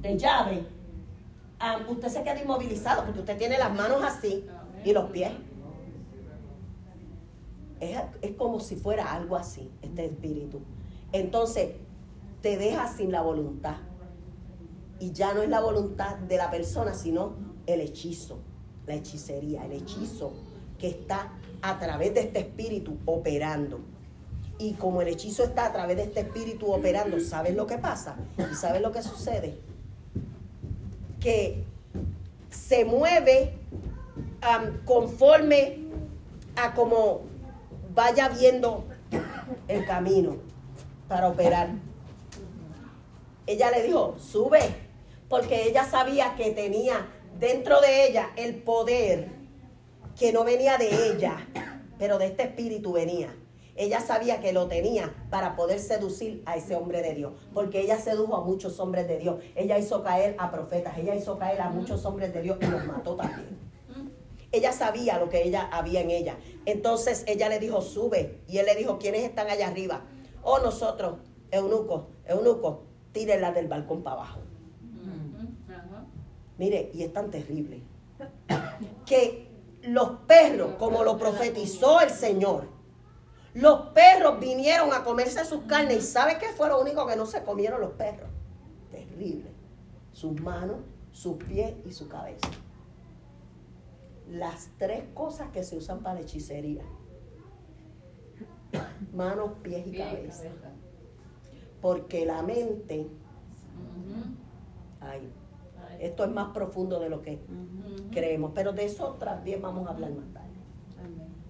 de 0.01 0.17
llave 0.17 0.78
usted 1.89 2.07
se 2.09 2.23
queda 2.23 2.41
inmovilizado 2.41 3.03
porque 3.03 3.19
usted 3.19 3.37
tiene 3.37 3.57
las 3.57 3.73
manos 3.75 4.01
así 4.03 4.45
y 4.83 4.93
los 4.93 5.09
pies. 5.11 5.31
Es, 7.79 7.97
es, 8.21 8.31
como 8.35 8.59
si 8.59 8.75
fuera 8.75 9.13
algo 9.13 9.35
así, 9.35 9.71
este 9.81 10.05
espíritu. 10.05 10.61
Entonces, 11.11 11.75
te 12.41 12.57
deja 12.57 12.87
sin 12.87 13.11
la 13.11 13.21
voluntad. 13.21 13.77
Y 14.99 15.11
ya 15.13 15.33
no 15.33 15.41
es 15.41 15.49
la 15.49 15.61
voluntad 15.61 16.17
de 16.17 16.37
la 16.37 16.51
persona, 16.51 16.93
sino 16.93 17.35
el 17.65 17.79
hechizo, 17.81 18.39
la 18.85 18.95
hechicería, 18.95 19.65
el 19.65 19.73
hechizo 19.73 20.33
que 20.77 20.89
está 20.89 21.33
a 21.61 21.79
través 21.79 22.13
de 22.13 22.21
este 22.21 22.39
espíritu 22.39 22.97
operando. 23.05 23.79
Y 24.57 24.73
como 24.73 25.01
el 25.01 25.07
hechizo 25.07 25.43
está 25.43 25.67
a 25.67 25.71
través 25.71 25.95
de 25.95 26.03
este 26.03 26.21
espíritu 26.21 26.71
operando, 26.71 27.19
¿sabes 27.21 27.55
lo 27.55 27.65
que 27.65 27.77
pasa? 27.77 28.17
¿Y 28.37 28.55
sabes 28.55 28.81
lo 28.81 28.91
que 28.91 29.01
sucede? 29.01 29.68
Que 31.19 31.63
se 32.49 32.85
mueve 32.85 33.53
conforme 34.85 35.79
a 36.55 36.73
como 36.73 37.21
vaya 37.93 38.29
viendo 38.29 38.85
el 39.67 39.85
camino 39.85 40.37
para 41.07 41.27
operar. 41.27 41.69
Ella 43.45 43.71
le 43.71 43.83
dijo, 43.83 44.15
sube, 44.19 44.59
porque 45.27 45.67
ella 45.67 45.83
sabía 45.83 46.35
que 46.35 46.51
tenía 46.51 47.07
dentro 47.39 47.81
de 47.81 48.07
ella 48.07 48.29
el 48.35 48.55
poder 48.55 49.29
que 50.17 50.31
no 50.31 50.43
venía 50.43 50.77
de 50.77 51.11
ella, 51.11 51.47
pero 51.97 52.17
de 52.17 52.27
este 52.27 52.43
espíritu 52.43 52.91
venía. 52.91 53.33
Ella 53.79 54.01
sabía 54.01 54.41
que 54.41 54.51
lo 54.51 54.67
tenía 54.67 55.15
para 55.29 55.55
poder 55.55 55.79
seducir 55.79 56.43
a 56.45 56.57
ese 56.57 56.75
hombre 56.75 57.01
de 57.01 57.13
Dios, 57.15 57.31
porque 57.53 57.79
ella 57.79 57.97
sedujo 57.97 58.35
a 58.35 58.43
muchos 58.43 58.77
hombres 58.81 59.07
de 59.07 59.17
Dios. 59.17 59.41
Ella 59.55 59.79
hizo 59.79 60.03
caer 60.03 60.35
a 60.37 60.51
profetas, 60.51 60.97
ella 60.97 61.15
hizo 61.15 61.39
caer 61.39 61.61
a 61.61 61.69
muchos 61.69 62.03
hombres 62.03 62.33
de 62.33 62.41
Dios 62.41 62.57
y 62.59 62.65
los 62.65 62.85
mató 62.85 63.15
también. 63.15 63.57
Ella 64.51 64.73
sabía 64.73 65.17
lo 65.17 65.29
que 65.29 65.43
ella 65.43 65.69
había 65.71 66.01
en 66.01 66.11
ella. 66.11 66.35
Entonces 66.65 67.23
ella 67.25 67.47
le 67.47 67.57
dijo, 67.57 67.79
sube. 67.81 68.41
Y 68.49 68.57
él 68.57 68.65
le 68.65 68.75
dijo, 68.75 68.99
¿quiénes 68.99 69.23
están 69.23 69.49
allá 69.49 69.69
arriba? 69.69 70.01
Oh, 70.43 70.59
nosotros, 70.59 71.19
eunuco, 71.49 72.09
eunuco, 72.25 72.83
tírenla 73.13 73.53
del 73.53 73.69
balcón 73.69 74.03
para 74.03 74.17
abajo. 74.17 74.39
Mire, 76.57 76.91
y 76.93 77.03
es 77.03 77.13
tan 77.13 77.31
terrible 77.31 77.79
que 79.05 79.47
los 79.83 80.09
perros, 80.27 80.73
como 80.77 81.05
lo 81.05 81.17
profetizó 81.17 82.01
el 82.01 82.09
Señor, 82.09 82.78
los 83.53 83.87
perros 83.89 84.39
vinieron 84.39 84.93
a 84.93 85.03
comerse 85.03 85.43
sus 85.45 85.63
carnes 85.63 85.97
y 85.97 86.01
¿sabe 86.01 86.37
qué 86.37 86.49
fue 86.49 86.69
lo 86.69 86.79
único 86.79 87.05
que 87.07 87.15
no 87.15 87.25
se 87.25 87.43
comieron 87.43 87.81
los 87.81 87.91
perros? 87.91 88.29
Terrible. 88.91 89.51
Sus 90.11 90.39
manos, 90.39 90.77
sus 91.11 91.37
pies 91.37 91.73
y 91.85 91.91
su 91.91 92.07
cabeza. 92.07 92.49
Las 94.29 94.69
tres 94.77 95.03
cosas 95.13 95.49
que 95.49 95.63
se 95.63 95.77
usan 95.77 96.03
para 96.03 96.15
la 96.15 96.21
hechicería. 96.21 96.83
Manos, 99.13 99.51
pies 99.63 99.87
y 99.87 99.97
cabeza. 99.97 100.49
Porque 101.81 102.25
la 102.25 102.43
mente, 102.43 103.07
ay, 104.99 105.31
esto 105.99 106.23
es 106.23 106.31
más 106.31 106.53
profundo 106.53 106.99
de 106.99 107.09
lo 107.09 107.21
que 107.21 107.39
creemos, 108.11 108.51
pero 108.53 108.73
de 108.73 108.85
eso 108.85 109.13
también 109.15 109.61
vamos 109.61 109.87
a 109.87 109.91
hablar 109.91 110.11
más 110.11 110.31
tarde. 110.33 110.38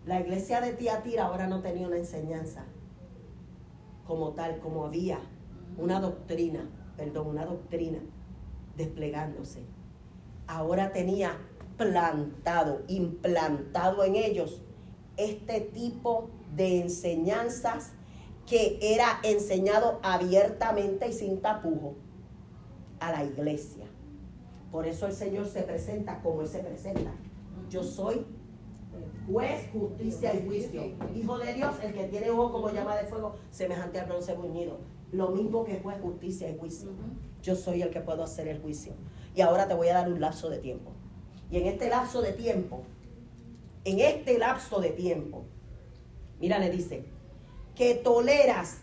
La 0.09 0.19
iglesia 0.19 0.59
de 0.59 0.73
Tiatira 0.73 1.25
ahora 1.25 1.45
no 1.45 1.61
tenía 1.61 1.85
una 1.85 1.97
enseñanza 1.97 2.65
como 4.07 4.31
tal, 4.31 4.57
como 4.57 4.87
había 4.87 5.19
una 5.77 5.99
doctrina, 5.99 6.67
perdón, 6.97 7.27
una 7.27 7.45
doctrina 7.45 7.99
desplegándose. 8.75 9.67
Ahora 10.47 10.93
tenía 10.93 11.37
plantado, 11.77 12.81
implantado 12.87 14.03
en 14.03 14.15
ellos 14.15 14.63
este 15.15 15.61
tipo 15.61 16.31
de 16.55 16.81
enseñanzas 16.81 17.91
que 18.47 18.79
era 18.81 19.19
enseñado 19.21 19.99
abiertamente 20.01 21.07
y 21.07 21.13
sin 21.13 21.39
tapujo 21.39 21.93
a 22.99 23.11
la 23.11 23.25
iglesia. 23.25 23.85
Por 24.71 24.87
eso 24.87 25.05
el 25.05 25.13
Señor 25.13 25.45
se 25.45 25.61
presenta 25.61 26.19
como 26.23 26.41
Él 26.41 26.47
se 26.47 26.61
presenta. 26.61 27.11
Yo 27.69 27.83
soy 27.83 28.25
juez, 29.31 29.69
justicia 29.71 30.33
y 30.33 30.45
juicio. 30.45 30.81
Hijo 31.15 31.37
de 31.37 31.53
Dios, 31.53 31.75
el 31.83 31.93
que 31.93 32.05
tiene 32.05 32.29
ojo 32.31 32.51
como 32.51 32.71
llama 32.71 32.95
de 32.95 33.05
fuego, 33.05 33.35
semejante 33.51 33.99
al 33.99 34.07
bronce 34.07 34.33
bruñido. 34.33 34.77
Lo 35.11 35.29
mismo 35.29 35.63
que 35.63 35.79
juez, 35.79 35.97
justicia 36.01 36.49
y 36.49 36.57
juicio. 36.57 36.89
Yo 37.41 37.55
soy 37.55 37.81
el 37.81 37.89
que 37.89 38.01
puedo 38.01 38.23
hacer 38.23 38.47
el 38.47 38.59
juicio. 38.61 38.93
Y 39.35 39.41
ahora 39.41 39.67
te 39.67 39.73
voy 39.73 39.89
a 39.89 39.93
dar 39.93 40.11
un 40.11 40.19
lapso 40.19 40.49
de 40.49 40.57
tiempo. 40.57 40.91
Y 41.51 41.57
en 41.57 41.67
este 41.67 41.89
lapso 41.89 42.21
de 42.21 42.33
tiempo, 42.33 42.83
en 43.85 43.99
este 43.99 44.37
lapso 44.37 44.79
de 44.79 44.89
tiempo, 44.89 45.43
mira, 46.39 46.59
le 46.59 46.69
dice, 46.69 47.05
que 47.75 47.95
toleras, 47.95 48.81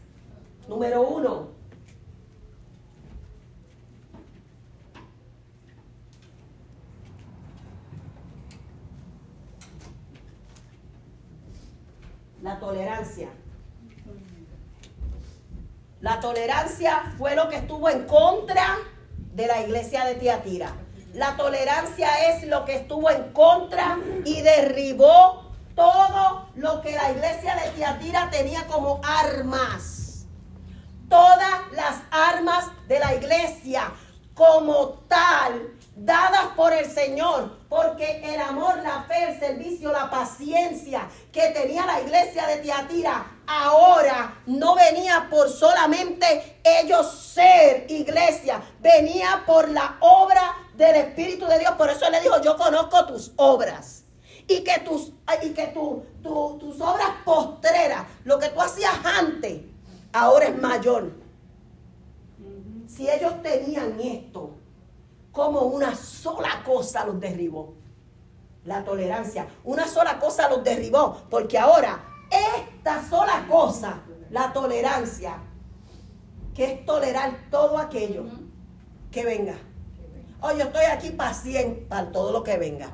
número 0.68 1.06
uno, 1.08 1.55
la 12.46 12.60
tolerancia. 12.60 13.28
La 16.00 16.20
tolerancia 16.20 17.12
fue 17.18 17.34
lo 17.34 17.48
que 17.48 17.56
estuvo 17.56 17.88
en 17.88 18.06
contra 18.06 18.78
de 19.34 19.48
la 19.48 19.62
iglesia 19.62 20.04
de 20.04 20.14
Tiatira. 20.14 20.72
La 21.12 21.36
tolerancia 21.36 22.08
es 22.30 22.46
lo 22.46 22.64
que 22.64 22.76
estuvo 22.76 23.10
en 23.10 23.32
contra 23.32 23.98
y 24.24 24.42
derribó 24.42 25.50
todo 25.74 26.48
lo 26.54 26.82
que 26.82 26.92
la 26.92 27.10
iglesia 27.10 27.56
de 27.56 27.70
Tiatira 27.70 28.30
tenía 28.30 28.64
como 28.68 29.00
armas. 29.02 30.26
Todas 31.08 31.72
las 31.72 31.96
armas 32.12 32.66
de 32.86 33.00
la 33.00 33.12
iglesia 33.16 33.90
como 34.34 35.00
tal 35.08 35.74
dadas 35.96 36.46
por 36.54 36.72
el 36.72 36.86
Señor, 36.86 37.55
porque 37.68 38.20
el 38.22 38.40
amor, 38.40 38.78
la 38.78 39.02
fe, 39.04 39.32
el 39.32 39.40
servicio, 39.40 39.92
la 39.92 40.08
paciencia 40.08 41.08
que 41.32 41.48
tenía 41.48 41.84
la 41.84 42.00
iglesia 42.00 42.46
de 42.46 42.58
Tiatira 42.58 43.38
ahora 43.46 44.40
no 44.46 44.74
venía 44.74 45.28
por 45.30 45.48
solamente 45.48 46.60
ellos 46.64 47.12
ser 47.34 47.90
iglesia, 47.90 48.60
venía 48.80 49.42
por 49.46 49.68
la 49.68 49.96
obra 50.00 50.56
del 50.76 50.96
Espíritu 50.96 51.46
de 51.46 51.58
Dios. 51.58 51.72
Por 51.72 51.90
eso 51.90 52.08
le 52.10 52.20
dijo, 52.20 52.40
yo 52.42 52.56
conozco 52.56 53.06
tus 53.06 53.32
obras. 53.36 54.04
Y 54.48 54.62
que 54.62 54.78
tus, 54.80 55.12
y 55.42 55.50
que 55.50 55.66
tus 55.68 56.80
obras 56.80 57.10
postreras, 57.24 58.06
lo 58.24 58.38
que 58.38 58.48
tú 58.48 58.60
hacías 58.60 58.94
antes, 59.04 59.62
ahora 60.12 60.46
es 60.46 60.56
mayor. 60.56 61.12
Si 62.86 63.10
ellos 63.10 63.42
tenían 63.42 63.98
esto, 64.00 64.55
como 65.36 65.60
una 65.60 65.94
sola 65.94 66.62
cosa 66.64 67.04
los 67.04 67.20
derribó. 67.20 67.74
La 68.64 68.82
tolerancia. 68.82 69.46
Una 69.64 69.86
sola 69.86 70.18
cosa 70.18 70.48
los 70.48 70.64
derribó. 70.64 71.24
Porque 71.28 71.58
ahora, 71.58 72.02
esta 72.30 73.06
sola 73.06 73.46
cosa, 73.46 74.00
la 74.30 74.54
tolerancia, 74.54 75.36
que 76.54 76.64
es 76.64 76.86
tolerar 76.86 77.48
todo 77.50 77.76
aquello 77.76 78.24
que 79.10 79.26
venga. 79.26 79.56
Oh, 80.40 80.52
yo 80.52 80.64
estoy 80.64 80.86
aquí 80.86 81.10
paciente 81.10 81.82
para 81.82 82.10
todo 82.10 82.32
lo 82.32 82.42
que 82.42 82.56
venga. 82.56 82.88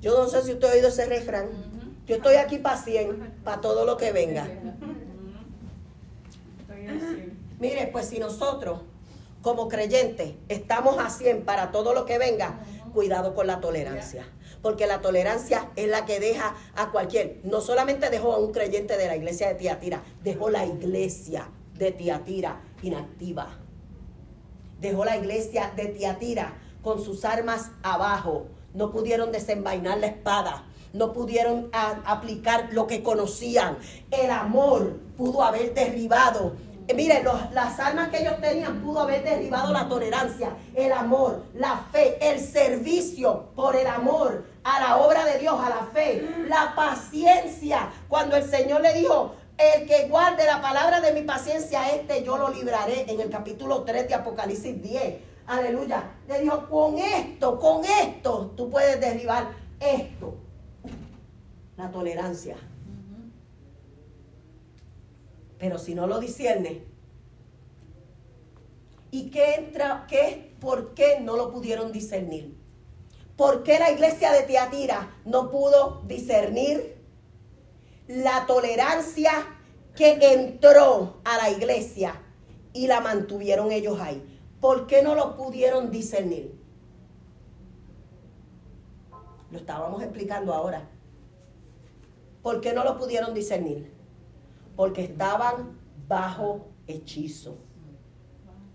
Yo 0.00 0.18
no 0.18 0.28
sé 0.28 0.42
si 0.42 0.52
usted 0.52 0.68
ha 0.68 0.72
oído 0.72 0.88
ese 0.88 1.06
refrán. 1.06 1.46
Yo 2.04 2.16
estoy 2.16 2.34
aquí 2.34 2.58
paciente 2.58 3.30
para 3.44 3.60
todo 3.60 3.84
lo 3.84 3.96
que 3.96 4.10
venga. 4.10 4.44
Mire, 7.60 7.86
pues 7.92 8.06
si 8.06 8.18
nosotros 8.18 8.80
como 9.42 9.68
creyentes 9.68 10.34
estamos 10.48 10.98
a 10.98 11.10
100 11.10 11.44
para 11.44 11.70
todo 11.70 11.94
lo 11.94 12.04
que 12.04 12.18
venga, 12.18 12.60
cuidado 12.92 13.34
con 13.34 13.46
la 13.46 13.60
tolerancia. 13.60 14.28
Porque 14.62 14.86
la 14.86 15.00
tolerancia 15.00 15.70
es 15.76 15.88
la 15.88 16.04
que 16.04 16.20
deja 16.20 16.54
a 16.74 16.90
cualquier, 16.90 17.40
no 17.44 17.60
solamente 17.60 18.10
dejó 18.10 18.32
a 18.32 18.38
un 18.38 18.52
creyente 18.52 18.96
de 18.96 19.06
la 19.06 19.16
iglesia 19.16 19.48
de 19.48 19.54
Tiatira, 19.54 20.02
dejó 20.22 20.50
la 20.50 20.66
iglesia 20.66 21.48
de 21.74 21.92
Tiatira 21.92 22.60
inactiva. 22.82 23.58
Dejó 24.80 25.04
la 25.04 25.16
iglesia 25.16 25.72
de 25.76 25.86
Tiatira 25.86 26.54
con 26.82 27.02
sus 27.02 27.24
armas 27.24 27.70
abajo. 27.82 28.46
No 28.74 28.90
pudieron 28.90 29.32
desenvainar 29.32 29.98
la 29.98 30.06
espada. 30.06 30.64
No 30.92 31.12
pudieron 31.12 31.70
aplicar 31.72 32.70
lo 32.72 32.86
que 32.86 33.02
conocían. 33.02 33.78
El 34.10 34.30
amor 34.30 34.98
pudo 35.16 35.42
haber 35.42 35.72
derribado 35.74 36.54
eh, 36.90 36.94
miren, 36.94 37.24
las 37.52 37.78
armas 37.78 38.08
que 38.08 38.20
ellos 38.20 38.40
tenían 38.40 38.80
pudo 38.80 39.00
haber 39.00 39.22
derribado 39.22 39.72
la 39.72 39.88
tolerancia, 39.88 40.50
el 40.74 40.92
amor, 40.92 41.44
la 41.54 41.84
fe, 41.92 42.18
el 42.20 42.40
servicio 42.40 43.50
por 43.54 43.76
el 43.76 43.86
amor 43.86 44.44
a 44.64 44.80
la 44.80 44.96
obra 44.98 45.24
de 45.24 45.38
Dios, 45.38 45.54
a 45.60 45.68
la 45.68 45.86
fe, 45.92 46.28
la 46.48 46.74
paciencia. 46.74 47.90
Cuando 48.08 48.36
el 48.36 48.48
Señor 48.48 48.80
le 48.80 48.92
dijo, 48.94 49.34
el 49.56 49.86
que 49.86 50.08
guarde 50.08 50.44
la 50.46 50.60
palabra 50.60 51.00
de 51.00 51.12
mi 51.12 51.22
paciencia, 51.22 51.90
este 51.90 52.24
yo 52.24 52.36
lo 52.36 52.50
libraré 52.50 53.10
en 53.10 53.20
el 53.20 53.30
capítulo 53.30 53.82
3 53.82 54.08
de 54.08 54.14
Apocalipsis 54.14 54.82
10. 54.82 55.14
Aleluya. 55.46 56.02
Le 56.28 56.40
dijo, 56.40 56.68
con 56.68 56.98
esto, 56.98 57.58
con 57.58 57.84
esto, 57.84 58.52
tú 58.56 58.70
puedes 58.70 59.00
derribar 59.00 59.48
esto. 59.78 60.34
La 61.76 61.90
tolerancia. 61.90 62.56
Pero 65.60 65.78
si 65.78 65.94
no 65.94 66.06
lo 66.06 66.18
discierne, 66.18 66.82
¿y 69.10 69.30
qué 69.30 69.56
entra, 69.56 70.06
qué, 70.08 70.56
por 70.58 70.94
qué 70.94 71.20
no 71.20 71.36
lo 71.36 71.52
pudieron 71.52 71.92
discernir? 71.92 72.56
¿Por 73.36 73.62
qué 73.62 73.78
la 73.78 73.90
iglesia 73.90 74.32
de 74.32 74.42
Teatira 74.42 75.14
no 75.26 75.50
pudo 75.50 76.00
discernir 76.06 76.96
la 78.08 78.46
tolerancia 78.46 79.32
que 79.94 80.18
entró 80.32 81.20
a 81.24 81.36
la 81.36 81.50
iglesia 81.50 82.22
y 82.72 82.86
la 82.86 83.02
mantuvieron 83.02 83.70
ellos 83.70 84.00
ahí? 84.00 84.40
¿Por 84.62 84.86
qué 84.86 85.02
no 85.02 85.14
lo 85.14 85.36
pudieron 85.36 85.90
discernir? 85.90 86.58
Lo 89.50 89.58
estábamos 89.58 90.02
explicando 90.02 90.54
ahora. 90.54 90.88
¿Por 92.42 92.62
qué 92.62 92.72
no 92.72 92.82
lo 92.82 92.96
pudieron 92.96 93.34
discernir? 93.34 93.99
Porque 94.80 95.02
estaban 95.02 95.78
bajo 96.08 96.70
hechizo. 96.86 97.58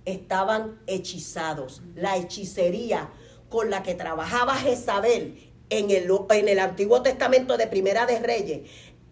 Estaban 0.06 0.80
hechizados. 0.86 1.82
La 1.96 2.16
hechicería 2.16 3.10
con 3.50 3.72
la 3.72 3.82
que 3.82 3.96
trabajaba 3.96 4.54
Jezabel 4.54 5.52
en 5.72 5.90
el, 5.90 6.08
en 6.30 6.48
el 6.48 6.60
Antiguo 6.60 7.02
Testamento 7.02 7.58
de 7.58 7.66
Primera 7.66 8.06
de 8.06 8.20
Reyes, 8.20 8.70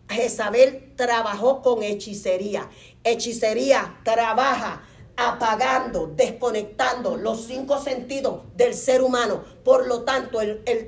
Jezabel 0.08 0.94
trabajó 0.96 1.64
con 1.64 1.82
hechicería. 1.82 2.70
Hechicería 3.04 4.00
trabaja 4.04 4.84
apagando, 5.16 6.12
desconectando 6.16 7.18
los 7.18 7.46
cinco 7.46 7.80
sentidos 7.80 8.42
del 8.56 8.74
ser 8.74 9.02
humano. 9.02 9.44
Por 9.64 9.88
lo 9.88 10.04
tanto, 10.04 10.40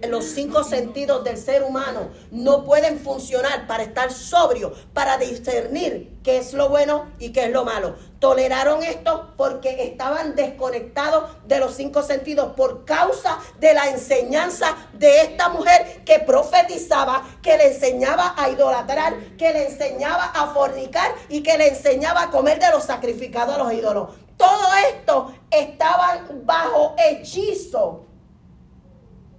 los 0.09 0.25
cinco 0.25 0.63
sentidos 0.63 1.23
del 1.23 1.37
ser 1.37 1.63
humano 1.63 2.09
no 2.31 2.63
pueden 2.63 2.99
funcionar 2.99 3.67
para 3.67 3.83
estar 3.83 4.11
sobrio, 4.11 4.73
para 4.93 5.17
discernir 5.17 6.17
qué 6.23 6.37
es 6.37 6.53
lo 6.53 6.69
bueno 6.69 7.05
y 7.19 7.31
qué 7.31 7.45
es 7.45 7.51
lo 7.51 7.65
malo. 7.65 7.95
Toleraron 8.25 8.81
esto 8.81 9.33
porque 9.37 9.83
estaban 9.83 10.33
desconectados 10.33 11.29
de 11.45 11.59
los 11.59 11.75
cinco 11.75 12.01
sentidos 12.01 12.53
por 12.53 12.83
causa 12.83 13.37
de 13.59 13.75
la 13.75 13.91
enseñanza 13.91 14.75
de 14.93 15.21
esta 15.21 15.49
mujer 15.49 16.01
que 16.03 16.17
profetizaba, 16.17 17.23
que 17.43 17.55
le 17.55 17.67
enseñaba 17.67 18.33
a 18.35 18.49
idolatrar, 18.49 19.13
que 19.37 19.53
le 19.53 19.67
enseñaba 19.67 20.23
a 20.33 20.47
fornicar 20.55 21.11
y 21.29 21.43
que 21.43 21.55
le 21.55 21.67
enseñaba 21.67 22.23
a 22.23 22.31
comer 22.31 22.59
de 22.59 22.71
los 22.71 22.85
sacrificados 22.85 23.53
a 23.53 23.57
los 23.59 23.71
ídolos. 23.73 24.09
Todo 24.37 24.73
esto 24.89 25.31
estaban 25.51 26.47
bajo 26.47 26.95
hechizo 26.97 28.07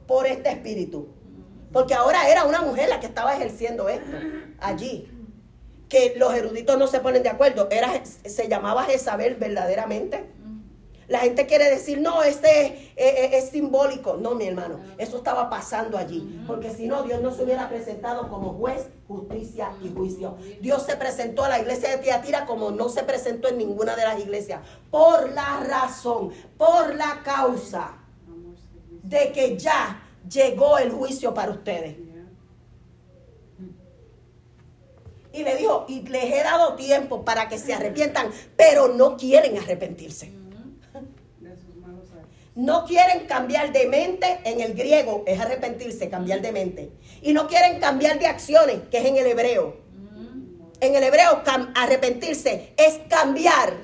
por 0.07 0.29
este 0.29 0.51
espíritu. 0.51 1.09
Porque 1.73 1.93
ahora 1.93 2.29
era 2.29 2.45
una 2.45 2.63
mujer 2.63 2.89
la 2.89 3.01
que 3.01 3.07
estaba 3.07 3.35
ejerciendo 3.35 3.89
esto 3.89 4.17
allí. 4.61 5.11
Que 5.89 6.15
los 6.17 6.35
eruditos 6.35 6.79
no 6.79 6.87
se 6.87 7.01
ponen 7.01 7.23
de 7.23 7.29
acuerdo. 7.29 7.69
Era, 7.71 8.05
se 8.05 8.49
llamaba 8.49 8.85
Jezabel 8.85 9.37
verdaderamente. 9.37 10.25
La 11.09 11.21
gente 11.21 11.47
quiere 11.47 11.71
decir, 11.71 12.01
no, 12.01 12.25
este 12.25 12.93
es, 12.97 13.45
es, 13.45 13.51
simbólico. 13.51 14.17
No, 14.17 14.35
mi 14.35 14.47
hermano, 14.47 14.81
eso 14.99 15.19
estaba 15.19 15.49
pasando 15.49 15.97
allí. 15.97 16.43
Porque 16.49 16.71
si 16.71 16.89
no, 16.89 17.05
Dios 17.05 17.21
no 17.21 17.33
se 17.33 17.45
hubiera 17.45 17.69
presentado 17.69 18.29
como 18.29 18.55
juez, 18.55 18.89
justicia 19.07 19.71
y 19.83 19.93
juicio. 19.93 20.37
Dios 20.61 20.83
se 20.83 20.97
presentó 20.97 21.45
a 21.45 21.49
la 21.49 21.61
iglesia 21.61 21.91
de 21.91 21.99
Tiatira 21.99 22.45
como 22.45 22.73
no 22.73 22.89
se 22.89 23.05
presentó 23.05 23.49
en 23.49 23.59
ninguna 23.59 23.95
de 23.95 24.03
las 24.03 24.19
iglesias. 24.19 24.63
Por 24.91 25.33
la 25.33 25.61
razón, 25.61 26.33
por 26.59 26.97
la 26.97 27.23
causa 27.23 27.99
de 29.05 29.31
que 29.31 29.57
ya 29.57 30.03
llegó 30.29 30.79
el 30.79 30.91
juicio 30.91 31.33
para 31.33 31.53
ustedes. 31.53 31.97
Y 35.37 35.45
le 35.45 35.57
dijo, 35.57 35.85
y 35.87 36.01
les 36.09 36.25
he 36.25 36.43
dado 36.43 36.77
tiempo 36.77 37.23
para 37.23 37.49
que 37.49 37.59
se 37.59 37.75
arrepientan, 37.75 38.31
pero 38.57 38.89
no 38.89 39.19
quieren 39.19 39.59
arrepentirse. 39.59 40.33
No 42.55 42.87
quieren 42.87 43.27
cambiar 43.27 43.71
de 43.71 43.87
mente, 43.87 44.41
en 44.45 44.63
el 44.63 44.73
griego 44.73 45.25
es 45.27 45.39
arrepentirse, 45.39 46.09
cambiar 46.09 46.41
de 46.41 46.53
mente. 46.53 46.91
Y 47.21 47.35
no 47.35 47.49
quieren 47.49 47.79
cambiar 47.81 48.19
de 48.19 48.27
acciones, 48.29 48.79
que 48.91 48.97
es 48.97 49.05
en 49.05 49.19
el 49.19 49.27
hebreo. 49.27 49.77
En 50.81 50.95
el 50.95 51.03
hebreo 51.03 51.43
arrepentirse 51.75 52.73
es 52.79 52.99
cambiar 53.11 53.75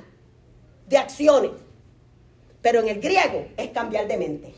de 0.88 0.96
acciones. 0.96 1.50
Pero 2.62 2.80
en 2.80 2.88
el 2.88 3.00
griego 3.00 3.48
es 3.58 3.68
cambiar 3.72 4.08
de 4.08 4.16
mente. 4.16 4.54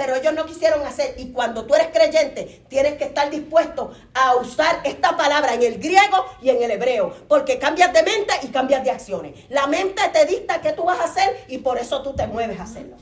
Pero 0.00 0.16
ellos 0.16 0.32
no 0.32 0.46
quisieron 0.46 0.86
hacer. 0.86 1.14
Y 1.18 1.30
cuando 1.30 1.66
tú 1.66 1.74
eres 1.74 1.88
creyente, 1.88 2.64
tienes 2.68 2.94
que 2.94 3.04
estar 3.04 3.28
dispuesto 3.28 3.92
a 4.14 4.34
usar 4.36 4.80
esta 4.84 5.14
palabra 5.14 5.52
en 5.52 5.62
el 5.62 5.78
griego 5.78 6.24
y 6.40 6.48
en 6.48 6.62
el 6.62 6.70
hebreo. 6.70 7.14
Porque 7.28 7.58
cambias 7.58 7.92
de 7.92 8.02
mente 8.02 8.32
y 8.40 8.46
cambias 8.46 8.82
de 8.82 8.92
acciones. 8.92 9.34
La 9.50 9.66
mente 9.66 10.00
te 10.10 10.24
dicta 10.24 10.62
qué 10.62 10.72
tú 10.72 10.84
vas 10.84 11.00
a 11.00 11.04
hacer 11.04 11.44
y 11.48 11.58
por 11.58 11.76
eso 11.76 12.00
tú 12.00 12.14
te 12.14 12.26
mueves 12.26 12.58
a 12.58 12.62
hacerlo. 12.62 12.96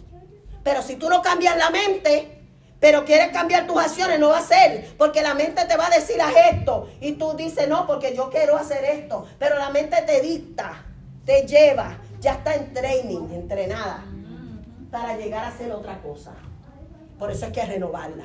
Pero 0.64 0.82
si 0.82 0.96
tú 0.96 1.08
no 1.08 1.22
cambias 1.22 1.56
la 1.56 1.70
mente, 1.70 2.42
pero 2.80 3.04
quieres 3.04 3.28
cambiar 3.28 3.68
tus 3.68 3.80
acciones, 3.80 4.18
no 4.18 4.30
va 4.30 4.38
a 4.38 4.42
ser. 4.42 4.96
Porque 4.98 5.22
la 5.22 5.34
mente 5.34 5.66
te 5.66 5.76
va 5.76 5.86
a 5.86 5.90
decir 5.90 6.20
haz 6.20 6.34
esto. 6.52 6.88
Y 7.00 7.12
tú 7.12 7.34
dices, 7.34 7.68
no, 7.68 7.86
porque 7.86 8.12
yo 8.16 8.28
quiero 8.28 8.56
hacer 8.56 8.84
esto. 8.84 9.24
Pero 9.38 9.56
la 9.56 9.70
mente 9.70 10.02
te 10.02 10.20
dicta, 10.20 10.84
te 11.24 11.46
lleva, 11.46 11.96
ya 12.18 12.32
está 12.32 12.56
en 12.56 12.74
training, 12.74 13.28
entrenada, 13.34 14.04
para 14.90 15.16
llegar 15.16 15.44
a 15.44 15.48
hacer 15.50 15.70
otra 15.70 16.02
cosa. 16.02 16.34
Por 17.18 17.30
eso 17.30 17.46
es 17.46 17.52
que 17.52 17.64
renovarla. 17.64 18.24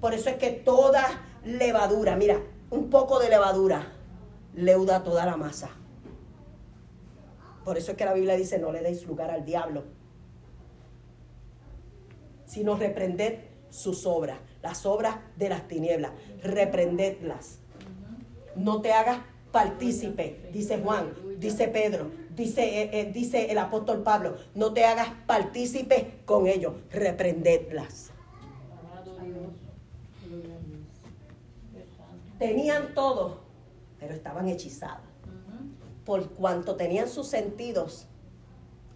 Por 0.00 0.14
eso 0.14 0.30
es 0.30 0.36
que 0.36 0.50
toda 0.50 1.04
levadura, 1.44 2.16
mira, 2.16 2.40
un 2.70 2.90
poco 2.90 3.18
de 3.18 3.28
levadura 3.28 3.92
leuda 4.54 5.02
toda 5.02 5.26
la 5.26 5.36
masa. 5.36 5.70
Por 7.64 7.78
eso 7.78 7.92
es 7.92 7.96
que 7.96 8.04
la 8.04 8.14
Biblia 8.14 8.36
dice, 8.36 8.58
no 8.58 8.72
le 8.72 8.82
deis 8.82 9.06
lugar 9.06 9.30
al 9.30 9.44
diablo 9.44 9.84
sino 12.52 12.76
reprended 12.76 13.38
sus 13.70 14.04
obras, 14.04 14.38
las 14.62 14.84
obras 14.84 15.16
de 15.36 15.48
las 15.48 15.68
tinieblas, 15.68 16.12
reprendedlas. 16.42 17.60
No 18.56 18.82
te 18.82 18.92
hagas 18.92 19.20
partícipe, 19.50 20.50
dice 20.52 20.78
Juan, 20.78 21.14
dice 21.38 21.68
Pedro, 21.68 22.10
dice, 22.34 22.82
eh, 22.82 22.90
eh, 22.92 23.12
dice 23.12 23.50
el 23.50 23.58
apóstol 23.58 24.02
Pablo, 24.02 24.36
no 24.54 24.72
te 24.72 24.84
hagas 24.84 25.08
partícipe 25.26 26.20
con 26.24 26.46
ellos, 26.46 26.74
reprendedlas. 26.90 28.10
Tenían 32.38 32.94
todo, 32.94 33.40
pero 34.00 34.14
estaban 34.14 34.48
hechizados. 34.48 35.06
Por 36.04 36.30
cuanto 36.30 36.74
tenían 36.74 37.08
sus 37.08 37.28
sentidos 37.28 38.08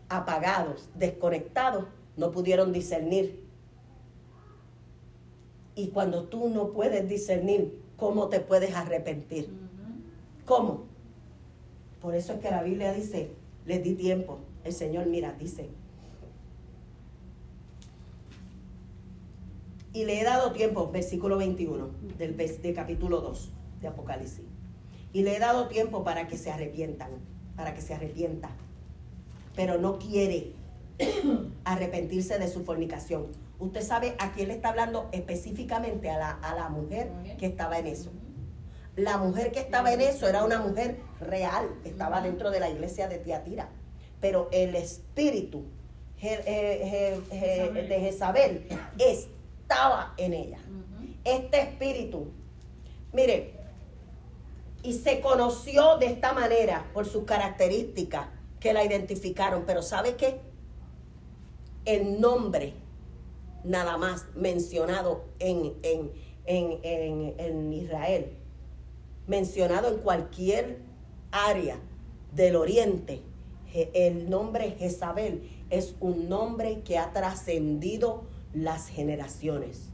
apagados, 0.08 0.88
desconectados, 0.94 1.84
no 2.16 2.32
pudieron 2.32 2.72
discernir 2.72 3.46
y 5.76 5.88
cuando 5.88 6.24
tú 6.24 6.48
no 6.48 6.72
puedes 6.72 7.06
discernir, 7.06 7.82
¿cómo 7.96 8.28
te 8.28 8.40
puedes 8.40 8.74
arrepentir? 8.74 9.50
¿Cómo? 10.46 10.86
Por 12.06 12.14
eso 12.14 12.34
es 12.34 12.38
que 12.38 12.52
la 12.52 12.62
Biblia 12.62 12.92
dice, 12.92 13.32
les 13.64 13.82
di 13.82 13.94
tiempo. 13.94 14.38
El 14.62 14.72
Señor, 14.72 15.06
mira, 15.06 15.32
dice, 15.32 15.68
y 19.92 20.04
le 20.04 20.20
he 20.20 20.22
dado 20.22 20.52
tiempo, 20.52 20.88
versículo 20.92 21.36
21 21.36 21.90
del, 22.16 22.36
del, 22.36 22.74
capítulo 22.76 23.20
2 23.22 23.50
de 23.80 23.88
Apocalipsis. 23.88 24.44
Y 25.12 25.24
le 25.24 25.34
he 25.34 25.40
dado 25.40 25.66
tiempo 25.66 26.04
para 26.04 26.28
que 26.28 26.38
se 26.38 26.52
arrepientan, 26.52 27.10
para 27.56 27.74
que 27.74 27.80
se 27.80 27.94
arrepienta. 27.94 28.50
Pero 29.56 29.76
no 29.78 29.98
quiere 29.98 30.52
arrepentirse 31.64 32.38
de 32.38 32.46
su 32.46 32.62
fornicación. 32.62 33.26
Usted 33.58 33.82
sabe 33.82 34.14
a 34.20 34.30
quién 34.30 34.46
le 34.46 34.54
está 34.54 34.68
hablando 34.68 35.08
específicamente 35.10 36.08
a 36.08 36.18
la, 36.18 36.30
a 36.30 36.54
la 36.54 36.68
mujer 36.68 37.10
que 37.36 37.46
estaba 37.46 37.80
en 37.80 37.88
eso. 37.88 38.12
La 38.96 39.18
mujer 39.18 39.52
que 39.52 39.60
estaba 39.60 39.92
en 39.92 40.00
eso 40.00 40.26
era 40.26 40.44
una 40.44 40.60
mujer 40.60 41.00
real, 41.20 41.68
estaba 41.84 42.20
dentro 42.22 42.50
de 42.50 42.60
la 42.60 42.70
iglesia 42.70 43.08
de 43.08 43.18
Tiatira. 43.18 43.68
Pero 44.20 44.48
el 44.52 44.74
espíritu 44.74 45.64
de 46.20 47.98
Jezabel 48.00 48.66
estaba 48.98 50.14
en 50.16 50.32
ella. 50.32 50.58
Este 51.24 51.60
espíritu, 51.60 52.28
mire, 53.12 53.52
y 54.82 54.94
se 54.94 55.20
conoció 55.20 55.98
de 55.98 56.06
esta 56.06 56.32
manera 56.32 56.86
por 56.94 57.06
sus 57.06 57.24
características 57.24 58.28
que 58.60 58.72
la 58.72 58.84
identificaron. 58.84 59.64
Pero 59.66 59.82
¿sabe 59.82 60.14
qué? 60.16 60.40
El 61.84 62.20
nombre 62.20 62.74
nada 63.64 63.96
más 63.96 64.26
mencionado 64.34 65.24
en, 65.38 65.74
en, 66.46 67.72
Israel, 67.72 68.32
mencionado 69.26 69.88
en 69.88 69.98
cualquier 69.98 70.80
área 71.30 71.78
del 72.32 72.56
oriente. 72.56 73.22
El 73.72 74.30
nombre 74.30 74.70
Jezabel 74.72 75.50
es 75.70 75.96
un 76.00 76.28
nombre 76.28 76.82
que 76.82 76.98
ha 76.98 77.12
trascendido 77.12 78.24
las 78.54 78.88
generaciones 78.88 79.90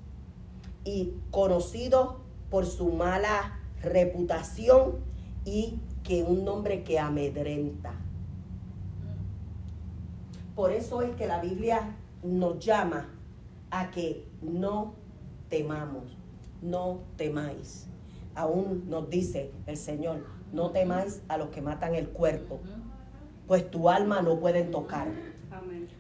y 0.85 1.15
conocido 1.31 2.21
por 2.51 2.67
su 2.67 2.93
mala 2.93 3.61
reputación 3.83 4.99
y 5.45 5.81
que 6.05 6.23
un 6.23 6.45
nombre 6.45 6.85
que 6.85 6.99
amedrenta. 6.99 7.95
Por 10.55 10.71
eso 10.71 11.03
es 11.03 11.17
que 11.17 11.27
la 11.27 11.41
Biblia 11.41 11.97
nos 12.23 12.65
llama 12.65 13.09
a 13.71 13.91
que 13.91 14.29
no 14.43 14.95
temamos, 15.49 16.17
no 16.61 17.01
temáis. 17.17 17.89
Aún 18.35 18.85
nos 18.89 19.11
dice 19.11 19.51
el 19.67 19.77
Señor, 19.77 20.25
no 20.53 20.71
temáis 20.71 21.23
a 21.29 21.37
los 21.37 21.49
que 21.49 21.61
matan 21.61 21.95
el 21.95 22.09
cuerpo, 22.09 22.61
pues 23.47 23.71
tu 23.71 23.89
alma 23.89 24.23
no 24.23 24.39
pueden 24.39 24.71
tocar. 24.71 25.09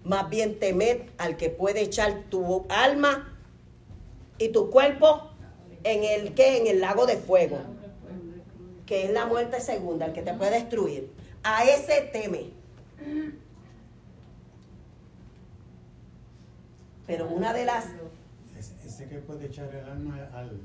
Más 0.04 0.28
bien 0.30 0.58
temed 0.58 1.10
al 1.18 1.36
que 1.36 1.50
puede 1.50 1.82
echar 1.82 2.24
tu 2.28 2.66
alma 2.68 3.38
y 4.38 4.48
tu 4.48 4.70
cuerpo 4.70 5.30
en 5.84 6.04
el 6.04 6.34
que 6.34 6.58
en 6.58 6.66
el 6.66 6.80
lago 6.80 7.06
de 7.06 7.16
fuego. 7.16 7.58
que 8.86 9.04
es 9.06 9.12
la 9.12 9.26
muerte 9.26 9.60
segunda, 9.60 10.06
el 10.06 10.12
que 10.12 10.22
te 10.22 10.34
puede 10.34 10.50
destruir. 10.50 11.10
A 11.44 11.64
ese 11.64 12.10
teme. 12.12 12.50
Pero 17.06 17.28
una 17.28 17.52
de 17.52 17.64
las... 17.64 17.86
Ese, 18.58 19.08
que 19.08 19.18
puede 19.18 19.46
echar 19.46 19.74
el 19.74 19.88
alma 19.88 20.28
al, 20.34 20.60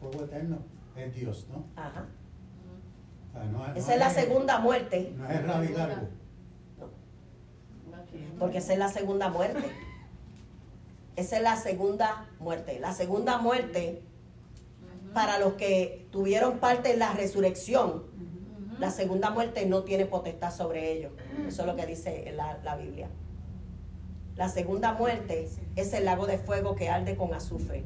fuego 0.00 0.24
eterno 0.24 0.58
es 0.96 1.14
Dios, 1.14 1.46
¿no? 1.50 1.64
Ajá. 1.76 2.06
esa 3.74 3.94
es 3.94 3.98
la 3.98 4.10
segunda 4.10 4.58
muerte. 4.58 5.12
No 5.16 5.28
es 5.28 5.46
Rabi 5.46 5.68
Largo. 5.68 6.08
Porque 8.38 8.58
esa 8.58 8.72
es 8.72 8.78
la 8.78 8.88
segunda 8.88 9.28
muerte. 9.28 9.70
Esa 11.16 11.36
es 11.36 11.42
la 11.42 11.56
segunda 11.56 12.26
muerte. 12.38 12.78
La 12.78 12.92
segunda 12.92 13.38
muerte, 13.38 14.02
para 15.14 15.38
los 15.38 15.54
que 15.54 16.06
tuvieron 16.10 16.58
parte 16.58 16.92
en 16.92 16.98
la 16.98 17.12
resurrección, 17.12 18.04
la 18.78 18.90
segunda 18.90 19.30
muerte 19.30 19.64
no 19.64 19.84
tiene 19.84 20.04
potestad 20.04 20.52
sobre 20.52 20.92
ellos. 20.92 21.12
Eso 21.46 21.62
es 21.62 21.66
lo 21.66 21.76
que 21.76 21.86
dice 21.86 22.30
la, 22.34 22.58
la 22.62 22.76
Biblia. 22.76 23.08
La 24.36 24.50
segunda 24.50 24.92
muerte 24.92 25.48
es 25.76 25.92
el 25.94 26.04
lago 26.04 26.26
de 26.26 26.36
fuego 26.36 26.74
que 26.74 26.90
arde 26.90 27.16
con 27.16 27.32
azufre. 27.32 27.84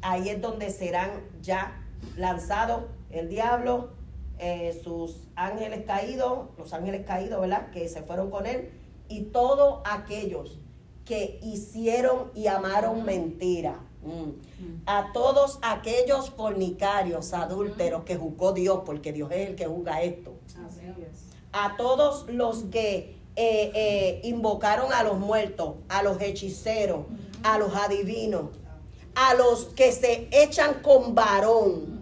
Ahí 0.00 0.30
es 0.30 0.40
donde 0.40 0.70
serán 0.70 1.10
ya 1.42 1.83
lanzados 2.16 2.84
el 3.10 3.28
diablo, 3.28 3.90
eh, 4.38 4.80
sus 4.82 5.28
ángeles 5.36 5.84
caídos, 5.86 6.48
los 6.58 6.72
ángeles 6.72 7.06
caídos, 7.06 7.40
¿verdad? 7.40 7.70
Que 7.70 7.88
se 7.88 8.02
fueron 8.02 8.30
con 8.30 8.46
él, 8.46 8.70
y 9.08 9.22
todos 9.26 9.80
aquellos 9.84 10.58
que 11.04 11.38
hicieron 11.42 12.30
y 12.34 12.46
amaron 12.46 13.04
mentira. 13.04 13.78
Mm. 14.02 14.82
A 14.86 15.12
todos 15.12 15.58
aquellos 15.62 16.30
fornicarios, 16.30 17.32
adúlteros 17.32 18.04
que 18.04 18.16
juzgó 18.16 18.52
Dios, 18.52 18.80
porque 18.84 19.12
Dios 19.12 19.30
es 19.32 19.50
el 19.50 19.54
que 19.54 19.66
juzga 19.66 20.02
esto. 20.02 20.34
A 21.52 21.76
todos 21.76 22.26
los 22.28 22.64
que 22.64 23.16
eh, 23.36 23.72
eh, 23.74 24.20
invocaron 24.24 24.92
a 24.92 25.02
los 25.02 25.18
muertos, 25.18 25.76
a 25.88 26.02
los 26.02 26.20
hechiceros, 26.20 27.06
a 27.42 27.58
los 27.58 27.74
adivinos, 27.74 28.50
a 29.14 29.34
los 29.34 29.66
que 29.66 29.92
se 29.92 30.28
echan 30.32 30.82
con 30.82 31.14
varón 31.14 31.93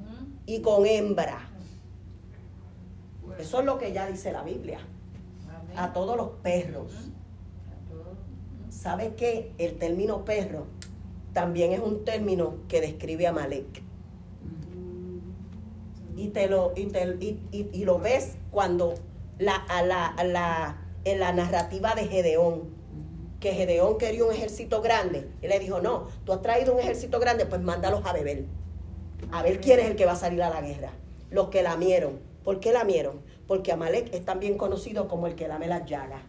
y 0.52 0.60
con 0.60 0.84
hembra. 0.86 1.48
Eso 3.38 3.60
es 3.60 3.64
lo 3.64 3.78
que 3.78 3.92
ya 3.92 4.06
dice 4.06 4.32
la 4.32 4.42
Biblia. 4.42 4.80
A 5.76 5.94
todos 5.94 6.14
los 6.14 6.28
perros. 6.42 6.92
¿Sabe 8.68 9.14
qué? 9.14 9.52
El 9.56 9.78
término 9.78 10.26
perro 10.26 10.66
también 11.32 11.72
es 11.72 11.80
un 11.80 12.04
término 12.04 12.56
que 12.68 12.82
describe 12.82 13.26
a 13.26 13.32
Malek. 13.32 13.82
Y, 16.16 16.28
te 16.28 16.48
lo, 16.48 16.74
y, 16.76 17.84
lo 17.84 17.98
ves 17.98 18.36
cuando 18.50 18.94
la, 19.38 19.64
la, 19.86 20.14
la 20.22 20.76
en 21.04 21.18
la 21.18 21.32
narrativa 21.32 21.94
de 21.94 22.06
Gedeón, 22.08 22.74
que 23.40 23.52
Gedeón 23.52 23.96
quería 23.96 24.24
un 24.26 24.32
ejército 24.32 24.82
grande. 24.82 25.30
Y 25.40 25.48
le 25.48 25.58
dijo, 25.58 25.80
no, 25.80 26.08
tú 26.24 26.34
has 26.34 26.42
traído 26.42 26.74
un 26.74 26.80
ejército 26.80 27.18
grande, 27.18 27.46
pues 27.46 27.62
mándalos 27.62 28.04
a 28.04 28.12
beber. 28.12 28.44
A 29.30 29.42
ver 29.42 29.60
quién 29.60 29.80
es 29.80 29.86
el 29.86 29.96
que 29.96 30.06
va 30.06 30.12
a 30.12 30.16
salir 30.16 30.42
a 30.42 30.50
la 30.50 30.60
guerra. 30.60 30.90
Los 31.30 31.48
que 31.48 31.62
lamieron. 31.62 32.18
¿Por 32.44 32.60
qué 32.60 32.72
lamieron? 32.72 33.20
Porque 33.46 33.72
Amalek 33.72 34.12
es 34.12 34.24
también 34.24 34.58
conocido 34.58 35.08
como 35.08 35.26
el 35.26 35.34
que 35.34 35.48
lame 35.48 35.68
las 35.68 35.88
llagas. 35.88 36.22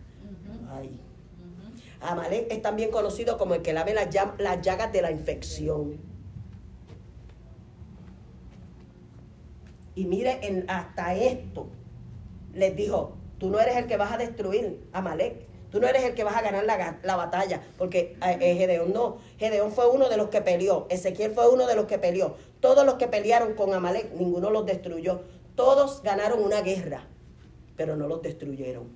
Amalek 2.01 2.51
es 2.51 2.61
también 2.61 2.91
conocido 2.91 3.37
como 3.37 3.55
el 3.55 3.61
que 3.61 3.73
lame 3.73 3.93
las, 3.93 4.09
llagas 4.09 4.91
de 4.91 5.01
la 5.01 5.11
infección. 5.11 5.97
Y 9.95 10.05
mire, 10.05 10.39
en, 10.47 10.69
hasta 10.69 11.15
esto 11.15 11.67
les 12.53 12.75
dijo, 12.75 13.17
Tú 13.43 13.49
no 13.49 13.59
eres 13.59 13.75
el 13.75 13.87
que 13.87 13.97
vas 13.97 14.13
a 14.13 14.17
destruir 14.17 14.87
a 14.93 15.01
Malek. 15.01 15.45
Tú 15.73 15.79
no 15.79 15.87
eres 15.87 16.03
el 16.03 16.13
que 16.13 16.23
vas 16.23 16.35
a 16.35 16.43
ganar 16.43 16.65
la, 17.01 17.15
batalla. 17.15 17.59
Porque 17.79 18.15
eh, 18.23 18.37
eh, 18.39 18.55
Gedeón 18.57 18.93
no. 18.93 19.17
Gedeón 19.39 19.71
fue 19.71 19.89
uno 19.89 20.07
de 20.07 20.17
los 20.17 20.29
que 20.29 20.39
peleó. 20.39 20.85
Ezequiel 20.91 21.31
fue 21.31 21.49
uno 21.49 21.65
de 21.65 21.75
los 21.75 21.87
que 21.87 21.97
peleó. 21.97 22.35
Todos 22.59 22.85
los 22.85 22.93
que 22.93 23.07
pelearon 23.07 23.55
con 23.55 23.73
Amalek, 23.73 24.13
ninguno 24.13 24.51
los 24.51 24.67
destruyó. 24.67 25.21
Todos 25.55 26.03
ganaron 26.03 26.43
una 26.43 26.61
guerra, 26.61 27.07
pero 27.75 27.95
no 27.95 28.07
los 28.07 28.21
destruyeron. 28.21 28.95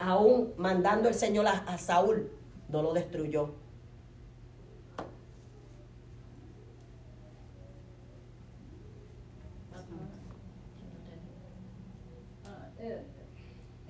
Aún 0.00 0.54
mandando 0.56 1.08
el 1.08 1.14
Señor 1.14 1.46
a 1.46 1.78
Saúl, 1.78 2.28
no 2.68 2.82
lo 2.82 2.92
destruyó. 2.92 3.50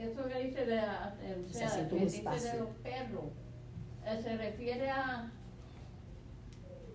Eso 0.07 0.29
que 0.29 0.39
dice 0.45 0.67
de, 0.67 0.79
o 0.79 1.49
sea, 1.53 1.89
que 1.89 1.97
dice 1.97 2.23
de 2.23 2.59
los 2.59 2.69
perros, 2.83 3.25
eh, 4.05 4.21
se 4.23 4.37
refiere 4.37 4.91
a, 4.91 5.31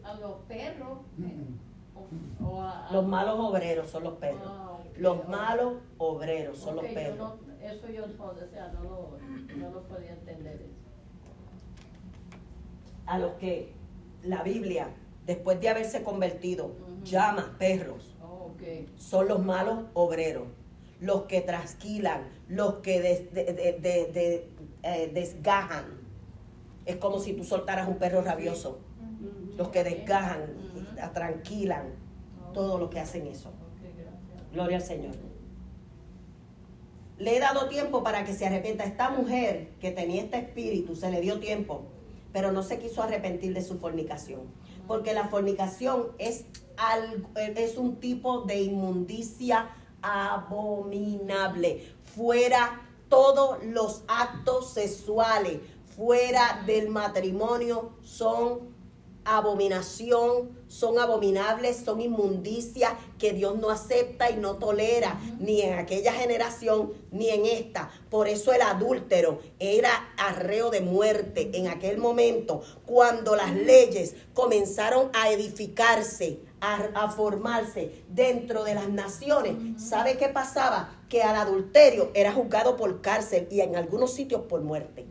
a 0.03 0.13
los 0.15 0.35
perros. 0.47 0.99
o, 2.41 2.61
a, 2.61 2.89
los 2.91 3.05
malos 3.05 3.39
obreros 3.39 3.89
son 3.89 4.03
los 4.03 4.13
perros. 4.13 4.41
Ah, 4.45 4.79
los 4.97 5.27
malos 5.27 5.73
obreros 5.97 6.57
son 6.57 6.77
los 6.77 6.85
perros. 6.85 7.33
eso 7.61 7.89
yo 7.89 8.07
no, 8.07 8.25
o 8.25 8.35
sea, 8.51 8.71
no, 8.73 8.83
lo, 8.83 9.17
no 9.57 9.69
lo 9.71 9.83
podía 9.83 10.13
entender. 10.13 10.55
Eso. 10.55 10.81
A 13.05 13.19
los 13.19 13.33
que 13.33 13.73
la 14.23 14.43
Biblia, 14.43 14.89
después 15.25 15.59
de 15.59 15.69
haberse 15.69 16.03
convertido, 16.03 16.71
llama 17.03 17.55
perros, 17.57 18.15
oh, 18.23 18.51
son 18.95 19.27
los 19.27 19.43
malos 19.43 19.85
obreros 19.93 20.47
los 21.01 21.23
que 21.23 21.41
trasquilan, 21.41 22.29
los 22.47 22.75
que 22.75 23.27
eh, 23.33 25.11
desgajan. 25.13 25.85
Es 26.85 26.95
como 26.97 27.19
si 27.19 27.33
tú 27.33 27.43
soltaras 27.43 27.89
un 27.89 27.97
perro 27.97 28.21
rabioso. 28.21 28.79
Los 29.57 29.69
que 29.69 29.83
desgajan, 29.83 30.45
tranquilan, 31.13 31.87
todo 32.53 32.77
lo 32.77 32.89
que 32.89 32.99
hacen 32.99 33.27
eso. 33.27 33.51
Gloria 34.53 34.77
al 34.77 34.83
Señor. 34.83 35.15
Le 37.17 37.35
he 37.35 37.39
dado 37.39 37.67
tiempo 37.67 38.03
para 38.03 38.23
que 38.23 38.33
se 38.33 38.45
arrepienta. 38.45 38.83
Esta 38.83 39.09
mujer 39.09 39.69
que 39.79 39.91
tenía 39.91 40.23
este 40.23 40.37
espíritu, 40.37 40.95
se 40.95 41.09
le 41.11 41.19
dio 41.19 41.39
tiempo, 41.39 41.83
pero 42.31 42.51
no 42.51 42.61
se 42.61 42.77
quiso 42.77 43.01
arrepentir 43.01 43.53
de 43.53 43.63
su 43.63 43.79
fornicación. 43.79 44.41
Porque 44.87 45.13
la 45.13 45.29
fornicación 45.29 46.09
es, 46.19 46.45
algo, 46.77 47.29
es 47.35 47.77
un 47.77 47.95
tipo 47.97 48.41
de 48.41 48.61
inmundicia 48.61 49.69
abominable. 50.01 51.93
Fuera 52.15 52.81
todos 53.09 53.63
los 53.63 54.03
actos 54.07 54.73
sexuales 54.73 55.59
fuera 55.95 56.63
del 56.65 56.89
matrimonio 56.89 57.91
son 58.03 58.71
abominación, 59.23 60.57
son 60.67 60.97
abominables, 60.97 61.77
son 61.85 62.01
inmundicia 62.01 62.97
que 63.19 63.33
Dios 63.33 63.55
no 63.57 63.69
acepta 63.69 64.31
y 64.31 64.37
no 64.37 64.55
tolera, 64.55 65.19
ni 65.39 65.61
en 65.61 65.77
aquella 65.77 66.11
generación 66.11 66.93
ni 67.11 67.29
en 67.29 67.45
esta. 67.45 67.91
Por 68.09 68.27
eso 68.27 68.51
el 68.51 68.61
adúltero 68.61 69.39
era 69.59 69.91
arreo 70.17 70.71
de 70.71 70.81
muerte 70.81 71.51
en 71.53 71.67
aquel 71.67 71.99
momento, 71.99 72.63
cuando 72.85 73.35
las 73.35 73.53
leyes 73.53 74.15
comenzaron 74.33 75.11
a 75.13 75.29
edificarse, 75.29 76.39
a, 76.61 77.09
formarse 77.09 78.03
dentro 78.07 78.63
de 78.63 78.75
las 78.75 78.87
naciones, 78.87 79.81
¿sabe 79.81 80.17
qué 80.17 80.29
pasaba? 80.29 80.95
Que 81.09 81.23
al 81.23 81.35
adulterio 81.35 82.11
era 82.13 82.31
juzgado 82.31 82.77
por 82.77 83.01
cárcel 83.01 83.47
y 83.51 83.61
en 83.61 83.75
algunos 83.75 84.13
sitios 84.13 84.41
por 84.43 84.61
muerte. 84.61 85.05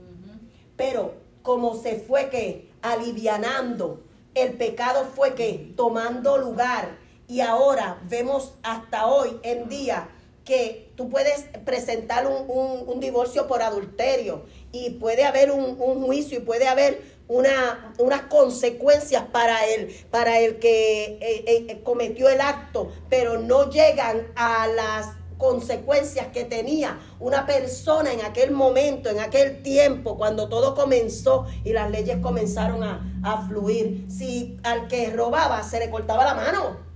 Pero 0.77 1.15
como 1.43 1.75
se 1.77 1.97
fue 1.97 2.31
que 2.31 2.71
alivianando, 2.83 4.03
el 4.35 4.53
pecado 4.55 5.05
fue 5.05 5.35
que 5.35 5.73
tomando 5.77 6.39
lugar 6.39 6.99
y 7.27 7.41
ahora 7.41 8.01
vemos 8.09 8.55
hasta 8.63 9.07
hoy 9.07 9.39
en 9.43 9.69
día 9.69 10.09
que 10.45 10.91
tú 10.97 11.09
puedes 11.09 11.43
presentar 11.65 12.27
un, 12.27 12.99
divorcio 12.99 13.47
por 13.47 13.63
adulterio 13.63 14.43
y 14.73 14.91
puede 14.91 15.25
haber 15.25 15.51
un, 15.51 15.77
juicio 15.77 16.39
y 16.39 16.43
puede 16.43 16.67
haber 16.67 17.01
una, 17.31 17.95
unas 17.99 18.23
consecuencias 18.23 19.23
para 19.33 19.65
él, 19.67 19.95
para 20.11 20.41
el 20.41 20.59
que 20.59 21.19
eh, 21.21 21.45
eh, 21.47 21.81
cometió 21.85 22.29
el 22.29 22.41
acto, 22.41 22.91
pero 23.09 23.39
no 23.39 23.71
llegan 23.71 24.27
a 24.35 24.67
las 24.67 25.11
consecuencias 25.39 26.27
que 26.33 26.45
tenía 26.45 26.99
una 27.21 27.47
persona 27.47 28.13
en 28.13 28.21
aquel 28.23 28.51
momento, 28.51 29.09
en 29.09 29.21
aquel 29.21 29.63
tiempo, 29.63 30.19
cuando 30.19 30.49
todo 30.49 30.75
comenzó 30.75 31.47
y 31.65 31.73
las 31.73 31.89
leyes 31.91 32.19
comenzaron 32.19 32.83
a, 32.83 33.23
a 33.23 33.47
fluir. 33.47 34.07
Si 34.11 34.59
al 34.65 34.89
que 34.89 35.11
robaba 35.11 35.63
se 35.63 35.79
le 35.79 35.89
cortaba 35.89 36.25
la 36.25 36.35
mano, 36.35 36.90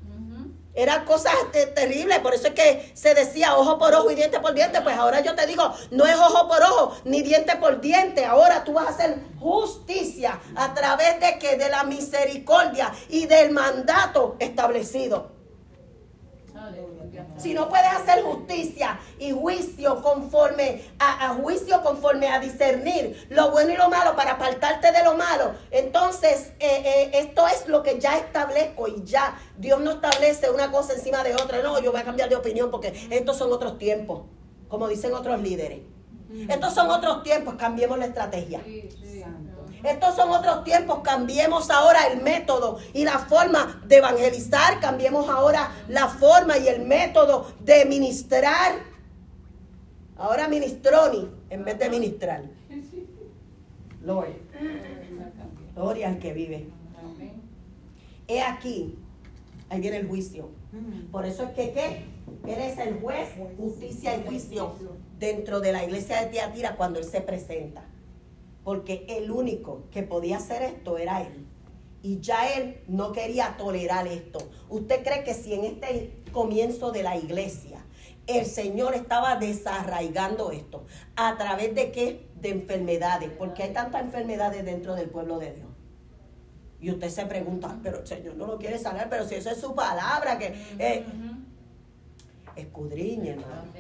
eran 0.75 1.05
cosas 1.05 1.33
terribles, 1.75 2.19
por 2.19 2.35
eso 2.35 2.49
es 2.49 2.55
que 2.55 2.93
se 2.95 3.15
decía 3.15 3.57
ojo 3.57 3.79
por 3.79 3.95
ojo 3.95 4.11
y 4.11 4.15
diente 4.15 4.41
por 4.41 4.55
diente. 4.55 4.81
Pues 4.81 4.97
ahora 4.97 5.21
yo 5.21 5.35
te 5.35 5.47
digo, 5.47 5.73
no 5.91 6.05
es 6.05 6.17
ojo 6.17 6.49
por 6.49 6.63
ojo 6.63 6.97
ni 7.05 7.23
diente 7.23 7.57
por 7.57 7.81
diente. 7.81 8.25
Ahora 8.25 8.65
tú 8.65 8.73
vas 8.73 8.87
a 8.87 8.91
hacer 8.91 9.19
justicia 9.39 10.41
a 10.57 10.75
través 10.75 11.21
de 11.21 11.39
que 11.39 11.57
de 11.57 11.69
la 11.69 11.85
misericordia 11.85 12.93
y 13.09 13.27
del 13.27 13.53
mandato 13.53 14.37
establecido. 14.39 15.33
Si 17.37 17.53
no 17.53 17.69
puedes 17.69 17.89
hacer 17.89 18.23
justicia 18.23 18.99
y 19.19 19.33
juicio 19.33 20.03
conforme 20.03 20.83
a, 20.99 21.35
juicio, 21.35 21.83
conforme 21.83 22.29
a 22.29 22.39
discernir 22.39 23.27
lo 23.31 23.51
bueno 23.51 23.73
y 23.73 23.77
lo 23.77 23.89
malo 23.91 24.15
para 24.15 24.33
apartarte 24.33 24.93
de 24.93 25.03
lo 25.03 25.17
malo, 25.17 25.55
entonces 25.71 26.53
eh, 26.61 26.83
eh, 26.85 27.11
esto 27.15 27.47
es 27.49 27.67
lo 27.69 27.83
que 27.83 27.99
ya 27.99 28.17
establezco 28.19 28.87
y 28.89 29.03
ya 29.05 29.37
Dios 29.59 29.81
no 29.81 29.93
establece 29.93 30.51
una 30.51 30.71
cosa 30.71 30.93
encima 30.93 31.23
de 31.25 31.35
otra. 31.35 31.63
No, 31.63 31.81
yo 31.81 31.91
voy 31.91 32.01
a 32.01 32.05
cambiar 32.05 32.29
de 32.29 32.37
opinión 32.37 32.71
porque 32.71 32.93
estos 33.11 33.37
son 33.37 33.53
otros 33.53 33.79
tiempos, 33.79 34.23
como 34.69 34.89
dicen 34.89 35.13
otros 35.15 35.41
líderes. 35.41 35.81
Estos 36.49 36.75
son 36.75 36.91
otros 36.91 37.23
tiempos, 37.23 37.55
cambiemos 37.55 37.99
la 37.99 38.07
estrategia. 38.07 38.61
Estos 39.85 40.17
son 40.17 40.31
otros 40.31 40.65
tiempos, 40.65 41.01
cambiemos 41.01 41.69
ahora 41.71 42.07
el 42.07 42.23
método 42.23 42.79
y 42.95 43.05
la 43.05 43.19
forma 43.19 43.83
de 43.87 43.99
evangelizar, 43.99 44.81
cambiemos 44.81 45.29
ahora 45.29 45.73
la 45.89 46.09
forma 46.09 46.57
y 46.57 46.69
el 46.69 46.87
método 46.87 47.53
de 47.61 47.85
ministrar. 47.85 48.73
Ahora 50.17 50.49
ministroni 50.49 51.29
en 51.51 51.65
vez 51.67 51.79
de 51.79 51.91
ministrar. 51.91 52.45
Gloria. 54.01 54.37
Gloria 55.75 56.09
al 56.09 56.19
que 56.19 56.33
vive. 56.33 56.67
He 58.27 58.41
aquí, 58.41 58.99
ahí 59.69 59.81
viene 59.81 59.99
el 59.99 60.09
juicio. 60.09 60.49
Por 61.13 61.27
eso 61.27 61.43
es 61.43 61.51
que, 61.51 61.73
¿qué? 61.73 62.05
Eres 62.51 62.79
el 62.79 63.01
juez, 63.01 63.29
justicia 63.59 64.17
y 64.17 64.27
juicio 64.27 64.73
dentro 65.19 65.61
de 65.61 65.73
la 65.73 65.85
iglesia 65.85 66.23
de 66.23 66.29
Tiatira 66.29 66.75
cuando 66.77 67.01
Él 67.01 67.05
se 67.05 67.21
presenta 67.21 67.85
porque 68.65 69.05
el 69.09 69.31
único 69.31 69.85
que 69.91 70.03
podía 70.03 70.39
hacer 70.39 70.63
esto 70.63 70.99
era 70.99 71.23
él. 71.23 71.47
Y 72.03 72.21
ya 72.21 72.53
él 72.53 72.83
no 72.89 73.13
quería 73.13 73.57
tolerar 73.57 74.07
esto. 74.07 74.39
¿Usted 74.69 75.03
cree 75.05 75.25
que 75.25 75.35
si 75.35 75.55
en 75.55 75.65
este 75.65 76.23
comienzo 76.33 76.91
de 76.91 77.03
la 77.03 77.17
iglesia 77.17 77.85
el 78.27 78.47
Señor 78.47 78.95
estaba 78.95 79.37
desarraigando 79.37 80.51
esto, 80.51 80.85
¿a 81.15 81.37
través 81.37 81.75
de 81.75 81.93
qué? 81.93 82.29
De 82.41 82.51
enfermedades, 82.51 83.31
porque 83.31 83.63
hay 83.63 83.73
tantas 83.73 84.03
enfermedades 84.03 84.65
dentro 84.65 84.95
del 84.95 85.09
pueblo 85.09 85.39
de 85.39 85.53
Dios. 85.53 85.69
Y 86.81 86.91
usted 86.91 87.09
se 87.09 87.25
pregunta, 87.25 87.79
pero 87.83 88.01
el 88.01 88.07
Señor 88.07 88.37
no 88.37 88.47
lo 88.47 88.59
quiere 88.59 88.79
sanar, 88.79 89.09
pero 89.09 89.27
si 89.27 89.35
esa 89.37 89.53
es 89.53 89.61
su 89.61 89.75
palabra, 89.75 90.39
que 90.39 90.55
eh, 90.79 91.05
escudriñe, 92.57 93.31
hermano, 93.31 93.73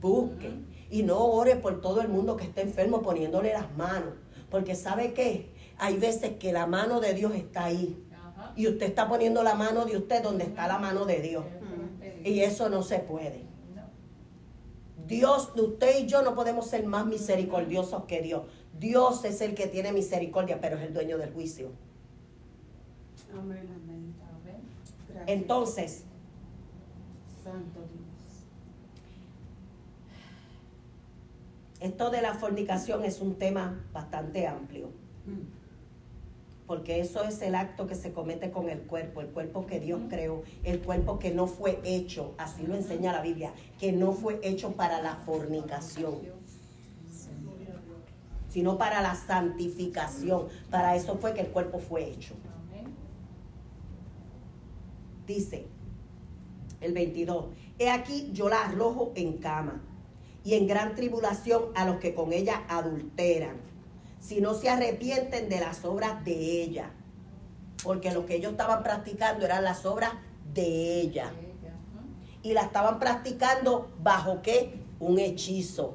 busque 0.00 0.50
y 0.90 1.02
no 1.02 1.18
ore 1.18 1.56
por 1.56 1.80
todo 1.80 2.02
el 2.02 2.08
mundo 2.08 2.36
que 2.36 2.44
esté 2.44 2.60
enfermo 2.60 3.00
poniéndole 3.00 3.52
las 3.54 3.74
manos. 3.76 4.14
Porque 4.52 4.74
sabe 4.76 5.14
qué? 5.14 5.50
Hay 5.78 5.96
veces 5.96 6.36
que 6.36 6.52
la 6.52 6.66
mano 6.66 7.00
de 7.00 7.14
Dios 7.14 7.34
está 7.34 7.64
ahí. 7.64 7.98
Y 8.54 8.68
usted 8.68 8.86
está 8.86 9.08
poniendo 9.08 9.42
la 9.42 9.54
mano 9.54 9.86
de 9.86 9.96
usted 9.96 10.22
donde 10.22 10.44
está 10.44 10.68
la 10.68 10.78
mano 10.78 11.06
de 11.06 11.20
Dios. 11.20 11.44
Y 12.22 12.40
eso 12.40 12.68
no 12.68 12.82
se 12.82 12.98
puede. 12.98 13.46
Dios, 15.08 15.52
usted 15.56 16.00
y 16.00 16.06
yo 16.06 16.22
no 16.22 16.34
podemos 16.34 16.66
ser 16.66 16.84
más 16.84 17.06
misericordiosos 17.06 18.04
que 18.04 18.20
Dios. 18.20 18.42
Dios 18.78 19.24
es 19.24 19.40
el 19.40 19.54
que 19.54 19.66
tiene 19.68 19.90
misericordia, 19.90 20.60
pero 20.60 20.76
es 20.76 20.82
el 20.82 20.92
dueño 20.92 21.16
del 21.16 21.32
juicio. 21.32 21.70
Entonces, 25.26 26.04
Santo 27.42 27.80
Esto 31.82 32.10
de 32.10 32.22
la 32.22 32.34
fornicación 32.34 33.04
es 33.04 33.20
un 33.20 33.34
tema 33.34 33.84
bastante 33.92 34.46
amplio. 34.46 34.90
Porque 36.64 37.00
eso 37.00 37.24
es 37.24 37.42
el 37.42 37.56
acto 37.56 37.88
que 37.88 37.96
se 37.96 38.12
comete 38.12 38.52
con 38.52 38.68
el 38.68 38.82
cuerpo, 38.82 39.20
el 39.20 39.26
cuerpo 39.26 39.66
que 39.66 39.80
Dios 39.80 40.00
creó, 40.08 40.44
el 40.62 40.78
cuerpo 40.78 41.18
que 41.18 41.32
no 41.32 41.48
fue 41.48 41.80
hecho, 41.82 42.34
así 42.38 42.64
lo 42.68 42.76
enseña 42.76 43.12
la 43.12 43.20
Biblia, 43.20 43.52
que 43.80 43.90
no 43.90 44.12
fue 44.12 44.38
hecho 44.44 44.76
para 44.76 45.02
la 45.02 45.16
fornicación, 45.16 46.20
sino 48.48 48.78
para 48.78 49.02
la 49.02 49.16
santificación. 49.16 50.46
Para 50.70 50.94
eso 50.94 51.16
fue 51.16 51.34
que 51.34 51.40
el 51.40 51.48
cuerpo 51.48 51.80
fue 51.80 52.04
hecho. 52.04 52.34
Dice 55.26 55.66
el 56.80 56.92
22, 56.92 57.46
he 57.80 57.90
aquí 57.90 58.30
yo 58.32 58.48
la 58.48 58.66
arrojo 58.66 59.10
en 59.16 59.38
cama 59.38 59.82
y 60.44 60.54
en 60.54 60.66
gran 60.66 60.94
tribulación 60.94 61.64
a 61.74 61.84
los 61.84 61.96
que 61.96 62.14
con 62.14 62.32
ella 62.32 62.64
adulteran, 62.68 63.56
si 64.20 64.40
no 64.40 64.54
se 64.54 64.68
arrepienten 64.68 65.48
de 65.48 65.60
las 65.60 65.84
obras 65.84 66.24
de 66.24 66.62
ella. 66.62 66.90
Porque 67.82 68.12
lo 68.12 68.26
que 68.26 68.36
ellos 68.36 68.52
estaban 68.52 68.82
practicando 68.82 69.44
eran 69.44 69.64
las 69.64 69.84
obras 69.84 70.12
de 70.54 71.00
ella. 71.00 71.32
Y 72.42 72.52
la 72.54 72.62
estaban 72.62 72.98
practicando 72.98 73.90
bajo 74.02 74.42
qué? 74.42 74.80
Un 75.00 75.18
hechizo. 75.18 75.94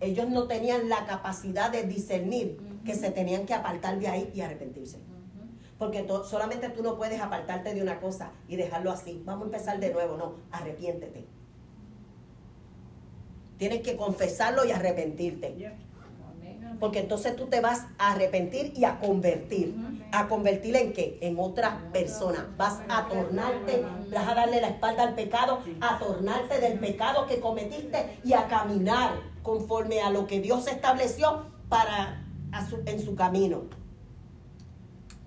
Ellos 0.00 0.28
no 0.28 0.46
tenían 0.46 0.88
la 0.88 1.06
capacidad 1.06 1.70
de 1.70 1.84
discernir 1.84 2.58
que 2.84 2.94
se 2.94 3.10
tenían 3.10 3.46
que 3.46 3.54
apartar 3.54 3.98
de 3.98 4.08
ahí 4.08 4.32
y 4.34 4.40
arrepentirse. 4.40 4.98
Porque 5.78 6.06
solamente 6.24 6.68
tú 6.68 6.82
no 6.82 6.96
puedes 6.96 7.20
apartarte 7.20 7.74
de 7.74 7.82
una 7.82 8.00
cosa 8.00 8.32
y 8.48 8.56
dejarlo 8.56 8.90
así. 8.90 9.22
Vamos 9.24 9.44
a 9.44 9.46
empezar 9.46 9.80
de 9.80 9.92
nuevo. 9.92 10.16
No, 10.16 10.36
arrepiéntete. 10.50 11.26
Tienes 13.62 13.82
que 13.82 13.94
confesarlo 13.96 14.64
y 14.64 14.72
arrepentirte. 14.72 15.72
Porque 16.80 16.98
entonces 16.98 17.36
tú 17.36 17.46
te 17.46 17.60
vas 17.60 17.86
a 17.96 18.10
arrepentir 18.10 18.72
y 18.76 18.84
a 18.84 18.98
convertir. 18.98 19.76
¿A 20.10 20.26
convertir 20.26 20.74
en 20.74 20.92
qué? 20.92 21.16
En 21.20 21.38
otra 21.38 21.78
persona. 21.92 22.52
Vas 22.56 22.80
a 22.88 23.06
tornarte, 23.06 23.84
vas 24.12 24.28
a 24.28 24.34
darle 24.34 24.60
la 24.60 24.66
espalda 24.66 25.04
al 25.04 25.14
pecado, 25.14 25.60
a 25.80 26.00
tornarte 26.00 26.58
del 26.58 26.80
pecado 26.80 27.28
que 27.28 27.38
cometiste 27.38 28.18
y 28.24 28.32
a 28.32 28.48
caminar 28.48 29.12
conforme 29.44 30.00
a 30.00 30.10
lo 30.10 30.26
que 30.26 30.40
Dios 30.40 30.66
estableció 30.66 31.46
para 31.68 32.26
en 32.84 33.00
su 33.00 33.14
camino. 33.14 33.62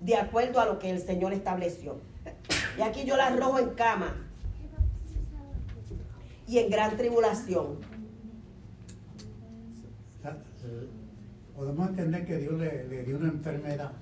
De 0.02 0.14
acuerdo 0.14 0.60
a 0.60 0.66
lo 0.66 0.78
que 0.78 0.90
el 0.90 1.00
Señor 1.00 1.32
estableció. 1.32 2.02
Y 2.76 2.82
aquí 2.82 3.04
yo 3.04 3.16
la 3.16 3.28
arrojo 3.28 3.58
en 3.60 3.70
cama 3.70 4.14
y 6.46 6.58
en 6.58 6.68
gran 6.68 6.98
tribulación 6.98 7.78
podemos 11.56 11.88
entender 11.88 12.26
que 12.26 12.36
Dios 12.36 12.54
le, 12.58 13.02
dio 13.04 13.16
una 13.16 13.28
enfermedad. 13.28 13.92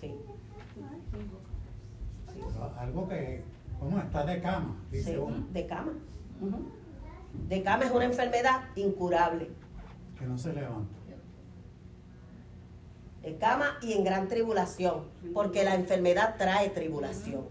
Sí. 0.00 0.14
Algo 2.78 3.08
que, 3.08 3.42
¿cómo 3.78 3.98
está 3.98 4.24
de 4.24 4.40
cama? 4.40 4.76
Dice 4.90 5.18
uno. 5.18 5.46
De 5.52 5.66
cama. 5.66 5.92
De 7.48 7.62
cama 7.62 7.84
es 7.84 7.90
una 7.90 8.04
enfermedad 8.06 8.62
incurable. 8.74 9.50
Que 10.18 10.26
no 10.26 10.38
se 10.38 10.52
levanta. 10.52 10.94
De 13.22 13.36
cama 13.36 13.78
y 13.80 13.94
en 13.94 14.04
gran 14.04 14.28
tribulación, 14.28 15.04
porque 15.32 15.64
la 15.64 15.74
enfermedad 15.74 16.36
trae 16.36 16.70
tribulación. 16.70 17.46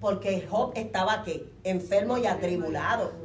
Porque 0.00 0.46
Job 0.48 0.72
estaba 0.76 1.14
aquí, 1.14 1.44
enfermo 1.64 2.18
y 2.18 2.26
atribulado 2.26 3.21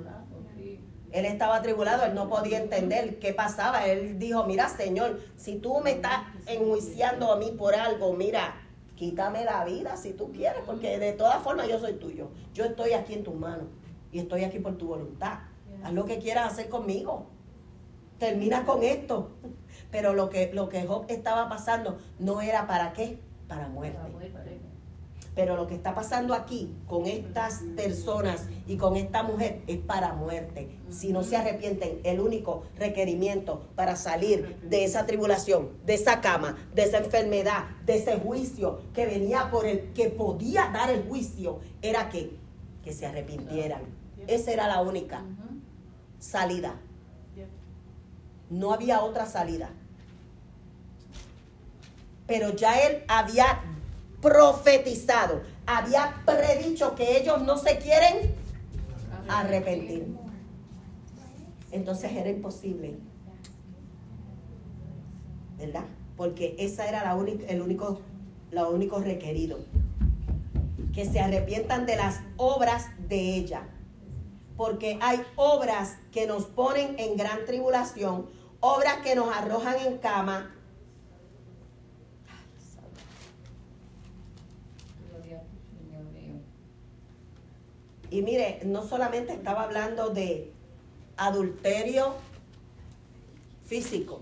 él 1.17 1.25
estaba 1.25 1.55
atribulado, 1.55 2.05
él 2.05 2.13
no 2.13 2.29
podía 2.29 2.59
entender 2.59 3.17
qué 3.19 3.33
pasaba. 3.33 3.85
Él 3.87 4.19
dijo, 4.19 4.43
mira 4.45 4.69
Señor, 4.69 5.19
si 5.35 5.55
tú 5.55 5.79
me 5.79 5.91
estás 5.91 6.21
enjuiciando 6.45 7.31
a 7.31 7.37
mí 7.37 7.53
por 7.57 7.73
algo, 7.75 8.13
mira, 8.13 8.55
quítame 8.95 9.43
la 9.43 9.65
vida 9.65 9.97
si 9.97 10.13
tú 10.13 10.31
quieres, 10.31 10.61
porque 10.65 10.99
de 10.99 11.13
todas 11.13 11.41
formas 11.41 11.67
yo 11.67 11.79
soy 11.79 11.93
tuyo. 11.93 12.29
Yo 12.53 12.65
estoy 12.65 12.93
aquí 12.93 13.13
en 13.13 13.23
tus 13.23 13.35
manos 13.35 13.67
y 14.11 14.19
estoy 14.19 14.43
aquí 14.43 14.59
por 14.59 14.77
tu 14.77 14.87
voluntad. 14.87 15.39
Haz 15.83 15.93
lo 15.93 16.05
que 16.05 16.19
quieras 16.19 16.53
hacer 16.53 16.69
conmigo. 16.69 17.27
Termina 18.19 18.65
con 18.65 18.83
esto. 18.83 19.31
Pero 19.91 20.13
lo 20.13 20.29
que, 20.29 20.51
lo 20.53 20.69
que 20.69 20.85
Job 20.85 21.05
estaba 21.07 21.49
pasando 21.49 21.97
no 22.19 22.41
era 22.41 22.67
para 22.67 22.93
qué, 22.93 23.19
para 23.47 23.67
muerte. 23.69 23.97
Pero 25.37 25.55
lo 25.55 25.67
que 25.67 25.75
está 25.75 25.93
pasando 25.93 26.33
aquí 26.33 26.73
con 26.87 27.05
estas 27.05 27.61
personas 27.75 28.47
y 28.65 28.75
con 28.75 28.95
esta 28.95 29.21
mujer 29.21 29.61
es 29.67 29.77
para 29.77 30.13
muerte. 30.13 30.79
Si 30.89 31.13
no 31.13 31.21
se 31.21 31.37
arrepienten, 31.37 31.99
el 32.03 32.19
único 32.19 32.63
requerimiento 32.75 33.61
para 33.75 33.95
salir 33.95 34.57
de 34.63 34.83
esa 34.83 35.05
tribulación, 35.05 35.69
de 35.85 35.93
esa 35.93 36.21
cama, 36.21 36.57
de 36.73 36.85
esa 36.85 36.97
enfermedad, 36.97 37.65
de 37.85 37.97
ese 37.97 38.17
juicio 38.17 38.81
que 38.95 39.05
venía 39.05 39.51
por 39.51 39.67
el 39.67 39.93
que 39.93 40.09
podía 40.09 40.71
dar 40.73 40.89
el 40.89 41.07
juicio, 41.07 41.59
era 41.83 42.09
que, 42.09 42.31
que 42.83 42.91
se 42.91 43.05
arrepintieran. 43.05 43.83
Esa 44.25 44.51
era 44.53 44.67
la 44.67 44.81
única 44.81 45.21
salida. 46.17 46.73
No 48.49 48.73
había 48.73 49.03
otra 49.03 49.27
salida. 49.27 49.69
Pero 52.25 52.55
ya 52.55 52.79
él 52.79 53.03
había 53.07 53.76
profetizado, 54.21 55.41
había 55.65 56.21
predicho 56.25 56.95
que 56.95 57.17
ellos 57.17 57.41
no 57.43 57.57
se 57.57 57.77
quieren 57.77 58.33
arrepentir. 59.27 60.15
Entonces 61.71 62.11
era 62.13 62.29
imposible. 62.29 62.95
¿Verdad? 65.57 65.83
Porque 66.15 66.55
esa 66.59 66.87
era 66.87 67.03
la 67.03 67.15
única, 67.15 67.45
el 67.47 67.61
único, 67.61 68.01
lo 68.51 68.69
único 68.69 68.99
requerido. 68.99 69.59
que 70.93 71.05
se 71.05 71.19
arrepientan 71.19 71.85
de 71.85 71.95
las 71.95 72.21
obras 72.37 72.87
de 73.07 73.35
ella. 73.35 73.67
Porque 74.55 74.97
hay 74.99 75.21
obras 75.35 75.97
que 76.11 76.25
nos 76.25 76.45
ponen 76.45 76.95
en 76.97 77.15
gran 77.17 77.45
tribulación, 77.45 78.31
obras 78.61 78.97
que 79.03 79.13
nos 79.15 79.27
arrojan 79.35 79.75
en 79.85 79.99
cama. 79.99 80.55
Y 88.09 88.21
mire, 88.21 88.61
no 88.63 88.83
solamente 88.83 89.33
estaba 89.33 89.63
hablando 89.63 90.09
de 90.09 90.51
adulterio 91.17 92.13
físico, 93.65 94.21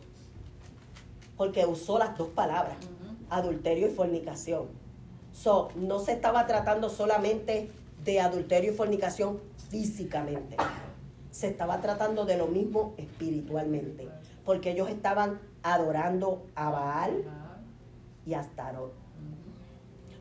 porque 1.38 1.66
usó 1.66 1.99
las 1.99 2.18
dos 2.18 2.30
palabras, 2.30 2.78
adulterio 3.30 3.88
y 3.88 3.91
fornicación. 3.91 4.68
So, 5.32 5.70
no 5.76 5.99
se 5.99 6.14
estaba 6.14 6.48
tratando 6.48 6.90
solamente 6.90 7.70
de 8.03 8.22
adulterio 8.22 8.72
y 8.72 8.76
fornicación 8.76 9.40
físicamente. 9.70 10.56
Se 11.30 11.48
estaba 11.48 11.82
tratando 11.82 12.26
de 12.26 12.38
lo 12.38 12.48
mismo 12.48 12.94
espiritualmente. 12.98 14.07
Porque 14.45 14.72
ellos 14.72 14.90
estaban 14.90 15.41
adorando 15.64 16.45
a 16.56 16.70
Baal 16.70 17.24
y 18.26 18.34
a 18.34 18.40
Astarot. 18.40 18.94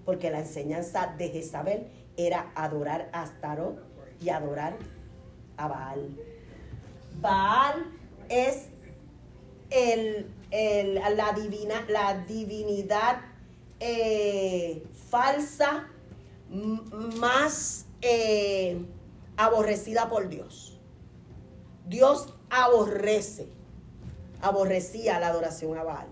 Porque 0.04 0.30
la 0.30 0.40
enseñanza 0.40 1.14
de 1.16 1.28
Jezabel 1.28 1.86
era 2.16 2.52
adorar 2.54 3.10
a 3.12 3.22
Astarot 3.22 3.78
y 4.20 4.28
adorar 4.30 4.76
a 5.56 5.68
Baal. 5.68 6.16
Baal 7.20 7.86
es 8.28 8.68
el, 9.70 10.30
la, 10.50 11.32
divina, 11.32 11.84
la 11.88 12.18
divinidad 12.26 13.20
eh, 13.80 14.84
falsa 15.08 15.88
más 17.18 17.86
eh, 18.02 18.84
aborrecida 19.36 20.08
por 20.08 20.28
Dios. 20.28 20.78
Dios 21.86 22.34
aborrece, 22.50 23.48
aborrecía 24.40 25.18
la 25.18 25.28
adoración 25.28 25.76
a 25.76 25.82
Baal. 25.82 26.08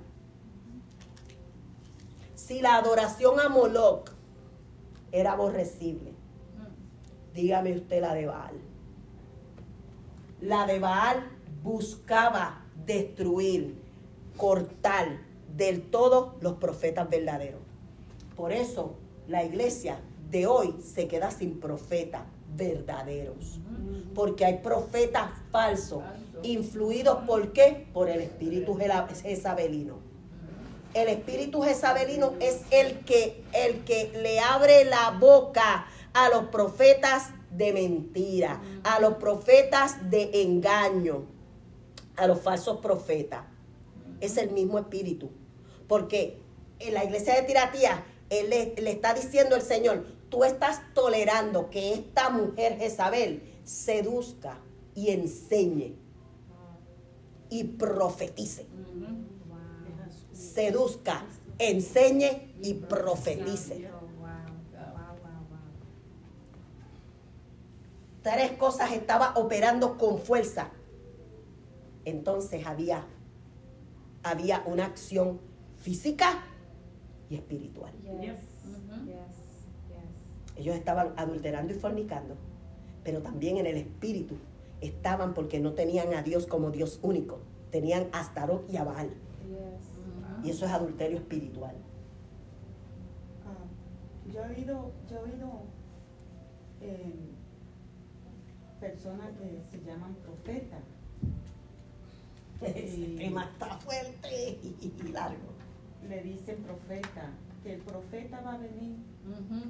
Si 2.34 2.60
la 2.60 2.76
adoración 2.76 3.40
a 3.40 3.48
Moloch 3.48 4.11
era 5.12 5.32
aborrecible, 5.32 6.12
dígame 7.34 7.74
usted 7.74 8.00
la 8.00 8.14
de 8.14 8.26
Baal. 8.26 8.54
La 10.40 10.66
de 10.66 10.78
Baal 10.78 11.30
buscaba 11.62 12.64
destruir, 12.84 13.76
cortar 14.36 15.20
del 15.56 15.82
todo 15.82 16.36
los 16.40 16.54
profetas 16.54 17.08
verdaderos. 17.08 17.60
Por 18.34 18.52
eso 18.52 18.96
la 19.28 19.44
iglesia 19.44 20.00
de 20.30 20.46
hoy 20.46 20.74
se 20.82 21.06
queda 21.06 21.30
sin 21.30 21.60
profetas 21.60 22.22
verdaderos. 22.56 23.60
Porque 24.14 24.44
hay 24.44 24.58
profetas 24.58 25.30
falsos, 25.50 26.02
influidos 26.42 27.24
por 27.26 27.52
qué? 27.52 27.86
Por 27.92 28.08
el 28.08 28.20
espíritu 28.20 28.76
jezabelino. 29.22 30.11
El 30.94 31.08
espíritu 31.08 31.62
jezabelino 31.62 32.34
es 32.40 32.60
el 32.70 33.00
que, 33.00 33.42
el 33.54 33.84
que 33.84 34.12
le 34.14 34.40
abre 34.40 34.84
la 34.84 35.10
boca 35.18 35.86
a 36.12 36.28
los 36.28 36.44
profetas 36.48 37.30
de 37.50 37.72
mentira, 37.72 38.60
a 38.84 39.00
los 39.00 39.14
profetas 39.14 40.10
de 40.10 40.42
engaño, 40.42 41.24
a 42.16 42.26
los 42.26 42.40
falsos 42.40 42.78
profetas. 42.80 43.44
Es 44.20 44.36
el 44.36 44.50
mismo 44.50 44.78
espíritu. 44.78 45.30
Porque 45.88 46.40
en 46.78 46.94
la 46.94 47.04
iglesia 47.04 47.36
de 47.36 47.42
Tiratía, 47.42 48.04
le, 48.30 48.74
le 48.76 48.90
está 48.90 49.14
diciendo 49.14 49.56
el 49.56 49.62
Señor, 49.62 50.04
tú 50.28 50.44
estás 50.44 50.80
tolerando 50.94 51.70
que 51.70 51.94
esta 51.94 52.30
mujer 52.30 52.78
Jezabel 52.78 53.42
seduzca 53.64 54.58
y 54.94 55.10
enseñe 55.10 55.96
y 57.50 57.64
profetice. 57.64 58.66
Seduzca, 60.52 61.24
enseñe 61.58 62.52
y 62.62 62.74
profetice. 62.74 63.88
Tres 68.22 68.52
cosas 68.52 68.92
estaba 68.92 69.32
operando 69.36 69.96
con 69.96 70.18
fuerza. 70.18 70.70
Entonces 72.04 72.66
había, 72.66 73.06
había 74.22 74.62
una 74.66 74.86
acción 74.86 75.40
física 75.78 76.42
y 77.30 77.36
espiritual. 77.36 77.92
Ellos 80.56 80.76
estaban 80.76 81.14
adulterando 81.16 81.72
y 81.72 81.76
fornicando, 81.76 82.36
pero 83.02 83.22
también 83.22 83.56
en 83.56 83.66
el 83.66 83.76
espíritu 83.78 84.36
estaban 84.82 85.32
porque 85.32 85.60
no 85.60 85.72
tenían 85.72 86.12
a 86.12 86.22
Dios 86.22 86.46
como 86.46 86.70
Dios 86.70 86.98
único, 87.02 87.40
tenían 87.70 88.08
a 88.12 88.20
Astarot 88.20 88.70
y 88.70 88.76
a 88.76 88.84
Baal. 88.84 89.10
Y 90.42 90.50
eso 90.50 90.66
es 90.66 90.72
adulterio 90.72 91.18
espiritual. 91.18 91.76
Ah, 93.46 94.30
yo 94.32 94.44
he 94.44 94.56
oído, 94.56 94.92
yo 95.08 95.16
he 95.18 95.30
oído 95.30 95.62
eh, 96.80 97.30
personas 98.80 99.28
que 99.38 99.62
se 99.70 99.84
llaman 99.84 100.14
profetas. 100.16 100.82
Ese 102.62 103.16
tema 103.16 103.44
está 103.44 103.76
fuerte 103.78 104.58
y 104.62 105.12
largo. 105.12 105.52
Le 106.08 106.22
dicen 106.22 106.56
profeta, 106.64 107.30
que 107.62 107.74
el 107.74 107.80
profeta 107.80 108.40
va 108.40 108.54
a 108.54 108.58
venir 108.58 108.96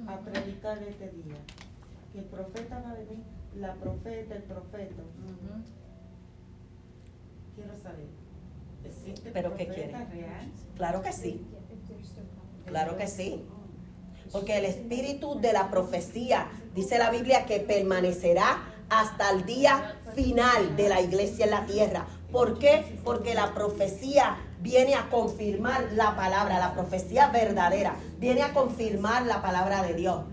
a 0.07 0.19
predicar 0.19 0.81
este 0.81 1.11
día. 1.11 1.37
Que 2.11 2.19
el 2.19 2.25
profeta 2.25 2.79
va 2.79 2.91
a 2.91 2.95
venir, 2.95 3.23
la 3.55 3.75
profeta, 3.75 4.35
el 4.35 4.43
profeta. 4.43 5.03
Quiero 7.55 7.77
saber, 7.77 8.07
¿existe 8.07 8.22
¿Pero 9.33 9.55
qué 9.55 9.67
quiere? 9.67 9.93
Claro 10.75 11.01
que 11.01 11.11
sí. 11.11 11.45
Claro 12.65 12.97
que 12.97 13.07
sí. 13.07 13.43
Porque 14.31 14.57
el 14.57 14.65
espíritu 14.65 15.39
de 15.39 15.53
la 15.53 15.69
profecía, 15.69 16.49
dice 16.73 16.97
la 16.97 17.11
Biblia, 17.11 17.45
que 17.45 17.59
permanecerá 17.59 18.63
hasta 18.89 19.29
el 19.31 19.45
día 19.45 19.95
final 20.15 20.75
de 20.75 20.89
la 20.89 21.01
iglesia 21.01 21.45
en 21.45 21.51
la 21.51 21.65
tierra. 21.65 22.07
¿Por 22.31 22.57
qué? 22.57 22.99
Porque 23.03 23.35
la 23.35 23.53
profecía 23.53 24.37
viene 24.59 24.95
a 24.95 25.09
confirmar 25.09 25.91
la 25.93 26.15
palabra, 26.15 26.57
la 26.57 26.73
profecía 26.73 27.27
verdadera, 27.27 27.95
viene 28.17 28.41
a 28.41 28.53
confirmar 28.53 29.25
la 29.25 29.41
palabra 29.41 29.83
de 29.83 29.93
Dios. 29.93 30.23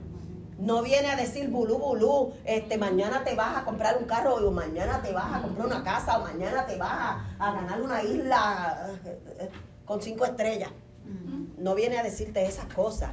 No 0.61 0.83
viene 0.83 1.09
a 1.09 1.17
decir 1.17 1.49
bulú, 1.49 1.79
bulú, 1.79 2.35
este, 2.45 2.77
mañana 2.77 3.25
te 3.25 3.35
vas 3.35 3.57
a 3.57 3.65
comprar 3.65 3.97
un 3.97 4.05
carro 4.05 4.35
o 4.35 4.51
mañana 4.51 5.01
te 5.01 5.11
vas 5.11 5.35
a 5.35 5.41
comprar 5.41 5.67
una 5.67 5.83
casa 5.83 6.19
o 6.19 6.23
mañana 6.23 6.67
te 6.67 6.77
vas 6.77 7.17
a, 7.39 7.53
ganar 7.53 7.81
una 7.81 8.03
isla 8.03 8.91
eh, 9.07 9.21
eh, 9.41 9.51
con 9.87 10.03
cinco 10.03 10.27
estrellas. 10.27 10.71
No 11.57 11.75
viene 11.75 11.99
a 11.99 12.03
decirte 12.03 12.45
esas 12.45 12.67
cosas. 12.73 13.11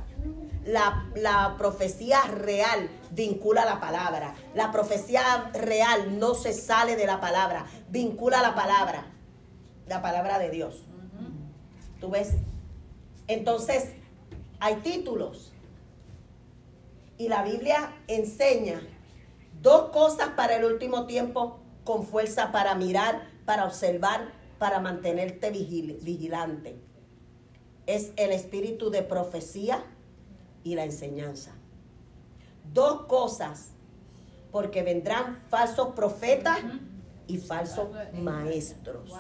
La, 0.66 1.10
la, 1.16 1.56
profecía 1.58 2.22
real 2.24 2.90
vincula 3.12 3.64
la 3.64 3.80
palabra. 3.80 4.36
La 4.54 4.72
profecía 4.72 5.50
real 5.54 6.20
no 6.20 6.36
se 6.36 6.52
sale 6.54 6.98
de 6.98 7.06
la 7.06 7.22
palabra, 7.22 7.66
vincula 7.90 8.42
la 8.42 8.56
palabra, 8.56 9.06
la 9.88 10.02
palabra 10.02 10.38
de 10.38 10.50
Dios. 10.50 10.86
¿Tú 12.02 12.10
ves? 12.10 12.34
Entonces, 13.28 13.94
hay 14.60 14.76
títulos. 14.78 15.54
Y 17.18 17.30
la 17.30 17.44
Biblia 17.44 17.96
enseña 18.08 18.82
dos 19.62 19.90
cosas 19.90 20.30
para 20.36 20.56
el 20.56 20.66
último 20.66 21.08
tiempo 21.08 21.60
con 21.84 22.06
fuerza 22.06 22.52
para 22.52 22.76
mirar, 22.76 23.28
para 23.46 23.66
observar, 23.66 24.32
para 24.60 24.80
mantenerte 24.80 25.52
vigilante. 25.52 26.80
Es 27.86 28.12
el 28.18 28.32
espíritu 28.32 28.90
de 28.90 29.02
profecía 29.02 29.84
y 30.64 30.76
la 30.76 30.84
enseñanza. 30.84 31.54
Dos 32.74 33.06
cosas, 33.06 33.72
porque 34.52 34.84
vendrán 34.84 35.44
falsos 35.50 35.90
profetas 35.96 36.60
y 37.28 37.38
falsos 37.38 37.88
maestros. 38.14 39.12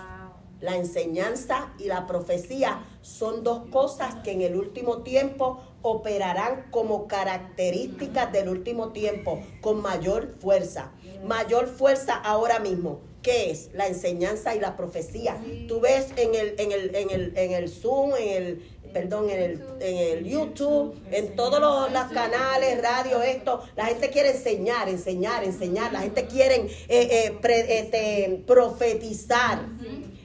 La 0.60 0.76
enseñanza 0.76 1.74
y 1.78 1.86
la 1.86 2.08
profecía 2.08 2.84
son 3.02 3.44
dos 3.44 3.68
cosas 3.70 4.16
que 4.24 4.32
en 4.32 4.42
el 4.42 4.56
último 4.56 5.04
tiempo 5.04 5.62
operarán 5.90 6.68
como 6.72 7.08
características 7.08 8.32
del 8.32 8.50
último 8.50 8.92
tiempo 8.92 9.42
con 9.62 9.82
mayor 9.82 10.36
fuerza. 10.40 10.92
Mayor 11.26 11.68
fuerza 11.68 12.16
ahora 12.16 12.60
mismo. 12.60 13.02
¿Qué 13.22 13.52
es? 13.52 13.72
La 13.74 13.88
enseñanza 13.88 14.56
y 14.56 14.60
la 14.60 14.78
profecía. 14.78 15.38
Tú 15.68 15.82
ves 15.82 16.08
en 16.16 16.36
el, 16.36 16.56
en 16.60 16.72
el, 16.72 16.96
en 16.96 17.10
el, 17.10 17.38
en 17.38 17.52
el 17.52 17.70
Zoom, 17.70 18.12
en 18.16 18.44
el, 18.44 18.78
perdón, 18.94 19.30
en 19.30 19.42
el, 19.42 19.64
en 19.80 19.98
el 19.98 20.26
YouTube, 20.26 20.96
en 21.12 21.36
todos 21.36 21.60
los, 21.60 22.04
canales, 22.12 22.82
radio, 22.82 23.22
esto, 23.22 23.62
la 23.76 23.86
gente 23.86 24.10
quiere 24.10 24.32
enseñar, 24.32 24.88
enseñar, 24.88 25.44
enseñar, 25.44 25.92
la 25.92 26.02
gente 26.02 26.26
quiere 26.28 26.68
eh, 26.88 27.32
eh, 27.44 27.66
este, 27.70 28.44
profetizar. 28.46 29.66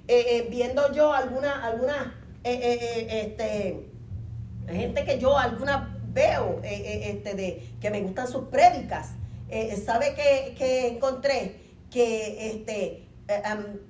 Eh, 0.09 0.49
viendo 0.51 0.93
yo 0.93 1.13
alguna, 1.13 1.65
alguna, 1.65 2.21
eh, 2.45 3.92
este, 4.67 4.75
gente 4.75 5.05
que 5.05 5.19
yo, 5.19 5.39
algunas 5.39 5.89
veo 6.13 6.61
eh, 6.63 6.75
eh, 6.75 7.11
este, 7.11 7.35
de, 7.35 7.77
que 7.81 7.91
me 7.91 8.01
gustan 8.01 8.29
sus 8.29 8.45
prédicas. 8.45 9.11
Eh, 9.49 9.77
¿Sabe 9.85 10.15
que, 10.15 10.55
que 10.57 10.89
encontré? 10.89 11.61
Que 11.91 12.51
este, 12.51 13.09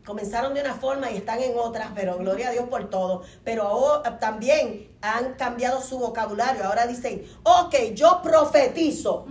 comenzaron 0.05 0.55
de 0.55 0.61
una 0.61 0.75
forma 0.75 1.11
y 1.11 1.17
están 1.17 1.41
en 1.41 1.57
otras, 1.57 1.91
pero 1.95 2.19
gloria 2.19 2.49
a 2.49 2.53
Dios 2.53 2.69
por 2.69 2.91
todo. 2.91 3.23
Pero 3.45 3.63
ahora, 3.63 4.19
también 4.19 4.97
han 5.01 5.35
cambiado 5.35 5.81
su 5.81 5.99
vocabulario. 5.99 6.65
Ahora 6.65 6.87
dicen, 6.87 7.25
ok, 7.43 7.75
yo 7.95 8.21
profetizo. 8.23 9.27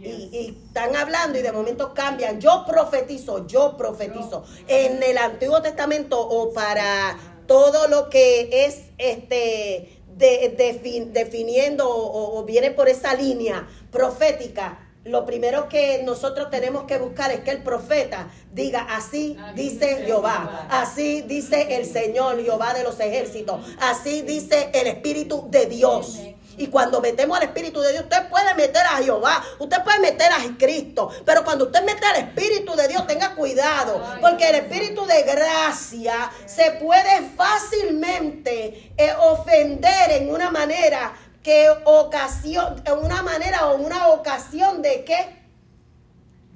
Y, 0.00 0.56
están 0.66 0.94
hablando 0.94 1.38
y 1.38 1.42
de 1.42 1.50
momento 1.50 1.92
cambian. 1.92 2.40
Yo 2.40 2.64
profetizo, 2.66 3.46
yo 3.46 3.76
profetizo. 3.76 4.44
En 4.68 5.02
el 5.02 5.18
Antiguo 5.18 5.60
Testamento 5.60 6.20
o 6.20 6.52
para 6.52 7.16
todo 7.48 7.88
lo 7.88 8.08
que 8.10 8.66
es 8.66 8.82
este 8.98 9.98
de, 10.16 11.08
definiendo 11.12 11.88
o, 11.88 12.44
viene 12.44 12.70
por 12.70 12.88
esa 12.88 13.14
línea 13.14 13.66
profética, 13.90 14.78
lo 15.04 15.24
primero 15.24 15.68
que 15.68 16.02
nosotros 16.04 16.50
tenemos 16.50 16.84
que 16.84 16.98
buscar 16.98 17.32
es 17.32 17.40
que 17.40 17.50
el 17.50 17.62
profeta 17.62 18.28
diga, 18.52 18.86
así 18.90 19.38
dice 19.54 20.02
Jehová, 20.04 20.66
así 20.70 21.22
dice 21.22 21.76
el 21.76 21.86
Señor 21.86 22.42
Jehová 22.42 22.74
de 22.74 22.84
los 22.84 23.00
ejércitos, 23.00 23.64
así 23.80 24.22
dice 24.22 24.70
el 24.74 24.86
Espíritu 24.86 25.46
de 25.50 25.66
Dios. 25.66 26.18
Y 26.58 26.66
cuando 26.66 27.00
metemos 27.00 27.36
al 27.38 27.44
Espíritu 27.44 27.80
de 27.80 27.92
Dios, 27.92 28.02
usted 28.02 28.28
puede 28.28 28.52
meter 28.56 28.84
a 28.84 28.96
Jehová, 28.96 29.42
usted 29.60 29.82
puede 29.84 30.00
meter 30.00 30.32
a 30.32 30.38
Cristo. 30.58 31.08
Pero 31.24 31.44
cuando 31.44 31.66
usted 31.66 31.84
mete 31.84 32.04
al 32.04 32.16
Espíritu 32.16 32.74
de 32.74 32.88
Dios, 32.88 33.06
tenga 33.06 33.36
cuidado. 33.36 34.02
Porque 34.20 34.48
el 34.48 34.56
Espíritu 34.56 35.06
de 35.06 35.22
gracia 35.22 36.30
se 36.46 36.72
puede 36.72 37.30
fácilmente 37.36 38.92
eh, 38.96 39.12
ofender 39.20 40.10
en 40.10 40.30
una 40.30 40.50
manera 40.50 41.12
que 41.44 41.70
ocasión, 41.84 42.82
en 42.84 43.04
una 43.04 43.22
manera 43.22 43.68
o 43.68 43.76
una 43.76 44.08
ocasión 44.08 44.82
de 44.82 45.04
qué? 45.04 45.38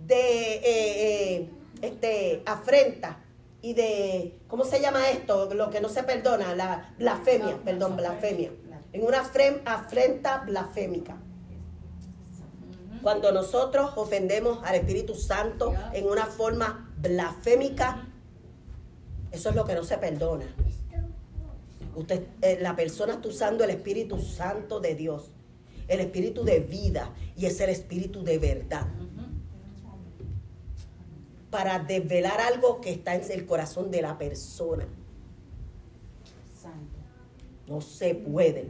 De 0.05 0.55
eh, 0.55 0.63
eh, 0.65 1.51
este, 1.81 2.43
afrenta 2.45 3.21
y 3.63 3.75
de, 3.75 4.41
¿cómo 4.49 4.65
se 4.65 4.81
llama 4.81 5.11
esto? 5.11 5.55
Lo 5.55 5.71
que 5.71 5.81
no 5.81 5.89
se 5.89 6.03
perdona, 6.03 6.57
la 6.57 6.93
blasfemia, 6.99 7.57
perdón, 7.65 7.97
blasfemia 7.97 8.51
en 8.93 9.05
una 9.05 9.21
afrenta 9.21 10.39
blasfémica. 10.39 11.17
Cuando 13.03 13.33
nosotros 13.33 13.93
ofendemos 13.97 14.63
al 14.65 14.77
Espíritu 14.77 15.15
Santo 15.15 15.75
en 15.93 16.07
una 16.07 16.27
forma 16.27 16.93
blasfémica, 16.99 18.07
eso 19.33 19.49
es 19.49 19.57
lo 19.57 19.65
que 19.65 19.75
no 19.75 19.83
se 19.83 19.99
perdona. 19.99 20.47
Usted, 21.97 22.27
eh, 22.41 22.59
la 22.61 22.77
persona 22.77 23.15
está 23.15 23.29
usando 23.29 23.65
el 23.65 23.71
Espíritu 23.71 24.19
Santo 24.19 24.79
de 24.79 24.95
Dios, 24.95 25.31
el 25.89 26.01
Espíritu 26.01 26.45
de 26.45 26.61
vida 26.61 27.13
y 27.37 27.47
es 27.47 27.61
el 27.61 27.71
Espíritu 27.71 28.23
de 28.23 28.39
verdad. 28.39 28.87
Para 31.51 31.81
desvelar 31.81 32.41
algo 32.41 32.81
que 32.81 32.93
está 32.93 33.15
en 33.15 33.31
el 33.31 33.47
corazón 33.47 33.91
de 33.91 34.01
la 34.01 34.17
persona. 34.17 34.87
No 37.67 37.81
se 37.81 38.15
puede. 38.15 38.67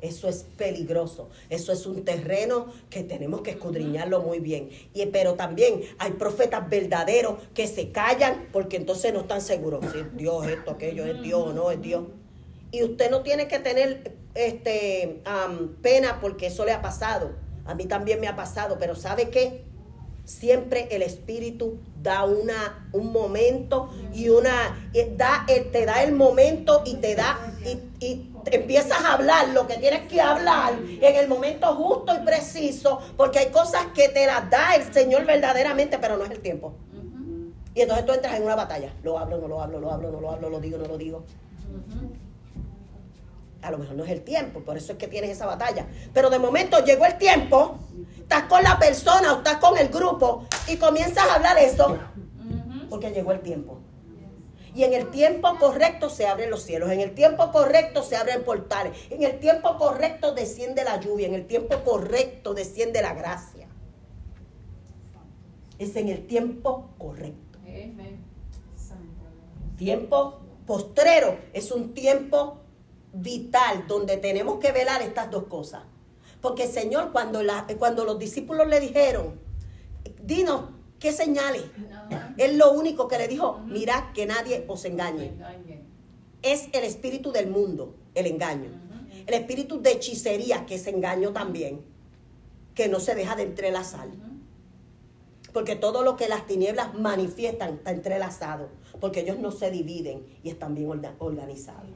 Eso 0.00 0.28
es 0.28 0.44
peligroso. 0.56 1.30
Eso 1.48 1.72
es 1.72 1.86
un 1.86 2.04
terreno 2.04 2.66
que 2.90 3.02
tenemos 3.02 3.40
que 3.40 3.52
escudriñarlo 3.52 4.20
muy 4.20 4.40
bien. 4.40 4.68
Y, 4.92 5.06
pero 5.06 5.34
también 5.34 5.80
hay 5.98 6.12
profetas 6.12 6.68
verdaderos 6.68 7.36
que 7.54 7.66
se 7.66 7.92
callan 7.92 8.48
porque 8.52 8.76
entonces 8.76 9.12
no 9.12 9.20
están 9.20 9.40
seguros 9.40 9.84
si 9.92 9.98
es 9.98 10.16
Dios, 10.16 10.46
esto, 10.46 10.72
aquello, 10.72 11.06
es 11.06 11.22
Dios 11.22 11.40
o 11.40 11.52
no 11.52 11.70
es 11.70 11.80
Dios. 11.80 12.04
Y 12.72 12.82
usted 12.82 13.10
no 13.10 13.22
tiene 13.22 13.48
que 13.48 13.58
tener 13.58 14.12
este, 14.34 15.22
pena 15.82 16.18
porque 16.20 16.46
eso 16.46 16.64
le 16.64 16.72
ha 16.72 16.82
pasado. 16.82 17.32
A 17.64 17.74
mí 17.74 17.86
también 17.86 18.20
me 18.20 18.28
ha 18.28 18.36
pasado, 18.36 18.76
pero 18.78 18.94
¿sabe 18.94 19.30
qué? 19.30 19.64
Siempre 20.26 20.88
el 20.90 21.02
Espíritu 21.02 21.78
da 22.02 22.24
una, 22.24 22.88
un 22.92 23.12
momento 23.12 23.90
y 24.12 24.28
una, 24.28 24.90
da, 25.16 25.46
te 25.46 25.86
da 25.86 26.02
el 26.02 26.12
momento 26.12 26.82
y 26.84 26.96
te 26.96 27.14
da, 27.14 27.38
y, 27.64 28.04
y 28.04 28.32
empiezas 28.46 29.04
a 29.04 29.14
hablar 29.14 29.48
lo 29.50 29.66
que 29.66 29.76
tienes 29.78 30.08
que 30.08 30.20
hablar 30.20 30.74
en 31.00 31.16
el 31.16 31.28
momento 31.28 31.74
justo 31.76 32.12
y 32.14 32.24
preciso, 32.24 33.00
porque 33.16 33.38
hay 33.38 33.46
cosas 33.46 33.86
que 33.94 34.08
te 34.08 34.26
las 34.26 34.50
da 34.50 34.74
el 34.74 34.92
Señor 34.92 35.24
verdaderamente, 35.24 35.96
pero 35.98 36.16
no 36.16 36.24
es 36.24 36.30
el 36.32 36.40
tiempo. 36.40 36.74
Y 37.76 37.82
entonces 37.82 38.06
tú 38.06 38.12
entras 38.12 38.34
en 38.34 38.42
una 38.42 38.56
batalla. 38.56 38.92
Lo 39.04 39.18
hablo, 39.18 39.38
no 39.38 39.46
lo 39.46 39.62
hablo, 39.62 39.78
lo 39.78 39.92
hablo, 39.92 40.10
no 40.10 40.20
lo 40.20 40.30
hablo, 40.30 40.50
lo 40.50 40.60
digo, 40.60 40.78
no 40.78 40.86
lo 40.86 40.98
digo. 40.98 41.22
A 43.62 43.70
lo 43.70 43.78
mejor 43.78 43.96
no 43.96 44.04
es 44.04 44.10
el 44.10 44.22
tiempo, 44.22 44.60
por 44.60 44.76
eso 44.76 44.92
es 44.92 44.98
que 44.98 45.08
tienes 45.08 45.30
esa 45.30 45.46
batalla. 45.46 45.86
Pero 46.14 46.30
de 46.30 46.38
momento 46.38 46.82
llegó 46.84 47.04
el 47.04 47.18
tiempo 47.18 47.78
estás 48.26 48.42
con 48.48 48.60
la 48.64 48.76
persona 48.76 49.34
o 49.34 49.36
estás 49.36 49.58
con 49.58 49.78
el 49.78 49.88
grupo 49.88 50.46
y 50.66 50.78
comienzas 50.78 51.28
a 51.28 51.36
hablar 51.36 51.56
eso, 51.58 51.96
porque 52.90 53.12
llegó 53.12 53.30
el 53.30 53.40
tiempo. 53.40 53.78
Y 54.74 54.82
en 54.82 54.94
el 54.94 55.10
tiempo 55.10 55.56
correcto 55.60 56.10
se 56.10 56.26
abren 56.26 56.50
los 56.50 56.64
cielos, 56.64 56.90
en 56.90 57.00
el 57.00 57.14
tiempo 57.14 57.52
correcto 57.52 58.02
se 58.02 58.16
abren 58.16 58.42
portales, 58.42 58.98
en 59.10 59.22
el 59.22 59.38
tiempo 59.38 59.78
correcto 59.78 60.34
desciende 60.34 60.82
la 60.82 60.98
lluvia, 60.98 61.28
en 61.28 61.34
el 61.34 61.46
tiempo 61.46 61.76
correcto 61.84 62.52
desciende 62.52 63.00
la 63.00 63.14
gracia. 63.14 63.68
Es 65.78 65.94
en 65.94 66.08
el 66.08 66.26
tiempo 66.26 66.90
correcto. 66.98 67.60
Tiempo 69.76 70.40
postrero 70.66 71.38
es 71.52 71.70
un 71.70 71.94
tiempo 71.94 72.58
vital 73.12 73.86
donde 73.86 74.16
tenemos 74.16 74.58
que 74.58 74.72
velar 74.72 75.00
estas 75.00 75.30
dos 75.30 75.44
cosas. 75.44 75.84
Porque 76.46 76.68
Señor, 76.68 77.10
cuando, 77.10 77.42
la, 77.42 77.66
cuando 77.76 78.04
los 78.04 78.20
discípulos 78.20 78.68
le 78.68 78.78
dijeron, 78.78 79.34
dinos 80.22 80.66
qué 81.00 81.10
señales, 81.10 81.64
Él 82.36 82.56
lo 82.56 82.70
único 82.70 83.08
que 83.08 83.18
le 83.18 83.26
dijo, 83.26 83.58
mirad 83.66 84.12
que 84.12 84.26
nadie 84.26 84.64
os 84.68 84.84
engañe. 84.84 85.32
Es 86.42 86.68
el 86.72 86.84
espíritu 86.84 87.32
del 87.32 87.48
mundo, 87.48 87.96
el 88.14 88.26
engaño. 88.26 88.70
El 89.26 89.34
espíritu 89.34 89.82
de 89.82 89.90
hechicería, 89.90 90.66
que 90.66 90.76
es 90.76 90.86
engaño 90.86 91.32
también, 91.32 91.80
que 92.76 92.86
no 92.86 93.00
se 93.00 93.16
deja 93.16 93.34
de 93.34 93.42
entrelazar. 93.42 94.06
Porque 95.52 95.74
todo 95.74 96.04
lo 96.04 96.14
que 96.14 96.28
las 96.28 96.46
tinieblas 96.46 96.94
manifiestan 96.94 97.74
está 97.74 97.90
entrelazado, 97.90 98.68
porque 99.00 99.22
ellos 99.22 99.40
no 99.40 99.50
se 99.50 99.72
dividen 99.72 100.24
y 100.44 100.50
están 100.50 100.76
bien 100.76 100.88
organizados. 101.18 101.90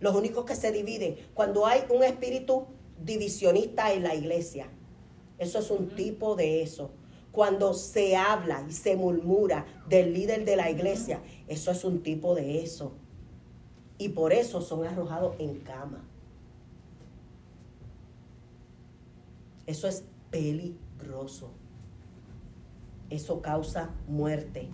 Los 0.00 0.14
únicos 0.14 0.46
que 0.46 0.56
se 0.56 0.72
dividen, 0.72 1.18
cuando 1.34 1.66
hay 1.66 1.82
un 1.90 2.02
espíritu 2.02 2.68
divisionista 3.04 3.92
en 3.92 4.02
la 4.02 4.14
iglesia. 4.14 4.68
Eso 5.38 5.58
es 5.60 5.70
un 5.70 5.90
tipo 5.94 6.34
de 6.36 6.62
eso. 6.62 6.90
Cuando 7.32 7.74
se 7.74 8.16
habla 8.16 8.64
y 8.68 8.72
se 8.72 8.96
murmura 8.96 9.66
del 9.88 10.12
líder 10.12 10.44
de 10.44 10.56
la 10.56 10.70
iglesia, 10.70 11.22
eso 11.46 11.70
es 11.70 11.84
un 11.84 12.02
tipo 12.02 12.34
de 12.34 12.62
eso. 12.62 12.92
Y 13.98 14.10
por 14.10 14.32
eso 14.32 14.60
son 14.60 14.84
arrojados 14.84 15.36
en 15.38 15.60
cama. 15.60 16.04
Eso 19.66 19.86
es 19.86 20.04
peligroso. 20.30 21.50
Eso 23.10 23.40
causa 23.42 23.90
muerte. 24.06 24.68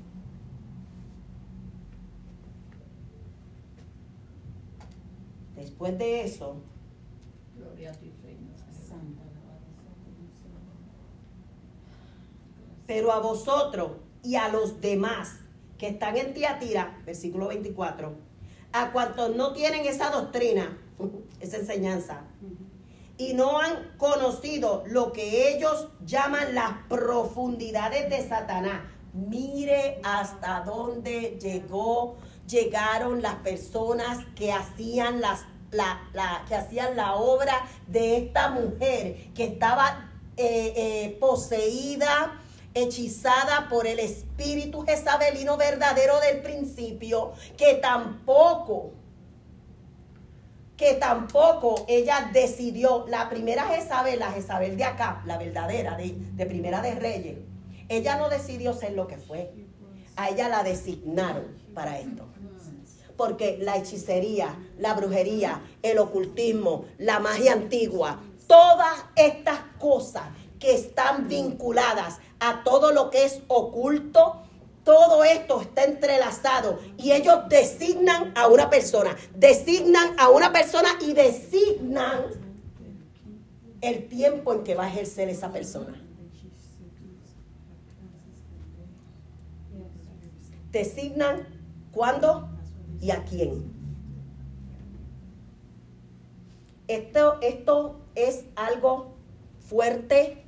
Después 5.57 5.99
de 5.99 6.25
eso, 6.25 6.57
pero 12.87 13.13
a 13.13 13.21
vosotros 13.21 13.93
y 14.23 14.37
a 14.37 14.49
los 14.49 14.81
demás 14.81 15.37
que 15.79 15.89
están 15.89 16.17
en 16.17 16.35
Tiatira, 16.35 17.01
versículo 17.05 17.49
24, 17.49 18.15
a 18.73 18.93
cuantos 18.93 19.35
no 19.37 19.53
tienen 19.53 19.87
esa 19.87 20.11
doctrina, 20.11 20.79
esa 21.41 21.59
enseñanza, 21.59 22.23
y 23.17 23.35
no 23.35 23.61
han 23.61 23.93
conocido 23.97 24.83
lo 24.87 25.13
que 25.13 25.55
ellos 25.55 25.89
llaman 26.05 26.55
las 26.55 26.73
profundidades 26.89 28.11
de 28.11 28.29
Satanás. 28.29 28.83
Mire 29.13 30.01
hasta 30.03 30.63
dónde 30.63 31.39
llegó, 31.41 32.17
llegaron 32.49 33.23
las 33.23 33.37
personas 33.37 34.19
que 34.35 34.53
hacían 34.53 35.21
la, 35.21 35.39
que 36.49 36.55
hacían 36.57 36.97
la 36.97 37.15
obra 37.15 37.65
de 37.87 38.17
esta 38.17 38.51
mujer 38.51 39.33
que 39.35 39.45
estaba 39.45 40.11
eh, 40.37 40.73
eh, 40.77 41.17
poseída, 41.21 42.41
hechizada 42.75 43.69
por 43.69 43.87
el 43.87 44.01
espíritu 44.01 44.83
jezabelino 44.83 45.57
verdadero 45.57 46.21
del 46.21 46.43
principio, 46.43 47.33
que 47.57 47.75
tampoco, 47.75 48.93
que 50.77 50.95
tampoco 50.95 51.85
ella 51.89 52.31
decidió, 52.33 53.07
la 53.09 53.29
primera 53.31 53.65
Jezabel, 53.65 54.19
la 54.19 54.33
Jezabel 54.33 54.77
de 54.77 54.85
acá, 54.85 55.23
la 55.25 55.39
verdadera, 55.39 55.97
de, 55.97 56.17
de 56.33 56.47
primera 56.47 56.83
de 56.83 56.97
Reyes, 56.97 57.39
ella 57.89 58.17
no 58.17 58.29
decidió 58.29 58.73
ser 58.75 58.93
lo 58.93 59.07
que 59.07 59.19
fue, 59.19 59.53
a 60.17 60.31
ella 60.31 60.49
la 60.49 60.65
designaron 60.65 61.45
para 61.75 61.99
esto. 61.99 62.27
Porque 63.17 63.59
la 63.61 63.77
hechicería, 63.77 64.57
la 64.79 64.95
brujería, 64.95 65.63
el 65.83 65.99
ocultismo, 65.99 66.87
la 66.99 67.21
magia 67.21 67.53
antigua, 67.53 68.21
todas 68.49 69.05
estas 69.15 69.61
cosas 69.79 70.25
que 70.65 70.73
están 70.75 71.29
vinculadas 71.29 72.21
a 72.41 72.65
todo 72.65 72.91
lo 72.91 73.11
que 73.11 73.27
es 73.27 73.43
oculto, 73.49 74.41
todo 74.83 75.23
esto 75.23 75.61
está 75.61 75.85
entrelazado 75.85 76.79
y 76.97 77.13
ellos 77.13 77.41
designan 77.51 78.33
a 78.35 78.47
una 78.47 78.71
persona, 78.71 79.15
designan 79.35 80.19
a 80.19 80.31
una 80.31 80.53
persona 80.53 80.89
y 81.03 81.13
designan 81.13 82.31
el 83.83 84.09
tiempo 84.09 84.55
en 84.55 84.65
que 84.65 84.75
va 84.75 84.85
a 84.85 84.89
ejercer 84.89 85.29
esa 85.29 85.53
persona. 85.53 86.03
Designan 90.71 91.47
cuándo 91.93 92.49
y 93.03 93.11
a 93.11 93.23
quién. 93.25 93.71
Esto, 96.89 97.39
esto 97.43 98.01
es 98.15 98.47
algo 98.57 99.13
fuerte, 99.61 100.44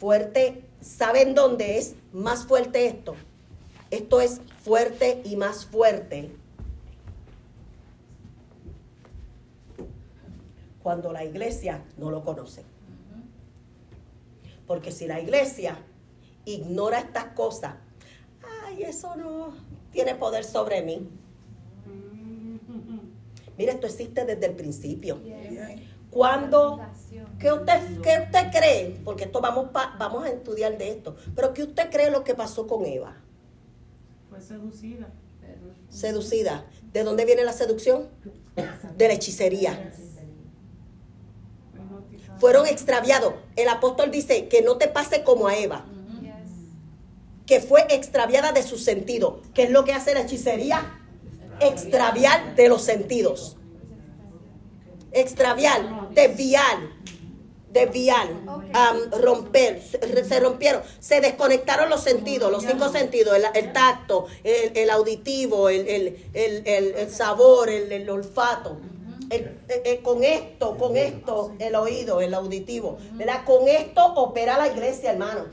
fuerte. 0.00 0.64
¿Saben 0.80 1.34
dónde 1.34 1.78
es 1.78 1.94
más 2.12 2.46
fuerte 2.46 2.86
esto? 2.86 3.14
Esto 3.90 4.20
es 4.20 4.40
fuerte 4.64 5.20
y 5.24 5.36
más 5.36 5.66
fuerte 5.66 6.30
cuando 10.82 11.12
la 11.12 11.24
iglesia 11.24 11.84
no 11.98 12.10
lo 12.10 12.24
conoce. 12.24 12.64
Porque 14.66 14.90
si 14.90 15.06
la 15.06 15.20
iglesia 15.20 15.76
ignora 16.44 17.00
estas 17.00 17.26
cosas, 17.34 17.74
ay, 18.64 18.84
eso 18.84 19.14
no 19.16 19.52
tiene 19.92 20.14
poder 20.14 20.44
sobre 20.44 20.82
mí. 20.82 21.08
Mire, 23.58 23.72
esto 23.72 23.86
existe 23.86 24.24
desde 24.24 24.46
el 24.46 24.54
principio. 24.54 25.20
Cuando, 26.10 26.80
¿qué 27.38 27.52
usted, 27.52 28.00
¿qué 28.02 28.24
usted 28.24 28.50
cree? 28.50 29.00
Porque 29.04 29.24
esto 29.24 29.40
vamos, 29.40 29.70
vamos 29.72 30.24
a 30.24 30.30
estudiar 30.30 30.78
de 30.78 30.90
esto. 30.90 31.16
Pero 31.34 31.52
¿qué 31.52 31.62
usted 31.64 31.90
cree 31.90 32.10
lo 32.10 32.24
que 32.24 32.34
pasó 32.34 32.66
con 32.66 32.84
Eva? 32.84 33.16
Fue 34.28 34.40
seducida. 34.40 35.08
Seducida. 35.88 36.64
¿De 36.92 37.02
dónde 37.02 37.24
viene 37.24 37.44
la 37.44 37.52
seducción? 37.52 38.08
De 38.96 39.08
la 39.08 39.14
hechicería. 39.14 39.92
Fueron 42.38 42.66
extraviados. 42.66 43.34
El 43.56 43.68
apóstol 43.68 44.10
dice 44.10 44.48
que 44.48 44.62
no 44.62 44.78
te 44.78 44.88
pase 44.88 45.24
como 45.24 45.48
a 45.48 45.56
Eva. 45.56 45.84
Que 47.46 47.60
fue 47.60 47.86
extraviada 47.90 48.52
de 48.52 48.62
su 48.62 48.78
sentido. 48.78 49.42
¿Qué 49.54 49.64
es 49.64 49.70
lo 49.70 49.84
que 49.84 49.92
hace 49.92 50.14
la 50.14 50.20
hechicería? 50.20 51.00
Extraviar 51.60 52.54
de 52.54 52.68
los 52.68 52.82
sentidos 52.82 53.56
extraviar, 55.12 56.10
desviar, 56.12 56.78
desviar, 57.72 58.28
romper, 59.20 59.80
se, 59.82 60.40
rompieron, 60.40 60.82
se 60.98 61.20
desconectaron 61.20 61.88
los 61.88 62.02
sentidos, 62.02 62.50
los 62.50 62.64
cinco 62.64 62.88
sentidos, 62.88 63.36
el, 63.54 63.72
tacto, 63.72 64.26
el, 64.44 64.90
auditivo, 64.90 65.68
el, 65.68 67.08
sabor, 67.10 67.68
el, 67.70 68.08
olfato. 68.10 68.78
con 70.02 70.24
esto, 70.24 70.76
con 70.76 70.96
esto, 70.96 71.54
el 71.58 71.74
oído, 71.74 72.20
el 72.20 72.34
auditivo, 72.34 72.98
¿verdad? 73.12 73.44
Con 73.44 73.68
esto 73.68 74.04
opera 74.14 74.58
la 74.58 74.68
iglesia, 74.68 75.12
hermano. 75.12 75.44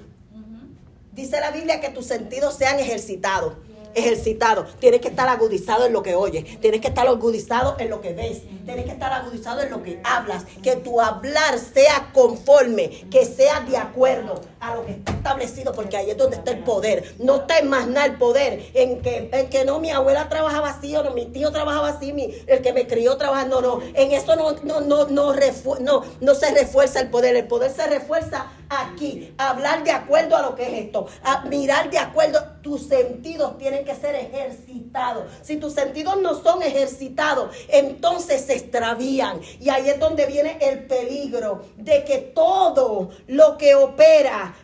Dice 1.14 1.40
la 1.40 1.50
Biblia 1.50 1.82
que 1.82 1.90
tus 1.90 2.06
sentidos 2.06 2.56
sean 2.56 2.80
ejercitados 2.80 3.54
ejercitado. 3.96 4.66
Tienes 4.80 5.02
que 5.02 5.10
estar 5.10 5.28
agudizado 5.28 5.86
en 5.86 5.94
lo 5.94 6.04
que 6.04 6.16
oyes. 6.16 6.60
Tienes 6.60 6.82
que 6.82 6.88
estar 6.88 7.08
agudizado 7.08 7.76
en 7.80 7.90
lo 7.90 8.02
que 8.02 8.14
ves. 8.14 8.42
Tienes 8.66 8.86
que 8.86 8.92
estar 8.92 9.12
agudizado 9.14 9.62
en 9.62 9.72
lo 9.72 9.84
que 9.84 10.00
hablas. 10.04 10.46
Que 10.62 10.76
tu 10.76 11.02
hablar 11.02 11.60
sea 11.60 12.12
conforme, 12.14 13.08
que 13.10 13.26
sea 13.26 13.62
de 13.62 13.78
acuerdo 13.78 14.42
a 14.60 14.76
lo 14.76 14.86
que 14.86 14.94
está 14.94 15.12
establecido, 15.12 15.74
porque 15.74 15.98
ahí 15.98 16.12
es 16.12 16.18
donde 16.18 16.38
está 16.38 16.52
el 16.52 16.64
poder. 16.64 17.16
No 17.20 17.38
está 17.38 17.60
en 17.60 17.70
más 17.70 17.88
nada 17.88 18.06
el 18.06 18.18
poder, 18.18 18.70
en 18.74 19.02
que, 19.02 19.30
en 19.32 19.50
que 19.50 19.66
no 19.66 19.80
mi 19.80 19.92
abuela 19.92 20.30
trabajaba 20.30 20.70
así 20.70 20.96
o 20.96 21.04
no 21.04 21.12
mi 21.12 21.26
tío 21.26 21.52
trabajaba 21.52 21.90
así, 21.90 22.14
mi, 22.14 22.34
el 22.48 22.62
que 22.62 22.74
me 22.74 22.88
crió 22.88 23.18
trabajando, 23.18 23.62
no. 23.62 23.82
En 23.94 24.12
eso 24.12 24.36
no, 24.36 24.52
no, 24.64 24.82
no, 24.82 25.08
no, 25.08 25.34
no, 25.80 26.04
no 26.20 26.36
se 26.36 26.52
refuerza 26.54 27.00
el 27.00 27.10
poder. 27.10 27.36
El 27.36 27.48
poder 27.48 27.72
se 27.72 27.88
refuerza 27.88 28.48
aquí, 28.70 29.34
hablar 29.38 29.84
de 29.84 29.92
acuerdo 29.92 30.36
a 30.36 30.42
lo 30.42 30.56
que 30.56 30.64
es 30.64 30.86
esto, 30.86 31.08
mirar 31.50 31.90
de 31.90 31.98
acuerdo, 31.98 32.40
tus 32.62 32.88
sentidos 32.88 33.58
tienen 33.58 33.86
que 33.86 33.96
ser 33.96 34.16
ejercitados. 34.16 35.26
Si 35.42 35.58
tus 35.58 35.74
sentidos 35.74 36.22
no 36.22 36.36
son 36.42 36.62
ejercitados, 36.64 37.56
entonces 37.68 38.46
se 38.46 38.54
extravían. 38.54 39.40
Y 39.60 39.70
ahí 39.70 39.90
es 39.90 40.00
donde 40.00 40.26
viene 40.26 40.58
el 40.62 40.86
peligro 40.88 41.62
de 41.78 42.04
que 42.04 42.18
todo 42.18 43.10
lo 43.28 43.58
que 43.58 43.76
opera 43.76 44.56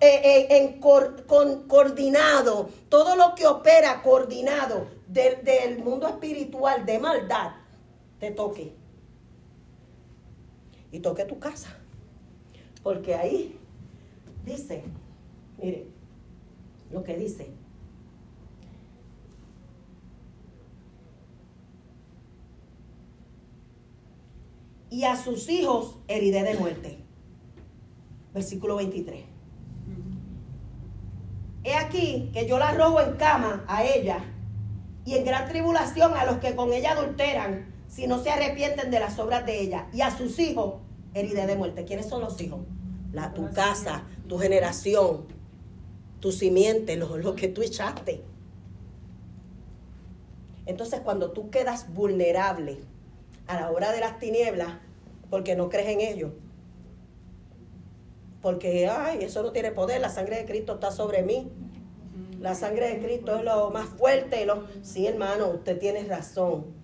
eh, 0.00 0.20
eh, 0.24 0.46
en, 0.50 0.80
coordinado, 0.80 2.70
todo 2.88 3.14
lo 3.14 3.34
que 3.34 3.46
opera 3.46 4.02
coordinado 4.02 4.88
del, 5.06 5.44
del 5.44 5.78
mundo 5.78 6.08
espiritual 6.08 6.84
de 6.84 6.98
maldad, 6.98 7.52
te 8.18 8.30
toque. 8.32 8.74
Y 10.90 11.00
toque 11.00 11.24
tu 11.24 11.38
casa. 11.38 11.83
Porque 12.84 13.14
ahí 13.14 13.58
dice, 14.44 14.84
mire, 15.58 15.86
lo 16.92 17.02
que 17.02 17.16
dice. 17.16 17.48
Y 24.90 25.04
a 25.04 25.16
sus 25.16 25.48
hijos 25.48 25.96
heriré 26.06 26.42
de 26.42 26.54
muerte. 26.58 26.98
Versículo 28.34 28.76
23. 28.76 29.24
He 31.64 31.74
aquí 31.74 32.30
que 32.34 32.46
yo 32.46 32.58
la 32.58 32.72
robo 32.72 33.00
en 33.00 33.16
cama 33.16 33.64
a 33.66 33.82
ella 33.82 34.18
y 35.06 35.14
en 35.14 35.24
gran 35.24 35.48
tribulación 35.48 36.12
a 36.14 36.26
los 36.26 36.36
que 36.36 36.54
con 36.54 36.70
ella 36.74 36.92
adulteran, 36.92 37.72
si 37.88 38.06
no 38.06 38.22
se 38.22 38.30
arrepienten 38.30 38.90
de 38.90 39.00
las 39.00 39.18
obras 39.18 39.46
de 39.46 39.58
ella. 39.62 39.88
Y 39.94 40.02
a 40.02 40.10
sus 40.10 40.38
hijos 40.38 40.82
heriré 41.14 41.46
de 41.46 41.56
muerte. 41.56 41.86
¿Quiénes 41.86 42.06
son 42.06 42.20
los 42.20 42.38
hijos? 42.42 42.60
La, 43.14 43.32
tu 43.32 43.50
casa, 43.52 44.04
tu 44.28 44.38
generación, 44.38 45.26
tu 46.20 46.32
simiente, 46.32 46.96
lo, 46.96 47.16
lo 47.16 47.34
que 47.34 47.48
tú 47.48 47.62
echaste. 47.62 48.22
Entonces 50.66 51.00
cuando 51.00 51.30
tú 51.32 51.50
quedas 51.50 51.92
vulnerable 51.92 52.78
a 53.46 53.60
la 53.60 53.70
hora 53.70 53.92
de 53.92 54.00
las 54.00 54.18
tinieblas, 54.18 54.78
porque 55.30 55.56
no 55.56 55.68
crees 55.68 55.88
en 55.88 56.00
ello, 56.00 56.32
porque, 58.44 58.88
ay, 58.88 59.24
eso 59.24 59.42
no 59.42 59.52
tiene 59.52 59.70
poder, 59.70 60.02
la 60.02 60.10
sangre 60.10 60.36
de 60.36 60.44
Cristo 60.44 60.74
está 60.74 60.90
sobre 60.90 61.22
mí. 61.22 61.50
La 62.40 62.54
sangre 62.54 62.90
de 62.90 62.98
Cristo 63.02 63.36
es 63.36 63.42
lo 63.42 63.70
más 63.70 63.88
fuerte. 63.88 64.44
Lo... 64.44 64.66
Sí, 64.82 65.06
hermano, 65.06 65.48
usted 65.48 65.78
tiene 65.78 66.04
razón 66.04 66.83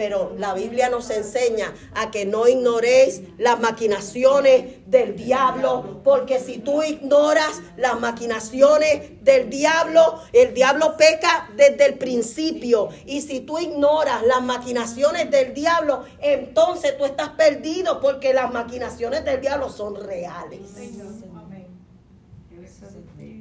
pero 0.00 0.32
la 0.38 0.54
Biblia 0.54 0.88
nos 0.88 1.10
enseña 1.10 1.74
a 1.94 2.10
que 2.10 2.24
no 2.24 2.48
ignoréis 2.48 3.20
las 3.36 3.60
maquinaciones 3.60 4.78
del 4.86 5.14
diablo, 5.14 6.00
porque 6.02 6.40
si 6.40 6.56
tú 6.56 6.82
ignoras 6.82 7.60
las 7.76 8.00
maquinaciones 8.00 9.22
del 9.22 9.50
diablo, 9.50 10.22
el 10.32 10.54
diablo 10.54 10.96
peca 10.96 11.50
desde 11.54 11.84
el 11.84 11.98
principio. 11.98 12.88
Y 13.04 13.20
si 13.20 13.40
tú 13.40 13.58
ignoras 13.58 14.22
las 14.22 14.42
maquinaciones 14.42 15.30
del 15.30 15.52
diablo, 15.52 16.04
entonces 16.18 16.96
tú 16.96 17.04
estás 17.04 17.28
perdido 17.36 18.00
porque 18.00 18.32
las 18.32 18.50
maquinaciones 18.54 19.22
del 19.26 19.42
diablo 19.42 19.68
son 19.68 19.96
reales. 19.96 20.60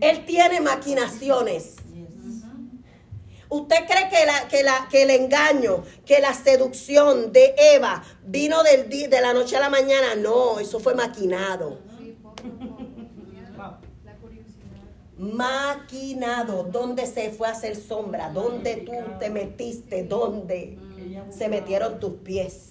Él 0.01 0.25
tiene 0.25 0.59
maquinaciones. 0.59 1.75
¿Usted 3.49 3.77
cree 3.87 4.09
que, 4.09 4.25
la, 4.27 4.47
que, 4.47 4.63
la, 4.63 4.87
que 4.91 5.03
el 5.03 5.09
engaño, 5.09 5.83
que 6.05 6.19
la 6.19 6.35
seducción 6.35 7.33
de 7.33 7.55
Eva 7.73 8.03
vino 8.23 8.61
del 8.61 8.87
de 8.87 9.21
la 9.21 9.33
noche 9.33 9.57
a 9.57 9.59
la 9.59 9.69
mañana? 9.69 10.13
No, 10.15 10.59
eso 10.59 10.79
fue 10.79 10.93
maquinado. 10.93 11.79
Maquinado. 15.17 16.63
¿Dónde 16.63 17.07
se 17.07 17.31
fue 17.31 17.47
a 17.47 17.51
hacer 17.51 17.75
sombra? 17.75 18.29
¿Dónde 18.29 18.77
tú 18.85 18.91
te 19.19 19.31
metiste? 19.31 20.03
¿Dónde 20.03 20.77
se 21.35 21.49
metieron 21.49 21.99
tus 21.99 22.13
pies? 22.19 22.69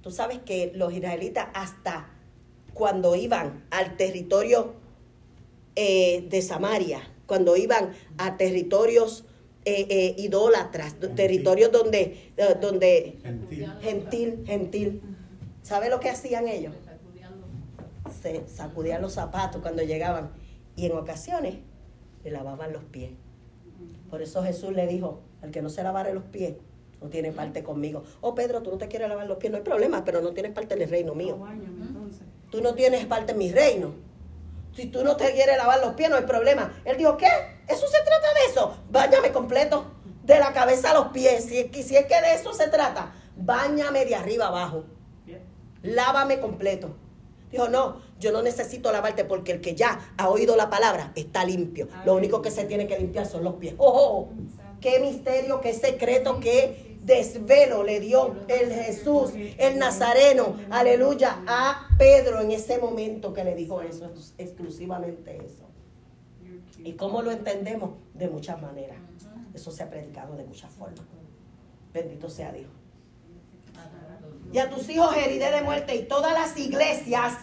Tú 0.00 0.10
sabes 0.10 0.38
que 0.38 0.72
los 0.74 0.94
israelitas 0.94 1.48
hasta 1.52 2.08
cuando 2.72 3.14
iban 3.14 3.66
al 3.70 3.96
territorio 3.96 4.74
eh, 5.76 6.26
de 6.28 6.42
Samaria, 6.42 7.02
cuando 7.26 7.56
iban 7.56 7.92
a 8.18 8.36
territorios 8.36 9.24
eh, 9.64 9.86
eh, 9.88 10.14
idólatras, 10.18 10.96
territorios 11.16 11.72
donde, 11.72 12.32
eh, 12.36 12.56
donde 12.60 13.18
gentil. 13.80 14.44
gentil, 14.46 15.00
¿Sabe 15.62 15.88
lo 15.88 16.00
que 16.00 16.10
hacían 16.10 16.48
ellos? 16.48 16.74
Se 18.20 18.46
sacudían 18.46 19.00
los 19.00 19.14
zapatos 19.14 19.62
cuando 19.62 19.82
llegaban 19.82 20.32
y 20.76 20.84
en 20.84 20.92
ocasiones 20.92 21.54
le 22.22 22.30
lavaban 22.30 22.72
los 22.74 22.84
pies. 22.84 23.12
Por 24.10 24.20
eso 24.20 24.42
Jesús 24.42 24.72
le 24.72 24.86
dijo, 24.86 25.20
al 25.40 25.50
que 25.50 25.62
no 25.62 25.70
se 25.70 25.82
lavare 25.82 26.12
los 26.12 26.24
pies, 26.24 26.54
no 27.00 27.08
tiene 27.08 27.32
parte 27.32 27.62
conmigo. 27.62 28.02
Oh, 28.20 28.34
Pedro, 28.34 28.62
tú 28.62 28.70
no 28.70 28.78
te 28.78 28.88
quieres 28.88 29.08
lavar 29.08 29.26
los 29.26 29.38
pies, 29.38 29.50
no 29.50 29.56
hay 29.56 29.64
problema, 29.64 30.04
pero 30.04 30.20
no 30.20 30.32
tienes 30.32 30.52
parte 30.52 30.74
en 30.74 30.82
el 30.82 30.90
reino 30.90 31.14
mío. 31.14 31.38
Tú 32.50 32.60
no 32.60 32.74
tienes 32.74 33.06
parte 33.06 33.32
en 33.32 33.38
mi 33.38 33.50
reino. 33.50 33.92
Si 34.74 34.86
tú 34.86 35.04
no 35.04 35.16
te 35.16 35.32
quieres 35.32 35.56
lavar 35.56 35.80
los 35.80 35.94
pies, 35.94 36.10
no 36.10 36.16
hay 36.16 36.24
problema. 36.24 36.80
Él 36.84 36.96
dijo, 36.96 37.16
¿qué? 37.16 37.28
¿Eso 37.68 37.86
se 37.86 38.02
trata 38.04 38.34
de 38.34 38.50
eso? 38.50 38.76
Báñame 38.90 39.30
completo, 39.32 39.86
de 40.24 40.38
la 40.38 40.52
cabeza 40.52 40.90
a 40.90 40.94
los 40.94 41.08
pies. 41.08 41.44
Si 41.44 41.58
es 41.58 41.70
que, 41.70 41.82
si 41.82 41.96
es 41.96 42.06
que 42.06 42.20
de 42.20 42.34
eso 42.34 42.52
se 42.52 42.68
trata, 42.68 43.12
báñame 43.36 44.04
de 44.04 44.16
arriba 44.16 44.48
abajo. 44.48 44.84
Lávame 45.82 46.40
completo. 46.40 46.96
Dijo, 47.50 47.68
no, 47.68 48.00
yo 48.18 48.32
no 48.32 48.42
necesito 48.42 48.90
lavarte 48.90 49.24
porque 49.24 49.52
el 49.52 49.60
que 49.60 49.74
ya 49.74 50.12
ha 50.16 50.28
oído 50.28 50.56
la 50.56 50.70
palabra 50.70 51.12
está 51.14 51.44
limpio. 51.44 51.88
Lo 52.04 52.14
único 52.14 52.42
que 52.42 52.50
se 52.50 52.64
tiene 52.64 52.86
que 52.88 52.98
limpiar 52.98 53.26
son 53.26 53.44
los 53.44 53.54
pies. 53.54 53.74
¡Oh! 53.78 53.88
oh, 53.88 54.18
oh! 54.18 54.28
qué 54.84 55.00
misterio, 55.00 55.62
qué 55.62 55.72
secreto, 55.72 56.40
qué 56.40 56.83
desvelo 57.04 57.84
le 57.84 58.00
dio 58.00 58.34
el 58.48 58.72
Jesús, 58.72 59.32
el 59.34 59.78
Nazareno, 59.78 60.56
aleluya, 60.70 61.42
a 61.46 61.88
Pedro 61.98 62.40
en 62.40 62.50
ese 62.50 62.78
momento 62.78 63.32
que 63.32 63.44
le 63.44 63.54
dijo 63.54 63.82
eso, 63.82 64.10
exclusivamente 64.38 65.36
eso. 65.36 65.64
¿Y 66.78 66.94
cómo 66.94 67.22
lo 67.22 67.30
entendemos? 67.30 67.90
De 68.14 68.28
muchas 68.28 68.60
maneras. 68.60 68.98
Eso 69.54 69.70
se 69.70 69.82
ha 69.82 69.90
predicado 69.90 70.36
de 70.36 70.44
muchas 70.44 70.70
formas. 70.72 71.04
Bendito 71.92 72.28
sea 72.28 72.52
Dios. 72.52 72.70
Y 74.52 74.58
a 74.58 74.70
tus 74.70 74.88
hijos 74.88 75.14
heriré 75.16 75.50
de 75.50 75.62
muerte 75.62 75.94
y 75.94 76.04
todas 76.04 76.32
las 76.32 76.56
iglesias, 76.58 77.34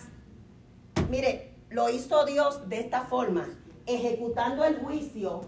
mire, 1.10 1.54
lo 1.70 1.90
hizo 1.90 2.26
Dios 2.26 2.68
de 2.70 2.80
esta 2.80 3.02
forma, 3.02 3.48
ejecutando 3.86 4.64
el 4.64 4.78
juicio 4.78 5.42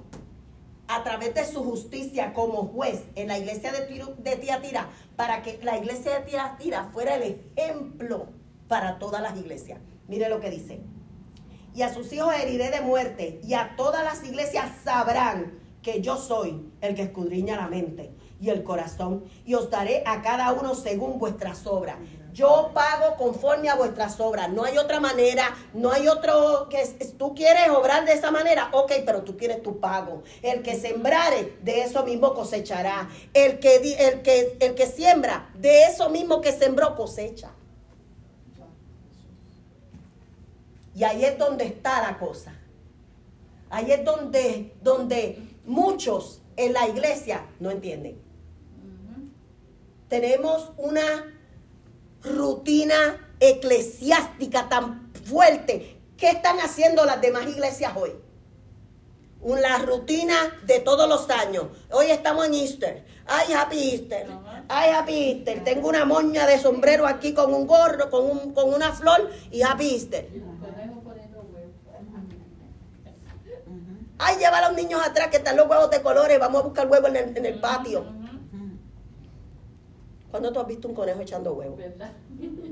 a 0.88 1.04
través 1.04 1.34
de 1.34 1.46
su 1.46 1.64
justicia 1.64 2.34
como 2.34 2.68
juez 2.68 3.04
en 3.16 3.28
la 3.28 3.38
iglesia 3.38 3.72
de, 3.72 4.06
de 4.18 4.36
Tiatira, 4.36 4.90
para 5.16 5.42
que 5.42 5.60
la 5.64 5.78
iglesia 5.78 6.20
de 6.20 6.26
Tiatira 6.26 6.90
fuera 6.94 7.16
el 7.16 7.42
ejemplo 7.56 8.28
para 8.68 9.00
todas 9.00 9.22
las 9.22 9.38
iglesias. 9.38 9.80
Mire 10.08 10.30
lo 10.30 10.40
que 10.40 10.50
dice. 10.50 10.82
Y 11.74 11.82
a 11.82 11.94
sus 11.94 12.12
hijos 12.14 12.34
heriré 12.34 12.70
de 12.70 12.82
muerte, 12.82 13.40
y 13.44 13.54
a 13.54 13.76
todas 13.76 14.04
las 14.04 14.24
iglesias 14.24 14.70
sabrán 14.84 15.60
que 15.82 16.02
yo 16.02 16.18
soy 16.18 16.72
el 16.82 16.96
que 16.96 17.04
escudriña 17.04 17.58
la 17.58 17.68
mente 17.68 18.12
y 18.40 18.50
el 18.50 18.64
corazón, 18.64 19.26
y 19.46 19.54
os 19.54 19.70
daré 19.70 20.04
a 20.06 20.22
cada 20.22 20.52
uno 20.54 20.76
según 20.76 21.18
vuestras 21.18 21.66
obras. 21.66 21.98
Yo 22.34 22.72
pago 22.74 23.16
conforme 23.16 23.70
a 23.70 23.76
vuestras 23.76 24.20
obras. 24.20 24.50
No 24.50 24.64
hay 24.64 24.80
otra 24.80 25.00
manera, 25.00 25.56
no 25.74 25.92
hay 25.92 26.08
otro 26.08 26.68
que 26.68 26.84
tú 27.18 27.36
quieres 27.36 27.70
obrar 27.70 28.06
de 28.06 28.14
esa 28.14 28.32
manera. 28.32 28.70
Ok, 28.74 28.92
pero 29.06 29.22
tú 29.22 29.38
quieres 29.38 29.62
tu 29.62 29.80
pago. 29.80 30.24
El 30.42 30.64
que 30.64 30.76
sembrare, 30.76 31.58
de 31.62 31.84
eso 31.84 32.04
mismo 32.04 32.34
cosechará. 32.34 33.08
El 33.36 33.60
que, 33.60 33.76
el 33.76 34.24
que, 34.24 34.58
el 34.60 34.74
que 34.74 34.88
siembra, 34.88 35.52
de 35.54 35.84
eso 35.84 36.10
mismo 36.10 36.42
que 36.42 36.52
sembró 36.52 36.96
cosecha. 36.96 37.52
Y 40.96 41.04
ahí 41.04 41.24
es 41.26 41.38
donde 41.38 41.66
está 41.66 42.02
la 42.02 42.18
cosa. 42.18 42.56
Ahí 43.70 43.92
es 43.92 44.04
donde, 44.04 44.74
donde 44.82 45.40
muchos 45.66 46.42
en 46.56 46.74
la 46.74 46.88
iglesia 46.88 47.46
no 47.60 47.70
entienden. 47.70 48.20
Tenemos 50.10 50.72
una 50.78 51.33
rutina 52.24 53.36
eclesiástica 53.40 54.70
tan 54.70 55.12
fuerte. 55.26 55.98
¿Qué 56.18 56.30
están 56.30 56.60
haciendo 56.60 57.06
las 57.06 57.22
demás 57.22 57.48
iglesias 57.48 57.94
hoy? 57.96 58.12
Una 59.42 59.78
rutina 59.80 60.36
de 60.66 60.80
todos 60.80 61.10
los 61.10 61.30
años. 61.30 61.66
Hoy 61.92 62.12
estamos 62.12 62.46
en 62.46 62.54
Easter. 62.54 63.06
Ay, 63.26 63.54
Happy 63.54 63.92
Easter. 63.92 64.28
Ay, 64.70 64.92
Happy 64.92 65.32
Easter. 65.32 65.64
Tengo 65.66 65.90
una 65.90 66.06
moña 66.06 66.48
de 66.48 66.60
sombrero 66.60 67.06
aquí 67.06 67.34
con 67.34 67.54
un 67.54 67.68
gorro, 67.68 68.10
con, 68.10 68.24
un, 68.30 68.54
con 68.54 68.74
una 68.74 68.94
flor 68.94 69.30
y 69.52 69.62
Happy 69.62 69.90
Easter. 69.96 70.30
Ay, 74.18 74.38
lleva 74.38 74.60
a 74.60 74.70
los 74.70 74.78
niños 74.78 75.02
atrás 75.06 75.28
que 75.28 75.38
están 75.38 75.58
los 75.58 75.68
huevos 75.68 75.90
de 75.90 76.02
colores. 76.02 76.40
Vamos 76.40 76.62
a 76.62 76.64
buscar 76.64 76.88
huevos 76.88 77.10
en 77.10 77.18
el, 77.18 77.38
en 77.38 77.46
el 77.46 77.60
patio. 77.60 78.23
¿Cuándo 80.34 80.52
tú 80.52 80.60
has 80.62 80.66
visto 80.66 80.88
un 80.88 80.96
conejo 80.96 81.22
echando 81.22 81.54
huevos? 81.54 81.80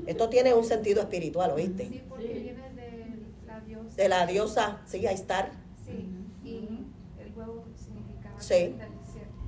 Esto 0.08 0.28
tiene 0.28 0.52
un 0.52 0.64
sentido 0.64 1.00
espiritual, 1.00 1.52
¿oíste? 1.52 1.86
Sí, 1.86 2.02
porque 2.08 2.26
viene 2.26 2.70
de 2.74 3.16
la 3.46 3.60
diosa. 3.60 3.94
De 3.94 4.08
la 4.08 4.26
diosa, 4.26 4.80
sí, 4.84 5.06
ahí 5.06 5.14
está. 5.14 5.52
Sí, 5.86 6.08
y 6.42 6.86
el 7.20 7.32
huevo 7.36 7.62
significaba 7.76 8.40
sí. 8.40 8.74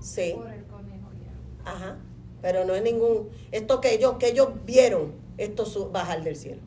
sí. 0.00 0.32
por 0.36 0.48
el 0.48 0.62
conejo 0.66 1.08
ya. 1.12 1.68
Ajá, 1.68 1.96
pero 2.40 2.64
no 2.64 2.76
es 2.76 2.84
ningún... 2.84 3.30
Esto 3.50 3.80
que 3.80 3.94
ellos, 3.94 4.14
que 4.20 4.28
ellos 4.28 4.50
vieron, 4.64 5.14
esto 5.36 5.90
bajar 5.90 6.22
del 6.22 6.36
cielo. 6.36 6.62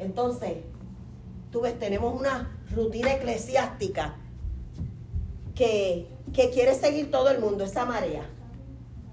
Entonces, 0.00 0.56
tú 1.52 1.60
ves, 1.60 1.78
tenemos 1.78 2.18
una 2.18 2.60
rutina 2.74 3.12
eclesiástica 3.12 4.16
que, 5.54 6.08
que 6.32 6.50
quiere 6.50 6.74
seguir 6.74 7.12
todo 7.12 7.30
el 7.30 7.38
mundo, 7.38 7.62
esa 7.62 7.84
marea 7.84 8.28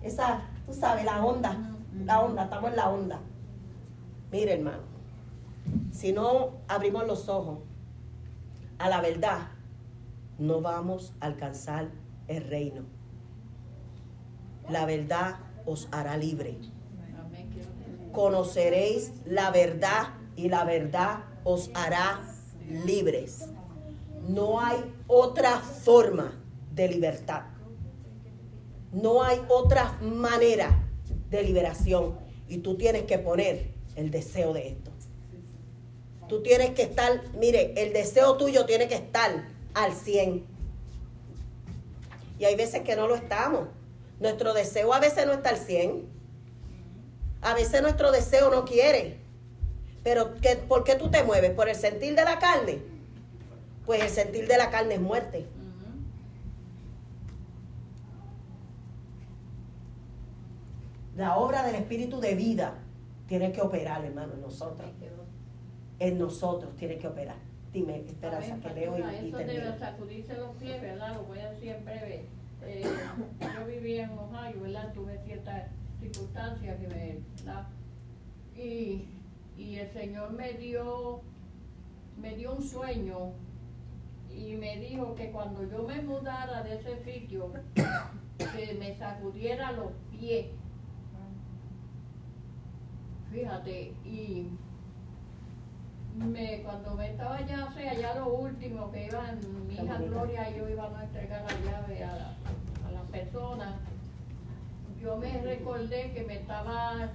esa, 0.04 0.42
tú 0.66 0.74
sabes, 0.74 1.06
la 1.06 1.24
onda, 1.24 1.58
la 2.06 2.20
onda, 2.22 2.44
estamos 2.44 2.70
en 2.72 2.76
la 2.76 2.90
onda. 2.90 3.20
Mire, 4.32 4.54
hermano, 4.54 4.84
si 5.92 6.14
no 6.14 6.52
abrimos 6.68 7.06
los 7.08 7.30
ojos 7.30 7.60
a 8.78 8.90
la 8.90 9.02
verdad, 9.02 9.50
no 10.38 10.62
vamos 10.62 11.14
a 11.20 11.26
alcanzar 11.26 11.90
el 12.28 12.44
reino. 12.44 12.84
La 14.70 14.86
verdad 14.86 15.38
os 15.66 15.88
hará 15.92 16.16
libre. 16.16 16.58
Conoceréis 18.12 19.12
la 19.26 19.52
verdad 19.52 20.14
y 20.36 20.50
la 20.50 20.64
verdad 20.64 21.24
os 21.44 21.70
hará 21.74 22.22
libres. 22.86 23.50
No 24.28 24.60
hay 24.62 24.78
otra 25.08 25.58
forma 25.60 26.34
de 26.74 26.88
libertad. 26.88 27.44
No 28.92 29.24
hay 29.24 29.42
otra 29.50 29.98
manera 30.02 30.84
de 31.30 31.44
liberación 31.44 32.18
y 32.48 32.58
tú 32.60 32.76
tienes 32.76 33.04
que 33.04 33.20
poner 33.20 33.72
el 33.96 34.10
deseo 34.12 34.54
de 34.54 34.70
esto. 34.70 34.92
Tú 36.28 36.42
tienes 36.42 36.72
que 36.72 36.84
estar, 36.84 37.22
mire, 37.38 37.74
el 37.76 37.94
deseo 37.94 38.38
tuyo 38.38 38.66
tiene 38.66 38.88
que 38.88 38.96
estar 38.96 39.48
al 39.74 39.94
100. 39.94 40.46
Y 42.38 42.46
hay 42.46 42.56
veces 42.56 42.82
que 42.82 42.96
no 42.96 43.08
lo 43.08 43.16
estamos. 43.16 43.68
Nuestro 44.20 44.54
deseo 44.54 44.94
a 44.94 45.00
veces 45.00 45.26
no 45.26 45.34
está 45.34 45.50
al 45.50 45.58
100. 45.58 46.08
A 47.42 47.54
veces 47.54 47.82
nuestro 47.82 48.12
deseo 48.12 48.50
no 48.52 48.66
quiere. 48.66 49.18
Pero 50.04 50.36
¿por 50.68 50.84
qué 50.84 50.96
tú 50.96 51.10
te 51.10 51.24
mueves? 51.24 51.52
¿Por 51.52 51.70
el 51.70 51.76
sentir 51.76 52.16
de 52.16 52.24
la 52.24 52.40
carne? 52.40 52.80
Pues 53.86 54.02
el 54.02 54.10
sentir 54.10 54.48
de 54.48 54.58
la 54.58 54.70
carne 54.70 54.96
es 54.96 55.02
muerte. 55.02 55.46
La 61.20 61.36
obra 61.36 61.64
del 61.64 61.76
Espíritu 61.76 62.22
de 62.22 62.34
vida 62.34 62.76
tiene 63.28 63.52
que 63.52 63.60
operar, 63.60 64.06
hermano, 64.06 64.36
en 64.36 64.42
nosotros. 64.42 64.90
En 66.00 66.18
nosotros 66.18 66.74
tiene 66.78 66.98
que 66.98 67.08
operar. 67.08 67.36
Dime, 67.74 67.98
Esperanza, 68.08 68.58
que 68.62 68.70
leo 68.74 68.98
y, 68.98 69.02
y 69.02 69.28
Eso 69.28 69.38
de 69.38 69.78
sacudirse 69.78 70.38
los 70.38 70.56
pies, 70.56 70.82
¿verdad? 70.82 71.16
Lo 71.16 71.24
voy 71.24 71.40
a 71.40 71.52
decir 71.52 71.74
en 71.74 71.84
breve. 71.84 72.26
Eh, 72.62 72.84
yo 73.42 73.66
vivía 73.66 74.06
en 74.06 74.12
Ohio, 74.12 74.62
¿verdad? 74.62 74.94
Tuve 74.94 75.20
ciertas 75.26 75.68
circunstancias 76.00 76.78
que 76.80 76.88
me... 76.88 77.20
¿verdad? 77.44 77.68
Y, 78.56 79.10
y 79.58 79.76
el 79.76 79.92
Señor 79.92 80.32
me 80.32 80.54
dio, 80.54 81.20
me 82.18 82.38
dio 82.38 82.56
un 82.56 82.64
sueño 82.64 83.34
y 84.34 84.56
me 84.56 84.78
dijo 84.78 85.16
que 85.16 85.32
cuando 85.32 85.70
yo 85.70 85.84
me 85.84 86.02
mudara 86.02 86.64
de 86.64 86.76
ese 86.76 87.04
sitio, 87.04 87.52
que 87.76 88.78
me 88.80 88.96
sacudiera 88.98 89.74
los 89.74 89.92
pies 90.12 90.46
Fíjate, 93.32 93.94
y 94.06 94.48
me, 96.16 96.62
cuando 96.64 96.96
me 96.96 97.12
estaba 97.12 97.46
ya, 97.46 97.66
o 97.66 97.74
sea, 97.74 97.94
ya 97.94 98.16
lo 98.16 98.34
último 98.34 98.92
que 98.92 99.06
iban, 99.06 99.40
mi 99.68 99.76
hija 99.76 99.98
Gloria 99.98 100.50
y 100.50 100.58
yo 100.58 100.68
íbamos 100.68 101.00
a 101.00 101.04
entregar 101.04 101.44
la 101.44 101.72
llave 101.72 102.04
a, 102.04 102.16
la, 102.16 102.34
a 102.88 102.92
las 102.92 103.04
personas, 103.12 103.76
yo 105.00 105.18
me 105.18 105.42
recordé 105.42 106.12
que 106.12 106.24
me 106.24 106.38
estaba, 106.38 107.10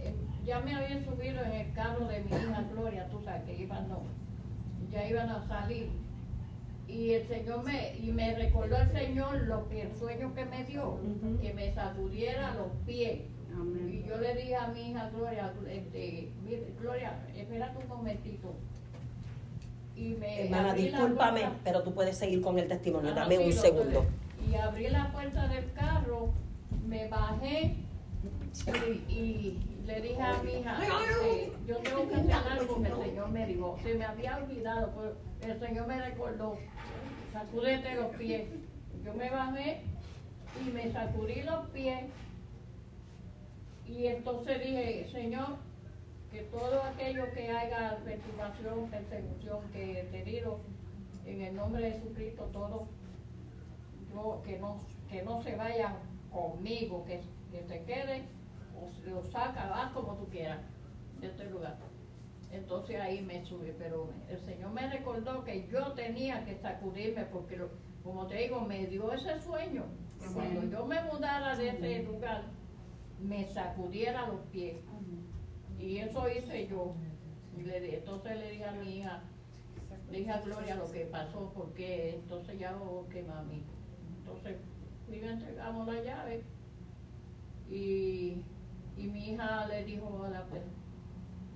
eh, 0.00 0.14
ya 0.44 0.60
me 0.60 0.74
habían 0.74 1.04
subido 1.04 1.42
en 1.42 1.52
el 1.52 1.72
carro 1.72 2.06
de 2.06 2.20
mi 2.20 2.30
hija 2.30 2.64
Gloria, 2.72 3.08
tú 3.08 3.20
sabes 3.24 3.44
que 3.44 3.54
iban, 3.54 3.88
no, 3.88 4.02
ya 4.90 5.08
iban 5.08 5.30
a 5.30 5.46
salir. 5.46 5.88
Y 6.86 7.12
el 7.12 7.26
Señor 7.28 7.64
me, 7.64 7.96
y 7.96 8.12
me 8.12 8.34
recordó 8.34 8.76
el 8.76 8.90
Señor 8.92 9.42
lo 9.42 9.68
que 9.68 9.82
el 9.82 9.92
sueño 9.92 10.34
que 10.34 10.44
me 10.44 10.64
dio, 10.64 10.98
que 11.40 11.54
me 11.54 11.72
sacudiera 11.72 12.54
los 12.54 12.70
pies 12.84 13.22
y 13.62 14.04
yo 14.08 14.16
le 14.18 14.34
dije 14.34 14.56
a 14.56 14.68
mi 14.68 14.90
hija 14.90 15.10
Gloria, 15.10 15.52
este, 15.68 16.28
Gloria, 16.80 17.24
espérate 17.36 17.78
un 17.78 17.88
momentito. 17.88 18.54
y 19.96 20.14
me 20.14 20.44
Hermana, 20.44 20.68
la 20.68 20.74
discúlpame, 20.74 21.42
pero 21.62 21.82
tú 21.82 21.94
puedes 21.94 22.16
seguir 22.18 22.40
con 22.42 22.58
el 22.58 22.66
testimonio. 22.68 23.12
Ajá, 23.12 23.20
Dame 23.20 23.36
sí, 23.36 23.44
un 23.44 23.52
segundo. 23.52 24.06
Y 24.50 24.54
abrí 24.56 24.88
la 24.88 25.10
puerta 25.12 25.46
del 25.48 25.72
carro, 25.72 26.30
me 26.86 27.08
bajé 27.08 27.76
y, 29.08 29.12
y 29.12 29.58
le 29.86 30.00
dije 30.00 30.22
a 30.22 30.42
mi 30.42 30.52
hija, 30.52 30.78
este, 30.82 31.52
yo 31.66 31.76
tengo 31.78 32.08
que 32.08 32.14
hacer 32.14 32.52
algo 32.52 32.82
que 32.82 32.88
el 32.88 32.96
Señor 33.04 33.30
me 33.30 33.46
dijo. 33.46 33.78
Se 33.82 33.94
me 33.94 34.04
había 34.04 34.36
olvidado, 34.38 34.92
pero 35.40 35.52
el 35.54 35.60
Señor 35.60 35.86
me 35.86 36.00
recordó, 36.00 36.58
sacúdete 37.32 37.94
los 37.94 38.16
pies. 38.16 38.48
Yo 39.04 39.14
me 39.14 39.30
bajé 39.30 39.82
y 40.66 40.70
me 40.70 40.90
sacudí 40.90 41.42
los 41.42 41.66
pies 41.70 42.04
y 43.86 44.06
entonces 44.06 44.60
dije, 44.60 45.08
Señor, 45.12 45.56
que 46.30 46.42
todo 46.44 46.82
aquello 46.82 47.30
que 47.32 47.50
haga 47.50 47.98
perturbación, 48.04 48.90
persecución, 48.90 49.60
que 49.72 50.00
he 50.00 50.04
tenido, 50.04 50.60
en 51.26 51.40
el 51.42 51.54
nombre 51.54 51.82
de 51.84 51.92
Jesucristo, 51.92 52.44
todo, 52.52 52.88
yo, 54.12 54.42
que, 54.44 54.58
no, 54.58 54.78
que 55.08 55.22
no 55.22 55.42
se 55.42 55.54
vaya 55.56 55.96
conmigo, 56.32 57.04
que, 57.04 57.20
que 57.50 57.62
se 57.68 57.82
quede, 57.84 58.24
o 58.76 58.90
se 59.00 59.10
lo 59.10 59.24
saca, 59.30 59.66
vas 59.68 59.92
como 59.92 60.14
tú 60.16 60.26
quieras, 60.28 60.58
de 61.20 61.28
este 61.28 61.44
lugar. 61.50 61.76
Entonces 62.50 63.00
ahí 63.00 63.20
me 63.22 63.44
subí, 63.44 63.72
pero 63.78 64.08
el 64.28 64.40
Señor 64.40 64.72
me 64.72 64.88
recordó 64.90 65.44
que 65.44 65.66
yo 65.68 65.92
tenía 65.92 66.44
que 66.44 66.56
sacudirme, 66.56 67.24
porque 67.26 67.56
lo- 67.56 67.70
como 68.02 68.26
te 68.26 68.36
digo, 68.36 68.60
me 68.60 68.86
dio 68.86 69.12
ese 69.12 69.40
sueño, 69.40 69.84
que 70.20 70.26
cuando 70.34 70.62
yo 70.64 70.84
me 70.86 71.00
mudara 71.04 71.56
de 71.56 71.68
ese 71.68 72.02
lugar, 72.02 72.42
me 73.24 73.44
sacudiera 73.46 74.26
los 74.28 74.40
pies. 74.52 74.76
Y 75.78 75.98
eso 75.98 76.28
hice 76.28 76.68
yo. 76.68 76.94
Y 77.56 77.62
le 77.62 77.80
di- 77.80 77.94
entonces 77.96 78.36
le 78.38 78.50
dije 78.50 78.64
a 78.64 78.72
mi 78.72 78.98
hija, 78.98 79.22
le 80.10 80.18
dije 80.18 80.30
a 80.30 80.40
Gloria 80.40 80.76
lo 80.76 80.90
que 80.90 81.06
pasó, 81.06 81.52
porque 81.54 82.16
entonces 82.16 82.58
ya, 82.58 82.76
ok, 82.76 83.14
mami. 83.28 83.62
Entonces, 84.18 84.56
fui 85.06 85.18
entregamos 85.18 85.86
la 85.86 86.02
llave. 86.02 86.42
Y, 87.70 88.42
y 88.96 89.06
mi 89.08 89.30
hija 89.30 89.66
le 89.66 89.84
dijo 89.84 90.22
a 90.24 90.28
la 90.28 90.44
pues, 90.46 90.62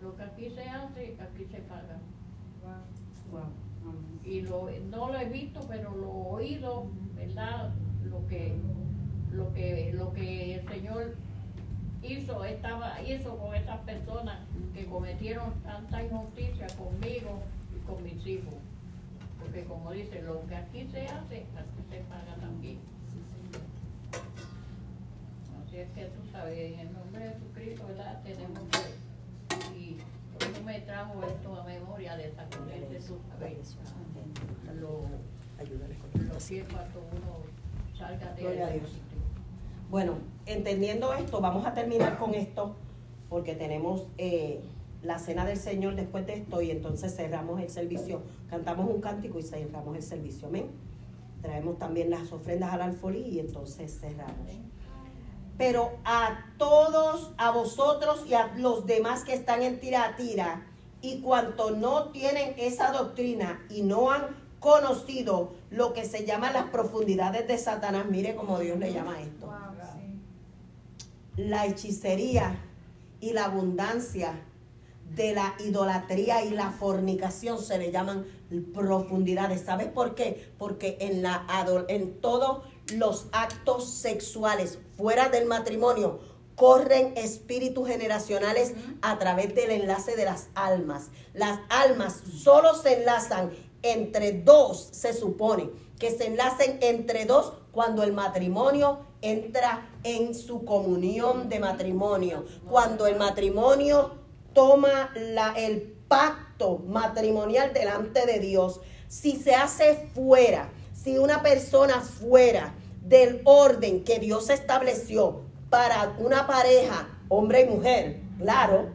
lo 0.02 0.16
que 0.16 0.22
aquí 0.22 0.50
se 0.50 0.62
hace, 0.68 1.16
aquí 1.20 1.44
se 1.50 1.58
paga. 1.62 2.00
Y 4.24 4.40
lo, 4.42 4.68
no 4.90 5.08
lo 5.12 5.18
he 5.18 5.28
visto, 5.28 5.60
pero 5.68 5.94
lo 5.94 6.06
he 6.06 6.44
oído, 6.44 6.86
¿verdad? 7.14 7.72
Lo 8.04 8.26
que, 8.26 8.54
lo 9.30 9.52
que, 9.52 9.92
lo 9.94 10.12
que 10.12 10.56
el 10.56 10.68
Señor 10.68 11.14
hizo, 12.08 12.44
estaba, 12.44 13.00
hizo 13.02 13.36
con 13.38 13.54
esas 13.54 13.78
personas 13.80 14.38
que 14.74 14.86
cometieron 14.86 15.52
tanta 15.62 16.02
injusticia 16.02 16.66
conmigo 16.76 17.40
y 17.76 17.86
con 17.86 18.02
mis 18.02 18.26
hijos. 18.26 18.54
Porque 19.40 19.64
como 19.64 19.92
dice, 19.92 20.22
lo 20.22 20.44
que 20.46 20.56
aquí 20.56 20.88
se 20.90 21.06
hace, 21.06 21.36
aquí 21.56 21.82
se 21.90 21.98
paga 22.08 22.34
también. 22.40 22.78
Así 25.66 25.76
es 25.78 25.88
que 25.90 26.04
tú 26.06 26.20
sabes, 26.32 26.72
en 26.72 26.80
el 26.80 26.92
nombre 26.92 27.24
de 27.24 27.32
Jesucristo, 27.34 27.86
¿verdad? 27.88 28.20
Tenemos 28.22 28.58
que, 28.70 29.78
y 29.78 29.96
eso 30.40 30.62
me 30.64 30.80
trajo 30.80 31.22
esto 31.24 31.56
a 31.60 31.64
memoria 31.64 32.16
de 32.16 32.28
esa 32.28 32.44
corriente, 32.46 32.98
tú 33.06 33.18
sabes, 33.38 33.76
lo- 34.80 35.04
esto. 35.58 36.48
pies 36.48 36.64
cuando 36.72 37.00
uno 37.12 37.96
salga 37.98 38.32
de 38.34 38.42
Gloria 38.42 38.66
a 38.66 38.70
ese 38.74 38.78
Dios. 38.80 38.92
Bueno, 39.90 40.18
entendiendo 40.44 41.14
esto, 41.14 41.40
vamos 41.40 41.64
a 41.66 41.72
terminar 41.72 42.18
con 42.18 42.34
esto 42.34 42.76
porque 43.30 43.54
tenemos 43.54 44.06
eh, 44.18 44.60
la 45.02 45.18
cena 45.18 45.46
del 45.46 45.56
Señor 45.56 45.94
después 45.94 46.26
de 46.26 46.34
esto 46.34 46.60
y 46.60 46.70
entonces 46.70 47.16
cerramos 47.16 47.58
el 47.60 47.70
servicio, 47.70 48.20
cantamos 48.50 48.90
un 48.90 49.00
cántico 49.00 49.38
y 49.38 49.42
cerramos 49.42 49.96
el 49.96 50.02
servicio, 50.02 50.48
amén. 50.48 50.66
Traemos 51.40 51.78
también 51.78 52.10
las 52.10 52.30
ofrendas 52.32 52.72
al 52.72 52.82
alfolí 52.82 53.20
y 53.20 53.38
entonces 53.40 53.98
cerramos. 53.98 54.34
Pero 55.56 55.92
a 56.04 56.46
todos, 56.58 57.32
a 57.38 57.50
vosotros 57.50 58.24
y 58.28 58.34
a 58.34 58.54
los 58.56 58.84
demás 58.86 59.24
que 59.24 59.32
están 59.32 59.62
en 59.62 59.80
Tiratira 59.80 60.66
y 61.00 61.20
cuanto 61.20 61.70
no 61.70 62.08
tienen 62.10 62.54
esa 62.58 62.92
doctrina 62.92 63.64
y 63.70 63.82
no 63.82 64.10
han 64.10 64.36
conocido 64.60 65.52
lo 65.70 65.92
que 65.94 66.04
se 66.04 66.26
llama 66.26 66.52
las 66.52 66.64
profundidades 66.70 67.46
de 67.48 67.56
Satanás, 67.56 68.06
mire 68.10 68.34
cómo 68.34 68.58
Dios 68.58 68.78
le 68.78 68.92
llama 68.92 69.20
esto. 69.20 69.48
La 71.38 71.66
hechicería 71.66 72.58
y 73.20 73.32
la 73.32 73.44
abundancia 73.44 74.42
de 75.14 75.32
la 75.32 75.54
idolatría 75.64 76.44
y 76.44 76.50
la 76.50 76.70
fornicación 76.72 77.62
se 77.62 77.78
le 77.78 77.92
llaman 77.92 78.26
profundidades. 78.74 79.62
¿Sabes 79.62 79.86
por 79.86 80.14
qué? 80.14 80.50
Porque 80.58 80.98
en, 81.00 81.22
la, 81.22 81.46
en 81.88 82.20
todos 82.20 82.62
los 82.92 83.28
actos 83.32 83.88
sexuales 83.88 84.78
fuera 84.96 85.28
del 85.28 85.46
matrimonio 85.46 86.18
corren 86.56 87.16
espíritus 87.16 87.86
generacionales 87.86 88.74
a 89.00 89.16
través 89.18 89.54
del 89.54 89.70
enlace 89.70 90.16
de 90.16 90.24
las 90.24 90.48
almas. 90.56 91.10
Las 91.34 91.60
almas 91.68 92.20
solo 92.42 92.74
se 92.74 92.98
enlazan 92.98 93.50
entre 93.82 94.32
dos, 94.32 94.88
se 94.90 95.12
supone 95.12 95.70
que 96.00 96.10
se 96.10 96.26
enlacen 96.26 96.78
entre 96.80 97.26
dos 97.26 97.52
cuando 97.70 98.02
el 98.02 98.12
matrimonio 98.12 98.98
entra 99.20 99.88
en 100.04 100.34
su 100.34 100.64
comunión 100.64 101.48
de 101.48 101.60
matrimonio. 101.60 102.44
Cuando 102.68 103.06
el 103.06 103.16
matrimonio 103.16 104.12
toma 104.52 105.10
la, 105.14 105.52
el 105.56 105.98
pacto 106.08 106.78
matrimonial 106.78 107.72
delante 107.72 108.26
de 108.26 108.40
Dios. 108.40 108.80
Si 109.08 109.36
se 109.36 109.54
hace 109.54 110.10
fuera, 110.14 110.70
si 110.92 111.18
una 111.18 111.42
persona 111.42 112.00
fuera 112.00 112.74
del 113.02 113.40
orden 113.44 114.04
que 114.04 114.18
Dios 114.18 114.50
estableció 114.50 115.42
para 115.70 116.16
una 116.18 116.46
pareja, 116.46 117.08
hombre 117.28 117.62
y 117.62 117.68
mujer, 117.68 118.20
claro, 118.38 118.88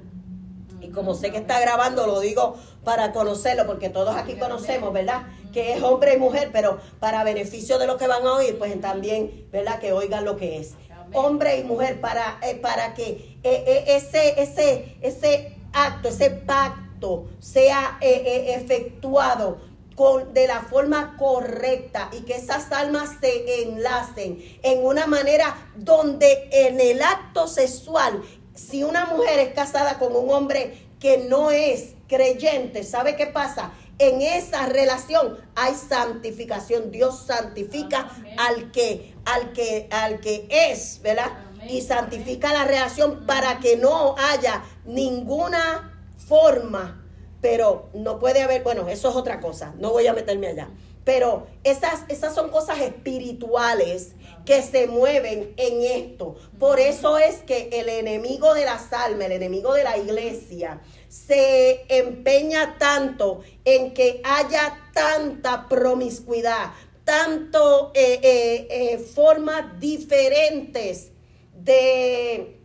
y 0.82 0.90
como 0.90 1.14
sé 1.14 1.32
que 1.32 1.38
está 1.38 1.60
grabando, 1.62 2.06
lo 2.06 2.20
digo 2.20 2.56
para 2.84 3.12
conocerlo, 3.14 3.66
porque 3.66 3.90
todos 3.90 4.16
aquí 4.16 4.34
conocemos, 4.34 4.92
¿verdad? 4.92 5.24
Que 5.52 5.74
es 5.74 5.84
hombre 5.84 6.16
y 6.16 6.18
mujer, 6.18 6.50
pero 6.52 6.80
para 7.00 7.24
beneficio 7.24 7.80
de 7.80 7.88
los 7.88 7.98
que 7.98 8.08
van 8.08 8.26
a 8.26 8.34
oír, 8.34 8.58
pues 8.58 8.80
también, 8.82 9.48
¿verdad? 9.52 9.80
Que 9.80 9.94
oigan 9.94 10.26
lo 10.26 10.36
que 10.36 10.60
es. 10.60 10.74
Hombre 11.14 11.60
y 11.60 11.64
mujer, 11.64 12.02
para, 12.02 12.40
eh, 12.42 12.56
para 12.56 12.94
que 12.94 13.38
eh, 13.44 13.64
eh, 13.68 13.84
ese, 13.88 14.42
ese, 14.42 14.98
ese 15.02 15.58
acto, 15.74 16.10
ese 16.10 16.30
pacto 16.32 17.28
sea 17.40 17.98
eh, 18.02 18.56
efectuado 18.56 19.58
con, 19.96 20.34
de 20.34 20.48
la 20.48 20.62
forma 20.62 21.18
correcta 21.18 22.10
y 22.14 22.22
que 22.22 22.36
esas 22.36 22.72
almas 22.72 23.18
se 23.22 23.64
enlacen 23.64 24.44
en 24.64 24.86
una 24.86 25.06
manera 25.06 25.56
donde 25.76 26.50
en 26.52 26.80
el 26.80 27.02
acto 27.02 27.48
sexual, 27.48 28.24
si 28.56 28.84
una 28.84 29.06
mujer 29.06 29.40
es 29.40 29.54
casada 29.54 30.00
con 30.00 30.16
un 30.16 30.32
hombre 30.32 30.88
que 31.00 31.18
no 31.18 31.52
es 31.52 31.96
creyente, 32.14 32.84
¿sabe 32.84 33.16
qué 33.16 33.28
pasa? 33.28 33.72
En 34.00 34.22
esa 34.22 34.66
relación 34.66 35.38
hay 35.56 35.74
santificación. 35.76 36.92
Dios 36.92 37.26
santifica 37.26 38.10
Amén. 38.10 38.36
al 38.40 38.72
que, 38.72 39.14
al 39.26 39.54
que, 39.54 39.88
al 39.92 40.20
que 40.20 40.48
es, 40.50 41.00
¿verdad? 41.02 41.32
Amén. 41.54 41.70
Y 41.70 41.82
santifica 41.82 42.52
la 42.54 42.66
relación 42.66 43.26
para 43.26 43.60
que 43.60 43.78
no 43.78 44.16
haya 44.18 44.64
ninguna 44.86 45.92
forma 46.28 47.04
pero 47.44 47.90
no 47.94 48.20
puede 48.20 48.42
haber, 48.42 48.64
bueno, 48.64 48.88
eso 48.88 49.10
es 49.10 49.16
otra 49.18 49.42
cosa, 49.42 49.74
no 49.78 49.92
voy 49.92 50.08
a 50.08 50.14
meterme 50.14 50.48
allá. 50.48 50.70
Pero 51.04 51.46
esas, 51.66 52.06
esas 52.08 52.34
son 52.34 52.50
cosas 52.50 52.80
espirituales 52.80 54.14
que 54.46 54.62
se 54.62 54.88
mueven 54.88 55.54
en 55.58 55.82
esto. 55.82 56.36
Por 56.60 56.80
eso 56.80 57.18
es 57.18 57.38
que 57.44 57.70
el 57.72 57.90
enemigo 57.90 58.54
de 58.54 58.66
las 58.66 58.92
almas, 58.94 59.26
el 59.28 59.34
enemigo 59.34 59.74
de 59.74 59.84
la 59.84 59.98
iglesia, 59.98 60.82
se 61.08 61.86
empeña 61.90 62.78
tanto 62.78 63.42
en 63.66 63.94
que 63.94 64.22
haya 64.24 64.90
tanta 64.94 65.68
promiscuidad, 65.70 66.72
tanto 67.04 67.92
eh, 67.94 68.20
eh, 68.24 68.68
eh, 68.70 68.98
formas 68.98 69.80
diferentes 69.80 71.12
de, 71.54 72.60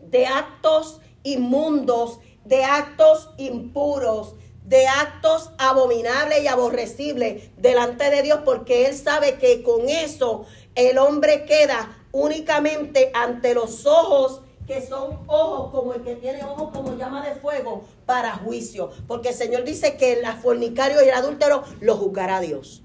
de 0.00 0.26
actos 0.26 1.00
inmundos, 1.22 2.20
de 2.44 2.62
actos 2.62 3.30
impuros, 3.38 4.34
de 4.64 4.86
actos 4.88 5.50
abominables 5.58 6.42
y 6.42 6.48
aborrecibles 6.48 7.50
delante 7.56 8.10
de 8.10 8.22
Dios, 8.22 8.40
porque 8.44 8.86
Él 8.86 8.96
sabe 8.96 9.38
que 9.38 9.62
con 9.62 9.88
eso 9.88 10.44
el 10.76 10.98
hombre 10.98 11.44
queda 11.44 11.98
únicamente 12.12 13.10
ante 13.12 13.54
los 13.54 13.84
ojos 13.86 14.42
que 14.66 14.84
son 14.84 15.20
ojos 15.26 15.70
como 15.72 15.94
el 15.94 16.02
que 16.02 16.16
tiene 16.16 16.44
ojos 16.44 16.70
como 16.72 16.96
llama 16.96 17.26
de 17.26 17.34
fuego 17.36 17.84
para 18.04 18.32
juicio, 18.36 18.90
porque 19.06 19.30
el 19.30 19.34
Señor 19.34 19.64
dice 19.64 19.96
que 19.96 20.14
el 20.14 20.26
fornicario 20.42 21.04
y 21.04 21.08
el 21.08 21.14
adúltero 21.14 21.64
lo 21.80 21.96
juzgará 21.96 22.40
Dios 22.40 22.82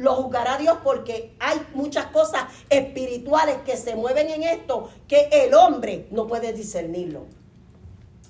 lo 0.00 0.14
juzgará 0.14 0.56
Dios 0.56 0.78
porque 0.82 1.34
hay 1.38 1.60
muchas 1.74 2.06
cosas 2.06 2.44
espirituales 2.70 3.58
que 3.66 3.76
se 3.76 3.94
mueven 3.94 4.30
en 4.30 4.42
esto 4.42 4.88
que 5.06 5.28
el 5.30 5.52
hombre 5.54 6.08
no 6.10 6.26
puede 6.26 6.54
discernirlo. 6.54 7.26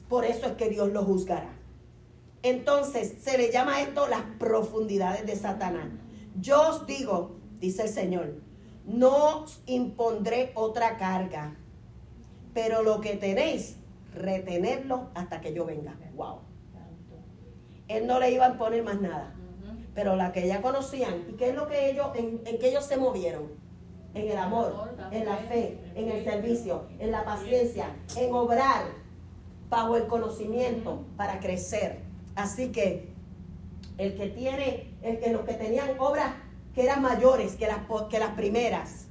Por 0.09 0.25
eso 0.25 0.47
es 0.47 0.53
que 0.55 0.69
Dios 0.69 0.91
lo 0.91 1.05
juzgará. 1.05 1.53
Entonces 2.43 3.15
se 3.23 3.39
le 3.39 3.53
llama 3.53 3.81
esto 3.83 4.09
las 4.09 4.23
profundidades 4.41 5.25
de 5.27 5.37
Satanás. 5.37 5.89
Yo 6.41 6.71
os 6.71 6.87
digo, 6.87 7.37
dice 7.61 7.83
el 7.83 7.89
Señor, 7.89 8.35
no 8.85 9.43
os 9.43 9.63
impondré 9.67 10.53
otra 10.55 10.97
carga, 10.97 11.57
pero 12.55 12.83
lo 12.83 13.01
que 13.01 13.17
tenéis, 13.17 13.77
retenerlo 14.15 15.11
hasta 15.15 15.41
que 15.41 15.53
yo 15.55 15.65
venga. 15.65 15.95
Wow. 16.15 16.41
Él 17.89 18.07
no 18.07 18.21
le 18.21 18.33
iba 18.33 18.47
a 18.47 18.59
poner 18.59 18.83
más 18.83 19.01
nada. 19.01 19.35
Pero 19.95 20.15
la 20.17 20.33
que 20.33 20.47
ya 20.47 20.63
conocían, 20.63 21.25
¿y 21.29 21.33
qué 21.33 21.51
es 21.51 21.55
lo 21.55 21.67
que 21.67 21.91
ellos, 21.91 22.09
en, 22.15 22.41
en 22.45 22.59
que 22.59 22.69
ellos 22.69 22.85
se 22.85 22.97
movieron? 22.97 23.49
En 24.15 24.29
el 24.29 24.39
amor, 24.39 24.75
en 25.13 25.25
la 25.25 25.37
fe, 25.37 25.79
en 25.95 26.09
el 26.09 26.25
servicio, 26.25 26.87
en 26.99 27.13
la 27.13 27.25
paciencia, 27.25 27.95
en 28.17 28.33
obrar 28.35 28.87
bajo 29.69 29.97
el 29.97 30.07
conocimiento 30.07 31.05
para 31.17 31.39
crecer. 31.39 32.01
Así 32.35 32.73
que 32.73 33.13
el 33.99 34.17
que 34.17 34.29
tiene, 34.29 34.95
el 35.03 35.21
que 35.21 35.33
los 35.33 35.43
que 35.43 35.55
tenían 35.55 35.91
obras 35.99 36.33
que 36.75 36.85
eran 36.85 37.03
mayores 37.03 37.57
que 37.57 37.67
las, 37.67 37.79
que 38.09 38.19
las 38.19 38.35
primeras, 38.35 39.07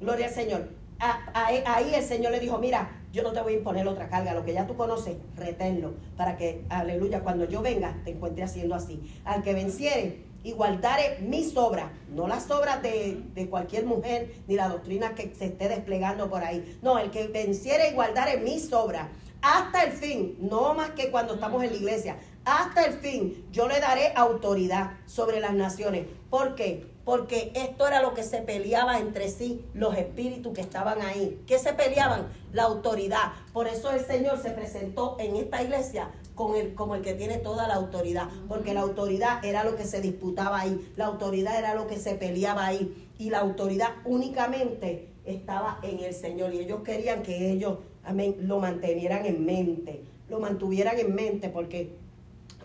gloria 0.00 0.26
al 0.26 0.32
Señor. 0.32 0.68
ahí 0.98 1.94
el 1.94 2.04
Señor 2.04 2.32
le 2.32 2.40
dijo, 2.40 2.58
mira, 2.58 2.90
yo 3.14 3.22
no 3.22 3.32
te 3.32 3.40
voy 3.40 3.54
a 3.54 3.56
imponer 3.58 3.86
otra 3.86 4.08
carga, 4.08 4.34
lo 4.34 4.44
que 4.44 4.52
ya 4.52 4.66
tú 4.66 4.76
conoces, 4.76 5.16
reténlo, 5.36 5.94
para 6.16 6.36
que, 6.36 6.64
aleluya, 6.68 7.20
cuando 7.22 7.44
yo 7.44 7.62
venga, 7.62 7.96
te 8.04 8.10
encuentre 8.10 8.42
haciendo 8.42 8.74
así. 8.74 9.00
Al 9.24 9.44
que 9.44 9.54
venciere, 9.54 10.24
igualdare 10.42 11.20
mis 11.20 11.56
obras, 11.56 11.92
no 12.12 12.26
las 12.26 12.50
obras 12.50 12.82
de, 12.82 13.22
de, 13.34 13.48
cualquier 13.48 13.86
mujer, 13.86 14.34
ni 14.48 14.56
la 14.56 14.68
doctrina 14.68 15.14
que 15.14 15.32
se 15.32 15.46
esté 15.46 15.68
desplegando 15.68 16.28
por 16.28 16.42
ahí. 16.42 16.76
No, 16.82 16.98
el 16.98 17.12
que 17.12 17.28
venciere, 17.28 17.90
igualdare 17.90 18.38
mis 18.38 18.72
obras, 18.72 19.06
hasta 19.42 19.84
el 19.84 19.92
fin, 19.92 20.36
no 20.40 20.74
más 20.74 20.90
que 20.90 21.12
cuando 21.12 21.34
estamos 21.34 21.62
en 21.62 21.70
la 21.70 21.76
iglesia, 21.76 22.16
hasta 22.44 22.84
el 22.84 22.94
fin, 22.94 23.46
yo 23.52 23.68
le 23.68 23.78
daré 23.78 24.12
autoridad 24.16 24.92
sobre 25.06 25.38
las 25.38 25.52
naciones. 25.52 26.06
¿Por 26.30 26.56
qué? 26.56 26.93
Porque 27.04 27.52
esto 27.54 27.86
era 27.86 28.00
lo 28.02 28.14
que 28.14 28.22
se 28.22 28.38
peleaba 28.38 28.98
entre 28.98 29.28
sí 29.28 29.64
los 29.74 29.96
espíritus 29.96 30.54
que 30.54 30.62
estaban 30.62 31.02
ahí. 31.02 31.40
¿Qué 31.46 31.58
se 31.58 31.72
peleaban? 31.72 32.28
La 32.52 32.64
autoridad. 32.64 33.32
Por 33.52 33.66
eso 33.66 33.90
el 33.90 34.04
Señor 34.04 34.40
se 34.40 34.50
presentó 34.50 35.16
en 35.18 35.36
esta 35.36 35.62
iglesia 35.62 36.10
con 36.34 36.56
el, 36.56 36.74
como 36.74 36.94
el 36.94 37.02
que 37.02 37.14
tiene 37.14 37.38
toda 37.38 37.68
la 37.68 37.74
autoridad, 37.74 38.28
porque 38.48 38.74
la 38.74 38.80
autoridad 38.80 39.44
era 39.44 39.64
lo 39.64 39.76
que 39.76 39.84
se 39.84 40.00
disputaba 40.00 40.60
ahí, 40.60 40.92
la 40.96 41.06
autoridad 41.06 41.58
era 41.58 41.74
lo 41.74 41.86
que 41.86 41.96
se 41.96 42.14
peleaba 42.14 42.66
ahí, 42.66 43.08
y 43.18 43.30
la 43.30 43.38
autoridad 43.38 43.90
únicamente 44.04 45.08
estaba 45.24 45.78
en 45.82 46.00
el 46.00 46.12
Señor, 46.12 46.52
y 46.52 46.58
ellos 46.58 46.80
querían 46.84 47.22
que 47.22 47.52
ellos, 47.52 47.78
amén, 48.02 48.36
lo 48.40 48.58
mantuvieran 48.58 49.26
en 49.26 49.44
mente, 49.44 50.02
lo 50.28 50.40
mantuvieran 50.40 50.98
en 50.98 51.14
mente, 51.14 51.50
porque 51.50 51.94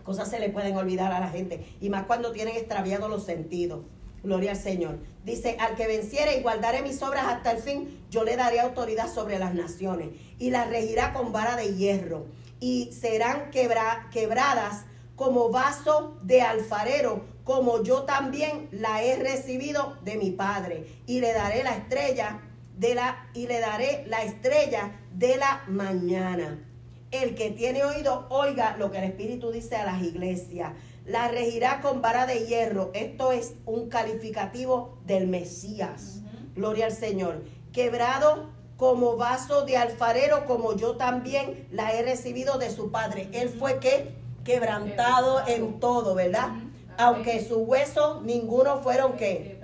cosas 0.02 0.28
se 0.28 0.40
le 0.40 0.48
pueden 0.48 0.76
olvidar 0.76 1.12
a 1.12 1.20
la 1.20 1.28
gente, 1.28 1.64
y 1.80 1.90
más 1.90 2.06
cuando 2.06 2.32
tienen 2.32 2.56
extraviados 2.56 3.08
los 3.08 3.24
sentidos. 3.24 3.80
Gloria 4.22 4.52
al 4.52 4.56
Señor. 4.56 4.98
Dice, 5.24 5.56
al 5.58 5.76
que 5.76 5.86
venciere 5.86 6.38
y 6.38 6.42
guardaré 6.42 6.82
mis 6.82 7.02
obras 7.02 7.24
hasta 7.26 7.52
el 7.52 7.62
fin, 7.62 8.04
yo 8.10 8.24
le 8.24 8.36
daré 8.36 8.60
autoridad 8.60 9.12
sobre 9.12 9.38
las 9.38 9.54
naciones 9.54 10.10
y 10.38 10.50
las 10.50 10.68
regirá 10.68 11.12
con 11.12 11.32
vara 11.32 11.56
de 11.56 11.74
hierro 11.74 12.26
y 12.60 12.90
serán 12.92 13.50
quebradas 13.50 14.84
como 15.16 15.50
vaso 15.50 16.18
de 16.22 16.42
alfarero, 16.42 17.24
como 17.44 17.82
yo 17.82 18.04
también 18.04 18.68
la 18.70 19.02
he 19.02 19.16
recibido 19.16 19.96
de 20.04 20.16
mi 20.16 20.30
Padre. 20.30 20.86
Y 21.06 21.20
le 21.20 21.32
daré 21.32 21.62
la 21.62 21.76
estrella 21.76 22.40
de 22.76 22.94
la 22.94 23.28
y 23.34 23.46
le 23.46 23.60
daré 23.60 24.04
la 24.06 24.22
estrella 24.22 24.98
de 25.12 25.36
la 25.36 25.62
mañana. 25.68 26.66
El 27.10 27.34
que 27.34 27.50
tiene 27.50 27.84
oído, 27.84 28.26
oiga 28.30 28.76
lo 28.78 28.90
que 28.90 28.98
el 28.98 29.04
Espíritu 29.04 29.50
dice 29.50 29.76
a 29.76 29.84
las 29.84 30.00
iglesias 30.02 30.72
la 31.04 31.28
regirá 31.28 31.80
con 31.80 32.02
vara 32.02 32.26
de 32.26 32.46
hierro. 32.46 32.90
Esto 32.94 33.32
es 33.32 33.54
un 33.66 33.88
calificativo 33.88 34.98
del 35.06 35.26
Mesías. 35.26 36.20
Gloria 36.54 36.86
al 36.86 36.92
Señor. 36.92 37.42
Quebrado 37.72 38.50
como 38.76 39.16
vaso 39.16 39.64
de 39.66 39.76
alfarero, 39.76 40.46
como 40.46 40.74
yo 40.74 40.96
también 40.96 41.68
la 41.70 41.92
he 41.92 42.02
recibido 42.02 42.58
de 42.58 42.70
su 42.70 42.90
padre. 42.90 43.28
Él 43.32 43.48
fue 43.50 43.78
que 43.78 44.14
quebrantado 44.44 45.46
en 45.46 45.80
todo, 45.80 46.14
¿verdad? 46.14 46.48
Aunque 46.96 47.44
sus 47.44 47.58
huesos 47.58 48.22
ninguno 48.22 48.80
fueron 48.82 49.16
que 49.16 49.60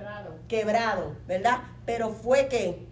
quebrado, 0.49 1.17
¿verdad? 1.27 1.63
Pero 1.85 2.11
fue 2.11 2.47
que 2.49 2.87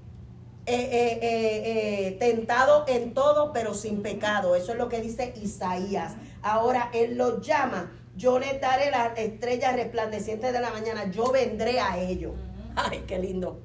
eh, 0.67 0.89
eh, 0.91 1.19
eh, 1.23 2.17
tentado 2.19 2.87
en 2.89 3.13
todo, 3.13 3.53
pero 3.53 3.75
sin 3.75 4.03
pecado. 4.03 4.57
Eso 4.57 4.73
es 4.73 4.79
lo 4.79 4.89
que 4.89 5.01
dice 5.01 5.35
Isaías. 5.41 6.15
Ahora 6.43 6.91
él 6.95 7.17
lo 7.17 7.41
llama 7.41 7.93
yo 8.17 8.39
les 8.39 8.61
daré 8.61 8.91
las 8.91 9.19
estrellas 9.19 9.75
resplandecientes 9.75 10.53
de 10.53 10.61
la 10.61 10.71
mañana, 10.71 11.11
yo 11.11 11.33
vendré 11.33 11.81
a 11.81 11.99
ellos. 11.99 12.33
Ay, 12.77 13.05
qué 13.07 13.19
lindo. 13.19 13.61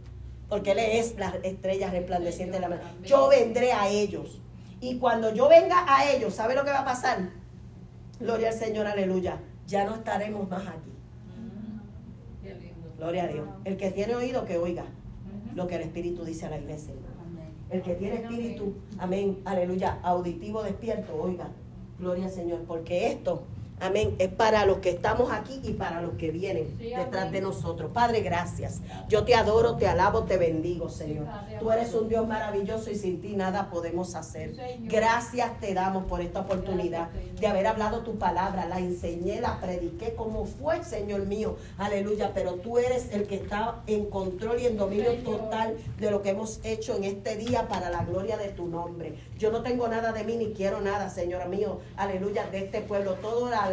Porque 0.47 0.71
Él 0.71 0.79
es 0.79 1.15
las 1.17 1.35
estrellas 1.43 1.91
resplandecientes 1.91 2.55
de 2.55 2.61
la 2.61 2.69
mañana. 2.69 2.91
Yo 3.03 3.27
vendré 3.27 3.71
a 3.71 3.87
ellos. 3.87 4.41
Y 4.81 4.97
cuando 4.97 5.33
yo 5.33 5.49
venga 5.49 5.85
a 5.87 6.11
ellos, 6.11 6.33
¿sabe 6.33 6.55
lo 6.55 6.63
que 6.63 6.71
va 6.71 6.79
a 6.79 6.85
pasar? 6.85 7.29
Gloria 8.19 8.49
al 8.49 8.55
Señor, 8.55 8.87
aleluya. 8.87 9.39
Ya 9.67 9.85
no 9.85 9.95
estaremos 9.95 10.49
más 10.49 10.67
aquí. 10.67 10.91
Gloria 12.97 13.25
a 13.25 13.27
Dios. 13.27 13.47
El 13.65 13.77
que 13.77 13.91
tiene 13.91 14.15
oído, 14.15 14.45
que 14.45 14.57
oiga 14.57 14.85
lo 15.55 15.67
que 15.67 15.75
el 15.75 15.81
Espíritu 15.83 16.25
dice 16.25 16.47
a 16.47 16.49
la 16.49 16.57
iglesia. 16.57 16.93
El 17.69 17.83
que 17.83 17.93
tiene 17.93 18.15
espíritu, 18.15 18.73
amén, 18.97 19.41
aleluya, 19.45 19.99
auditivo 20.01 20.63
despierto, 20.63 21.15
oiga. 21.21 21.49
Gloria 21.99 22.25
al 22.25 22.31
Señor. 22.31 22.63
Porque 22.67 23.11
esto 23.11 23.43
Amén. 23.81 24.15
Es 24.19 24.29
para 24.29 24.65
los 24.65 24.79
que 24.79 24.89
estamos 24.89 25.31
aquí 25.31 25.61
y 25.63 25.73
para 25.73 26.01
los 26.01 26.15
que 26.15 26.31
vienen 26.31 26.77
detrás 26.77 27.31
de 27.31 27.39
nosotros. 27.39 27.91
Padre, 27.93 28.21
gracias. 28.21 28.81
Yo 29.07 29.23
te 29.23 29.35
adoro, 29.35 29.77
te 29.77 29.87
alabo, 29.87 30.23
te 30.23 30.37
bendigo, 30.37 30.89
Señor. 30.89 31.27
Tú 31.59 31.71
eres 31.71 31.93
un 31.93 32.09
Dios 32.09 32.27
maravilloso 32.27 32.91
y 32.91 32.95
sin 32.95 33.21
ti 33.21 33.35
nada 33.35 33.69
podemos 33.69 34.15
hacer. 34.15 34.53
Gracias 34.81 35.59
te 35.61 35.73
damos 35.73 36.05
por 36.05 36.19
esta 36.19 36.41
oportunidad 36.41 37.09
de 37.39 37.47
haber 37.47 37.67
hablado 37.67 38.01
tu 38.01 38.17
palabra. 38.17 38.65
La 38.65 38.79
enseñé, 38.79 39.39
la 39.39 39.59
prediqué 39.61 40.13
como 40.13 40.45
fue, 40.45 40.83
Señor 40.83 41.25
mío. 41.25 41.55
Aleluya. 41.77 42.31
Pero 42.33 42.55
tú 42.55 42.77
eres 42.77 43.13
el 43.13 43.27
que 43.27 43.35
está 43.35 43.81
en 43.87 44.09
control 44.09 44.59
y 44.59 44.65
en 44.65 44.77
dominio 44.77 45.13
total 45.23 45.77
de 45.97 46.11
lo 46.11 46.21
que 46.21 46.31
hemos 46.31 46.59
hecho 46.63 46.95
en 46.97 47.05
este 47.05 47.37
día 47.37 47.67
para 47.67 47.89
la 47.89 48.03
gloria 48.03 48.37
de 48.37 48.49
tu 48.49 48.67
nombre. 48.67 49.15
Yo 49.37 49.51
no 49.51 49.63
tengo 49.63 49.87
nada 49.87 50.11
de 50.11 50.25
mí 50.25 50.35
ni 50.35 50.51
quiero 50.51 50.81
nada, 50.81 51.09
Señor 51.09 51.47
mío. 51.47 51.79
Aleluya. 51.95 52.47
De 52.47 52.65
este 52.65 52.81
pueblo. 52.81 53.13
Todo 53.15 53.49
la 53.49 53.68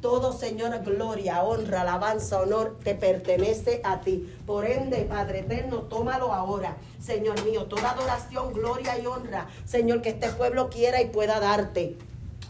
todo, 0.00 0.32
Señor, 0.32 0.82
gloria, 0.84 1.42
honra, 1.42 1.82
alabanza, 1.82 2.40
honor, 2.40 2.76
te 2.82 2.94
pertenece 2.94 3.80
a 3.84 4.00
ti. 4.00 4.32
Por 4.46 4.64
ende, 4.64 5.04
Padre 5.04 5.40
eterno, 5.40 5.82
tómalo 5.82 6.32
ahora. 6.32 6.76
Señor 7.00 7.44
mío, 7.44 7.64
toda 7.64 7.90
adoración, 7.90 8.52
gloria 8.52 8.98
y 8.98 9.06
honra, 9.06 9.46
Señor, 9.64 10.02
que 10.02 10.10
este 10.10 10.28
pueblo 10.30 10.70
quiera 10.70 11.00
y 11.00 11.06
pueda 11.06 11.40
darte 11.40 11.96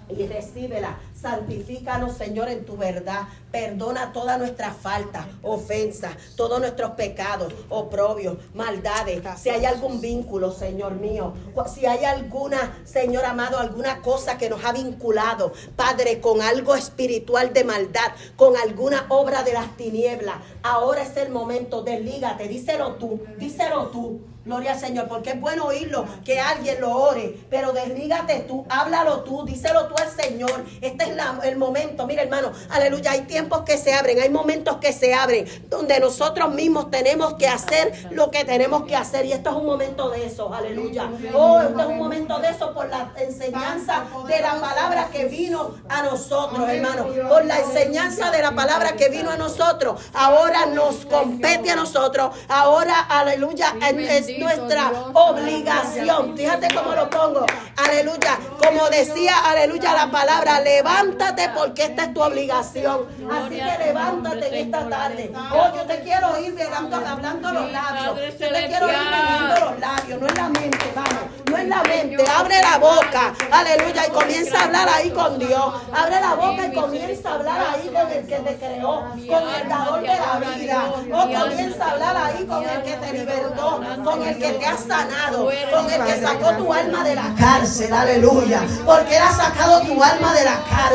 y 0.09 0.27
recíbela. 0.27 0.99
Santifícanos, 1.21 2.17
Señor, 2.17 2.49
en 2.49 2.65
tu 2.67 2.77
verdad. 2.77 3.23
Perdona 3.51 4.13
todas 4.13 4.39
nuestras 4.39 4.77
faltas, 4.77 5.27
ofensas, 5.43 6.15
todos 6.37 6.61
nuestros 6.61 6.91
pecados, 6.91 7.55
oprobios, 7.71 8.37
maldades. 8.53 9.23
Si 9.39 9.49
hay 9.49 9.65
algún 9.65 10.01
vínculo, 10.03 10.53
Señor 10.53 10.97
mío, 10.97 11.33
si 11.67 11.87
hay 11.87 12.05
alguna, 12.05 12.79
Señor 12.85 13.25
amado, 13.25 13.59
alguna 13.59 14.03
cosa 14.03 14.37
que 14.37 14.51
nos 14.51 14.63
ha 14.65 14.73
vinculado, 14.73 15.53
Padre, 15.75 16.21
con 16.21 16.43
algo 16.43 16.75
espiritual 16.75 17.55
de 17.55 17.65
maldad, 17.65 18.13
con 18.37 18.57
alguna 18.57 19.07
obra 19.09 19.43
de 19.43 19.55
las 19.55 19.75
tinieblas, 19.77 20.37
ahora 20.63 21.03
es 21.03 21.17
el 21.17 21.31
momento, 21.31 21.83
deslígate, 21.83 22.49
díselo 22.49 22.97
tú, 22.97 23.21
díselo 23.39 23.87
tú. 23.87 24.21
Gloria 24.45 24.75
al 24.75 24.79
Señor, 24.79 25.09
porque 25.09 25.31
es 25.31 25.41
bueno 25.41 25.65
oírlo, 25.65 26.07
que 26.25 26.39
alguien 26.39 26.81
lo 26.81 26.97
ore, 26.97 27.37
pero 27.51 27.73
deslígate 27.73 28.45
tú, 28.47 28.65
háblalo 28.69 29.23
tú, 29.25 29.45
díselo 29.45 29.89
tú 29.89 29.97
al 30.01 30.09
Señor. 30.09 30.65
Este 30.81 31.06
es 31.07 31.45
el 31.45 31.57
momento, 31.57 32.07
mira 32.07 32.23
hermano, 32.23 32.53
aleluya, 32.71 33.13
hay 33.13 33.23
tiempos 33.23 33.63
que 33.63 33.79
se 33.79 33.95
abren, 33.95 34.21
hay 34.21 34.29
momentos 34.29 34.77
que 34.77 34.93
se 34.93 35.15
abren, 35.15 35.47
donde 35.69 35.99
nosotros 36.01 36.53
mismos 36.55 36.91
tenemos 36.91 37.35
que 37.35 37.49
hacer 37.49 38.09
lo 38.11 38.31
que 38.31 38.45
tenemos 38.45 38.85
que 38.85 38.97
hacer. 38.97 39.25
Y 39.27 39.33
esto 39.33 39.51
es 39.51 39.57
un 39.57 39.67
momento 39.67 40.11
de 40.11 40.27
eso, 40.27 40.53
aleluya. 40.53 41.09
Oh, 41.35 41.61
esto 41.61 41.81
es 41.81 41.87
un 41.87 41.99
momento 41.99 42.39
de 42.39 42.51
eso 42.51 42.73
por 42.75 42.89
la 42.89 43.13
enseñanza 43.17 44.05
de 44.27 44.41
la 44.41 44.61
palabra 44.61 45.09
que 45.13 45.27
vino 45.27 45.75
a 45.89 46.03
nosotros, 46.03 46.69
hermano. 46.69 47.07
Por 47.29 47.45
la 47.45 47.61
enseñanza 47.61 48.31
de 48.31 48.43
la 48.43 48.53
palabra 48.53 48.93
que 48.93 49.09
vino 49.09 49.31
a 49.31 49.37
nosotros. 49.37 50.01
Ahora 50.15 50.67
nos 50.67 51.07
compete 51.07 51.71
a 51.71 51.77
nosotros. 51.77 52.35
Ahora, 52.49 53.01
aleluya, 53.09 53.75
es 53.81 54.39
nuestra 54.39 54.93
obligación. 55.13 56.37
Fíjate 56.37 56.69
cómo 56.75 56.95
lo 56.95 57.09
pongo. 57.09 57.47
Aleluya. 57.77 58.39
Como 58.63 58.89
decía, 58.89 59.39
aleluya, 59.45 59.95
la 59.95 60.11
palabra, 60.11 60.61
levanta 60.61 60.96
levántate 60.97 61.51
porque 61.55 61.85
esta 61.85 62.05
es 62.05 62.15
tu 62.15 62.23
obligación. 62.23 63.07
Así 63.31 63.57
que 63.57 63.85
levántate 63.85 64.49
en 64.49 64.67
esta 64.67 64.89
tarde. 64.89 65.33
Oh, 65.53 65.77
yo 65.77 65.83
te 65.83 66.01
quiero 66.01 66.33
oír 66.33 66.57
hablando, 66.63 66.97
hablando 66.97 67.53
los 67.53 67.73
labios. 67.73 68.39
Yo 68.39 68.53
te 68.53 68.67
quiero 68.67 68.87
oír 68.87 68.99
moviendo 68.99 69.71
los 69.71 69.81
labios. 69.81 70.21
No 70.21 70.27
es 70.27 70.35
la 70.35 70.49
mente, 70.49 70.93
vamos. 70.95 71.23
No 71.51 71.57
es 71.57 71.69
la 71.69 71.83
mente. 71.83 72.25
Abre 72.37 72.63
la 72.63 72.79
boca. 72.79 73.35
Aleluya. 73.51 74.07
Y 74.07 74.11
comienza 74.11 74.61
a 74.61 74.65
hablar 74.65 74.89
ahí 74.89 75.11
con 75.11 75.39
Dios. 75.39 75.75
Abre 75.95 76.21
la 76.21 76.35
boca 76.35 76.67
y 76.67 76.75
comienza 76.75 77.31
a 77.31 77.35
hablar 77.35 77.67
ahí 77.75 77.89
con 77.89 78.11
el 78.11 78.27
que 78.27 78.37
te 78.37 78.57
creó. 78.57 79.01
Con 79.11 79.55
el 79.55 79.69
dador 79.69 80.01
de 80.01 80.07
la 80.07 80.57
vida. 80.57 80.93
Oh, 81.13 81.41
comienza 81.41 81.85
a 81.85 81.91
hablar 81.93 82.17
ahí 82.17 82.45
con 82.47 82.65
el 82.69 82.83
que 82.83 82.97
te 82.97 83.13
libertó. 83.13 83.81
Con 84.05 84.23
el 84.23 84.39
que 84.39 84.53
te 84.53 84.67
ha 84.67 84.77
sanado. 84.77 85.51
Con 85.71 85.91
el 85.91 86.05
que 86.05 86.21
sacó 86.21 86.53
tu 86.57 86.73
alma 86.73 87.05
de 87.05 87.15
la 87.15 87.35
cárcel. 87.39 87.93
Aleluya. 87.93 88.63
Porque 88.85 89.17
Él 89.17 89.23
ha 89.23 89.33
sacado 89.33 89.81
tu 89.83 90.03
alma 90.03 90.35
de 90.35 90.45
la 90.45 90.57
cárcel. 90.71 90.86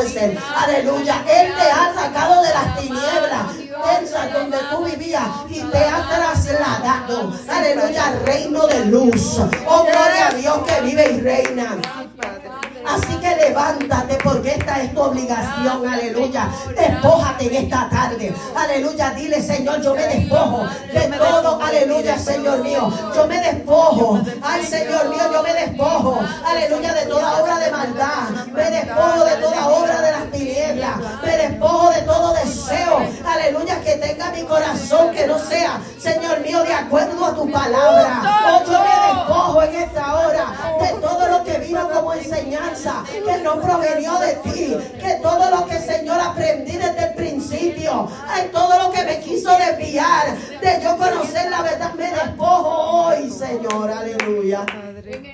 Aleluya. 0.56 1.24
Él 1.28 1.52
te 1.54 1.70
ha 1.70 1.94
sacado 1.94 2.42
de 2.42 2.48
las 2.48 2.80
tinieblas 2.80 3.62
donde 4.32 4.58
tú 4.70 4.84
vivías 4.84 5.28
y 5.48 5.60
te 5.60 5.78
ha 5.78 6.08
trasladado, 6.08 7.32
aleluya, 7.48 8.06
al 8.06 8.20
reino 8.24 8.66
de 8.66 8.86
luz. 8.86 9.38
Oh, 9.66 9.82
gloria 9.82 10.28
a 10.28 10.34
Dios 10.34 10.58
que 10.66 10.80
vive 10.82 11.12
y 11.12 11.20
reina. 11.20 11.76
Así 12.86 13.14
que 13.16 13.36
levántate 13.36 14.18
porque 14.22 14.54
esta 14.54 14.82
es 14.82 14.94
tu 14.94 15.00
obligación, 15.00 15.86
aleluya. 15.86 16.48
Despójate 16.76 17.46
en 17.46 17.64
esta 17.64 17.88
tarde, 17.88 18.34
aleluya. 18.56 19.10
Dile, 19.10 19.42
Señor, 19.42 19.80
yo 19.82 19.94
me 19.94 20.06
despojo 20.06 20.66
de 20.92 21.00
todo, 21.16 21.60
aleluya, 21.62 22.18
Señor 22.18 22.62
mío. 22.62 22.92
Yo 23.14 23.26
me 23.26 23.40
despojo, 23.40 24.20
ay, 24.42 24.64
Señor 24.64 25.08
mío, 25.08 25.22
yo 25.32 25.42
me 25.42 25.52
despojo, 25.54 26.20
aleluya, 26.44 26.94
de 26.94 27.06
toda 27.06 27.42
obra 27.42 27.58
de 27.58 27.70
maldad. 27.70 28.28
Me 28.52 28.70
despojo 28.70 29.24
de 29.24 29.36
toda 29.36 29.68
obra 29.68 30.00
de 30.00 30.12
las 30.12 30.30
tinieblas. 30.30 30.96
Me 31.24 31.36
despojo 31.36 31.90
de 31.90 32.02
todo 32.02 32.34
deseo, 32.34 33.06
aleluya, 33.24 33.80
que 33.80 33.96
tenga 33.96 34.30
mi 34.30 34.42
corazón, 34.42 35.10
que 35.12 35.26
no 35.26 35.38
sea, 35.38 35.80
Señor 35.98 36.40
mío, 36.40 36.62
de 36.64 36.74
acuerdo 36.74 37.24
a 37.24 37.34
tu 37.34 37.50
palabra. 37.50 38.22
Oh, 38.24 38.64
yo 38.64 38.80
me 38.80 39.14
despojo 39.14 39.62
en 39.62 39.74
esta 39.74 40.14
hora 40.14 40.46
de 40.80 40.88
todo 41.00 41.28
lo 41.28 41.44
que 41.44 41.58
vino 41.58 41.88
como 41.88 42.12
que 42.72 43.42
no 43.42 43.60
provenió 43.60 44.18
de 44.18 44.34
ti, 44.36 44.76
que 44.98 45.14
todo 45.22 45.50
lo 45.50 45.66
que 45.66 45.78
Señor 45.78 46.18
aprendí 46.20 46.72
desde 46.72 47.08
el 47.08 47.14
principio, 47.14 48.08
hay 48.28 48.48
todo 48.48 48.82
lo 48.82 48.90
que 48.90 49.04
me 49.04 49.20
quiso 49.20 49.50
desviar 49.58 50.36
de 50.36 50.82
yo 50.82 50.96
conocer 50.96 51.50
la 51.50 51.62
verdad, 51.62 51.92
me 51.94 52.10
despojo 52.10 53.06
hoy, 53.08 53.30
Señor, 53.30 53.90
aleluya. 53.90 54.64
En 55.04 55.26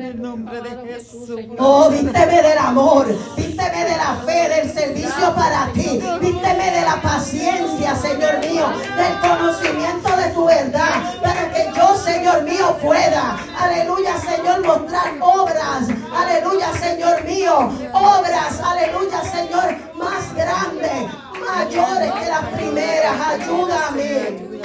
el 0.00 0.22
nombre 0.22 0.62
de 0.62 0.94
Jesús. 0.94 1.28
Oh, 1.58 1.90
vísteme 1.90 2.42
del 2.42 2.58
amor, 2.58 3.06
vísteme 3.36 3.84
de 3.84 3.96
la 3.96 4.16
fe, 4.24 4.48
del 4.48 4.72
servicio 4.72 5.34
para 5.34 5.70
ti, 5.74 6.00
vísteme 6.20 6.70
de 6.70 6.80
la 6.80 7.02
paciencia, 7.02 7.94
Señor 7.94 8.38
mío, 8.38 8.66
del 8.96 9.20
conocimiento 9.20 10.16
de 10.16 10.30
tu 10.30 10.46
verdad, 10.46 11.14
para 11.22 11.52
que 11.52 11.70
yo, 11.76 11.94
Señor 11.98 12.42
mío, 12.44 12.74
pueda, 12.80 13.38
aleluya, 13.58 14.16
Señor, 14.18 14.66
mostrar 14.66 15.12
obras, 15.20 15.88
aleluya, 16.14 16.72
Señor 16.72 17.22
mío, 17.24 17.70
obras, 17.92 18.60
aleluya, 18.60 19.22
Señor, 19.24 19.76
más 19.94 20.34
grandes, 20.34 21.12
mayores 21.46 22.12
que 22.12 22.28
las 22.28 22.44
primeras, 22.46 23.26
ayúdame. 23.28 24.56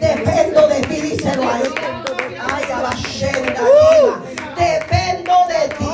Dependo 0.00 0.68
de 0.68 0.80
ti, 0.82 1.00
díselo 1.00 1.42
ahí. 1.42 1.62
Ay, 1.80 2.23
Dependo 4.56 5.34
de 5.48 5.68
ti. 5.68 5.84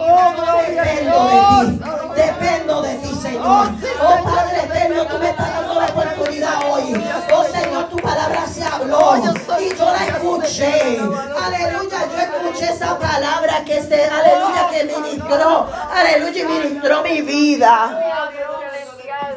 Oh, 0.00 0.32
Dependo 0.68 1.20
de 1.28 1.40
ti. 1.50 1.80
Dependo 2.14 2.82
de 2.82 2.94
ti, 2.96 3.14
Señor. 3.22 3.68
Oh, 4.00 4.24
Padre 4.24 4.64
eterno, 4.64 5.06
tú 5.06 5.18
me 5.18 5.30
estás 5.30 5.52
dando 5.52 5.74
la 5.80 5.86
oportunidad 5.86 6.54
hoy. 6.70 7.04
Oh, 7.32 7.44
Señor, 7.44 7.88
tu 7.88 7.96
palabra 7.96 8.46
se 8.46 8.64
habló 8.64 9.16
y 9.60 9.76
yo 9.76 9.90
la 9.90 10.06
escuché. 10.06 10.98
Aleluya, 11.44 11.98
yo 12.10 12.18
escuché 12.18 12.72
esa 12.72 12.98
palabra 12.98 13.64
que 13.64 13.82
se, 13.82 14.04
aleluya, 14.04 14.68
que 14.70 14.84
ministró. 14.84 15.68
Aleluya, 15.92 16.42
y 16.42 16.44
ministró 16.44 17.02
mi 17.02 17.22
vida. 17.22 18.18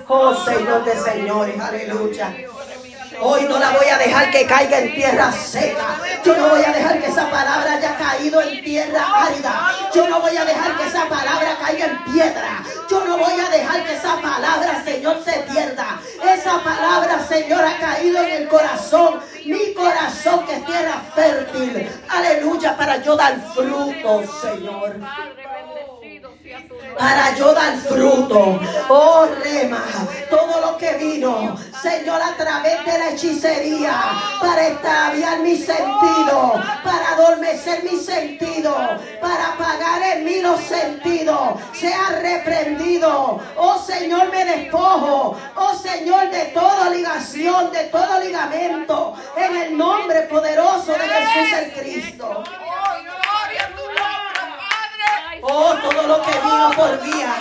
Oh 0.08 0.36
Señor 0.36 0.84
de 0.84 0.96
señores, 0.98 1.60
aleluya. 1.60 2.34
Hoy 3.24 3.44
no 3.44 3.60
la 3.60 3.70
voy 3.70 3.88
a 3.88 4.00
dejar 4.00 4.32
que 4.32 4.48
caiga 4.48 4.80
en 4.80 4.96
tierra 4.96 5.32
seca. 5.32 6.02
Yo 6.26 6.36
no 6.36 6.50
voy 6.50 6.64
a 6.64 6.72
dejar 6.72 7.00
que 7.00 7.06
esa 7.06 7.30
palabra 7.30 7.74
haya 7.74 7.96
caído 7.96 8.42
en 8.42 8.64
tierra 8.64 9.26
árida. 9.26 9.72
Yo 9.94 10.10
no 10.10 10.22
voy 10.22 10.36
a 10.36 10.44
dejar 10.44 10.76
que 10.76 10.88
esa 10.88 11.08
palabra 11.08 11.56
caiga 11.62 11.86
en 11.86 12.04
piedra. 12.12 12.64
Yo 12.90 13.06
no 13.06 13.20
voy 13.20 13.40
a 13.40 13.50
dejar 13.50 13.86
que 13.86 13.94
esa 13.94 14.20
palabra, 14.20 14.84
Señor, 14.84 15.24
se 15.24 15.34
pierda. 15.52 16.02
Esa 16.24 16.64
palabra, 16.64 17.24
Señor, 17.28 17.64
ha 17.64 17.78
caído 17.78 18.24
en 18.24 18.32
el 18.32 18.48
corazón. 18.48 19.20
Mi 19.46 19.72
corazón 19.76 20.44
que 20.48 20.56
es 20.56 20.66
tierra 20.66 21.02
fértil. 21.14 21.90
Aleluya, 22.10 22.76
para 22.76 22.98
yo 23.04 23.16
dar 23.16 23.40
fruto, 23.54 24.24
Señor 24.42 24.96
para 26.98 27.36
yo 27.36 27.54
dar 27.54 27.78
fruto. 27.78 28.60
Oh, 28.90 29.28
rema, 29.44 29.84
todo 30.30 30.62
lo 30.62 30.78
que 30.78 30.94
vino, 30.96 31.56
Señor, 31.82 32.22
a 32.22 32.36
través 32.38 32.86
de 32.86 33.00
la 33.00 33.10
hechicería, 33.10 33.94
para 34.40 34.68
extraviar 34.68 35.40
mi 35.40 35.58
sentido, 35.58 36.62
para 36.84 37.10
adormecer 37.14 37.84
mi 37.84 37.98
sentido, 37.98 38.76
para 39.20 39.54
apagar 39.54 40.02
en 40.14 40.24
mí 40.24 40.42
los 40.42 40.60
sentidos, 40.62 41.60
sea 41.74 42.20
reprendido. 42.22 43.40
Oh, 43.58 43.80
Señor, 43.80 44.30
me 44.30 44.46
despojo. 44.46 45.36
Oh, 45.56 45.74
Señor, 45.74 46.30
de 46.30 46.46
toda 46.54 46.92
ligación, 46.92 47.72
de 47.72 47.86
todo 47.86 48.20
ligamento, 48.20 49.16
en 49.36 49.58
el 49.58 49.78
nombre 49.78 50.22
poderoso 50.24 50.92
de 50.92 51.00
Jesús 51.00 51.54
el 51.58 51.72
Cristo. 51.74 52.44
Oh, 55.44 55.74
todo 55.82 56.08
lo 56.08 56.22
que 56.22 56.32
vino 56.32 56.72
por 56.76 57.02
vía, 57.02 57.34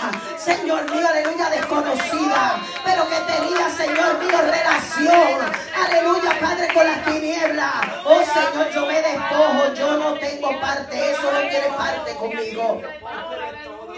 Señor 0.43 0.89
mío, 0.89 1.07
aleluya, 1.07 1.51
desconocida, 1.51 2.59
pero 2.83 3.07
que 3.07 3.15
tenía, 3.31 3.69
Señor 3.69 4.17
mío, 4.17 4.39
relación, 4.41 5.39
aleluya, 5.75 6.39
Padre, 6.39 6.67
con 6.73 6.83
las 6.83 7.05
tinieblas. 7.05 7.75
Oh, 8.03 8.23
Señor, 8.23 8.71
yo 8.73 8.87
me 8.87 9.01
despojo, 9.03 9.73
yo 9.75 9.97
no 9.97 10.13
tengo 10.15 10.59
parte, 10.59 11.11
eso 11.11 11.31
no 11.31 11.41
tiene 11.41 11.67
parte 11.77 12.15
conmigo. 12.15 12.81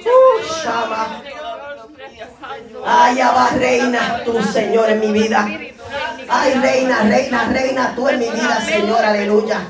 Uh. 0.06 1.73
Ay, 2.86 3.18
va 3.18 3.50
reina 3.58 4.22
tú, 4.26 4.42
Señor, 4.44 4.90
en 4.90 5.00
mi 5.00 5.12
vida. 5.12 5.48
Ay, 6.30 6.54
reina, 6.56 7.04
reina, 7.04 7.46
reina 7.52 7.94
tú 7.96 8.08
en 8.10 8.20
mi 8.20 8.30
vida, 8.30 8.62
Señor, 8.62 9.04
aleluya. 9.04 9.68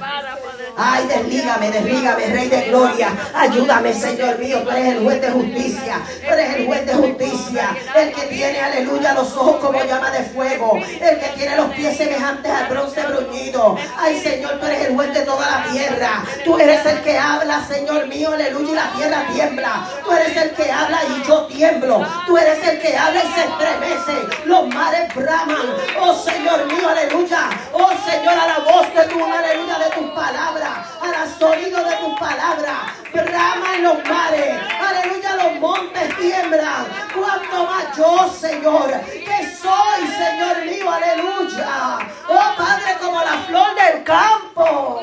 Ay, 0.75 1.05
deslígame, 1.07 1.69
deslígame, 1.69 2.25
Rey 2.27 2.49
de 2.49 2.61
Gloria. 2.63 3.09
Ayúdame, 3.35 3.93
Señor 3.93 4.39
mío. 4.39 4.61
Tú 4.63 4.71
eres 4.71 4.95
el 4.95 5.03
juez 5.03 5.21
de 5.21 5.29
justicia. 5.29 6.01
Tú 6.25 6.33
eres 6.33 6.55
el 6.55 6.65
juez 6.65 6.85
de 6.85 6.93
justicia. 6.95 7.77
El 7.95 8.11
que 8.11 8.21
tiene, 8.23 8.59
aleluya, 8.59 9.13
los 9.13 9.31
ojos 9.33 9.57
como 9.57 9.83
llama 9.83 10.09
de 10.09 10.23
fuego. 10.23 10.77
El 10.77 11.19
que 11.19 11.27
tiene 11.35 11.57
los 11.57 11.67
pies 11.73 11.95
semejantes 11.95 12.51
al 12.51 12.67
bronce 12.69 13.01
bruñido. 13.03 13.77
Ay, 13.97 14.19
Señor, 14.19 14.59
tú 14.59 14.65
eres 14.65 14.87
el 14.87 14.95
juez 14.95 15.13
de 15.13 15.21
toda 15.21 15.49
la 15.49 15.71
tierra. 15.71 16.23
Tú 16.43 16.57
eres 16.57 16.85
el 16.85 17.01
que 17.01 17.19
habla, 17.19 17.63
Señor 17.67 18.07
mío, 18.07 18.31
aleluya, 18.33 18.71
y 18.71 18.75
la 18.75 18.91
tierra 18.93 19.27
tiembla. 19.31 19.87
Tú 20.03 20.11
eres 20.11 20.35
el 20.35 20.51
que 20.51 20.71
habla 20.71 20.99
y 21.03 21.27
yo 21.27 21.45
tiemblo. 21.45 22.07
Tú 22.25 22.37
eres 22.37 22.67
el 22.67 22.81
que 22.81 22.97
habla 22.97 23.23
y 23.23 23.33
se 23.33 23.43
estremece. 23.43 24.45
Los 24.45 24.67
mares 24.67 25.13
braman. 25.13 25.75
Oh, 25.99 26.13
Señor 26.13 26.65
mío, 26.65 26.89
aleluya. 26.89 27.49
Oh, 27.73 27.91
Señor, 28.05 28.33
a 28.33 28.47
la 28.47 28.59
voz 28.59 28.93
de 28.93 29.05
tu, 29.07 29.23
aleluya, 29.23 29.79
de 29.79 29.89
tus 29.91 30.11
palabras 30.11 30.93
al 31.23 31.39
sonido 31.39 31.83
de 31.83 31.95
tu 31.97 32.15
palabra. 32.15 32.93
Brama 33.13 33.75
en 33.75 33.83
los 33.83 33.97
mares, 34.05 34.55
aleluya, 34.81 35.35
los 35.35 35.59
montes 35.59 36.17
tiemblan. 36.17 36.85
Cuanto 37.13 37.65
más 37.65 37.95
yo, 37.95 38.29
Señor, 38.29 38.91
que 39.05 39.55
soy, 39.55 40.07
Señor 40.07 40.65
mío, 40.65 40.91
aleluya. 40.91 41.99
Oh 42.27 42.55
Padre, 42.57 42.97
como 42.99 43.21
la 43.21 43.37
flor 43.47 43.75
del 43.75 44.03
campo. 44.03 45.01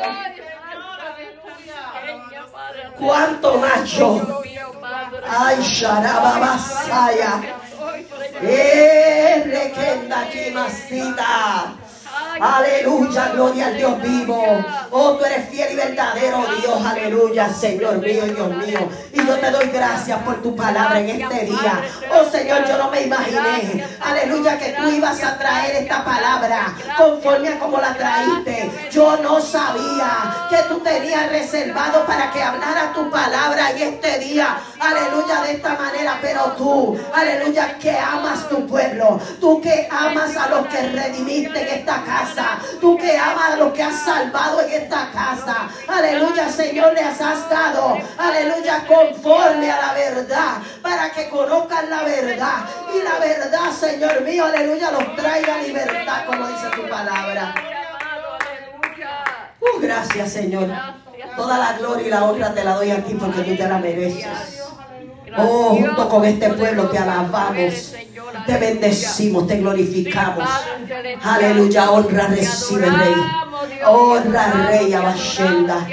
Cuanto 2.98 3.58
más 3.58 3.90
yo. 3.90 4.42
Ay, 5.28 5.62
Sharaba 5.62 6.38
Basaya. 6.38 7.40
Eh, 8.42 9.42
requenda 9.46 10.20
aquí, 10.20 10.50
masita. 10.52 11.74
Aleluya, 12.40 13.28
gloria 13.34 13.66
al 13.66 13.76
Dios 13.76 14.02
vivo. 14.02 14.64
Oh, 14.90 15.12
tú 15.12 15.24
eres 15.24 15.48
fiel 15.50 15.72
y 15.72 15.76
verdadero 15.76 16.44
Dios, 16.58 16.86
aleluya, 16.86 17.52
Señor 17.52 17.98
mío 17.98 18.26
y 18.26 18.30
Dios 18.30 18.56
mío. 18.56 18.88
Y 19.12 19.26
yo 19.26 19.38
te 19.38 19.50
doy 19.50 19.66
gracias 19.66 20.18
por 20.22 20.42
tu 20.42 20.56
palabra 20.56 21.00
en 21.00 21.20
este 21.20 21.46
día. 21.46 21.82
Oh, 22.12 22.30
Señor, 22.30 22.66
yo 22.66 22.78
no 22.78 22.90
me 22.90 23.02
imaginé, 23.02 23.84
aleluya, 24.00 24.58
que 24.58 24.70
tú 24.72 24.88
ibas 24.88 25.22
a 25.22 25.38
traer 25.38 25.76
esta 25.82 26.04
palabra 26.04 26.74
conforme 26.96 27.48
a 27.48 27.58
como 27.58 27.78
la 27.78 27.94
traíste. 27.94 28.70
Yo 28.90 29.16
no 29.18 29.40
sabía 29.40 30.48
que 30.48 30.62
tú 30.68 30.80
tenías 30.80 31.30
reservado 31.30 32.04
para 32.06 32.30
que 32.30 32.42
hablara 32.42 32.92
tu 32.94 33.10
palabra 33.10 33.70
en 33.72 33.94
este 33.94 34.18
día. 34.18 34.58
Aleluya, 34.80 35.42
de 35.42 35.52
esta 35.52 35.74
manera. 35.76 36.18
Pero 36.22 36.52
tú, 36.56 36.98
aleluya, 37.14 37.78
que 37.78 37.96
amas 37.96 38.48
tu 38.48 38.66
pueblo. 38.66 39.20
Tú 39.40 39.60
que 39.60 39.88
amas 39.90 40.36
a 40.36 40.48
los 40.48 40.66
que 40.68 40.88
redimiste 40.88 41.60
en 41.60 41.78
esta 41.78 42.02
casa. 42.02 42.09
Tú 42.80 42.96
que 42.96 43.16
amas 43.16 43.52
a 43.52 43.56
los 43.56 43.72
que 43.72 43.82
has 43.82 44.04
salvado 44.04 44.60
en 44.62 44.82
esta 44.82 45.10
casa. 45.12 45.68
Aleluya, 45.88 46.48
Señor, 46.48 46.92
les 46.94 47.20
has 47.20 47.48
dado. 47.48 47.98
Aleluya, 48.18 48.84
conforme 48.86 49.70
a 49.70 49.80
la 49.80 49.94
verdad. 49.94 50.58
Para 50.82 51.10
que 51.10 51.28
conozcan 51.28 51.90
la 51.90 52.02
verdad. 52.02 52.64
Y 52.94 53.02
la 53.02 53.18
verdad, 53.18 53.70
Señor 53.72 54.22
mío, 54.22 54.44
aleluya, 54.46 54.90
los 54.90 55.16
traiga 55.16 55.58
libertad, 55.58 56.26
como 56.26 56.46
dice 56.48 56.68
tu 56.74 56.88
palabra. 56.88 57.54
Uh, 59.60 59.80
gracias, 59.80 60.32
Señor. 60.32 60.68
Toda 61.36 61.58
la 61.58 61.78
gloria 61.78 62.06
y 62.06 62.10
la 62.10 62.24
honra 62.24 62.52
te 62.54 62.64
la 62.64 62.74
doy 62.74 62.90
a 62.90 63.04
ti 63.04 63.14
porque 63.14 63.42
tú 63.42 63.56
te 63.56 63.68
la 63.68 63.78
mereces. 63.78 64.60
Oh, 65.38 65.76
junto 65.76 66.08
con 66.08 66.24
este 66.24 66.50
pueblo 66.50 66.88
te 66.88 66.98
alabamos, 66.98 67.94
te 68.46 68.58
bendecimos, 68.58 69.46
te 69.46 69.58
glorificamos. 69.58 70.48
Aleluya, 71.22 71.90
honra 71.90 72.26
recibe 72.28 72.90
rey. 72.90 73.14
Honra 73.86 74.66
rey 74.68 74.92
Abashenda. 74.92 75.86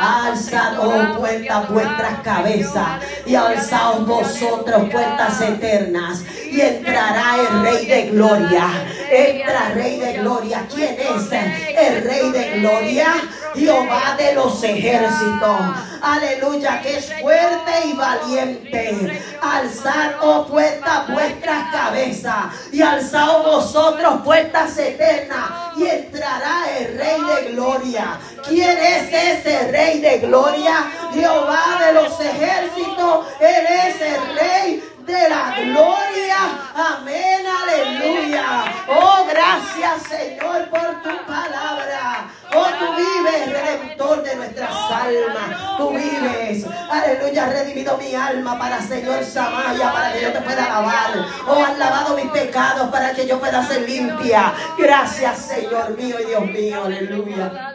Alzad, 0.00 0.78
oh 0.78 1.18
puertas, 1.18 1.68
vuestras 1.68 2.20
cabezas 2.20 2.86
y 3.26 3.34
alzaos 3.34 4.06
vosotros 4.06 4.88
puertas 4.90 5.40
eternas 5.42 6.24
y 6.50 6.60
entrará 6.60 7.36
el 7.38 7.62
rey 7.62 7.86
de 7.86 8.10
gloria. 8.10 8.66
Entra 9.10 9.68
rey 9.74 10.00
de 10.00 10.12
gloria. 10.14 10.66
¿Quién 10.74 10.96
es 10.98 11.32
el 11.32 12.02
rey 12.02 12.30
de 12.30 12.60
gloria? 12.60 13.14
Jehová 13.54 14.16
de 14.18 14.34
los 14.34 14.62
ejércitos. 14.62 15.60
Aleluya, 16.02 16.80
que 16.82 16.96
es 16.96 17.12
fuerte 17.20 17.72
y 17.86 17.92
valiente. 17.92 19.22
Alzad, 19.42 20.12
oh 20.22 20.44
vuestras 20.44 21.72
cabezas 21.72 22.46
y 22.72 22.80
alzaos 22.82 23.44
vosotros 23.44 24.22
puertas 24.22 24.76
eternas 24.78 25.76
y 25.76 25.86
entrará 25.86 26.64
el 26.78 26.98
rey 26.98 27.20
de 27.20 27.52
gloria. 27.52 28.18
¿Quién 28.48 28.78
es 28.78 29.12
ese 29.12 29.70
rey 29.70 30.00
de 30.00 30.18
gloria? 30.18 30.90
Jehová 31.12 31.80
de 31.86 31.92
los 31.92 32.20
ejércitos. 32.20 33.26
Él 33.40 33.66
es 33.66 34.00
el 34.00 34.36
rey 34.36 34.89
de 35.10 35.28
la 35.28 35.54
gloria. 35.56 36.36
Amén, 36.74 37.44
aleluya. 37.46 38.64
Oh, 38.88 39.26
gracias 39.28 40.02
Señor 40.08 40.68
por 40.70 41.02
tu 41.02 41.26
palabra. 41.26 42.30
Oh, 42.54 42.66
tú 42.78 42.86
vives, 42.96 43.52
redentor 43.52 44.22
de 44.22 44.36
nuestras 44.36 44.70
almas. 44.70 45.76
Tú 45.76 45.90
vives, 45.90 46.66
aleluya, 46.90 47.46
redimido 47.46 47.96
mi 47.98 48.14
alma 48.14 48.58
para 48.58 48.80
Señor 48.80 49.24
Samaya, 49.24 49.92
para 49.92 50.12
que 50.12 50.22
yo 50.22 50.32
te 50.32 50.40
pueda 50.40 50.68
lavar. 50.68 51.26
Oh, 51.46 51.64
has 51.64 51.78
lavado 51.78 52.16
mis 52.16 52.30
pecados 52.30 52.88
para 52.90 53.12
que 53.12 53.26
yo 53.26 53.38
pueda 53.38 53.66
ser 53.66 53.88
limpia. 53.88 54.52
Gracias, 54.78 55.38
Señor 55.38 55.96
mío 55.96 56.16
y 56.20 56.24
Dios 56.26 56.46
mío, 56.46 56.84
aleluya. 56.84 57.72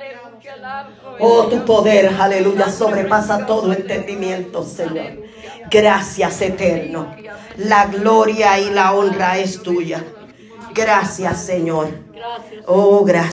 Oh, 1.20 1.44
tu 1.44 1.64
poder, 1.66 2.16
aleluya, 2.20 2.70
sobrepasa 2.70 3.46
todo 3.46 3.72
entendimiento, 3.74 4.64
Señor. 4.64 5.25
Gracias, 5.70 6.42
eterno. 6.42 7.16
La 7.58 7.86
gloria 7.88 8.60
y 8.60 8.70
la 8.70 8.94
honra 8.94 9.38
es 9.38 9.62
tuya. 9.62 10.04
Gracias, 10.74 11.46
Señor. 11.46 11.90
Oh, 12.66 13.04
gracias. 13.04 13.16